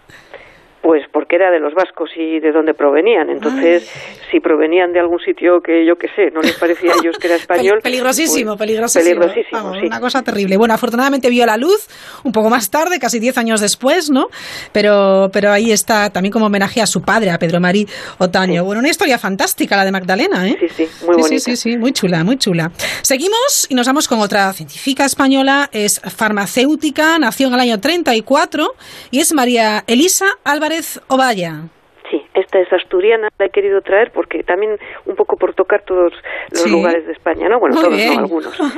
Pues 0.85 1.02
porque 1.11 1.36
era 1.36 1.51
de 1.51 1.61
los 1.61 1.73
vascos 1.73 2.11
y 2.15 2.40
de 2.40 2.52
dónde 2.52 2.74
provenían. 2.74 3.31
Entonces, 3.31 3.90
si 4.31 4.39
provenían 4.39 4.93
de 4.93 5.01
algún 5.01 5.19
sitio 5.19 5.62
que 5.62 5.86
yo 5.86 5.97
qué 5.97 6.09
sé, 6.15 6.31
no 6.31 6.43
les 6.43 6.59
parecía 6.59 6.93
a 6.93 6.97
ellos 7.02 7.16
que 7.19 7.27
era 7.27 7.36
español. 7.44 7.81
peligrosísimo, 7.82 8.51
pues, 8.51 8.59
peligrosísimo. 8.59 9.20
Peligrosísimo, 9.23 9.70
Una 9.86 9.98
cosa 9.98 10.23
terrible. 10.23 10.59
Bueno, 10.59 10.74
afortunadamente 10.74 11.31
vio 11.31 11.47
la 11.47 11.56
luz 11.56 11.89
un 12.23 12.32
poco 12.32 12.51
más 12.51 12.70
tarde, 12.70 12.98
casi 12.98 13.19
diez 13.19 13.39
años 13.39 13.62
después, 13.62 14.11
¿no? 14.11 14.28
Pero, 14.73 15.31
pero 15.32 15.52
ahí 15.52 15.73
está 15.73 16.11
también 16.11 16.31
como 16.31 16.47
homenaje 16.47 16.82
a 16.82 16.86
su 16.86 17.01
padre, 17.01 17.31
a 17.31 17.39
Pedro 17.39 17.61
Marí 17.61 17.89
Otaño. 18.19 18.62
Bueno, 18.62 18.81
una 18.81 18.90
historia 18.90 19.19
fantástica 19.19 19.78
la 19.78 19.86
de 19.86 19.93
Magdalena, 19.93 20.47
¿eh? 20.47 20.59
Sí, 20.61 20.69
sí, 20.69 21.06
muy 21.06 21.16
bonita. 21.16 21.28
Sí, 21.28 21.40
sí, 21.40 21.56
sí, 21.56 21.78
muy 21.78 21.93
chula, 21.93 22.24
muy 22.24 22.36
chula. 22.36 22.70
Seguimos 23.01 23.69
y 23.70 23.74
nos 23.74 23.86
vamos 23.86 24.06
con 24.06 24.20
otra 24.20 24.52
científica 24.52 25.06
española, 25.06 25.70
es 25.73 25.98
farmacéutica, 25.98 27.19
nació 27.19 27.48
en 27.48 27.55
el 27.55 27.61
año 27.61 27.81
34 27.81 28.74
y 29.11 29.20
es 29.20 29.32
María 29.32 29.82
Elisa 29.86 30.27
Álvarez 30.44 30.74
o 31.09 31.17
vaya. 31.17 31.63
Sí, 32.11 32.21
esta 32.35 32.59
es 32.61 32.71
asturiana, 32.71 33.29
la 33.39 33.47
he 33.47 33.51
querido 33.51 33.81
traer 33.81 34.11
porque 34.13 34.43
también 34.43 34.77
un 35.07 35.17
poco 35.17 35.37
por 35.37 35.55
tocar 35.55 35.83
todos 35.87 36.13
los 36.51 36.71
lugares 36.71 37.07
de 37.07 37.13
España, 37.13 37.49
¿no? 37.49 37.59
Bueno, 37.59 37.81
todos, 37.81 37.97
no, 37.97 38.19
algunos. 38.19 38.61
no 38.61 38.71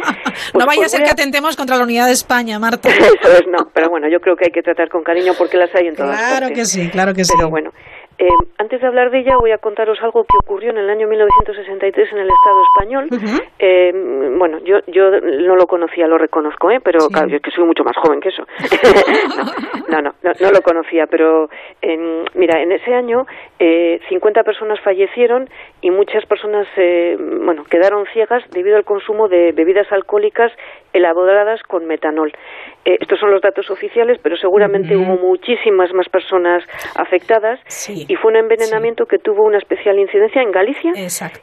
pues 0.53 0.67
vaya 0.67 0.87
a 0.87 0.89
ser 0.89 1.03
que 1.03 1.11
atentemos 1.11 1.57
contra 1.57 1.77
la 1.77 1.83
unidad 1.83 2.07
de 2.07 2.13
España, 2.13 2.59
Marta. 2.61 2.89
Eso 2.89 3.33
es, 3.33 3.47
no, 3.49 3.69
pero 3.75 3.91
bueno, 3.91 4.09
yo 4.09 4.21
creo 4.21 4.37
que 4.37 4.45
hay 4.47 4.53
que 4.53 4.63
tratar 4.63 4.89
con 4.89 5.03
cariño 5.03 5.33
porque 5.37 5.57
las 5.57 5.75
hay 5.75 5.89
en 5.89 5.97
todas 5.97 6.17
partes. 6.17 6.39
Claro 6.39 6.55
que 6.55 6.65
sí, 6.65 6.89
claro 6.89 7.15
que 7.15 7.25
sí. 7.25 7.33
Pero 7.37 7.51
bueno, 7.51 7.71
eh, 8.19 8.29
antes 8.59 8.81
de 8.81 8.87
hablar 8.87 9.11
de 9.11 9.19
ella, 9.19 9.37
voy 9.39 9.51
a 9.51 9.59
contaros 9.59 9.99
algo 10.03 10.25
que 10.25 10.37
ocurrió 10.43 10.71
en 10.71 10.79
el 10.79 10.89
año 10.89 11.07
1963 11.07 12.13
en 12.13 12.19
el 12.19 12.29
Estado 12.29 12.63
español. 12.63 13.09
eh, 13.59 13.93
bueno, 14.39 14.59
yo, 14.65 14.79
yo 14.87 15.11
no 15.21 15.57
lo 15.57 15.67
conocía, 15.67 16.07
lo 16.07 16.19
reconozco, 16.19 16.71
¿eh? 16.71 16.81
pero 16.83 17.09
claro, 17.09 17.29
yo 17.29 17.37
es 17.37 17.43
que 17.43 17.51
soy 17.51 17.65
mucho 17.65 17.85
más 17.85 17.97
joven 17.97 18.21
que 18.21 18.31
eso. 18.31 18.47
no, 19.89 20.01
no, 20.01 20.15
no, 20.23 20.33
no, 20.41 20.51
lo 20.51 20.63
conocía, 20.63 21.07
pero 21.07 21.51
eh, 21.83 22.25
mira, 22.35 22.63
en 22.63 22.73
ese 22.73 22.95
año 22.95 23.27
eh, 23.59 24.01
50 24.09 24.43
personas 24.45 24.81
fallecieron 24.81 25.49
y 25.81 25.91
muchas 25.91 26.25
personas, 26.27 26.67
eh, 26.77 27.17
bueno, 27.19 27.65
quedaron 27.65 28.07
ciegas 28.13 28.43
debido 28.51 28.77
al 28.77 28.85
consumo 28.85 29.29
de 29.29 29.53
bebidas 29.53 29.91
alcohólicas 29.93 30.53
elaboradas 30.93 31.63
con 31.65 31.87
metanol. 31.87 32.33
Eh, 32.87 32.99
estos 33.01 33.19
son 33.19 33.33
los 33.33 33.43
datos 33.43 33.69
oficiales, 33.69 34.19
pero 34.23 34.37
seguramente 34.37 34.97
hubo 34.97 35.17
muchísimas 35.17 35.93
más 35.93 36.09
personas 36.09 36.63
afectadas. 36.95 37.59
Sí. 37.67 38.07
Y 38.09 38.15
fue 38.15 38.31
un 38.31 38.37
envenenamiento 38.37 39.07
que 39.07 39.19
tuvo 39.19 39.43
una 39.43 39.59
especial 39.59 39.99
incidencia 39.99 40.41
en 40.41 40.53
Galicia, 40.53 40.93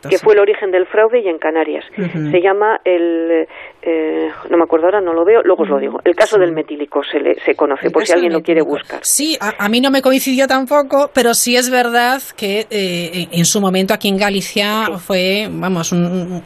que 0.09 0.17
fue 0.19 0.35
el 0.35 0.39
origen 0.39 0.71
del 0.71 0.85
fraude, 0.85 1.19
y 1.19 1.27
en 1.27 1.39
Canarias. 1.39 1.83
Se 2.31 2.41
llama 2.41 2.79
el, 2.85 3.47
eh, 3.85 4.31
no 4.49 4.57
me 4.57 4.63
acuerdo 4.63 4.85
ahora, 4.85 5.01
no 5.01 5.13
lo 5.13 5.25
veo, 5.25 5.41
luego 5.43 5.63
os 5.63 5.69
lo 5.69 5.77
digo. 5.77 5.99
El 6.05 6.15
caso 6.15 6.37
del 6.37 6.53
metílico 6.53 7.03
se, 7.03 7.19
le, 7.19 7.35
se 7.41 7.53
conoce, 7.53 7.89
por 7.89 8.05
si 8.05 8.13
alguien 8.13 8.31
lo 8.31 8.41
quiere 8.41 8.61
buscar. 8.61 8.99
Sí, 9.03 9.37
a, 9.41 9.67
mí 9.67 9.81
no 9.81 9.91
me 9.91 10.01
coincidió 10.01 10.47
tampoco, 10.47 11.11
pero 11.13 11.33
sí 11.33 11.57
es 11.57 11.69
verdad 11.69 12.21
que 12.37 12.65
eh, 12.69 13.27
en 13.31 13.43
su 13.43 13.59
momento 13.59 13.93
aquí 13.93 14.07
en 14.07 14.17
Galicia 14.17 14.85
fue, 14.97 15.49
vamos, 15.51 15.91
un, 15.91 16.43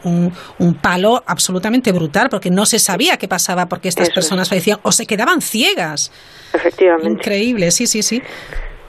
un, 0.58 0.74
palo 0.82 1.22
absolutamente 1.26 1.92
brutal, 1.92 2.28
porque 2.28 2.50
no 2.50 2.66
se 2.66 2.80
sabía 2.80 3.16
qué 3.18 3.28
pasaba 3.28 3.66
porque 3.66 3.88
estas 3.88 4.10
personas 4.10 4.48
fallecían 4.48 4.78
o 4.82 4.90
se 4.90 5.06
quedaban 5.06 5.40
ciegas. 5.40 6.10
Efectivamente. 6.52 7.08
Increíble, 7.08 7.70
sí, 7.70 7.86
sí, 7.86 8.02
sí. 8.02 8.20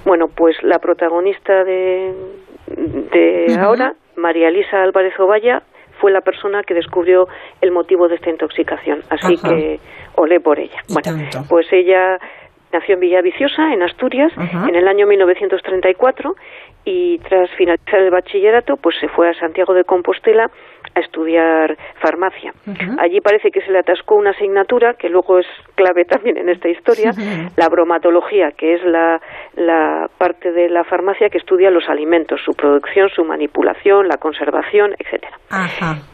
Bueno, 0.05 0.27
pues 0.27 0.55
la 0.63 0.79
protagonista 0.79 1.63
de, 1.63 2.15
de 2.67 3.57
ahora, 3.59 3.93
María 4.15 4.47
Elisa 4.47 4.81
Álvarez 4.81 5.13
Ovalla, 5.19 5.61
fue 5.99 6.11
la 6.11 6.21
persona 6.21 6.63
que 6.63 6.73
descubrió 6.73 7.27
el 7.61 7.71
motivo 7.71 8.07
de 8.07 8.15
esta 8.15 8.29
intoxicación. 8.29 9.01
Así 9.09 9.37
que 9.37 9.79
olé 10.15 10.39
por 10.39 10.59
ella. 10.59 10.81
bueno, 10.89 11.23
pues 11.49 11.67
ella 11.71 12.19
nació 12.71 12.95
en 12.95 12.99
Villaviciosa, 12.99 13.73
en 13.73 13.81
Asturias, 13.81 14.31
en 14.37 14.75
el 14.75 14.87
año 14.87 15.07
1934 15.07 16.35
y 16.85 17.17
tras 17.19 17.49
finalizar 17.51 17.99
el 17.99 18.11
bachillerato, 18.11 18.77
pues 18.77 18.95
se 18.99 19.07
fue 19.09 19.29
a 19.29 19.33
Santiago 19.33 19.73
de 19.73 19.83
Compostela 19.83 20.49
a 20.95 20.99
estudiar 20.99 21.77
farmacia. 22.01 22.53
Allí 22.99 23.21
parece 23.21 23.51
que 23.51 23.61
se 23.61 23.71
le 23.71 23.79
atascó 23.79 24.15
una 24.15 24.31
asignatura 24.31 24.93
que 24.93 25.09
luego 25.09 25.39
es 25.39 25.47
clave 25.75 26.05
también 26.05 26.37
en 26.37 26.49
esta 26.49 26.69
historia, 26.69 27.11
la 27.55 27.69
bromatología, 27.69 28.51
que 28.51 28.75
es 28.75 28.83
la, 28.83 29.19
la 29.59 30.09
parte 30.17 30.51
de 30.51 30.69
la 30.69 30.83
farmacia 30.83 31.29
que 31.29 31.37
estudia 31.37 31.69
los 31.69 31.87
alimentos, 31.89 32.39
su 32.43 32.53
producción, 32.53 33.09
su 33.09 33.23
manipulación, 33.23 34.07
la 34.07 34.17
conservación, 34.17 34.95
etcétera. 34.97 35.37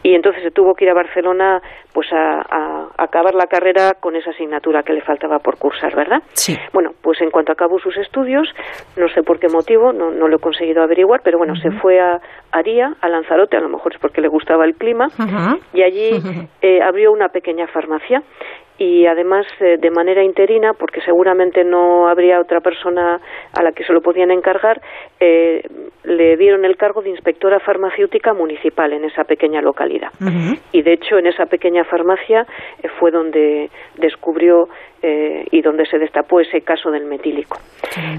Y 0.02 0.14
entonces 0.14 0.42
se 0.42 0.50
tuvo 0.50 0.74
que 0.74 0.84
ir 0.84 0.90
a 0.90 0.94
Barcelona 0.94 1.60
pues 1.92 2.12
a, 2.12 2.40
a, 2.40 2.88
acabar 2.98 3.34
la 3.34 3.46
carrera 3.46 3.94
con 3.98 4.16
esa 4.16 4.30
asignatura 4.30 4.82
que 4.82 4.92
le 4.92 5.00
faltaba 5.00 5.38
por 5.38 5.58
cursar, 5.58 5.96
¿verdad? 5.96 6.22
Sí. 6.34 6.54
Bueno, 6.72 6.90
pues 7.00 7.20
en 7.22 7.30
cuanto 7.30 7.52
acabó 7.52 7.78
sus 7.78 7.96
estudios, 7.96 8.46
no 8.96 9.08
sé 9.08 9.22
por 9.22 9.38
qué 9.38 9.48
motivo, 9.48 9.92
no, 9.94 10.10
no 10.10 10.28
lo 10.28 10.36
he 10.36 10.40
conseguido 10.40 10.82
averiguar, 10.82 11.20
pero 11.24 11.38
bueno, 11.38 11.54
se 11.56 11.70
fue 11.70 11.98
a 11.98 12.20
Aría, 12.52 12.92
a 13.00 13.08
Lanzarote, 13.08 13.56
a 13.56 13.60
lo 13.60 13.68
mejor 13.68 13.94
es 13.94 14.00
porque 14.00 14.20
le 14.20 14.28
gustaba 14.28 14.66
el 14.66 14.74
clima, 14.74 15.08
y 15.72 15.82
allí 15.82 16.10
eh, 16.60 16.82
abrió 16.82 17.12
una 17.12 17.28
pequeña 17.28 17.66
farmacia 17.66 18.22
y 18.78 19.06
además 19.06 19.46
eh, 19.60 19.78
de 19.78 19.90
manera 19.90 20.22
interina, 20.22 20.72
porque 20.74 21.00
seguramente 21.00 21.64
no 21.64 22.08
habría 22.08 22.40
otra 22.40 22.60
persona 22.60 23.20
a 23.52 23.62
la 23.62 23.72
que 23.72 23.84
se 23.84 23.92
lo 23.92 24.02
podían 24.02 24.30
encargar, 24.30 24.80
eh, 25.18 25.62
le 26.04 26.36
dieron 26.36 26.64
el 26.64 26.76
cargo 26.76 27.02
de 27.02 27.10
inspectora 27.10 27.58
farmacéutica 27.60 28.34
municipal 28.34 28.92
en 28.92 29.04
esa 29.04 29.24
pequeña 29.24 29.62
localidad. 29.62 30.10
Y 30.72 30.82
de 30.82 30.92
hecho 30.92 31.18
en 31.18 31.26
esa 31.26 31.46
pequeña 31.46 31.84
farmacia 31.84 32.46
eh, 32.82 32.88
fue 32.98 33.10
donde 33.10 33.70
descubrió 33.96 34.68
y 35.50 35.62
donde 35.62 35.86
se 35.86 35.98
destapó 35.98 36.40
ese 36.40 36.60
caso 36.60 36.90
del 36.90 37.04
metílico. 37.04 37.58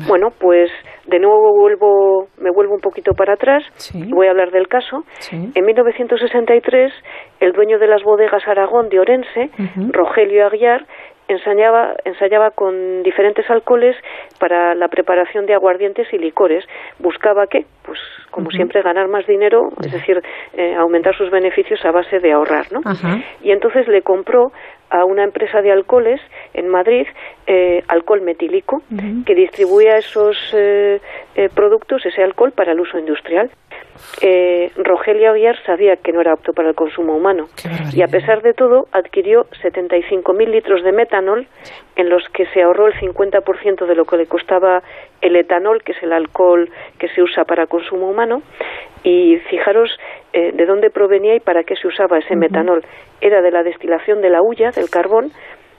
Bueno, 0.08 0.30
pues 0.40 0.72
de 1.08 1.20
nuevo 1.20 1.54
vuelvo, 1.58 2.28
me 2.38 2.52
vuelvo 2.52 2.74
un 2.74 2.82
poquito 2.82 3.14
para 3.14 3.34
atrás. 3.34 3.64
Y 3.94 4.12
voy 4.12 4.28
a 4.28 4.32
hablar 4.32 4.52
del 4.52 4.68
caso. 4.68 5.04
En 5.32 5.66
1963, 5.66 6.94
el 7.40 7.52
dueño 7.54 7.80
de 7.80 7.88
las 7.88 8.04
bodegas 8.04 8.48
Aragón 8.48 8.90
de 8.90 9.00
Orense, 9.00 9.50
Rogelio 9.92 10.46
Aguiar, 10.48 10.86
ensayaba, 11.28 11.96
ensayaba 12.06 12.52
con 12.52 13.04
diferentes 13.04 13.50
alcoholes 13.50 13.96
para 14.40 14.76
la 14.76 14.88
preparación 14.88 15.46
de 15.46 15.54
aguardientes 15.54 16.08
y 16.14 16.18
licores. 16.18 16.66
Buscaba 17.00 17.48
que, 17.48 17.66
pues 17.84 18.00
como 18.32 18.52
siempre, 18.52 18.82
ganar 18.82 19.08
más 19.08 19.26
dinero, 19.26 19.70
es 19.84 19.92
decir, 19.92 20.22
eh, 20.54 20.76
aumentar 20.76 21.16
sus 21.16 21.32
beneficios 21.32 21.84
a 21.86 21.92
base 21.92 22.20
de 22.20 22.32
ahorrar, 22.32 22.72
¿no? 22.72 22.82
Y 23.42 23.52
entonces 23.52 23.88
le 23.88 24.02
compró 24.02 24.52
a 24.90 25.04
una 25.06 25.24
empresa 25.24 25.62
de 25.62 25.72
alcoholes 25.72 26.22
en 26.54 26.70
Madrid 26.70 27.08
eh, 27.46 27.84
alcohol 27.88 28.22
metílico 28.22 28.82
que 29.26 29.36
distribuía 29.36 29.98
esos 29.98 30.38
eh, 30.54 31.00
productos, 31.54 32.06
ese 32.06 32.24
alcohol, 32.24 32.52
para 32.52 32.72
el 32.72 32.80
uso 32.80 32.98
industrial. 32.98 33.50
Eh, 34.22 34.72
Rogelio 34.78 35.32
Aguiar 35.32 35.56
sabía 35.66 35.96
que 35.98 36.12
no 36.12 36.22
era 36.22 36.34
apto 36.34 36.54
para 36.54 36.70
el 36.70 36.76
consumo 36.76 37.16
humano 37.16 37.48
y 37.94 38.02
a 38.02 38.08
pesar 38.08 38.42
de 38.42 38.54
todo 38.54 38.88
adquirió 38.92 39.46
75.000 39.64 40.48
litros 40.48 40.84
de 40.84 40.92
metanol 40.92 41.48
en 41.96 42.10
los 42.10 42.24
que 42.30 42.46
se 42.48 42.62
ahorró 42.62 42.88
el 42.88 42.94
50% 42.94 43.86
de 43.86 43.96
lo 43.96 44.06
que 44.06 44.18
le 44.18 44.26
costaba 44.28 44.84
el 45.22 45.36
etanol, 45.36 45.84
que 45.84 45.94
es 45.94 46.04
el 46.04 46.14
alcohol 46.14 46.70
que 47.00 47.10
se 47.10 47.22
usa 47.22 47.44
para 47.46 47.68
consumo 47.68 48.10
humano. 48.10 48.42
Y 49.04 49.38
fijaros 49.50 49.90
eh, 50.34 50.52
de 50.54 50.66
dónde 50.66 50.90
provenía 50.90 51.36
y 51.36 51.40
para 51.40 51.64
qué 51.64 51.76
se 51.76 51.88
usaba 51.88 52.20
ese 52.20 52.36
metanol. 52.36 52.84
Era 53.22 53.42
de 53.42 53.52
la 53.52 53.64
destilación 53.64 54.22
de 54.22 54.30
la 54.30 54.42
hulla, 54.42 54.72
del 54.72 54.90
carbón, 54.90 55.32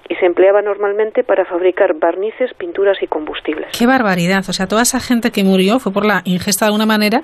y 0.08 0.14
se 0.16 0.26
empleaba 0.26 0.62
normalmente 0.62 1.22
para 1.22 1.44
fabricar 1.44 1.94
barnices, 1.98 2.52
pinturas 2.54 2.96
y 3.02 3.06
combustibles. 3.06 3.68
Qué 3.78 3.86
barbaridad. 3.86 4.42
O 4.48 4.52
sea, 4.52 4.66
toda 4.66 4.82
esa 4.82 5.00
gente 5.00 5.30
que 5.30 5.44
murió 5.44 5.78
fue 5.78 5.92
por 5.92 6.06
la 6.06 6.22
ingesta 6.24 6.64
de 6.64 6.68
alguna 6.68 6.86
manera 6.86 7.22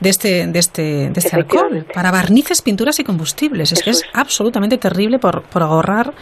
de 0.00 0.10
este, 0.10 0.46
de 0.46 0.58
este, 0.58 0.82
de 1.10 1.16
este 1.16 1.36
alcohol. 1.36 1.86
Para 1.94 2.10
barnices, 2.10 2.62
pinturas 2.62 3.00
y 3.00 3.04
combustibles. 3.04 3.72
Es 3.72 3.82
que 3.82 3.90
es, 3.90 4.04
absolutamente 4.12 4.76
terrible 4.76 5.18
por, 5.18 5.42
por 5.42 5.62
ahorrar 5.62 6.12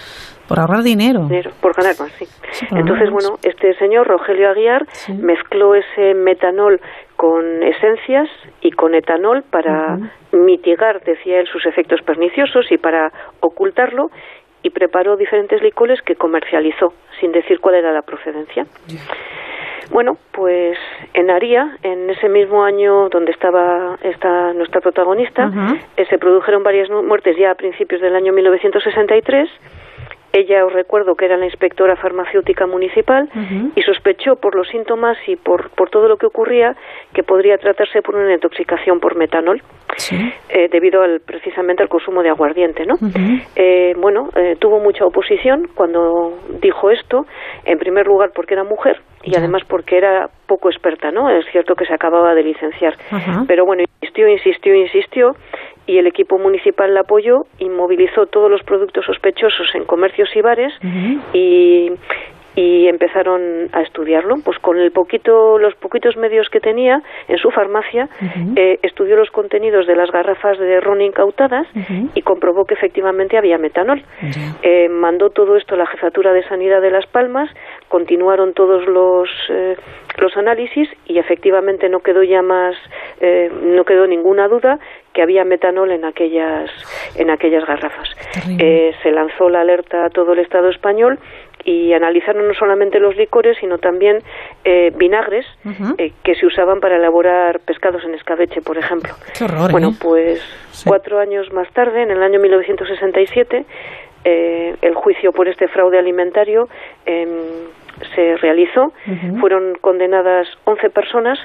por 0.48 0.60
ahorrar 0.60 0.82
dinero. 0.82 1.26
por 1.62 1.74
ganar 1.74 1.94
más, 1.98 2.12
sí. 2.18 2.26
Entonces, 2.70 3.10
bueno, 3.10 3.38
este 3.42 3.74
señor, 3.78 4.06
Rogelio 4.06 4.50
Aguiar, 4.50 4.86
mezcló 5.08 5.74
ese 5.74 6.12
metanol 6.12 6.80
con 7.16 7.62
esencias 7.62 8.28
y 8.60 8.70
con 8.72 8.94
etanol 8.94 9.42
para 9.50 9.96
mitigar, 10.32 11.00
decía 11.02 11.40
él, 11.40 11.46
sus 11.50 11.64
efectos 11.64 12.02
perniciosos 12.02 12.70
y 12.70 12.76
para 12.76 13.10
ocultarlo 13.40 14.10
y 14.64 14.70
preparó 14.70 15.16
diferentes 15.16 15.62
licores 15.62 16.02
que 16.02 16.16
comercializó, 16.16 16.94
sin 17.20 17.30
decir 17.30 17.60
cuál 17.60 17.76
era 17.76 17.92
la 17.92 18.02
procedencia. 18.02 18.66
Bueno, 19.90 20.16
pues 20.32 20.78
en 21.12 21.30
Aría, 21.30 21.76
en 21.82 22.08
ese 22.08 22.30
mismo 22.30 22.64
año 22.64 23.10
donde 23.10 23.30
estaba 23.30 23.98
esta, 24.02 24.54
nuestra 24.54 24.80
protagonista, 24.80 25.52
eh, 25.96 26.06
se 26.06 26.18
produjeron 26.18 26.62
varias 26.62 26.88
muertes 26.88 27.36
ya 27.36 27.50
a 27.50 27.54
principios 27.54 28.00
del 28.00 28.16
año 28.16 28.32
1963 28.32 29.50
ella 30.34 30.66
os 30.66 30.72
recuerdo 30.72 31.14
que 31.14 31.26
era 31.26 31.36
la 31.36 31.44
inspectora 31.44 31.94
farmacéutica 31.94 32.66
municipal 32.66 33.28
y 33.76 33.82
sospechó 33.82 34.34
por 34.34 34.56
los 34.56 34.66
síntomas 34.68 35.16
y 35.28 35.36
por, 35.36 35.70
por 35.70 35.90
todo 35.90 36.08
lo 36.08 36.16
que 36.16 36.26
ocurría 36.26 36.74
que 37.12 37.22
podría 37.22 37.56
tratarse 37.56 38.02
por 38.02 38.16
una 38.16 38.34
intoxicación 38.34 38.98
por 38.98 39.16
metanol 39.16 39.62
eh, 40.48 40.68
debido 40.72 41.02
al, 41.02 41.20
precisamente 41.20 41.84
al 41.84 41.88
consumo 41.88 42.22
de 42.22 42.30
aguardiente. 42.30 42.84
¿no? 42.84 42.94
eh, 43.54 43.92
bueno, 43.96 44.28
eh, 44.34 44.56
tuvo 44.58 44.80
mucha 44.80 45.04
oposición 45.04 45.68
cuando 45.72 46.36
dijo 46.60 46.90
esto, 46.90 47.26
en 47.64 47.78
primer 47.78 48.06
lugar 48.06 48.30
porque 48.34 48.54
era 48.54 48.64
mujer 48.64 49.00
y 49.22 49.36
además 49.36 49.62
porque 49.68 49.96
era 49.96 50.28
poco 50.46 50.68
experta. 50.68 51.12
¿no? 51.12 51.30
Es 51.30 51.46
cierto 51.52 51.76
que 51.76 51.86
se 51.86 51.94
acababa 51.94 52.34
de 52.34 52.42
licenciar, 52.42 52.94
pero 53.46 53.64
bueno, 53.64 53.84
insistió, 54.00 54.28
insistió, 54.28 54.74
insistió 54.74 55.30
y 55.86 55.98
el 55.98 56.06
equipo 56.06 56.38
municipal 56.38 56.94
la 56.94 57.00
apoyó 57.00 57.46
y 57.58 57.68
movilizó 57.68 58.26
todos 58.26 58.50
los 58.50 58.62
productos 58.62 59.04
sospechosos 59.04 59.68
en 59.74 59.84
comercios 59.84 60.28
y 60.34 60.40
bares 60.40 60.72
y, 61.32 61.90
y 62.56 62.86
empezaron 62.88 63.68
a 63.72 63.82
estudiarlo. 63.82 64.36
Pues 64.44 64.58
con 64.58 64.78
el 64.78 64.92
poquito, 64.92 65.58
los 65.58 65.74
poquitos 65.74 66.16
medios 66.16 66.48
que 66.48 66.60
tenía 66.60 67.02
en 67.28 67.38
su 67.38 67.50
farmacia, 67.50 68.08
eh, 68.56 68.78
estudió 68.82 69.16
los 69.16 69.30
contenidos 69.30 69.86
de 69.86 69.96
las 69.96 70.10
garrafas 70.10 70.58
de 70.58 70.80
ron 70.80 71.00
incautadas 71.00 71.66
y 72.14 72.22
comprobó 72.22 72.64
que 72.64 72.74
efectivamente 72.74 73.36
había 73.36 73.58
metanol. 73.58 74.02
Eh, 74.62 74.88
mandó 74.88 75.30
todo 75.30 75.56
esto 75.56 75.74
a 75.74 75.78
la 75.78 75.86
jefatura 75.86 76.32
de 76.32 76.44
sanidad 76.44 76.80
de 76.80 76.90
Las 76.90 77.06
Palmas, 77.06 77.50
continuaron 77.88 78.54
todos 78.54 78.86
los 78.86 79.28
eh, 79.50 79.76
los 80.18 80.36
análisis 80.36 80.88
y 81.06 81.18
efectivamente 81.18 81.88
no 81.88 81.98
quedó 82.00 82.22
ya 82.22 82.40
más, 82.40 82.76
no 83.20 83.84
quedó 83.84 84.06
ninguna 84.06 84.46
duda 84.46 84.78
que 85.12 85.22
había 85.22 85.44
metanol 85.44 85.90
en 85.90 86.04
aquellas 86.04 86.70
en 87.16 87.30
aquellas 87.30 87.64
garrafas. 87.66 88.08
se 89.02 89.10
lanzó 89.10 89.48
la 89.48 89.62
alerta 89.62 90.04
a 90.04 90.10
todo 90.10 90.34
el 90.34 90.38
Estado 90.38 90.68
español 90.70 91.18
y 91.64 91.92
analizaron 91.92 92.46
no 92.46 92.54
solamente 92.54 93.00
los 93.00 93.16
licores, 93.16 93.56
sino 93.58 93.78
también 93.78 94.18
eh, 94.64 94.92
vinagres 94.96 95.46
eh, 95.98 96.12
que 96.22 96.34
se 96.34 96.46
usaban 96.46 96.80
para 96.80 96.96
elaborar 96.96 97.60
pescados 97.60 98.04
en 98.04 98.14
escabeche, 98.14 98.60
por 98.60 98.76
ejemplo. 98.76 99.14
bueno, 99.70 99.88
¿eh? 99.88 99.96
pues 100.00 100.42
cuatro 100.86 101.18
años 101.18 101.52
más 101.52 101.70
tarde, 101.72 102.02
en 102.02 102.10
el 102.10 102.22
año 102.22 102.38
1967, 102.40 103.64
el 104.24 104.94
juicio 104.94 105.32
por 105.32 105.48
este 105.48 105.68
fraude 105.68 105.98
alimentario 105.98 106.68
em, 107.04 107.28
se 108.14 108.36
realizó. 108.36 108.92
Fueron 109.40 109.74
condenadas 109.80 110.48
11 110.64 110.90
personas 110.90 111.38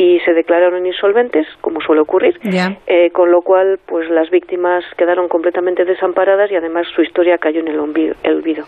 y 0.00 0.18
se 0.20 0.32
declararon 0.32 0.86
insolventes, 0.86 1.46
como 1.60 1.82
suele 1.82 2.00
ocurrir, 2.00 2.40
eh, 2.86 3.10
con 3.10 3.30
lo 3.30 3.42
cual 3.42 3.78
pues 3.84 4.08
las 4.08 4.30
víctimas 4.30 4.82
quedaron 4.96 5.28
completamente 5.28 5.84
desamparadas 5.84 6.50
y 6.50 6.56
además 6.56 6.86
su 6.94 7.02
historia 7.02 7.36
cayó 7.36 7.60
en 7.60 7.68
el 7.68 7.78
olvido. 7.78 8.64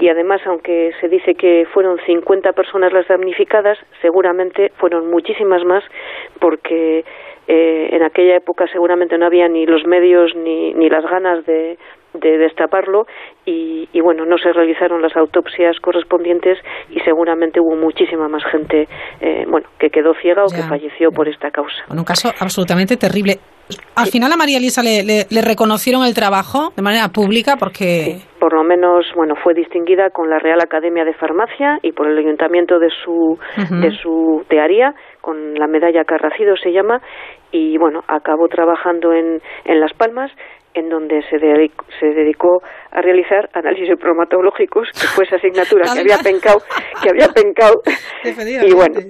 Y 0.00 0.08
además, 0.08 0.40
aunque 0.46 0.92
se 0.98 1.08
dice 1.08 1.34
que 1.34 1.66
fueron 1.74 1.98
50 2.06 2.52
personas 2.52 2.90
las 2.94 3.06
damnificadas, 3.06 3.76
seguramente 4.00 4.72
fueron 4.78 5.10
muchísimas 5.10 5.62
más 5.66 5.84
porque 6.40 7.04
eh, 7.48 7.88
en 7.92 8.02
aquella 8.02 8.36
época 8.36 8.66
seguramente 8.72 9.18
no 9.18 9.26
había 9.26 9.48
ni 9.48 9.66
los 9.66 9.84
medios 9.84 10.34
ni, 10.34 10.72
ni 10.72 10.88
las 10.88 11.04
ganas 11.04 11.44
de, 11.44 11.76
de 12.20 12.38
destaparlo 12.38 13.06
y, 13.44 13.88
bueno, 14.00 14.24
no 14.24 14.38
se 14.38 14.52
realizaron 14.52 15.02
las 15.02 15.16
autopsias 15.16 15.78
correspondientes 15.80 16.58
y 16.90 17.00
seguramente 17.00 17.60
hubo 17.60 17.76
muchísima 17.76 18.28
más 18.28 18.42
gente, 18.50 18.88
eh, 19.20 19.44
bueno, 19.48 19.68
que 19.78 19.90
quedó 19.90 20.14
ciega 20.20 20.42
o 20.44 20.48
que 20.48 20.62
falleció 20.62 21.10
por 21.10 21.28
esta 21.28 21.50
causa. 21.50 21.76
Un 21.90 22.04
caso 22.04 22.30
absolutamente 22.40 22.96
terrible. 22.96 23.38
Al 23.96 24.06
final 24.06 24.30
a 24.32 24.36
María 24.36 24.58
Elisa 24.58 24.82
le, 24.82 25.02
le, 25.02 25.42
reconocieron 25.42 26.04
el 26.04 26.14
trabajo 26.14 26.70
de 26.76 26.82
manera 26.82 27.08
pública 27.08 27.56
porque... 27.58 28.18
por 28.38 28.54
lo 28.54 28.62
menos, 28.62 29.06
bueno, 29.16 29.34
fue 29.42 29.54
distinguida 29.54 30.10
con 30.10 30.30
la 30.30 30.38
Real 30.38 30.60
Academia 30.62 31.04
de 31.04 31.14
Farmacia 31.14 31.78
y 31.82 31.90
por 31.90 32.08
el 32.08 32.16
ayuntamiento 32.16 32.78
de 32.78 32.90
su, 33.04 33.36
de 33.56 33.90
su 34.02 34.44
tearía, 34.48 34.94
con 35.20 35.54
la 35.54 35.66
medalla 35.66 36.04
Carracido 36.04 36.56
se 36.56 36.70
llama, 36.70 37.00
y 37.50 37.76
bueno, 37.78 38.04
acabó 38.06 38.46
trabajando 38.48 39.12
en, 39.12 39.40
en 39.64 39.80
Las 39.80 39.92
Palmas 39.94 40.30
en 40.76 40.88
donde 40.88 41.22
se 41.28 41.38
dedicó, 41.38 41.84
se 41.98 42.06
dedicó 42.06 42.62
a 42.90 43.00
realizar 43.00 43.48
análisis 43.52 43.88
bromatológicos, 43.98 44.88
que 44.92 45.06
fue 45.08 45.24
esa 45.24 45.36
asignatura 45.36 45.84
que 45.92 46.00
había 46.00 46.18
pencado, 46.18 46.58
que 47.02 47.10
había 47.10 47.28
pencado. 47.28 47.82
y 48.24 48.74
bueno, 48.74 49.00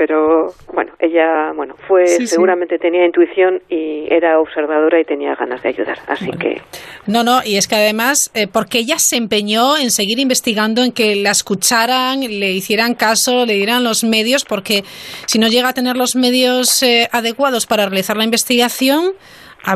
pero 0.00 0.46
bueno, 0.72 0.92
ella 0.98 1.52
bueno 1.54 1.74
fue 1.86 2.06
seguramente 2.06 2.78
tenía 2.78 3.04
intuición 3.04 3.60
y 3.68 4.06
era 4.08 4.40
observadora 4.40 4.98
y 4.98 5.04
tenía 5.04 5.34
ganas 5.34 5.62
de 5.62 5.68
ayudar, 5.68 5.98
así 6.06 6.30
que 6.40 6.62
no 7.06 7.22
no 7.22 7.40
y 7.44 7.58
es 7.58 7.68
que 7.68 7.74
además 7.74 8.30
eh, 8.32 8.46
porque 8.50 8.78
ella 8.78 8.98
se 8.98 9.16
empeñó 9.16 9.76
en 9.76 9.90
seguir 9.90 10.18
investigando, 10.18 10.82
en 10.82 10.92
que 10.92 11.16
la 11.16 11.32
escucharan, 11.32 12.20
le 12.20 12.50
hicieran 12.52 12.94
caso, 12.94 13.44
le 13.44 13.52
dieran 13.52 13.84
los 13.84 14.02
medios, 14.02 14.46
porque 14.46 14.84
si 15.26 15.38
no 15.38 15.48
llega 15.48 15.68
a 15.68 15.74
tener 15.74 15.98
los 15.98 16.16
medios 16.16 16.82
eh, 16.82 17.06
adecuados 17.12 17.66
para 17.66 17.84
realizar 17.84 18.16
la 18.16 18.24
investigación 18.24 19.12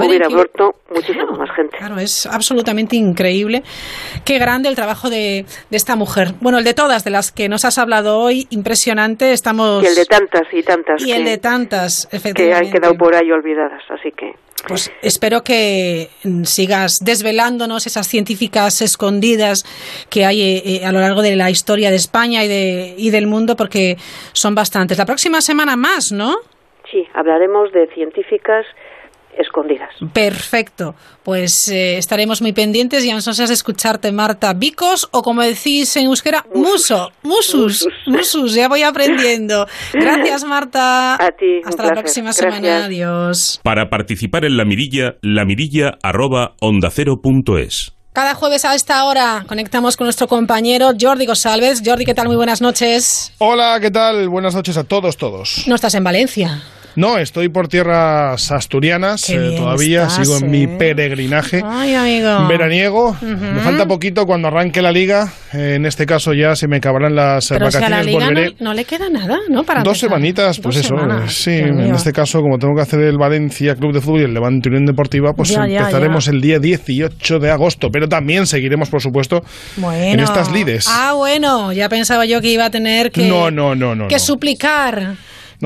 hubiera 0.00 0.28
muerto 0.28 0.74
muchísima 0.90 1.32
más 1.32 1.50
gente. 1.54 1.76
Claro, 1.76 1.98
es 1.98 2.26
absolutamente 2.26 2.96
increíble. 2.96 3.62
Qué 4.24 4.38
grande 4.38 4.68
el 4.68 4.74
trabajo 4.74 5.10
de, 5.10 5.44
esta 5.70 5.96
mujer. 5.96 6.28
Bueno, 6.40 6.58
el 6.58 6.64
de 6.64 6.74
todas, 6.74 7.04
de 7.04 7.10
las 7.10 7.32
que 7.32 7.48
nos 7.48 7.64
has 7.64 7.78
hablado 7.78 8.18
hoy, 8.18 8.46
impresionante. 8.50 9.32
Estamos... 9.32 9.82
Y 9.82 9.86
el 9.86 9.94
de 9.94 10.06
tantas 10.06 10.42
y 10.52 10.62
tantas. 10.62 11.02
Y 11.04 11.12
el 11.12 11.24
de 11.24 11.38
tantas, 11.38 12.08
efectivamente. 12.12 12.70
Que 12.70 12.76
han 12.76 12.80
quedado 12.80 12.94
por 12.96 13.14
ahí 13.14 13.30
olvidadas, 13.30 13.82
así 13.90 14.10
que... 14.12 14.32
Pues 14.66 14.90
espero 15.02 15.42
que 15.42 16.08
sigas 16.44 17.00
desvelándonos 17.04 17.86
esas 17.86 18.06
científicas 18.08 18.80
escondidas 18.80 19.64
que 20.08 20.24
hay 20.24 20.40
eh, 20.40 20.62
eh, 20.64 20.86
a 20.86 20.92
lo 20.92 21.00
largo 21.00 21.20
de 21.20 21.36
la 21.36 21.50
historia 21.50 21.90
de 21.90 21.96
España 21.96 22.42
y, 22.44 22.48
de, 22.48 22.94
y 22.96 23.10
del 23.10 23.26
mundo, 23.26 23.56
porque 23.56 23.96
son 24.32 24.54
bastantes. 24.54 24.96
La 24.96 25.04
próxima 25.04 25.42
semana 25.42 25.76
más, 25.76 26.12
¿no? 26.12 26.36
Sí, 26.90 27.06
hablaremos 27.12 27.72
de 27.72 27.88
científicas 27.88 28.64
escondidas. 29.38 29.90
Perfecto, 30.12 30.94
pues 31.22 31.68
eh, 31.68 31.98
estaremos 31.98 32.42
muy 32.42 32.52
pendientes 32.52 33.04
y 33.04 33.10
ansiosas 33.10 33.48
de 33.48 33.54
escucharte, 33.54 34.12
Marta. 34.12 34.52
Vicos 34.54 35.08
o 35.12 35.22
como 35.22 35.42
decís 35.42 35.96
en 35.96 36.06
euskera, 36.06 36.44
muso, 36.54 37.10
musus, 37.22 37.86
musus, 38.06 38.54
ya 38.54 38.68
voy 38.68 38.82
aprendiendo. 38.82 39.66
Gracias, 39.92 40.44
Marta. 40.44 41.14
A 41.14 41.30
ti. 41.32 41.60
Hasta 41.64 41.84
la 41.84 41.92
próxima 41.92 42.32
semana, 42.32 42.84
adiós. 42.86 43.60
Para 43.62 43.88
participar 43.90 44.44
en 44.44 44.56
la 44.56 44.64
mirilla, 44.64 45.16
la 45.22 45.44
mirilla 45.44 45.98
arroba 46.02 46.54
onda 46.60 46.90
cero 46.90 47.20
punto 47.22 47.58
es. 47.58 47.94
Cada 48.14 48.36
jueves 48.36 48.64
a 48.64 48.76
esta 48.76 49.04
hora 49.06 49.44
conectamos 49.48 49.96
con 49.96 50.06
nuestro 50.06 50.28
compañero 50.28 50.92
Jordi 50.98 51.26
González. 51.26 51.82
Jordi, 51.84 52.04
¿qué 52.04 52.14
tal? 52.14 52.28
Muy 52.28 52.36
buenas 52.36 52.60
noches. 52.60 53.34
Hola, 53.38 53.78
¿qué 53.80 53.90
tal? 53.90 54.28
Buenas 54.28 54.54
noches 54.54 54.76
a 54.76 54.84
todos, 54.84 55.16
todos. 55.16 55.64
No 55.66 55.74
estás 55.74 55.96
en 55.96 56.04
Valencia. 56.04 56.62
No, 56.96 57.18
estoy 57.18 57.48
por 57.48 57.68
tierras 57.68 58.52
asturianas 58.52 59.28
eh, 59.28 59.54
todavía, 59.56 60.08
sigo 60.08 60.36
en 60.38 60.50
mi 60.50 60.64
eh. 60.64 60.76
peregrinaje 60.78 61.60
Ay, 61.64 61.94
amigo. 61.94 62.46
veraniego. 62.48 63.16
Me 63.20 63.60
falta 63.60 63.86
poquito 63.86 64.26
cuando 64.26 64.48
arranque 64.48 64.80
la 64.80 64.92
liga, 64.92 65.32
eh, 65.52 65.74
en 65.74 65.86
este 65.86 66.06
caso 66.06 66.32
ya 66.32 66.54
se 66.54 66.68
me 66.68 66.76
acabarán 66.76 67.14
las 67.14 67.50
vacaciones. 67.50 67.82
a 67.82 67.88
la 67.88 68.02
liga 68.02 68.30
no, 68.60 68.74
le 68.74 68.84
queda 68.84 69.08
nada, 69.08 69.38
¿no? 69.48 69.64
Para 69.64 69.82
Dos 69.82 69.98
semanitas, 69.98 70.60
pues 70.60 70.76
eso. 70.76 70.94
sí, 71.28 71.50
en 71.50 71.94
este 71.94 72.12
caso, 72.12 72.40
como 72.40 72.58
tengo 72.58 72.74
que 72.74 72.82
hacer 72.82 73.00
el 73.00 73.18
Valencia 73.18 73.74
Club 73.74 73.92
de 73.92 74.00
Fútbol 74.00 74.20
y 74.20 74.24
el 74.24 74.34
Levante 74.34 74.68
Unión 74.68 74.86
Deportiva, 74.86 75.32
pues 75.32 75.50
empezaremos 75.50 76.28
el 76.28 76.40
día 76.40 76.58
18 76.58 77.38
de 77.38 77.50
agosto, 77.50 77.88
pero 77.90 78.08
también 78.08 78.46
seguiremos, 78.46 78.88
por 78.88 79.00
supuesto, 79.00 79.42
en 79.76 80.20
estas 80.20 80.52
lides. 80.52 80.86
Ah, 80.88 81.14
bueno, 81.16 81.72
ya 81.72 81.88
pensaba 81.88 82.24
yo 82.24 82.40
que 82.40 82.52
iba 82.52 82.66
a 82.66 82.70
tener 82.70 83.10
que, 83.10 83.26
no, 83.26 83.50
no, 83.50 83.74
no, 83.74 83.94
no, 83.94 84.08
que 84.08 84.18
suplicar. 84.18 85.16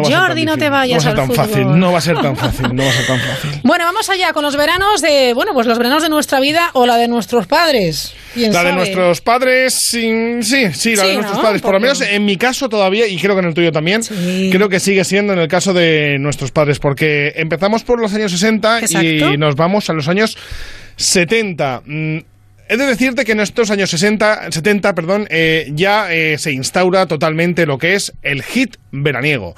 Jordi, 0.05 0.45
no 0.45 0.57
te 0.57 0.71
vayas 0.71 1.05
no 1.05 1.11
va 1.15 1.23
a 1.23 1.27
ser 1.27 1.27
tan 1.27 1.35
fácil, 1.35 1.79
no 1.79 1.93
va 1.93 1.99
a 1.99 2.01
ser 2.01 2.21
tan 2.21 2.37
fácil, 2.37 2.75
no 2.75 2.83
va 2.83 2.89
a 2.89 2.93
ser 2.93 3.07
tan 3.07 3.21
fácil. 3.21 3.61
Bueno, 3.63 3.85
vamos 3.85 4.09
allá 4.09 4.33
con 4.33 4.43
los 4.43 4.57
veranos 4.57 5.01
de, 5.01 5.33
bueno, 5.35 5.53
pues 5.53 5.67
los 5.67 5.79
veranos 5.79 6.03
de 6.03 6.09
nuestra 6.09 6.41
vida 6.41 6.71
o 6.75 6.87
la 6.87 6.97
de 6.97 7.09
nuestros 7.09 7.47
padres. 7.47 8.15
La 8.35 8.63
de 8.63 8.73
nuestros 8.73 9.21
padres, 9.21 9.75
sí, 9.75 10.43
sí, 10.43 10.73
sí 10.73 10.97
la 10.97 11.05
de 11.05 11.15
nuestros 11.15 11.41
padres. 11.41 11.63
Por 11.63 11.75
lo 11.75 11.81
menos 11.81 12.01
en 12.01 12.25
mi 12.25 12.37
caso 12.37 12.69
todavía, 12.69 13.07
y 13.07 13.19
creo 13.19 13.35
que 13.35 13.41
en 13.41 13.47
el 13.47 13.55
tuyo 13.55 13.73
también, 13.73 14.03
creo 14.51 14.69
que 14.69 14.81
sigue 14.81 15.05
siendo 15.05 15.33
en 15.33 15.39
el 15.39 15.49
caso 15.49 15.73
de 15.73 16.19
nuestros 16.19 16.51
padres, 16.51 16.79
porque 16.79 17.33
empezamos 17.37 17.83
por 17.83 18.01
los 18.01 18.13
años 18.15 18.33
60 18.33 18.81
y 19.03 19.37
nos 19.37 19.55
vamos 19.57 19.89
a 19.91 19.93
los 19.93 20.09
años 20.09 20.37
70. 20.97 21.83
He 22.71 22.77
de 22.77 22.85
decirte 22.85 23.25
que 23.25 23.33
en 23.33 23.41
estos 23.41 23.71
años 23.71 23.89
60, 23.89 24.53
70 24.53 24.95
perdón, 24.95 25.27
eh, 25.31 25.71
ya 25.73 26.13
eh, 26.13 26.37
se 26.37 26.53
instaura 26.53 27.07
totalmente 27.07 27.65
lo 27.65 27.79
que 27.79 27.95
es 27.95 28.13
el 28.23 28.43
hit 28.43 28.77
veraniego. 28.93 29.55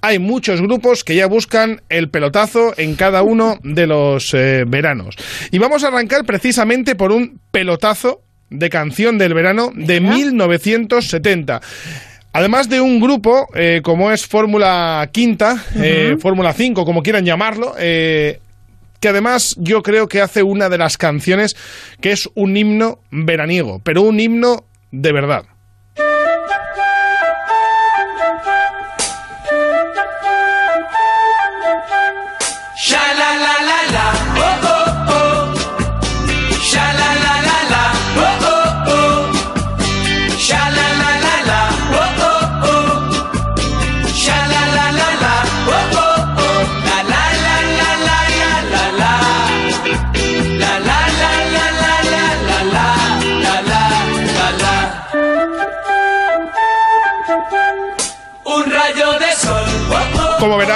Hay 0.00 0.18
muchos 0.18 0.62
grupos 0.62 1.04
que 1.04 1.14
ya 1.14 1.26
buscan 1.26 1.82
el 1.90 2.08
pelotazo 2.08 2.72
en 2.78 2.94
cada 2.94 3.22
uno 3.22 3.58
de 3.62 3.86
los 3.86 4.32
eh, 4.32 4.64
veranos. 4.66 5.16
Y 5.50 5.58
vamos 5.58 5.84
a 5.84 5.88
arrancar 5.88 6.24
precisamente 6.24 6.94
por 6.94 7.12
un 7.12 7.38
pelotazo 7.50 8.22
de 8.48 8.70
canción 8.70 9.18
del 9.18 9.34
verano 9.34 9.70
de 9.74 10.00
1970. 10.00 11.60
Además 12.32 12.70
de 12.70 12.80
un 12.80 12.98
grupo 12.98 13.46
como 13.82 14.10
es 14.10 14.26
Fórmula 14.26 15.08
Quinta, 15.12 15.56
Fórmula 16.18 16.52
5, 16.52 16.84
como 16.84 17.02
quieran 17.02 17.24
llamarlo, 17.24 17.74
que 19.04 19.10
además 19.10 19.54
yo 19.58 19.82
creo 19.82 20.08
que 20.08 20.22
hace 20.22 20.42
una 20.42 20.70
de 20.70 20.78
las 20.78 20.96
canciones 20.96 21.56
que 22.00 22.10
es 22.10 22.30
un 22.34 22.56
himno 22.56 23.00
veraniego, 23.10 23.82
pero 23.84 24.00
un 24.00 24.18
himno 24.18 24.64
de 24.92 25.12
verdad. 25.12 25.44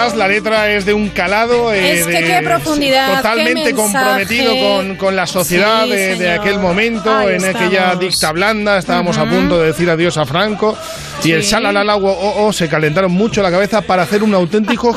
Verás, 0.08 0.18
la 0.18 0.28
letra 0.28 0.70
es 0.70 0.84
de 0.84 0.94
un 0.94 1.08
calado. 1.08 1.72
Eh, 1.72 2.04
qué 2.08 2.40
profundidad. 2.42 3.16
Totalmente 3.16 3.72
comprometido 3.72 4.96
con, 4.96 5.16
la 5.16 5.26
sociedad 5.26 5.86
de, 5.86 6.30
aquel 6.30 6.58
momento, 6.58 7.28
en 7.28 7.44
aquella 7.44 7.94
dicta 7.96 8.32
blanda. 8.32 8.78
Estábamos 8.78 9.18
a 9.18 9.28
punto 9.28 9.60
de 9.60 9.68
decir 9.68 9.88
adiós 9.90 10.16
a 10.16 10.26
Franco. 10.26 10.76
Y 11.24 11.32
el 11.32 11.42
Shalalala 11.42 11.96
o, 11.96 12.46
o, 12.46 12.52
se 12.52 12.68
calentaron 12.68 13.10
mucho 13.10 13.42
la 13.42 13.50
cabeza 13.50 13.80
para 13.82 14.02
hacer 14.02 14.22
un 14.22 14.34
auténtico 14.34 14.92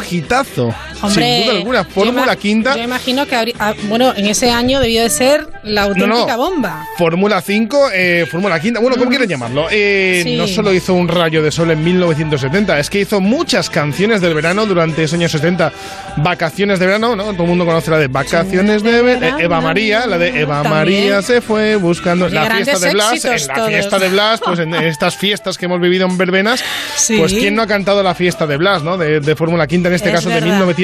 hitazo. 1.10 1.20
sin 1.20 1.46
duda 1.46 1.58
alguna, 1.58 1.84
Fórmula 1.84 2.36
Quinta. 2.36 2.76
Yo 2.76 2.84
imagino 2.84 3.26
que, 3.26 3.54
ah, 3.60 3.74
bueno, 3.84 4.14
en 4.16 4.26
ese 4.26 4.52
año 4.52 4.80
debió 4.80 5.04
de 5.04 5.10
ser 5.10 5.48
la 5.64 5.84
auténtica 5.84 6.36
bomba. 6.36 6.86
Fórmula 6.98 7.42
5, 7.42 7.90
eh, 7.94 8.26
Fórmula 8.30 8.60
Quinta, 8.60 8.80
bueno, 8.80 8.98
¿cómo 8.98 9.10
quieren 9.10 9.30
llamarlo? 9.30 9.68
Eh, 9.72 10.36
no 10.38 10.48
solo 10.48 10.74
hizo 10.74 10.94
un 10.94 11.08
rayo 11.08 11.42
de 11.42 11.52
sol 11.52 11.72
en 11.72 11.84
1970, 11.84 12.80
es 12.80 12.90
que 12.90 13.02
hizo 13.02 13.22
muchas 13.22 13.70
canciones 13.70 14.22
del 14.22 14.34
verano 14.34 14.66
durante 14.66 15.04
esos 15.04 15.18
años 15.18 15.32
70. 15.32 15.72
Vacaciones 16.18 16.80
de 16.80 16.86
verano, 16.86 17.16
¿no? 17.16 17.32
Todo 17.34 17.44
el 17.44 17.50
mundo 17.50 17.66
conoce 17.66 17.92
la 17.92 17.98
de 17.98 18.08
Vacaciones 18.08 18.84
de 18.84 19.02
verano. 19.02 19.40
Eva 19.40 19.62
María, 19.62 20.06
la 20.06 20.18
de 20.18 20.42
Eva 20.42 20.64
María 20.64 21.22
se 21.22 21.42
fue 21.42 21.76
buscando 21.76 22.28
la 22.30 22.50
fiesta 22.50 22.80
de 22.80 22.94
Blas. 22.94 23.26
En 23.26 23.48
la 23.48 23.68
fiesta 23.68 24.00
de 24.00 24.10
Blas, 24.10 24.42
pues 24.44 24.60
en 24.60 24.74
estas 24.92 25.16
fiestas 25.16 25.58
que 25.58 25.66
hemos 25.66 25.80
vivido 25.80 26.08
verbenas, 26.12 26.64
pues 27.18 27.34
quién 27.34 27.56
no 27.56 27.62
ha 27.62 27.68
cantado 27.68 28.04
la 28.04 28.16
fiesta 28.16 28.48
de 28.48 28.58
Blas, 28.58 28.84
¿no? 28.84 28.98
De, 28.98 29.36
Fórmula 29.36 29.66
Quinta, 29.66 29.88
en 29.88 29.96
este 29.96 30.12
caso 30.12 30.30
de 30.30 30.42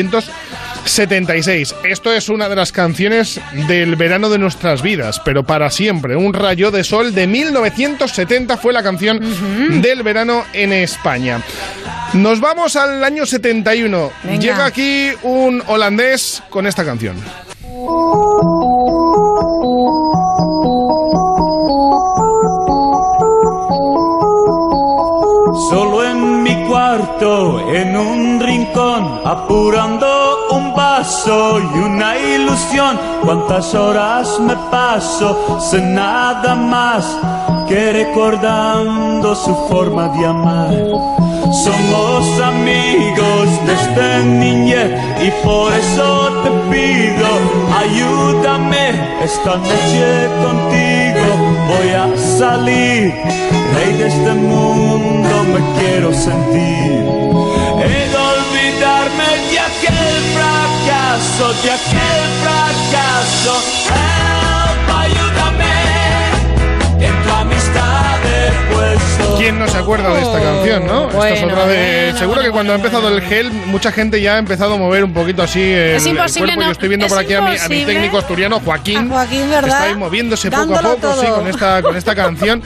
1976. 0.07 1.75
Esto 1.83 2.13
es 2.13 2.29
una 2.29 2.49
de 2.49 2.55
las 2.55 2.71
canciones 2.71 3.39
del 3.67 3.95
verano 3.95 4.29
de 4.29 4.37
nuestras 4.37 4.81
vidas, 4.81 5.21
pero 5.23 5.43
para 5.43 5.69
siempre. 5.69 6.15
Un 6.15 6.33
rayo 6.33 6.71
de 6.71 6.83
sol 6.83 7.13
de 7.13 7.27
1970 7.27 8.57
fue 8.57 8.73
la 8.73 8.83
canción 8.83 9.19
del 9.81 10.03
verano 10.03 10.43
en 10.53 10.73
España. 10.73 11.41
Nos 12.13 12.39
vamos 12.39 12.75
al 12.75 13.03
año 13.03 13.25
71. 13.25 14.11
Llega 14.39 14.65
aquí 14.65 15.11
un 15.23 15.61
holandés 15.67 16.41
con 16.49 16.65
esta 16.67 16.85
canción. 16.85 17.17
En 27.69 27.97
un 27.97 28.39
rincón, 28.39 29.21
apurando 29.25 30.47
un 30.51 30.73
vaso 30.73 31.59
y 31.59 31.79
una 31.79 32.17
ilusión. 32.17 32.97
Cuántas 33.23 33.73
horas 33.73 34.39
me 34.39 34.55
paso 34.71 35.59
sin 35.59 35.93
nada 35.93 36.55
más 36.55 37.17
que 37.67 37.91
recordando 37.91 39.35
su 39.35 39.53
forma 39.67 40.07
de 40.09 40.25
amar 40.25 40.73
Somos 41.51 42.41
amigos 42.41 43.49
desde 43.65 44.23
niñez 44.23 44.91
y 45.21 45.45
por 45.45 45.73
eso 45.73 46.29
te 46.43 46.49
pido, 46.71 47.27
ayúdame 47.77 48.89
esta 49.23 49.55
noche 49.57 50.29
contigo. 50.43 51.06
Voy 51.35 51.89
a 51.89 52.17
salir, 52.17 53.13
rey 53.75 53.93
de 53.97 54.07
este 54.07 54.33
mundo 54.33 55.43
me 55.53 55.79
quiero 55.79 56.13
sentir. 56.13 57.03
He 57.83 58.07
de 58.11 58.17
olvidarme 58.33 59.29
de 59.51 59.59
aquel 59.59 60.21
fracaso, 60.35 61.53
de 61.63 61.71
aquel 61.71 62.23
fracaso. 62.43 64.16
¿Quién 69.37 69.59
no 69.59 69.67
se 69.67 69.77
acuerda 69.77 70.13
de 70.13 70.21
esta 70.21 70.41
canción, 70.41 70.87
no? 70.87 71.09
esta 71.09 71.29
es 71.29 71.43
otra 71.43 71.67
de. 71.67 72.13
Seguro 72.17 72.41
que 72.41 72.49
cuando 72.49 72.73
ha 72.73 72.75
empezado 72.75 73.07
el 73.09 73.21
gel, 73.21 73.51
mucha 73.51 73.91
gente 73.91 74.19
ya 74.19 74.35
ha 74.35 74.37
empezado 74.39 74.73
a 74.73 74.77
mover 74.77 75.03
un 75.03 75.13
poquito 75.13 75.43
así 75.43 75.61
el, 75.61 75.95
es 75.95 76.05
imposible, 76.05 76.53
cuerpo. 76.53 76.65
Yo 76.65 76.71
estoy 76.71 76.89
viendo 76.89 77.07
por 77.07 77.19
aquí 77.19 77.33
a 77.33 77.41
mi, 77.41 77.85
técnico 77.85 78.17
asturiano, 78.17 78.59
Joaquín. 78.59 79.09
Joaquín, 79.09 79.49
¿verdad? 79.49 79.69
Está 79.69 79.83
ahí 79.83 79.95
moviéndose 79.95 80.49
poco 80.49 80.75
a 80.75 80.81
poco, 80.81 81.13
sí, 81.21 81.27
con 81.27 81.47
esta, 81.47 81.81
con 81.81 81.95
esta 81.95 82.15
canción 82.15 82.63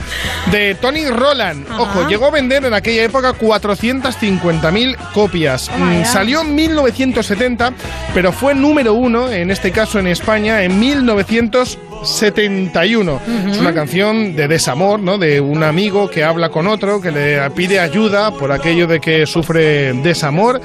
de 0.50 0.74
Tony 0.76 1.04
Roland. 1.06 1.66
Ojo, 1.78 2.08
llegó 2.08 2.26
a 2.26 2.30
vender 2.30 2.64
en 2.64 2.74
aquella 2.74 3.04
época 3.04 3.34
450.000 3.34 4.96
copias. 5.12 5.70
Mm, 5.76 6.04
salió 6.04 6.40
en 6.40 6.54
1970, 6.54 7.72
pero 8.14 8.32
fue 8.32 8.54
número 8.54 8.94
uno, 8.94 9.30
en 9.30 9.50
este 9.50 9.72
caso 9.72 9.98
en 9.98 10.06
España, 10.06 10.62
en 10.62 10.80
1970. 10.80 11.91
71. 12.02 13.20
Es 13.50 13.58
una 13.58 13.74
canción 13.74 14.34
de 14.34 14.48
desamor, 14.48 15.00
¿no? 15.00 15.18
De 15.18 15.40
un 15.40 15.62
amigo 15.62 16.08
que 16.08 16.24
habla 16.24 16.50
con 16.50 16.66
otro, 16.66 17.00
que 17.00 17.10
le 17.10 17.50
pide 17.50 17.80
ayuda 17.80 18.32
por 18.32 18.52
aquello 18.52 18.86
de 18.86 19.00
que 19.00 19.26
sufre 19.26 19.92
desamor. 19.94 20.60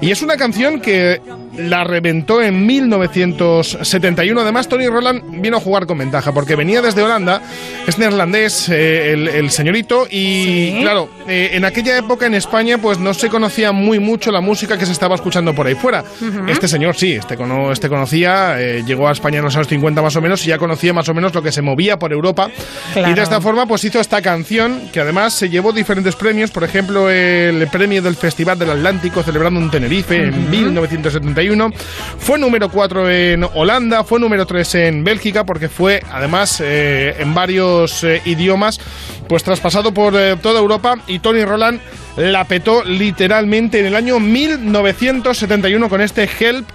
Y 0.00 0.10
es 0.10 0.22
una 0.22 0.36
canción 0.36 0.80
que 0.80 1.20
la 1.56 1.84
reventó 1.84 2.40
en 2.42 2.66
1971. 2.66 4.40
Además, 4.40 4.68
Tony 4.68 4.88
Roland 4.88 5.22
vino 5.40 5.58
a 5.58 5.60
jugar 5.60 5.86
con 5.86 5.98
ventaja 5.98 6.32
porque 6.32 6.56
venía 6.56 6.80
desde 6.80 7.02
Holanda, 7.02 7.42
es 7.86 7.98
neerlandés 7.98 8.68
eh, 8.68 9.12
el, 9.12 9.50
señorito 9.50 10.06
y 10.10 10.80
claro, 10.80 11.08
eh, 11.28 11.50
en 11.52 11.64
aquella 11.64 11.98
época 11.98 12.26
en 12.26 12.34
España 12.34 12.78
pues 12.78 12.98
no 12.98 13.12
se 13.12 13.28
conocía 13.28 13.72
muy 13.72 13.98
mucho 13.98 14.30
la 14.30 14.40
música 14.40 14.78
que 14.78 14.86
se 14.86 14.92
estaba 14.92 15.14
escuchando 15.14 15.54
por 15.54 15.66
ahí 15.66 15.74
fuera. 15.74 16.04
Este 16.48 16.68
señor 16.68 16.96
sí, 16.96 17.12
este, 17.12 17.36
este 17.70 17.88
conocía, 17.88 18.60
eh, 18.60 18.82
llegó 18.86 19.08
a 19.08 19.12
España 19.12 19.38
en 19.38 19.44
los 19.44 19.54
años 19.56 19.68
50 19.68 20.00
más 20.02 20.16
o 20.16 20.20
menos 20.20 20.44
y 20.44 20.48
ya 20.48 20.58
conocía 20.58 20.81
más 20.92 21.08
o 21.08 21.14
menos 21.14 21.34
lo 21.34 21.42
que 21.42 21.52
se 21.52 21.62
movía 21.62 21.98
por 21.98 22.12
Europa. 22.12 22.50
Y 22.96 23.12
de 23.12 23.22
esta 23.22 23.40
forma 23.40 23.66
pues 23.66 23.84
hizo 23.84 24.00
esta 24.00 24.22
canción 24.22 24.88
que 24.92 25.00
además 25.00 25.34
se 25.34 25.48
llevó 25.48 25.72
diferentes 25.72 26.16
premios, 26.16 26.50
por 26.50 26.64
ejemplo 26.64 27.10
el 27.10 27.68
premio 27.68 28.02
del 28.02 28.16
Festival 28.16 28.58
del 28.58 28.70
Atlántico 28.70 29.22
celebrando 29.22 29.60
en 29.60 29.70
Tenerife 29.70 30.16
en 30.16 30.50
1971 30.50 31.70
fue 32.18 32.38
número 32.38 32.68
4 32.68 33.10
en 33.10 33.44
Holanda, 33.54 34.04
fue 34.04 34.20
número 34.20 34.46
3 34.46 34.74
en 34.76 35.04
Bélgica, 35.04 35.44
porque 35.44 35.68
fue 35.68 36.02
además 36.10 36.62
eh, 36.64 37.16
en 37.18 37.34
varios 37.34 38.04
eh, 38.04 38.22
idiomas, 38.24 38.80
pues 39.28 39.42
traspasado 39.42 39.92
por 39.92 40.14
eh, 40.16 40.36
toda 40.40 40.60
Europa. 40.60 40.96
Y 41.06 41.18
Tony 41.18 41.44
Roland 41.44 41.80
la 42.16 42.44
petó 42.44 42.84
literalmente 42.84 43.80
en 43.80 43.86
el 43.86 43.96
año 43.96 44.20
1971 44.20 45.88
con 45.88 46.00
este 46.00 46.28
Help 46.38 46.68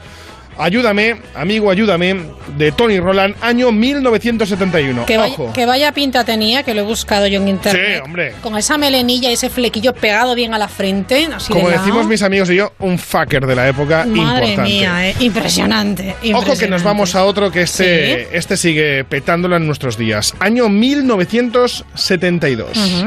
Ayúdame, 0.59 1.17
amigo, 1.35 1.69
ayúdame, 1.69 2.15
de 2.57 2.71
Tony 2.71 2.99
Roland, 2.99 3.35
año 3.41 3.71
1971. 3.71 5.05
Que 5.05 5.17
vaya, 5.17 5.35
que 5.53 5.65
vaya 5.65 5.91
pinta 5.91 6.23
tenía, 6.23 6.63
que 6.63 6.73
lo 6.73 6.81
he 6.81 6.83
buscado 6.83 7.27
yo 7.27 7.41
en 7.41 7.49
internet. 7.49 7.97
Sí, 7.97 8.01
hombre. 8.03 8.33
Con 8.41 8.57
esa 8.57 8.77
melenilla 8.77 9.29
y 9.29 9.33
ese 9.33 9.49
flequillo 9.49 9.93
pegado 9.93 10.35
bien 10.35 10.53
a 10.53 10.57
la 10.57 10.67
frente. 10.67 11.27
Como 11.49 11.69
decimos 11.69 12.07
mis 12.07 12.21
amigos 12.21 12.49
y 12.49 12.55
yo, 12.55 12.73
un 12.79 12.97
fucker 12.97 13.45
de 13.45 13.55
la 13.55 13.67
época 13.67 14.05
Madre 14.05 14.57
mía, 14.57 15.09
eh, 15.09 15.15
impresionante, 15.19 16.15
Ojo 16.33 16.57
que 16.57 16.67
nos 16.67 16.83
vamos 16.83 17.15
a 17.15 17.25
otro 17.25 17.51
que 17.51 17.61
este, 17.61 18.37
este 18.37 18.57
sigue 18.57 19.03
petándolo 19.03 19.55
en 19.55 19.65
nuestros 19.65 19.97
días. 19.97 20.33
Año 20.39 20.69
1972. 20.69 23.05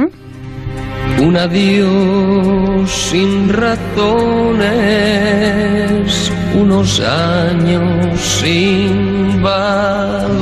Un 1.20 1.36
adiós 1.36 2.90
sin 2.90 3.52
razones, 3.52 4.64
unos 6.54 6.98
años 7.00 8.18
sin 8.18 9.42
valor. 9.42 10.40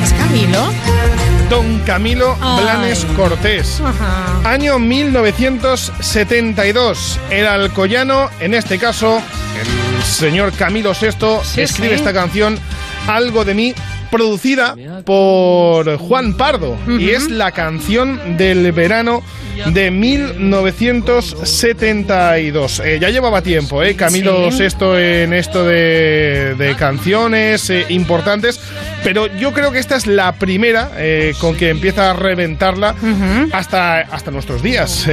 ¿Es 0.00 0.12
Camilo? 0.12 0.72
Don 1.50 1.80
Camilo 1.80 2.36
Blanes 2.36 3.04
Cortés. 3.16 3.82
Año 4.44 4.78
1972. 4.78 7.18
El 7.30 7.48
alcoyano, 7.48 8.30
en 8.38 8.54
este 8.54 8.78
caso, 8.78 9.20
señor 10.04 10.52
Camilo 10.52 10.92
VI 10.92 11.62
escribe 11.62 11.94
esta 11.94 12.12
canción, 12.12 12.58
Algo 13.06 13.44
de 13.44 13.54
mí, 13.54 13.74
producida 14.10 14.74
por 15.04 15.96
Juan 15.98 16.34
Pardo 16.34 16.76
y 16.98 17.10
es 17.10 17.30
la 17.30 17.52
canción 17.52 18.36
del 18.36 18.72
verano 18.72 19.22
de 19.72 19.90
1972. 19.90 22.82
Eh, 22.84 22.98
ya 23.00 23.08
llevaba 23.10 23.40
tiempo, 23.42 23.82
eh, 23.82 23.96
Camilo 23.96 24.50
VI 24.50 24.66
en 24.96 25.32
esto 25.32 25.64
de, 25.64 26.76
canciones 26.78 27.70
eh, 27.70 27.86
importantes, 27.88 28.60
pero 29.02 29.26
yo 29.38 29.52
creo 29.52 29.70
que 29.70 29.78
esta 29.78 29.96
es 29.96 30.06
la 30.06 30.32
primera 30.32 30.90
eh, 30.96 31.34
con 31.40 31.56
que 31.56 31.70
empieza 31.70 32.10
a 32.10 32.12
reventarla 32.14 32.94
hasta, 33.52 34.00
hasta 34.00 34.30
nuestros 34.30 34.62
días. 34.62 35.06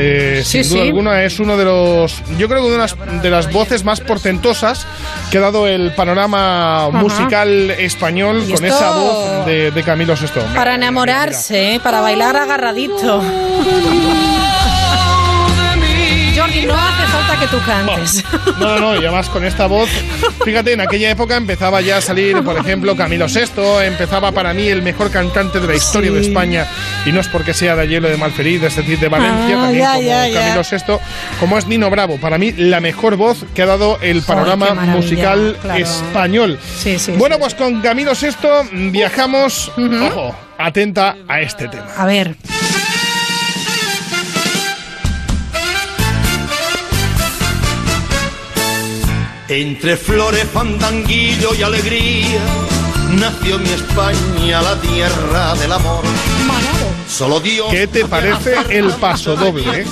sin 0.44 0.70
duda 0.70 0.82
alguna 0.82 1.24
es 1.24 1.40
uno 1.40 1.56
de 1.58 1.66
los, 1.66 2.22
yo 2.38 2.48
creo 2.48 2.62
que 2.62 2.68
una 2.68 2.78
de 2.78 2.80
las, 2.80 2.96
de 3.22 3.30
las 3.30 3.52
voces 3.52 3.84
más 3.84 4.00
portentosas 4.00 4.88
que 5.30 5.38
ha 5.38 5.42
dado 5.42 5.68
el 5.68 5.92
panorama 5.94 6.90
musical 6.90 7.70
español 7.72 8.46
con 8.52 8.66
esa 8.66 8.81
voz 8.90 9.46
de, 9.46 9.72
de 9.72 9.84
Camilo 9.84 10.16
VI. 10.16 10.54
Para 10.56 10.76
enamorarse, 10.76 11.80
para 11.84 12.02
bailar 12.02 12.36
agarradito. 12.36 13.22
No 16.66 16.74
hace 16.76 17.08
falta 17.08 17.40
que 17.40 17.48
tú 17.48 17.58
cantes. 17.66 18.24
No, 18.60 18.80
no, 18.80 18.96
y 18.96 19.00
además 19.00 19.30
con 19.30 19.44
esta 19.46 19.68
voz, 19.68 19.90
fíjate, 20.44 20.74
en 20.74 20.82
aquella 20.82 21.10
época 21.10 21.36
empezaba 21.36 21.82
ya 21.82 21.98
a 21.98 22.02
salir, 22.02 22.44
por 22.44 22.58
ejemplo, 22.58 22.96
Camilo 22.96 23.28
VI, 23.28 23.86
empezaba 23.86 24.32
para 24.32 24.54
mí 24.54 24.68
el 24.68 24.82
mejor 24.82 25.10
cantante 25.10 25.60
de 25.60 25.68
la 25.68 25.76
historia 25.76 26.12
de 26.12 26.22
España, 26.22 26.68
y 27.06 27.12
no 27.12 27.20
es 27.20 27.28
porque 27.28 27.54
sea 27.54 27.76
de 27.76 27.88
Hielo 27.88 28.10
de 28.10 28.18
Malferid, 28.18 28.64
es 28.64 28.76
decir, 28.76 29.00
de 29.00 29.08
Valencia, 29.08 29.58
ah, 29.58 29.64
también 29.64 29.86
como 29.86 30.34
Camilo 30.34 30.62
VI, 30.70 30.94
como 31.40 31.58
es 31.58 31.68
Nino 31.68 31.90
Bravo, 31.90 32.18
para 32.18 32.38
mí 32.38 32.52
la 32.52 32.80
mejor 32.80 33.16
voz 33.16 33.46
que 33.56 33.62
ha 33.64 33.66
dado 33.66 33.98
el 34.02 34.22
panorama 34.22 34.74
musical 34.74 35.58
español. 35.76 36.60
bueno, 37.18 37.40
pues 37.40 37.56
con 37.56 37.82
Camilo 37.82 38.12
VI 38.14 38.90
viajamos, 38.92 39.72
ojo, 39.78 40.36
atenta 40.58 41.16
a 41.28 41.42
este 41.42 41.68
tema. 41.68 41.88
A 41.98 42.06
ver. 42.06 42.36
Entre 49.54 49.98
flores, 49.98 50.46
fandanguillo 50.54 51.54
y 51.54 51.62
alegría, 51.62 52.40
nació 53.20 53.60
mi 53.60 53.68
España, 53.68 54.62
la 54.62 54.80
tierra 54.80 55.54
del 55.56 55.74
amor. 55.74 56.06
Solo 57.06 57.42
Dios. 57.42 57.68
¿Qué 57.70 57.86
te 57.86 58.06
parece 58.06 58.56
el 58.70 58.94
paso 58.94 59.36
doble? 59.36 59.86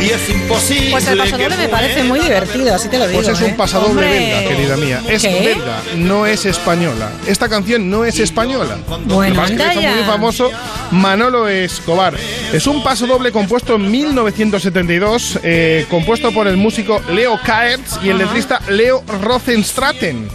Y 0.00 0.10
es 0.10 0.28
imposible. 0.30 0.90
Pues 0.90 1.06
el 1.08 1.18
pasadoble 1.18 1.56
me 1.56 1.68
parece 1.68 2.04
muy 2.04 2.20
divertido, 2.20 2.74
así 2.74 2.88
te 2.88 2.98
lo 2.98 3.06
digo. 3.06 3.22
Pues 3.22 3.36
es 3.36 3.40
un 3.40 3.50
¿eh? 3.50 3.54
pasadoble 3.56 4.08
belga, 4.08 4.48
querida 4.48 4.76
mía. 4.76 5.02
Es 5.08 5.22
belga, 5.22 5.82
no 5.96 6.26
es 6.26 6.46
española. 6.46 7.10
Esta 7.26 7.48
canción 7.48 7.88
no 7.90 8.04
es 8.04 8.18
española. 8.18 8.78
Bueno, 9.04 9.42
anda 9.42 9.70
que 9.70 9.88
muy 9.88 10.04
famoso 10.04 10.50
Manolo 10.90 11.48
Escobar. 11.48 12.14
Es 12.52 12.66
un 12.66 12.82
pasodoble 12.82 13.32
compuesto 13.32 13.76
en 13.76 13.90
1972, 13.90 15.40
eh, 15.42 15.86
compuesto 15.90 16.32
por 16.32 16.46
el 16.46 16.56
músico 16.56 17.02
Leo 17.10 17.38
Kaertz 17.44 17.98
y 18.02 18.08
el 18.10 18.18
letrista 18.18 18.60
Leo 18.68 19.04
Rosenstraten, 19.22 20.28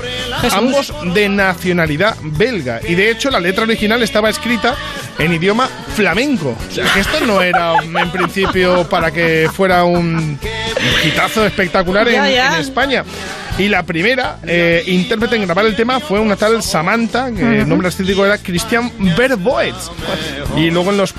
ambos 0.52 0.94
de 1.14 1.30
nacionalidad 1.30 2.16
belga. 2.22 2.80
Y 2.88 2.96
de 2.96 3.12
hecho 3.12 3.30
la 3.30 3.40
letra 3.40 3.64
original 3.64 4.04
estaba 4.04 4.30
escrita 4.30 4.76
en 5.20 5.34
idioma 5.34 5.68
flamenco. 5.96 6.58
O 6.70 6.72
sea 6.74 6.86
que 6.94 7.00
esto 7.00 7.26
no 7.26 7.42
era 7.42 7.76
en 7.84 8.12
principio 8.12 8.88
para 8.90 9.12
que 9.12 9.50
fuera 9.54 9.84
un 9.84 10.40
quitazo 11.02 11.46
espectacular 11.46 12.08
en, 12.08 12.24
España. 12.60 13.04
Y 13.58 13.68
la 13.68 13.84
primera 13.84 14.40
eh, 14.48 14.84
intérprete 14.88 15.36
en 15.36 15.44
grabar 15.44 15.66
el 15.66 15.76
tema 15.76 16.00
fue 16.00 16.20
una 16.20 16.36
tal 16.36 16.64
Samantha, 16.64 17.32
que 17.32 17.60
el 17.60 17.70
nombre 17.70 17.88
artístico 17.88 18.26
era 18.26 18.38
Christian 18.40 18.92
Verboetz. 19.16 19.92
Y 20.58 20.72
luego 20.72 20.90
en 20.90 20.98
los 20.98 21.14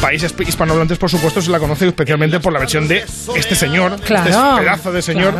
países 0.00 0.34
hispanohablantes, 0.38 0.98
por 0.98 1.10
supuesto, 1.10 1.40
se 1.40 1.50
la 1.50 1.58
conoce 1.58 1.86
especialmente 1.86 2.40
por 2.40 2.52
la 2.52 2.58
versión 2.58 2.88
de 2.88 3.04
este 3.34 3.54
señor, 3.54 3.96
este 4.00 4.14
pedazo 4.14 4.92
de 4.92 5.02
señor, 5.02 5.34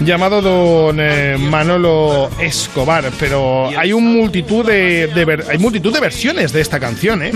llamado 0.00 0.40
don 0.40 0.98
eh, 1.00 1.36
Manolo 1.38 2.30
Escobar. 2.40 3.10
Pero 3.18 3.70
hay 3.76 3.92
un 3.92 4.12
multitud 4.12 4.64
de, 4.64 5.44
hay 5.48 5.58
multitud 5.58 5.92
de 5.92 6.00
versiones 6.00 6.52
de 6.52 6.60
esta 6.60 6.80
canción, 6.80 7.22
¿eh? 7.22 7.32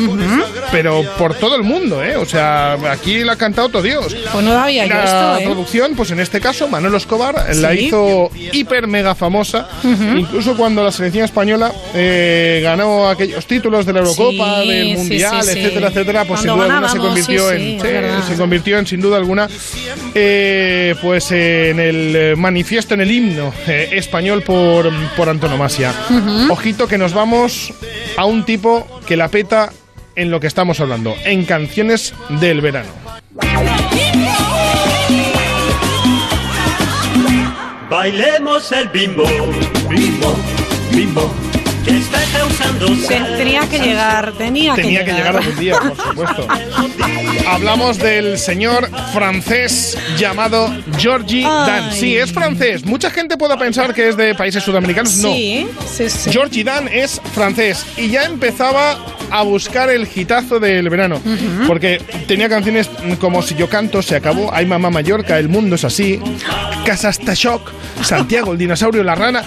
Pero 0.70 1.02
por 1.18 1.34
todo 1.34 1.56
el 1.56 1.62
mundo, 1.62 2.02
¿eh? 2.02 2.16
O 2.16 2.26
sea, 2.26 2.74
aquí 2.90 3.20
la 3.24 3.32
ha 3.32 3.36
cantado 3.36 3.68
todo 3.68 3.82
Dios. 3.82 4.16
Pues 4.32 4.44
no 4.44 4.52
había 4.52 4.86
la 4.86 5.04
esto, 5.04 5.38
¿eh? 5.38 5.44
producción, 5.44 5.94
pues 5.96 6.10
en 6.10 6.20
este 6.20 6.40
caso, 6.40 6.68
Manolo 6.68 6.96
Escobar 6.96 7.54
la 7.56 7.74
hizo 7.74 8.30
hiper 8.34 8.86
mega 8.86 9.14
famosa. 9.14 9.68
Incluso 10.16 10.56
cuando 10.56 10.82
la 10.84 10.92
selección 10.92 11.24
española 11.24 11.72
eh, 11.94 12.60
ganó 12.62 13.08
aquellos 13.08 13.46
títulos 13.46 13.86
de 13.86 13.92
la 13.92 14.00
Eurocopa, 14.00 14.60
del 14.60 14.96
Mundial, 14.96 15.48
etcétera, 15.48 15.88
etcétera, 15.88 16.24
pues 16.24 16.40
sin 16.40 16.50
duda 16.50 16.61
alguna 16.62 16.88
se 16.88 16.98
convirtió 16.98 17.52
en 17.52 17.80
se 18.22 18.36
convirtió 18.36 18.78
en 18.78 18.86
sin 18.86 19.00
duda 19.00 19.16
alguna 19.16 19.48
eh, 20.14 20.94
pues 21.00 21.30
en 21.32 21.80
el 21.80 22.36
manifiesto, 22.36 22.94
en 22.94 23.00
el 23.00 23.10
himno 23.10 23.52
eh, 23.66 23.90
español 23.92 24.42
por, 24.42 24.90
por 25.16 25.28
antonomasia. 25.28 25.94
Ojito 26.50 26.86
que 26.86 26.98
nos 26.98 27.14
vamos 27.14 27.72
a 28.16 28.24
un 28.24 28.44
tipo 28.44 29.00
que 29.06 29.16
la 29.16 29.28
peta 29.28 29.72
en 30.14 30.30
lo 30.30 30.40
que 30.40 30.46
estamos 30.46 30.80
hablando, 30.80 31.14
en 31.24 31.44
canciones 31.44 32.14
del 32.40 32.60
verano. 32.60 32.90
Bailemos 37.88 38.72
el 38.72 38.88
bimbo, 38.88 39.24
bimbo, 39.88 40.36
bimbo 40.92 41.51
tenía 43.36 43.68
que 43.68 43.78
llegar, 43.78 44.32
tenía, 44.32 44.74
que 44.74 44.82
llegar. 44.82 45.04
que 45.04 45.12
llegar 45.12 45.36
algún 45.36 45.58
día, 45.58 45.78
por 45.78 45.96
supuesto. 45.96 46.48
Hablamos 47.46 47.98
del 47.98 48.38
señor 48.38 48.88
francés 49.12 49.98
llamado 50.16 50.72
Georgie 50.98 51.42
Dan. 51.42 51.92
Sí, 51.92 52.16
es 52.16 52.32
francés. 52.32 52.84
Mucha 52.84 53.10
gente 53.10 53.36
puede 53.36 53.56
pensar 53.56 53.94
que 53.94 54.08
es 54.08 54.16
de 54.16 54.34
países 54.34 54.62
sudamericanos. 54.62 55.16
No. 55.18 55.32
Sí, 55.32 55.66
sí, 55.86 56.08
sí. 56.08 56.30
Georgie 56.30 56.64
Dan 56.64 56.88
es 56.88 57.20
francés 57.34 57.84
y 57.96 58.08
ya 58.08 58.24
empezaba 58.24 58.98
a 59.30 59.42
buscar 59.42 59.88
el 59.90 60.06
hitazo 60.14 60.60
del 60.60 60.88
verano. 60.90 61.20
Porque 61.66 62.00
tenía 62.28 62.48
canciones 62.48 62.88
como 63.18 63.42
Si 63.42 63.54
yo 63.54 63.68
canto, 63.68 64.02
se 64.02 64.16
acabó, 64.16 64.52
Hay 64.52 64.66
mamá 64.66 64.90
Mallorca, 64.90 65.38
El 65.38 65.48
mundo 65.48 65.76
es 65.76 65.84
así, 65.84 66.20
Casa 66.84 67.08
hasta 67.08 67.34
Shock, 67.34 67.72
Santiago, 68.02 68.52
el 68.52 68.58
dinosaurio, 68.58 69.02
la 69.02 69.14
rana. 69.14 69.42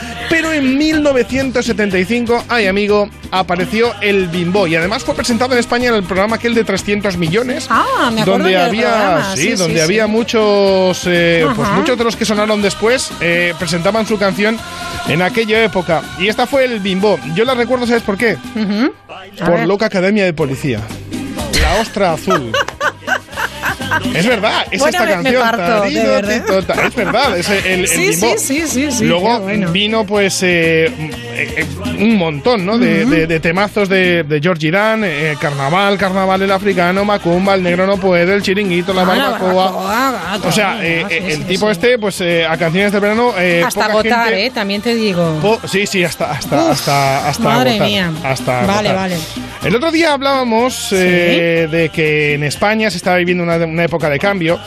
En 0.55 0.77
1975, 0.77 2.45
ay 2.47 2.67
amigo, 2.67 3.09
apareció 3.29 3.93
el 3.99 4.29
Bimbo 4.29 4.67
y 4.67 4.75
además 4.77 5.03
fue 5.03 5.13
presentado 5.13 5.51
en 5.51 5.59
España 5.59 5.89
en 5.89 5.95
el 5.95 6.03
programa 6.03 6.37
aquel 6.37 6.55
de 6.55 6.63
300 6.63 7.17
millones. 7.17 7.67
Ah, 7.69 8.09
me 8.13 8.21
acuerdo 8.21 8.43
donde 8.43 8.55
había, 8.55 9.35
sí, 9.35 9.55
donde 9.55 9.81
había 9.81 10.07
muchos, 10.07 11.01
eh, 11.07 11.45
pues 11.57 11.69
muchos 11.71 11.97
de 11.97 12.03
los 12.05 12.15
que 12.15 12.23
sonaron 12.23 12.61
después 12.61 13.11
eh, 13.19 13.53
presentaban 13.59 14.07
su 14.07 14.17
canción 14.17 14.57
en 15.09 15.21
aquella 15.21 15.61
época. 15.61 16.01
Y 16.19 16.29
esta 16.29 16.47
fue 16.47 16.63
el 16.63 16.79
Bimbo. 16.79 17.19
Yo 17.33 17.43
la 17.43 17.53
recuerdo, 17.53 17.85
¿sabes 17.85 18.03
por 18.03 18.17
qué? 18.17 18.37
Por 19.45 19.67
Loca 19.67 19.87
Academia 19.87 20.23
de 20.23 20.31
Policía. 20.31 20.79
La 21.61 21.81
ostra 21.81 22.13
azul. 22.13 22.53
Es 24.13 24.25
verdad, 24.27 24.65
es 24.71 24.81
esta 24.81 25.07
canción. 25.07 25.43
es 25.85 26.95
verdad, 26.95 27.37
es 27.37 27.49
el, 27.49 27.87
sí, 27.87 28.13
sí, 28.13 28.67
sí, 28.67 28.91
sí, 28.91 29.05
Luego 29.05 29.41
vino 29.71 30.05
pues 30.05 30.41
eh, 30.43 30.85
eh, 30.85 31.65
un 31.99 32.15
montón 32.15 32.65
¿no? 32.65 32.77
de, 32.77 33.39
temazos 33.39 33.89
de, 33.89 34.23
de 34.23 34.39
Georgie 34.39 34.71
Dan, 34.71 35.03
eh, 35.03 35.35
Carnaval, 35.39 35.97
Carnaval 35.97 36.41
el 36.41 36.51
africano, 36.51 37.05
Macumba, 37.05 37.55
el 37.55 37.63
negro 37.63 37.85
no 37.85 37.97
puede, 37.97 38.33
el 38.33 38.41
chiringuito, 38.41 38.93
la 38.93 39.01
ah, 39.01 39.05
barbacoa. 39.05 40.39
o 40.43 40.51
sea, 40.51 40.83
el 40.85 41.45
tipo 41.45 41.69
este, 41.69 41.97
pues 41.97 42.21
a 42.21 42.57
canciones 42.57 42.91
de 42.91 42.99
verano. 42.99 43.33
hasta 43.65 43.85
agotar, 43.85 44.33
¿eh? 44.33 44.51
También 44.53 44.81
te 44.81 44.95
digo. 44.95 45.59
sí, 45.67 45.85
sí, 45.85 46.03
hasta, 46.03 46.31
hasta, 46.31 46.71
hasta, 46.71 47.29
hasta 47.29 47.43
Madre 47.43 47.79
mía. 47.79 48.11
Hasta 48.23 48.65
vale, 48.65 48.93
vale. 48.93 49.17
El 49.63 49.75
otro 49.75 49.91
día 49.91 50.13
hablábamos 50.13 50.89
de 50.91 51.91
que 51.93 52.33
en 52.33 52.43
España 52.43 52.89
se 52.89 52.97
estaba 52.97 53.17
viviendo 53.17 53.43
una, 53.43 53.74
una 53.75 53.83
época 53.83 54.09
de 54.09 54.17
cambio. 54.17 54.59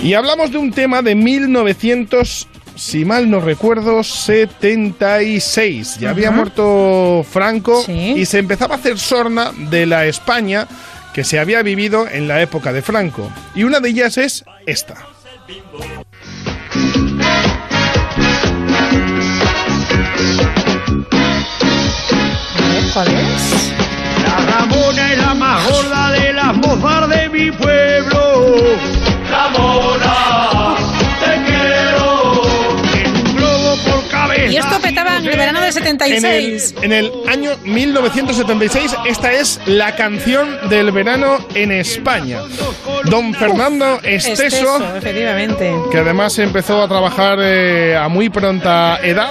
Y 0.00 0.14
hablamos 0.14 0.52
de 0.52 0.58
un 0.58 0.70
tema 0.70 1.02
de 1.02 1.14
1900 1.14 2.48
si 2.76 3.04
mal 3.04 3.28
no 3.30 3.40
recuerdo, 3.40 4.02
76. 4.02 5.98
Ya 5.98 6.10
había 6.10 6.30
muerto 6.30 7.24
Franco 7.30 7.84
y 7.88 8.24
se 8.26 8.38
empezaba 8.38 8.76
a 8.76 8.78
hacer 8.78 8.98
sorna 8.98 9.52
de 9.70 9.86
la 9.86 10.06
España 10.06 10.66
que 11.12 11.22
se 11.24 11.38
había 11.38 11.62
vivido 11.62 12.08
en 12.08 12.28
la 12.28 12.40
época 12.40 12.72
de 12.72 12.80
Franco. 12.82 13.30
Y 13.54 13.64
una 13.64 13.80
de 13.80 13.90
ellas 13.90 14.16
es 14.16 14.44
esta. 14.66 15.06
¿Cuál 22.94 23.08
es? 23.08 24.01
La 24.22 24.36
Ramona 24.52 25.12
es 25.12 25.18
la 25.18 25.34
más 25.34 25.68
gorda 25.68 26.10
de 26.12 26.32
las 26.32 26.54
mozas 26.56 27.08
de 27.08 27.28
mi 27.28 27.50
pueblo. 27.50 28.56
Ramona, 29.30 30.76
Y 34.50 34.56
esto 34.56 34.80
petaba 34.80 35.16
en 35.18 35.26
el 35.26 35.36
verano 35.36 35.60
de 35.60 35.72
76. 35.72 36.74
En 36.82 36.92
el, 36.92 37.12
año 37.28 37.52
1976, 37.64 38.96
esta 39.06 39.32
es 39.32 39.60
la 39.66 39.94
canción 39.94 40.68
del 40.68 40.90
verano 40.90 41.38
en 41.54 41.72
España. 41.72 42.40
Don 43.04 43.34
Fernando 43.34 44.00
Esteso, 44.02 44.96
efectivamente. 44.96 45.72
que 45.90 45.98
además 45.98 46.38
empezó 46.38 46.82
a 46.82 46.88
trabajar 46.88 47.38
eh, 47.40 47.96
a 47.96 48.08
muy 48.08 48.28
pronta 48.28 48.98
edad 49.02 49.30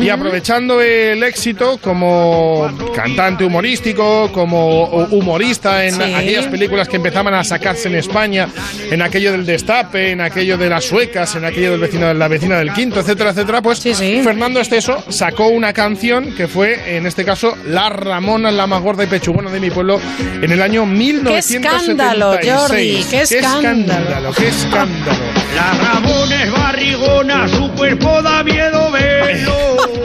y 0.00 0.08
aprovechando 0.08 0.80
el 0.80 1.22
éxito 1.22 1.78
como 1.78 2.70
cantante 2.94 3.44
humorístico, 3.44 4.30
como 4.32 4.84
humorista 4.84 5.84
en 5.84 6.00
aquellas 6.00 6.46
películas 6.46 6.88
que 6.88 6.96
empezaban 6.96 7.34
a 7.34 7.44
sacarse 7.44 7.88
en 7.88 7.96
España, 7.96 8.48
en 8.90 9.02
aquello 9.02 9.32
del 9.32 9.44
destape, 9.44 10.10
en 10.10 10.20
aquello 10.20 10.56
de 10.56 10.68
las 10.68 10.84
suecas, 10.84 11.34
en 11.36 11.44
aquello 11.44 11.72
del 11.72 11.80
vecino 11.80 12.08
de 12.08 12.14
la 12.14 12.28
vecina 12.28 12.58
del 12.58 12.72
quinto, 12.72 13.00
etcétera, 13.00 13.30
etcétera, 13.30 13.62
pues 13.62 13.80
Fernando 13.82 14.41
Esteso 14.42 15.04
sacó 15.08 15.46
una 15.46 15.72
canción 15.72 16.34
que 16.34 16.48
fue, 16.48 16.96
en 16.96 17.06
este 17.06 17.24
caso, 17.24 17.56
La 17.64 17.88
Ramona, 17.88 18.50
la 18.50 18.66
más 18.66 18.82
gorda 18.82 19.04
y 19.04 19.06
pechugona 19.06 19.50
de 19.50 19.60
mi 19.60 19.70
pueblo, 19.70 20.00
en 20.42 20.50
el 20.50 20.60
año 20.60 20.84
1976. 20.84 21.60
¡Qué 21.62 21.76
escándalo, 21.78 22.38
Jordi! 22.42 23.06
¡Qué 23.08 23.20
escándalo! 23.22 24.32
¡Qué 24.32 24.48
escándalo! 24.48 25.18
La 25.54 25.72
Ramona 25.74 26.42
es 26.42 26.52
barrigona, 26.52 27.48
su 27.48 27.70
cuerpo 27.72 28.20
da 28.22 28.42
miedo 28.42 28.90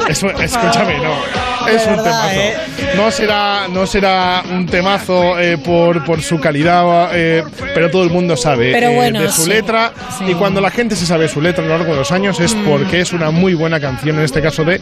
escúchame, 0.08 1.00
no. 1.00 1.48
Es 1.68 1.86
un 1.86 1.96
temazo. 1.98 2.40
¿eh? 2.40 2.54
No 2.96 3.12
será, 3.12 3.68
no 3.68 3.86
será 3.86 4.44
un 4.50 4.66
temazo 4.66 5.38
eh, 5.40 5.58
por, 5.58 6.04
por 6.06 6.22
su 6.22 6.40
calidad, 6.40 7.10
eh, 7.14 7.44
pero 7.74 7.92
todo 7.92 8.04
el 8.04 8.10
mundo 8.10 8.38
sabe 8.38 8.72
de 8.72 9.30
su 9.30 9.48
letra. 9.48 9.92
Y 10.26 10.34
cuando 10.34 10.62
la 10.62 10.72
gente 10.72 10.96
se 10.96 11.06
sabe 11.06 11.28
su 11.28 11.42
letra 11.42 11.64
a 11.64 11.68
lo 11.68 11.78
largo 11.78 11.92
de 11.92 12.00
los 12.00 12.12
años 12.12 12.40
es 12.40 12.56
mm. 12.56 12.66
porque 12.66 13.02
es 13.02 13.14
una 13.14 13.32
muy 13.32 13.54
buena 13.54 13.80
canción, 13.80 14.18
en 14.18 14.24
este 14.24 14.42
caso 14.42 14.64
de 14.64 14.80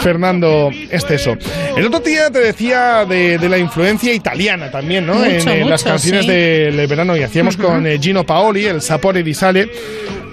Fernando 0.00 0.70
Esteso. 0.90 1.36
El 1.76 1.86
otro 1.86 2.00
día 2.00 2.30
te 2.30 2.38
decía 2.38 3.04
de, 3.04 3.38
la 3.48 3.58
influencia 3.58 4.12
italiana 4.12 4.70
también, 4.70 5.06
¿no? 5.06 5.24
en, 5.24 5.68
las 5.68 5.82
canciones 5.82 6.26
del 6.26 6.86
verano 6.86 7.16
y 7.16 7.22
hacíamos 7.22 7.56
con 7.56 7.86
Gino 8.00 8.24
Paoli, 8.24 8.66
el 8.66 8.80
Sapore 8.80 9.22
di 9.22 9.34
Sale. 9.34 9.68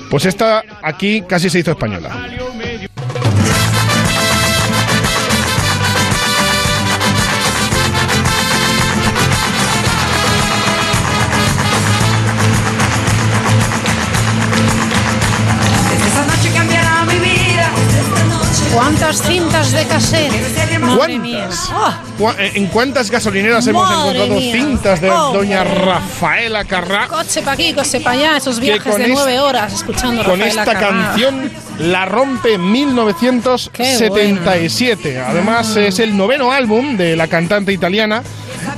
Pues 0.10 0.26
esta 0.26 0.64
aquí 0.84 1.24
casi 1.28 1.50
se 1.50 1.60
hizo 1.60 1.72
española. 1.72 2.12
¿Cuántas 18.76 19.22
cintas 19.22 19.72
de 19.72 19.86
cassette? 19.86 20.34
¿Cuántas? 20.98 21.72
Oh. 21.74 21.94
¿En 22.38 22.68
cuántas 22.68 23.10
gasolineras 23.10 23.66
hemos 23.68 23.90
encontrado 23.90 24.38
cintas 24.38 25.00
de 25.00 25.10
oh, 25.10 25.32
doña 25.32 25.64
Rafaela 25.64 26.66
Carrá? 26.66 27.08
Coche 27.08 27.40
para 27.40 27.54
aquí, 27.54 27.74
coche 27.74 28.02
para 28.02 28.18
allá, 28.18 28.36
esos 28.36 28.60
viajes 28.60 28.98
de 28.98 29.08
nueve 29.08 29.40
horas 29.40 29.72
escuchando 29.74 30.26
Con 30.26 30.42
esta 30.42 30.78
canción 30.78 31.50
la 31.80 32.06
rompe 32.06 32.56
en 32.56 32.70
1977. 32.70 35.20
Además 35.20 35.78
es 35.78 36.00
el 36.00 36.18
noveno 36.18 36.52
álbum 36.52 36.98
de 36.98 37.16
la 37.16 37.30
cantante 37.30 37.72
italiana 37.72 38.24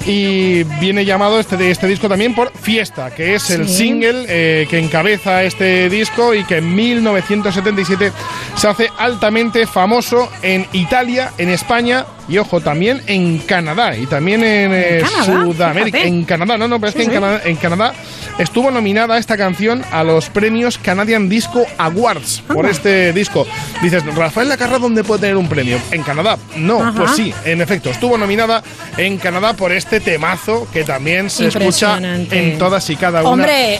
y 0.07 0.63
viene 0.79 1.03
llamado 1.03 1.38
este, 1.38 1.69
este 1.69 1.85
disco 1.85 2.07
también 2.07 2.34
por 2.34 2.51
Fiesta, 2.57 3.13
que 3.13 3.35
es 3.35 3.49
el 3.49 3.67
single 3.67 4.25
eh, 4.29 4.65
que 4.69 4.79
encabeza 4.79 5.43
este 5.43 5.89
disco 5.89 6.34
y 6.34 6.45
que 6.45 6.57
en 6.57 6.73
1977 6.73 8.13
se 8.55 8.67
hace 8.67 8.89
altamente 8.97 9.67
famoso 9.67 10.31
en 10.41 10.65
Italia, 10.71 11.34
en 11.38 11.49
España 11.49 12.05
y 12.29 12.38
ojo, 12.38 12.59
también 12.59 13.01
en 13.07 13.38
Canadá 13.39 13.95
y 13.95 14.05
también 14.05 14.43
en, 14.43 14.71
eh, 14.73 15.03
Sudamérica. 15.25 15.99
En 15.99 16.25
Canadá, 16.25 16.57
no, 16.57 16.67
no, 16.67 16.79
pero 16.79 16.89
es 16.89 16.95
que 16.95 17.03
en, 17.03 17.11
Canadá, 17.11 17.41
en 17.45 17.55
Canadá 17.55 17.93
estuvo 18.38 18.69
nominada 18.69 19.17
esta 19.17 19.38
canción 19.38 19.84
a 19.91 20.03
los 20.03 20.29
premios 20.29 20.77
Canadian 20.77 21.29
Disco 21.29 21.65
Awards 21.77 22.43
por 22.47 22.65
este 22.65 23.13
disco. 23.13 23.47
Dices, 23.81 24.03
Rafael 24.15 24.49
Lacarra, 24.49 24.77
¿dónde 24.77 25.03
puede 25.03 25.21
tener 25.21 25.38
un 25.38 25.47
premio? 25.47 25.79
En 25.91 26.03
Canadá. 26.03 26.38
No, 26.57 26.93
pues 26.95 27.11
sí, 27.11 27.34
en 27.45 27.61
efecto, 27.61 27.89
estuvo 27.89 28.17
nominada 28.17 28.61
en 28.97 29.17
Canadá 29.17 29.53
por 29.53 29.71
este 29.71 29.97
temazo 29.99 30.68
que 30.72 30.84
también 30.84 31.30
se 31.30 31.48
escucha 31.48 31.98
en 31.98 32.57
todas 32.57 32.90
y 32.90 32.95
cada 32.95 33.22
una 33.22 33.30
Hombre, 33.30 33.80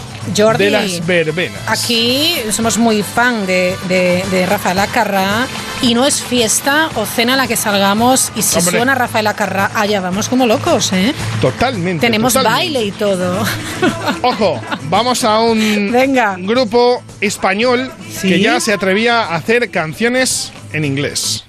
de 0.58 0.70
las 0.70 1.06
verbenas. 1.06 1.60
Aquí 1.68 2.36
somos 2.52 2.78
muy 2.78 3.04
fan 3.04 3.46
de, 3.46 3.76
de, 3.88 4.46
Rafael 4.46 4.80
Acarra 4.80 5.48
y 5.82 5.94
no 5.94 6.06
es 6.06 6.22
fiesta 6.22 6.90
o 6.96 7.06
cena 7.06 7.34
a 7.34 7.38
la 7.38 7.48
que 7.48 7.56
salgamos 7.56 8.32
y 8.36 8.42
si 8.42 8.62
suena 8.62 8.96
Rafael 8.96 9.28
Acarra, 9.28 9.72
allá 9.76 10.02
vamos 10.02 10.30
como 10.30 10.46
locos, 10.46 10.94
¿eh? 10.94 11.14
Totalmente. 11.42 12.06
Tenemos 12.06 12.34
baile 12.34 12.84
y 12.84 12.92
todo. 12.92 13.44
Ojo, 14.22 14.62
vamos 14.90 15.24
a 15.24 15.40
un 15.40 15.92
grupo 16.46 17.04
español 17.22 17.92
que 18.22 18.40
ya 18.40 18.60
se 18.60 18.74
atrevía 18.74 19.24
a 19.24 19.36
hacer 19.36 19.70
canciones 19.72 20.52
en 20.74 20.86
inglés. 20.86 21.44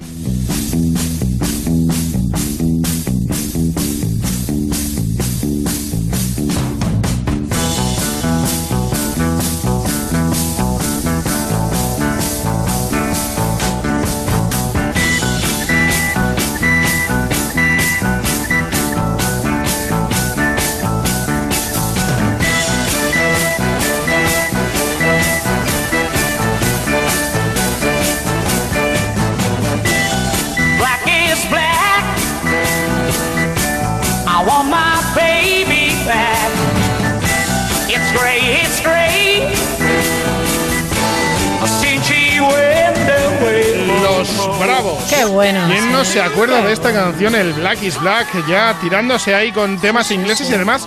Bueno. 45.28 45.66
¿Quién 45.68 45.92
no 45.92 46.04
se 46.04 46.20
acuerda 46.20 46.62
de 46.62 46.72
esta 46.72 46.92
canción, 46.92 47.34
el 47.34 47.52
Black 47.52 47.82
is 47.82 48.00
Black, 48.00 48.26
ya 48.48 48.78
tirándose 48.80 49.34
ahí 49.34 49.52
con 49.52 49.80
temas 49.80 50.10
ingleses 50.10 50.50
y 50.50 50.54
además 50.54 50.86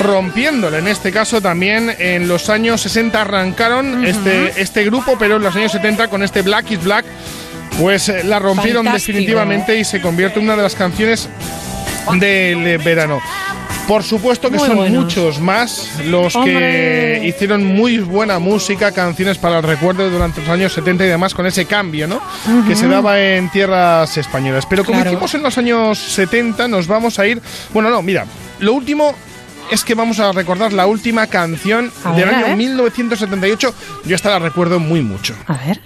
rompiéndole? 0.00 0.78
En 0.78 0.88
este 0.88 1.12
caso 1.12 1.40
también 1.40 1.94
en 1.98 2.28
los 2.28 2.48
años 2.50 2.80
60 2.80 3.20
arrancaron 3.20 4.04
este, 4.04 4.60
este 4.60 4.84
grupo, 4.84 5.16
pero 5.18 5.36
en 5.36 5.42
los 5.42 5.54
años 5.56 5.72
70 5.72 6.08
con 6.08 6.22
este 6.22 6.42
Black 6.42 6.70
is 6.70 6.82
Black, 6.82 7.04
pues 7.78 8.08
eh, 8.08 8.24
la 8.24 8.38
rompieron 8.38 8.84
definitivamente 8.84 9.78
y 9.78 9.84
se 9.84 10.00
convierte 10.00 10.38
en 10.38 10.46
una 10.46 10.56
de 10.56 10.62
las 10.62 10.74
canciones 10.74 11.28
del 12.18 12.78
verano. 12.78 13.20
Por 13.86 14.02
supuesto 14.02 14.50
que 14.50 14.58
son 14.58 14.90
muchos 14.92 15.40
más 15.40 15.90
los 16.06 16.34
que 16.36 17.22
hicieron 17.24 17.64
muy 17.64 17.98
buena 17.98 18.38
música, 18.38 18.92
canciones 18.92 19.36
para 19.38 19.58
el 19.58 19.62
recuerdo 19.62 20.08
durante 20.10 20.40
los 20.40 20.48
años 20.48 20.72
70 20.72 21.04
y 21.04 21.08
demás, 21.08 21.34
con 21.34 21.46
ese 21.46 21.66
cambio 21.66 22.06
¿no? 22.06 22.20
que 22.66 22.74
se 22.74 22.88
daba 22.88 23.20
en 23.20 23.50
tierras 23.50 24.16
españolas. 24.16 24.66
Pero 24.66 24.84
como 24.84 25.00
hicimos 25.00 25.34
en 25.34 25.42
los 25.42 25.58
años 25.58 25.98
70, 25.98 26.68
nos 26.68 26.86
vamos 26.86 27.18
a 27.18 27.26
ir. 27.26 27.42
Bueno, 27.72 27.90
no, 27.90 28.00
mira, 28.02 28.26
lo 28.60 28.72
último 28.72 29.14
es 29.70 29.84
que 29.84 29.94
vamos 29.94 30.18
a 30.18 30.32
recordar 30.32 30.72
la 30.72 30.86
última 30.86 31.26
canción 31.26 31.92
del 32.16 32.28
año 32.28 32.56
1978. 32.56 33.74
Yo 34.04 34.16
esta 34.16 34.30
la 34.30 34.38
recuerdo 34.38 34.80
muy 34.80 35.02
mucho. 35.02 35.34
A 35.46 35.58
ver. 35.58 35.80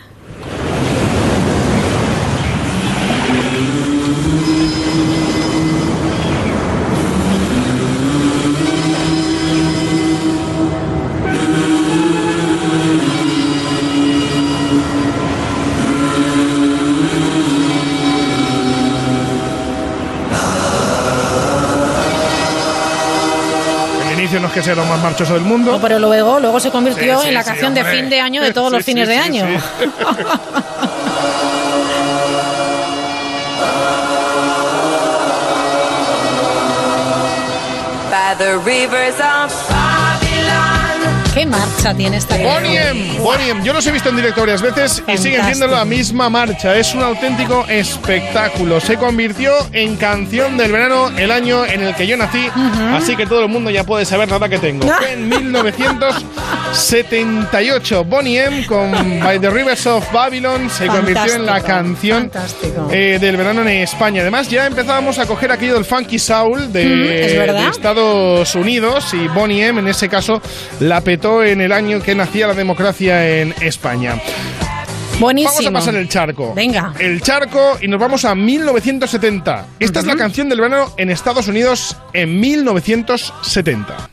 No 24.37 24.49
es 24.49 24.53
que 24.53 24.63
sea 24.63 24.75
lo 24.75 24.85
más 24.85 25.01
marchoso 25.01 25.35
del 25.35 25.43
mundo. 25.43 25.79
pero 25.81 25.99
luego, 25.99 26.39
luego 26.39 26.61
se 26.61 26.71
convirtió 26.71 27.23
en 27.25 27.35
la 27.35 27.45
canción 27.45 27.75
de 27.75 27.85
fin 27.85 28.09
de 28.09 28.21
año 28.21 28.43
de 28.43 28.53
todos 28.53 28.71
los 28.73 28.85
fines 28.85 29.09
de 29.09 29.17
año. 29.17 29.45
By 38.11 38.35
the 38.37 38.59
rivers 38.59 39.21
of 39.21 39.68
¿Qué 41.39 41.47
marcha 41.47 41.95
tiene 41.95 42.17
esta 42.17 42.37
Boniem, 42.37 43.23
Boniem, 43.23 43.63
yo 43.63 43.73
los 43.73 43.87
he 43.87 43.93
visto 43.93 44.09
en 44.09 44.17
directo 44.17 44.41
varias 44.41 44.61
veces 44.61 45.05
y 45.07 45.17
siguen 45.17 45.45
siendo 45.45 45.69
la 45.69 45.85
misma 45.85 46.29
marcha. 46.29 46.77
Es 46.77 46.97
un 46.97 47.03
auténtico 47.05 47.65
espectáculo. 47.69 48.81
Se 48.81 48.97
convirtió 48.97 49.53
en 49.71 49.95
canción 49.95 50.57
del 50.57 50.73
verano 50.73 51.17
el 51.17 51.31
año 51.31 51.65
en 51.65 51.83
el 51.83 51.95
que 51.95 52.09
yo 52.09 52.17
nací, 52.17 52.49
así 52.93 53.15
que 53.15 53.25
todo 53.25 53.43
el 53.43 53.49
mundo 53.49 53.71
ya 53.71 53.85
puede 53.85 54.05
saber 54.05 54.29
la 54.29 54.39
edad 54.39 54.51
que 54.51 54.59
tengo. 54.59 54.89
Fue 54.99 55.13
en 55.13 55.29
1978. 56.73 58.05
Boniem 58.05 58.65
con 58.67 58.91
By 59.21 59.41
the 59.41 59.51
Rivers 59.51 59.87
of 59.87 60.13
Babylon 60.13 60.69
se 60.71 60.87
convirtió 60.87 61.35
en 61.35 61.47
la 61.47 61.61
canción 61.61 62.31
eh, 62.91 63.19
del 63.21 63.37
verano 63.37 63.63
en 63.63 63.69
España. 63.69 64.23
Además, 64.23 64.49
ya 64.49 64.67
empezábamos 64.67 65.19
a 65.19 65.27
coger 65.27 65.51
aquello 65.51 65.75
del 65.75 65.85
funky 65.85 66.19
soul 66.19 66.73
de, 66.73 66.85
de 66.85 67.69
Estados 67.69 68.55
Unidos 68.55 69.13
y 69.15 69.29
Boniem 69.29 69.79
en 69.79 69.89
ese 69.89 70.09
caso 70.09 70.41
la 70.81 71.01
petó 71.01 71.43
en 71.43 71.61
el 71.61 71.73
año 71.73 72.03
que 72.03 72.15
nacía 72.15 72.47
la 72.47 72.55
democracia 72.55 73.41
en 73.41 73.55
España. 73.61 74.21
Buenísimo. 75.19 75.53
Vamos 75.55 75.67
a 75.67 75.73
pasar 75.73 75.97
el 75.97 76.09
charco. 76.09 76.55
Venga. 76.55 76.95
El 76.99 77.21
charco 77.21 77.79
y 77.81 77.89
nos 77.89 77.99
vamos 77.99 78.25
a 78.25 78.35
1970. 78.35 79.67
Esta 79.81 80.01
es 80.01 80.07
la 80.07 80.17
canción 80.17 80.49
del 80.49 80.61
verano 80.61 80.93
en 80.97 81.11
Estados 81.11 81.49
Unidos 81.49 81.97
en 82.13 82.39
1970. 82.39 84.11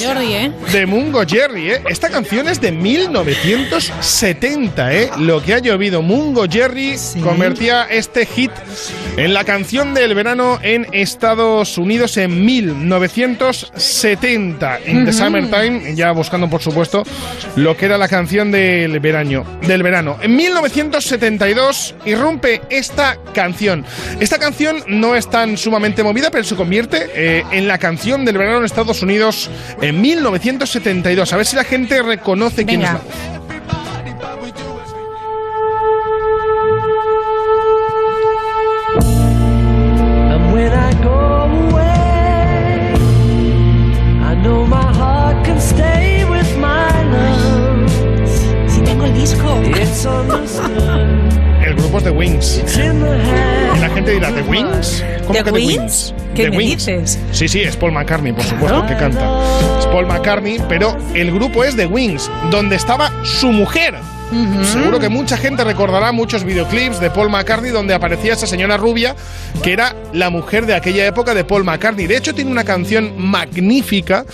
¿Eh? 0.00 0.52
de 0.72 0.86
Mungo 0.86 1.22
Jerry, 1.26 1.72
¿eh? 1.72 1.82
Esta 1.88 2.08
canción 2.08 2.48
es 2.48 2.60
de 2.60 2.70
1970, 2.70 4.94
¿eh? 4.94 5.10
Lo 5.18 5.42
que 5.42 5.54
ha 5.54 5.58
llovido. 5.58 6.02
Mungo 6.02 6.44
Jerry 6.48 6.94
convertía 7.22 7.88
este 7.90 8.24
hit 8.26 8.52
en 9.16 9.34
la 9.34 9.42
canción 9.44 9.94
del 9.94 10.14
verano 10.14 10.60
en 10.62 10.86
Estados 10.92 11.76
Unidos 11.78 12.16
en 12.16 12.44
1970. 12.44 14.78
In 14.86 15.04
the 15.04 15.12
Summertime, 15.12 15.96
ya 15.96 16.12
buscando, 16.12 16.48
por 16.48 16.62
supuesto, 16.62 17.02
lo 17.56 17.76
que 17.76 17.86
era 17.86 17.98
la 17.98 18.06
canción 18.08 18.52
del 18.52 19.00
verano. 19.00 19.44
Del 19.62 19.82
verano. 19.82 20.16
En 20.22 20.36
1972 20.36 21.96
irrumpe 22.04 22.62
esta 22.70 23.18
canción. 23.34 23.84
Esta 24.20 24.38
canción 24.38 24.84
no 24.86 25.16
es 25.16 25.28
tan 25.28 25.56
sumamente 25.56 26.04
movida, 26.04 26.30
pero 26.30 26.44
se 26.44 26.54
convierte 26.54 27.08
eh, 27.14 27.42
en 27.50 27.66
la 27.66 27.78
canción 27.78 28.24
del 28.24 28.38
verano 28.38 28.58
en 28.58 28.64
Estados 28.64 29.02
Unidos 29.02 29.50
en 29.80 29.87
1972. 29.92 31.32
A 31.32 31.36
ver 31.36 31.46
si 31.46 31.56
la 31.56 31.64
gente 31.64 32.02
reconoce 32.02 32.64
quién 32.64 32.82
es 32.82 32.90
la 32.90 33.00
Si 48.66 48.80
tengo 48.82 49.04
el 49.04 49.14
disco. 49.14 49.60
El 51.64 51.74
grupo 51.74 51.98
es 51.98 52.04
The 52.04 52.10
Wings. 52.10 52.62
Y 52.76 53.80
la 53.80 53.88
gente 53.90 54.12
dirá, 54.12 54.32
¿The 54.32 54.42
Wings? 54.42 55.04
¿Cómo 55.26 55.32
¿The 55.34 55.44
que 55.44 55.50
Wings? 55.50 56.12
The 56.12 56.12
Wings? 56.12 56.27
¿Qué 56.44 56.50
me 56.50 56.56
Wings. 56.58 56.86
dices? 56.86 57.18
Sí, 57.32 57.48
sí, 57.48 57.60
es 57.60 57.76
Paul 57.76 57.92
McCartney, 57.92 58.32
por 58.32 58.44
supuesto, 58.44 58.86
que 58.86 58.96
canta. 58.96 59.78
Es 59.78 59.86
Paul 59.86 60.06
McCartney, 60.06 60.58
pero 60.68 60.96
el 61.14 61.32
grupo 61.32 61.64
es 61.64 61.76
The 61.76 61.86
Wings, 61.86 62.30
donde 62.50 62.76
estaba 62.76 63.12
su 63.24 63.50
mujer. 63.52 63.94
Seguro 64.72 64.98
que 65.00 65.08
mucha 65.08 65.38
gente 65.38 65.64
recordará 65.64 66.12
muchos 66.12 66.44
videoclips 66.44 67.00
de 67.00 67.10
Paul 67.10 67.30
McCartney 67.30 67.70
donde 67.70 67.94
aparecía 67.94 68.34
esa 68.34 68.46
señora 68.46 68.76
rubia 68.76 69.16
que 69.62 69.72
era 69.72 69.96
la 70.12 70.28
mujer 70.28 70.66
de 70.66 70.74
aquella 70.74 71.06
época 71.06 71.32
de 71.32 71.44
Paul 71.44 71.64
McCartney. 71.64 72.06
De 72.06 72.18
hecho, 72.18 72.34
tiene 72.34 72.50
una 72.50 72.64
canción 72.64 73.14
magnífica 73.16 74.26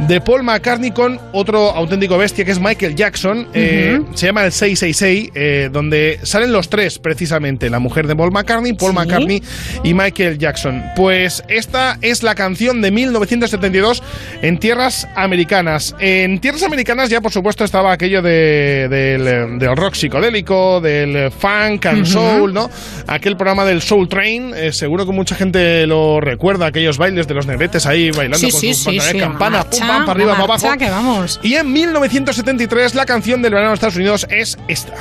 de 0.00 0.20
Paul 0.20 0.42
McCartney 0.42 0.90
con 0.90 1.20
otro 1.32 1.70
auténtico 1.70 2.18
bestia 2.18 2.44
que 2.44 2.50
es 2.50 2.60
Michael 2.60 2.94
Jackson. 2.96 3.48
Eh, 3.54 4.00
se 4.14 4.26
llama 4.26 4.44
el 4.44 4.52
666, 4.52 5.30
eh, 5.34 5.68
donde 5.72 6.18
salen 6.24 6.52
los 6.52 6.68
tres 6.68 6.98
precisamente, 6.98 7.70
la 7.70 7.78
mujer 7.78 8.06
de 8.06 8.16
Paul 8.16 8.32
McCartney, 8.32 8.72
Paul 8.74 8.92
McCartney 8.92 9.42
y 9.84 9.94
Michael 9.94 10.38
Jackson. 10.38 10.82
Pues 10.96 11.42
esta 11.48 11.98
es 12.02 12.22
la 12.22 12.34
canción 12.34 12.82
de 12.82 12.90
1972 12.90 14.02
en 14.42 14.58
tierras 14.58 15.06
americanas. 15.14 15.94
En 16.00 16.40
tierras 16.40 16.62
americanas 16.64 17.08
ya 17.08 17.20
por 17.20 17.32
supuesto 17.32 17.64
estaba 17.64 17.92
aquello 17.92 18.20
de- 18.22 18.88
del, 18.90 19.58
del 19.58 19.76
rock 19.76 19.94
psicodélico, 19.94 20.80
del 20.80 21.30
funk 21.30 21.86
and 21.86 22.04
soul, 22.06 22.52
¿no? 22.52 22.68
Aquel 23.06 23.36
programa 23.36 23.64
del 23.64 23.80
Soul 23.80 24.08
Train, 24.08 24.52
eh, 24.56 24.72
seguro 24.72 25.06
que 25.06 25.12
mucha 25.12 25.34
gente 25.34 25.86
lo 25.86 26.20
recuerda, 26.20 26.66
aquellos 26.66 26.98
bailes 26.98 27.26
de 27.28 27.34
los 27.34 27.46
negretes 27.46 27.86
ahí 27.86 28.10
bailando 28.10 28.38
Sí, 28.38 28.50
con 28.50 28.60
sí, 28.60 28.74
sus 28.74 29.02
sí, 29.02 29.18
campana, 29.18 29.64
marcha, 29.86 29.96
pam, 29.98 30.06
para 30.06 30.18
arriba, 30.18 30.32
para 30.32 30.44
abajo. 30.44 30.78
que 30.78 30.90
vamos. 30.90 31.40
Y 31.42 31.54
en 31.54 31.72
1973 31.72 32.94
la 32.94 33.06
canción 33.06 33.42
del 33.42 33.52
verano 33.52 33.70
de 33.70 33.74
Estados 33.74 33.96
Unidos 33.96 34.26
es 34.30 34.58
esta. 34.68 34.94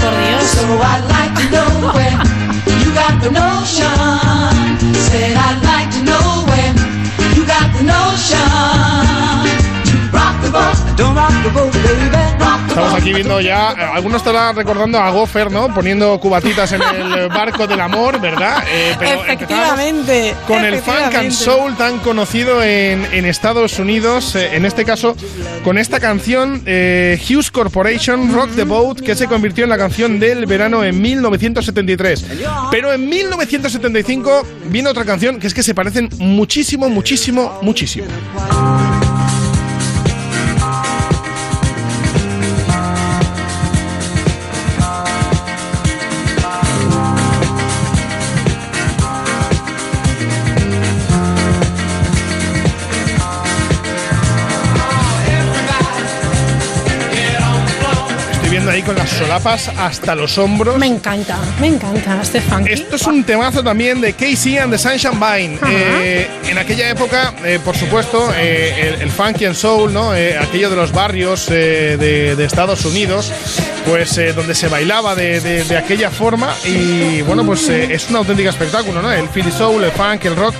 Por 0.00 0.14
Dios. 3.32 3.97
Estamos 12.78 13.02
aquí 13.02 13.12
viendo 13.12 13.40
ya, 13.40 13.72
eh, 13.72 13.82
algunos 13.92 14.18
estarán 14.18 14.54
recordando 14.54 14.98
a 14.98 15.10
Goffer, 15.10 15.50
¿no? 15.50 15.74
Poniendo 15.74 16.18
cubatitas 16.20 16.70
en 16.70 16.80
el 16.80 17.28
barco 17.28 17.66
del 17.66 17.80
amor, 17.80 18.20
¿verdad? 18.20 18.62
Eh, 18.70 18.94
pero 18.96 19.24
Efectivamente. 19.24 20.34
con 20.46 20.64
el 20.64 20.78
funk 20.78 21.12
and 21.16 21.32
soul 21.32 21.76
tan 21.76 21.98
conocido 21.98 22.62
en, 22.62 23.04
en 23.12 23.26
Estados 23.26 23.80
Unidos, 23.80 24.36
eh, 24.36 24.54
en 24.54 24.64
este 24.64 24.84
caso 24.84 25.16
con 25.64 25.76
esta 25.76 25.98
canción 25.98 26.62
eh, 26.66 27.20
Hughes 27.28 27.50
Corporation 27.50 28.32
Rock 28.32 28.54
the 28.54 28.62
Boat, 28.62 29.00
que 29.00 29.16
se 29.16 29.26
convirtió 29.26 29.64
en 29.64 29.70
la 29.70 29.78
canción 29.78 30.20
del 30.20 30.46
verano 30.46 30.84
en 30.84 31.02
1973. 31.02 32.26
Pero 32.70 32.92
en 32.92 33.08
1975 33.08 34.46
viene 34.66 34.88
otra 34.88 35.04
canción 35.04 35.40
que 35.40 35.48
es 35.48 35.54
que 35.54 35.64
se 35.64 35.74
parecen 35.74 36.10
muchísimo, 36.18 36.88
muchísimo, 36.88 37.58
muchísimo. 37.60 38.06
Hasta 59.46 60.14
los 60.14 60.36
hombros. 60.38 60.78
Me 60.78 60.86
encanta, 60.86 61.38
me 61.60 61.68
encanta 61.68 62.20
este 62.20 62.40
funk. 62.40 62.66
Esto 62.68 62.96
es 62.96 63.02
un 63.06 63.24
temazo 63.24 63.62
también 63.62 64.00
de 64.00 64.12
Casey 64.12 64.58
and 64.58 64.72
the 64.72 64.78
Sunshine 64.78 65.18
Vine. 65.18 65.58
Eh, 65.68 66.28
en 66.48 66.58
aquella 66.58 66.90
época, 66.90 67.34
eh, 67.44 67.58
por 67.64 67.76
supuesto, 67.76 68.32
eh, 68.36 68.94
el, 68.94 69.02
el 69.02 69.10
funky 69.10 69.44
and 69.44 69.54
soul, 69.54 69.92
¿no? 69.92 70.12
Aquello 70.12 70.70
de 70.70 70.76
los 70.76 70.92
barrios 70.92 71.46
de, 71.46 71.96
de 71.96 72.44
Estados 72.44 72.84
Unidos, 72.84 73.32
pues 73.88 74.18
eh, 74.18 74.32
donde 74.32 74.54
se 74.54 74.68
bailaba 74.68 75.14
de, 75.14 75.40
de- 75.40 75.64
de 75.64 75.76
aquella 75.76 76.10
forma. 76.10 76.54
Y 76.64 77.22
bueno, 77.22 77.44
pues 77.44 77.68
eh, 77.68 77.88
es 77.90 78.08
un 78.10 78.16
auténtico 78.16 78.50
espectáculo, 78.50 79.00
¿no? 79.02 79.10
El 79.12 79.28
Philly 79.28 79.50
Soul, 79.50 79.82
el 79.84 79.90
funk, 79.92 80.24
el 80.26 80.36
rock, 80.36 80.54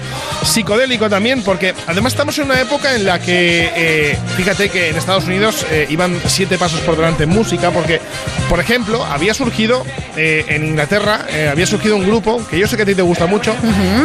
psicodélico 0.44 1.08
también, 1.10 1.42
porque 1.42 1.74
además 1.86 2.12
estamos 2.12 2.38
en 2.38 2.44
una 2.46 2.60
época 2.60 2.94
en 2.94 3.04
la 3.04 3.18
que, 3.20 3.70
eh, 3.74 4.18
fíjate 4.36 4.68
que 4.70 4.88
en 4.88 4.96
Estados 4.96 5.24
Unidos 5.26 5.66
eh, 5.70 5.86
iban 5.90 6.18
siete 6.26 6.56
pasos 6.58 6.80
por 6.80 6.96
delante 6.96 7.24
en 7.24 7.30
música, 7.30 7.70
porque, 7.70 8.00
por 8.48 8.60
ejemplo, 8.60 9.04
había 9.04 9.34
surgido 9.34 9.84
eh, 10.16 10.44
en 10.48 10.64
Inglaterra, 10.64 11.26
eh, 11.30 11.48
había 11.50 11.66
surgido 11.66 11.96
un 11.96 12.06
grupo 12.06 12.44
que 12.48 12.58
yo 12.58 12.66
sé 12.66 12.76
que 12.76 12.82
a 12.82 12.86
ti 12.86 12.94
te 12.94 13.02
gusta 13.02 13.26
mucho, 13.26 13.54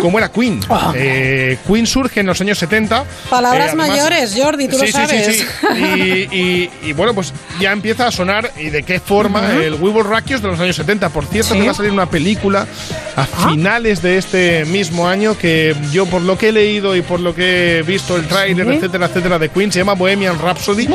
como 0.01 0.17
era 0.17 0.29
Queen. 0.31 0.59
Eh, 0.95 1.57
Queen 1.67 1.85
surge 1.87 2.19
en 2.19 2.25
los 2.27 2.39
años 2.41 2.57
70. 2.57 3.05
Palabras 3.29 3.67
además- 3.69 3.87
mayores, 3.89 4.33
Jordi, 4.37 4.67
tú 4.67 4.77
Sí, 4.79 4.85
lo 4.87 4.91
sabes. 4.91 5.25
sí, 5.25 5.33
sí. 5.43 5.45
Y, 5.79 6.37
y- 6.37 6.69
y, 6.89 6.93
bueno, 6.93 7.13
pues 7.13 7.31
ya 7.59 7.71
empieza 7.71 8.07
a 8.07 8.11
sonar 8.11 8.51
y 8.57 8.69
de 8.69 8.83
qué 8.83 8.99
forma 8.99 9.12
Ujú. 9.21 9.61
el 9.61 9.73
We 9.75 9.89
Will 9.91 10.03
Rock 10.05 10.25
You 10.27 10.39
de 10.39 10.47
los 10.47 10.59
años 10.59 10.75
70. 10.75 11.09
Por 11.09 11.25
cierto, 11.25 11.53
Sí. 11.53 11.59
que 11.59 11.65
va 11.65 11.71
a 11.71 11.75
salir 11.75 11.91
una 11.91 12.05
película 12.07 12.67
a 13.15 13.21
Ah. 13.23 13.49
finales 13.49 14.01
de 14.01 14.17
este 14.17 14.65
mismo 14.65 15.07
año 15.07 15.37
que 15.37 15.75
yo 15.91 16.05
por 16.05 16.21
lo 16.21 16.37
que 16.37 16.49
he 16.49 16.51
leído 16.51 16.95
y 16.95 17.01
por 17.01 17.19
lo 17.19 17.35
que 17.35 17.79
he 17.79 17.81
visto 17.83 18.15
el 18.15 18.27
tráiler, 18.27 18.67
Sí. 18.67 18.73
etcétera, 18.75 19.05
etcétera, 19.05 19.39
de 19.39 19.49
Queen, 19.49 19.71
se 19.71 19.79
llama 19.79 19.93
Bohemian 19.93 20.39
Rhapsody. 20.39 20.87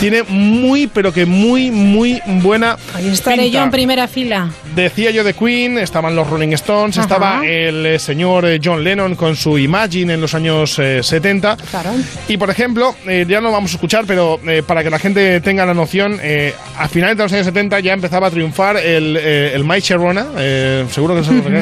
Tiene 0.00 0.22
muy, 0.24 0.86
pero 0.86 1.12
que 1.12 1.24
muy, 1.26 1.70
muy 1.70 2.20
buena 2.26 2.76
Ahí 2.94 3.08
estaré 3.08 3.42
pinta. 3.44 3.58
yo 3.58 3.64
en 3.64 3.70
primera 3.70 4.08
fila. 4.08 4.48
Decía 4.74 5.10
yo 5.10 5.24
de 5.24 5.34
Queen, 5.34 5.78
estaban 5.78 6.14
los 6.16 6.28
Rolling 6.28 6.52
Stones, 6.52 6.96
Ajá. 6.98 7.06
estaba 7.06 7.46
el 7.46 7.86
eh, 7.86 7.98
señor 7.98 8.44
eh, 8.46 8.60
John 8.62 8.82
Lennon 8.84 9.14
con 9.16 9.36
su 9.36 9.58
Imagine 9.58 10.14
en 10.14 10.20
los 10.20 10.34
años 10.34 10.78
eh, 10.78 11.02
70. 11.02 11.56
Claro. 11.70 11.90
Y 12.28 12.36
por 12.36 12.50
ejemplo, 12.50 12.94
eh, 13.06 13.24
ya 13.28 13.40
no 13.40 13.50
vamos 13.52 13.72
a 13.72 13.74
escuchar, 13.76 14.04
pero 14.06 14.38
eh, 14.46 14.62
para 14.66 14.82
que 14.82 14.90
la 14.90 14.98
gente 14.98 15.40
tenga 15.40 15.64
la 15.66 15.74
noción, 15.74 16.18
eh, 16.22 16.54
a 16.78 16.88
finales 16.88 17.16
de 17.16 17.22
los 17.22 17.32
años 17.32 17.46
70 17.46 17.51
ya 17.82 17.92
empezaba 17.92 18.28
a 18.28 18.30
triunfar 18.30 18.76
el, 18.76 19.16
eh, 19.20 19.52
el 19.54 19.64
My 19.64 19.80
Sharona, 19.80 20.26
eh, 20.38 20.86
seguro 20.90 21.14
que 21.14 21.24
se 21.24 21.32
lo. 21.32 21.42
Pues, 21.42 21.52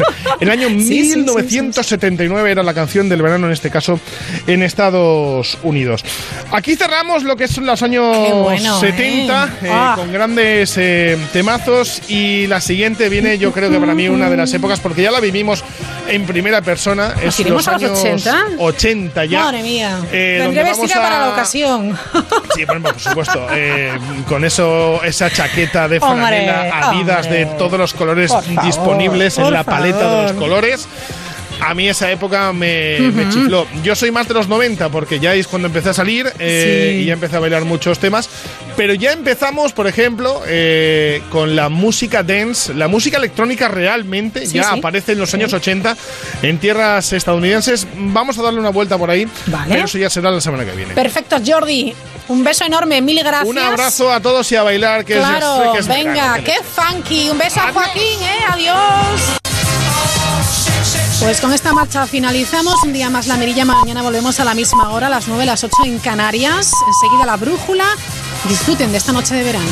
eh, 0.00 0.04
el 0.40 0.50
año 0.50 0.68
Sí, 0.80 0.86
sí, 0.86 1.10
sí, 1.12 1.16
1979 1.16 2.50
era 2.50 2.62
la 2.62 2.74
canción 2.74 3.08
del 3.08 3.22
verano, 3.22 3.46
en 3.46 3.52
este 3.52 3.70
caso, 3.70 3.98
en 4.46 4.62
Estados 4.62 5.58
Unidos. 5.62 6.04
Aquí 6.52 6.76
cerramos 6.76 7.22
lo 7.24 7.36
que 7.36 7.48
son 7.48 7.66
los 7.66 7.82
años 7.82 8.16
bueno, 8.42 8.80
70, 8.80 9.44
¿eh? 9.44 9.48
eh, 9.66 9.70
Ah. 9.72 9.94
con 9.96 10.12
grandes 10.12 10.74
eh, 10.76 11.16
temazos. 11.32 12.02
Y 12.08 12.46
la 12.46 12.60
siguiente 12.60 13.08
viene, 13.08 13.38
yo 13.38 13.52
creo 13.52 13.70
que 13.70 13.78
para 13.78 13.94
mí, 13.94 14.08
una 14.08 14.30
de 14.30 14.36
las 14.36 14.52
épocas, 14.54 14.80
porque 14.80 15.02
ya 15.02 15.10
la 15.10 15.20
vivimos 15.20 15.64
en 16.08 16.24
primera 16.26 16.62
persona. 16.62 17.14
Es 17.22 17.38
iremos 17.40 17.66
a 17.68 17.72
los 17.72 17.82
años 17.82 17.98
80? 18.00 18.44
80 18.58 19.24
ya. 19.26 19.44
Madre 19.44 19.62
mía. 19.62 19.96
Vamos 20.00 20.54
vestida 20.54 20.98
a- 20.98 21.02
para 21.02 21.18
la 21.20 21.28
ocasión. 21.30 21.98
Sí, 22.54 22.66
por, 22.66 22.82
por 22.82 22.98
supuesto. 22.98 23.46
eh, 23.60 23.98
con 24.28 24.44
eso, 24.44 25.02
esa 25.04 25.30
chaqueta 25.30 25.88
de 25.88 26.00
franela, 26.00 26.88
Adidas 26.88 27.26
hombre. 27.26 27.44
de 27.44 27.46
todos 27.56 27.78
los 27.78 27.94
colores 27.94 28.30
favor, 28.30 28.64
disponibles 28.64 29.38
en 29.38 29.52
la 29.52 29.64
paleta 29.64 30.16
de 30.16 30.22
los 30.22 30.32
colores. 30.32 30.88
A 31.62 31.74
mí 31.74 31.88
esa 31.88 32.10
época 32.10 32.52
me, 32.52 32.98
me 33.00 33.22
Ujú. 33.24 33.32
chifló. 33.32 33.66
Yo 33.82 33.94
soy 33.94 34.10
más 34.10 34.26
de 34.26 34.34
los 34.34 34.48
90 34.48 34.88
porque 34.88 35.20
ya 35.20 35.34
es 35.34 35.46
cuando 35.46 35.68
empecé 35.68 35.90
a 35.90 35.94
salir 35.94 36.32
eh, 36.38 36.92
Sí. 36.96 37.02
y 37.02 37.04
ya 37.06 37.12
empecé 37.12 37.36
a 37.36 37.40
bailar 37.40 37.64
muchos 37.64 37.98
temas. 37.98 38.28
Pero 38.76 38.94
ya 38.94 39.12
empezamos, 39.12 39.72
por 39.72 39.86
ejemplo, 39.86 40.42
eh, 40.46 41.22
con 41.30 41.54
la 41.56 41.68
música 41.68 42.22
dance. 42.22 42.72
La 42.74 42.88
música 42.88 43.18
electrónica 43.18 43.68
realmente 43.68 44.46
Sí, 44.46 44.54
ya 44.54 44.72
sí. 44.72 44.78
aparece 44.78 45.12
en 45.12 45.18
los 45.18 45.32
años 45.34 45.52
80 45.52 45.96
en 46.42 46.58
tierras 46.58 47.12
estadounidenses. 47.12 47.86
Vamos 47.96 48.38
a 48.38 48.42
darle 48.42 48.60
una 48.60 48.70
vuelta 48.70 48.96
por 48.96 49.10
ahí. 49.10 49.26
Vale. 49.46 49.66
Pero 49.74 49.84
eso 49.84 49.98
ya 49.98 50.08
será 50.08 50.30
la 50.30 50.40
semana 50.40 50.64
que 50.64 50.72
viene. 50.72 50.94
Perfecto, 50.94 51.36
Jordi. 51.44 51.94
Un 52.28 52.44
beso 52.44 52.64
enorme, 52.64 53.00
mil 53.02 53.18
gracias. 53.22 53.48
Un 53.48 53.58
abrazo 53.58 54.10
a 54.12 54.20
todos 54.20 54.50
y 54.52 54.56
a 54.56 54.62
bailar, 54.62 55.04
que 55.04 55.14
es- 55.14 55.18
Claro, 55.18 55.72
que 55.72 55.80
es 55.80 55.88
venga, 55.88 56.38
qué 56.44 56.54
funky. 56.64 57.28
Un 57.28 57.38
beso 57.38 57.60
a 57.60 57.72
Joaquín, 57.72 58.22
¿eh? 58.22 58.38
Adiós. 58.50 59.40
Pues 61.20 61.40
con 61.40 61.52
esta 61.52 61.72
marcha 61.74 62.06
finalizamos. 62.06 62.82
Un 62.82 62.94
día 62.94 63.10
más 63.10 63.26
la 63.26 63.36
mirilla. 63.36 63.64
Mañana 63.64 64.02
volvemos 64.02 64.40
a 64.40 64.44
la 64.44 64.54
misma 64.54 64.90
hora, 64.90 65.08
las 65.10 65.28
9, 65.28 65.44
las 65.44 65.62
8 65.62 65.76
en 65.84 65.98
Canarias. 65.98 66.72
Enseguida 66.86 67.26
la 67.26 67.36
brújula. 67.36 67.84
Disfruten 68.48 68.90
de 68.90 68.98
esta 68.98 69.12
noche 69.12 69.34
de 69.34 69.44
verano. 69.44 69.70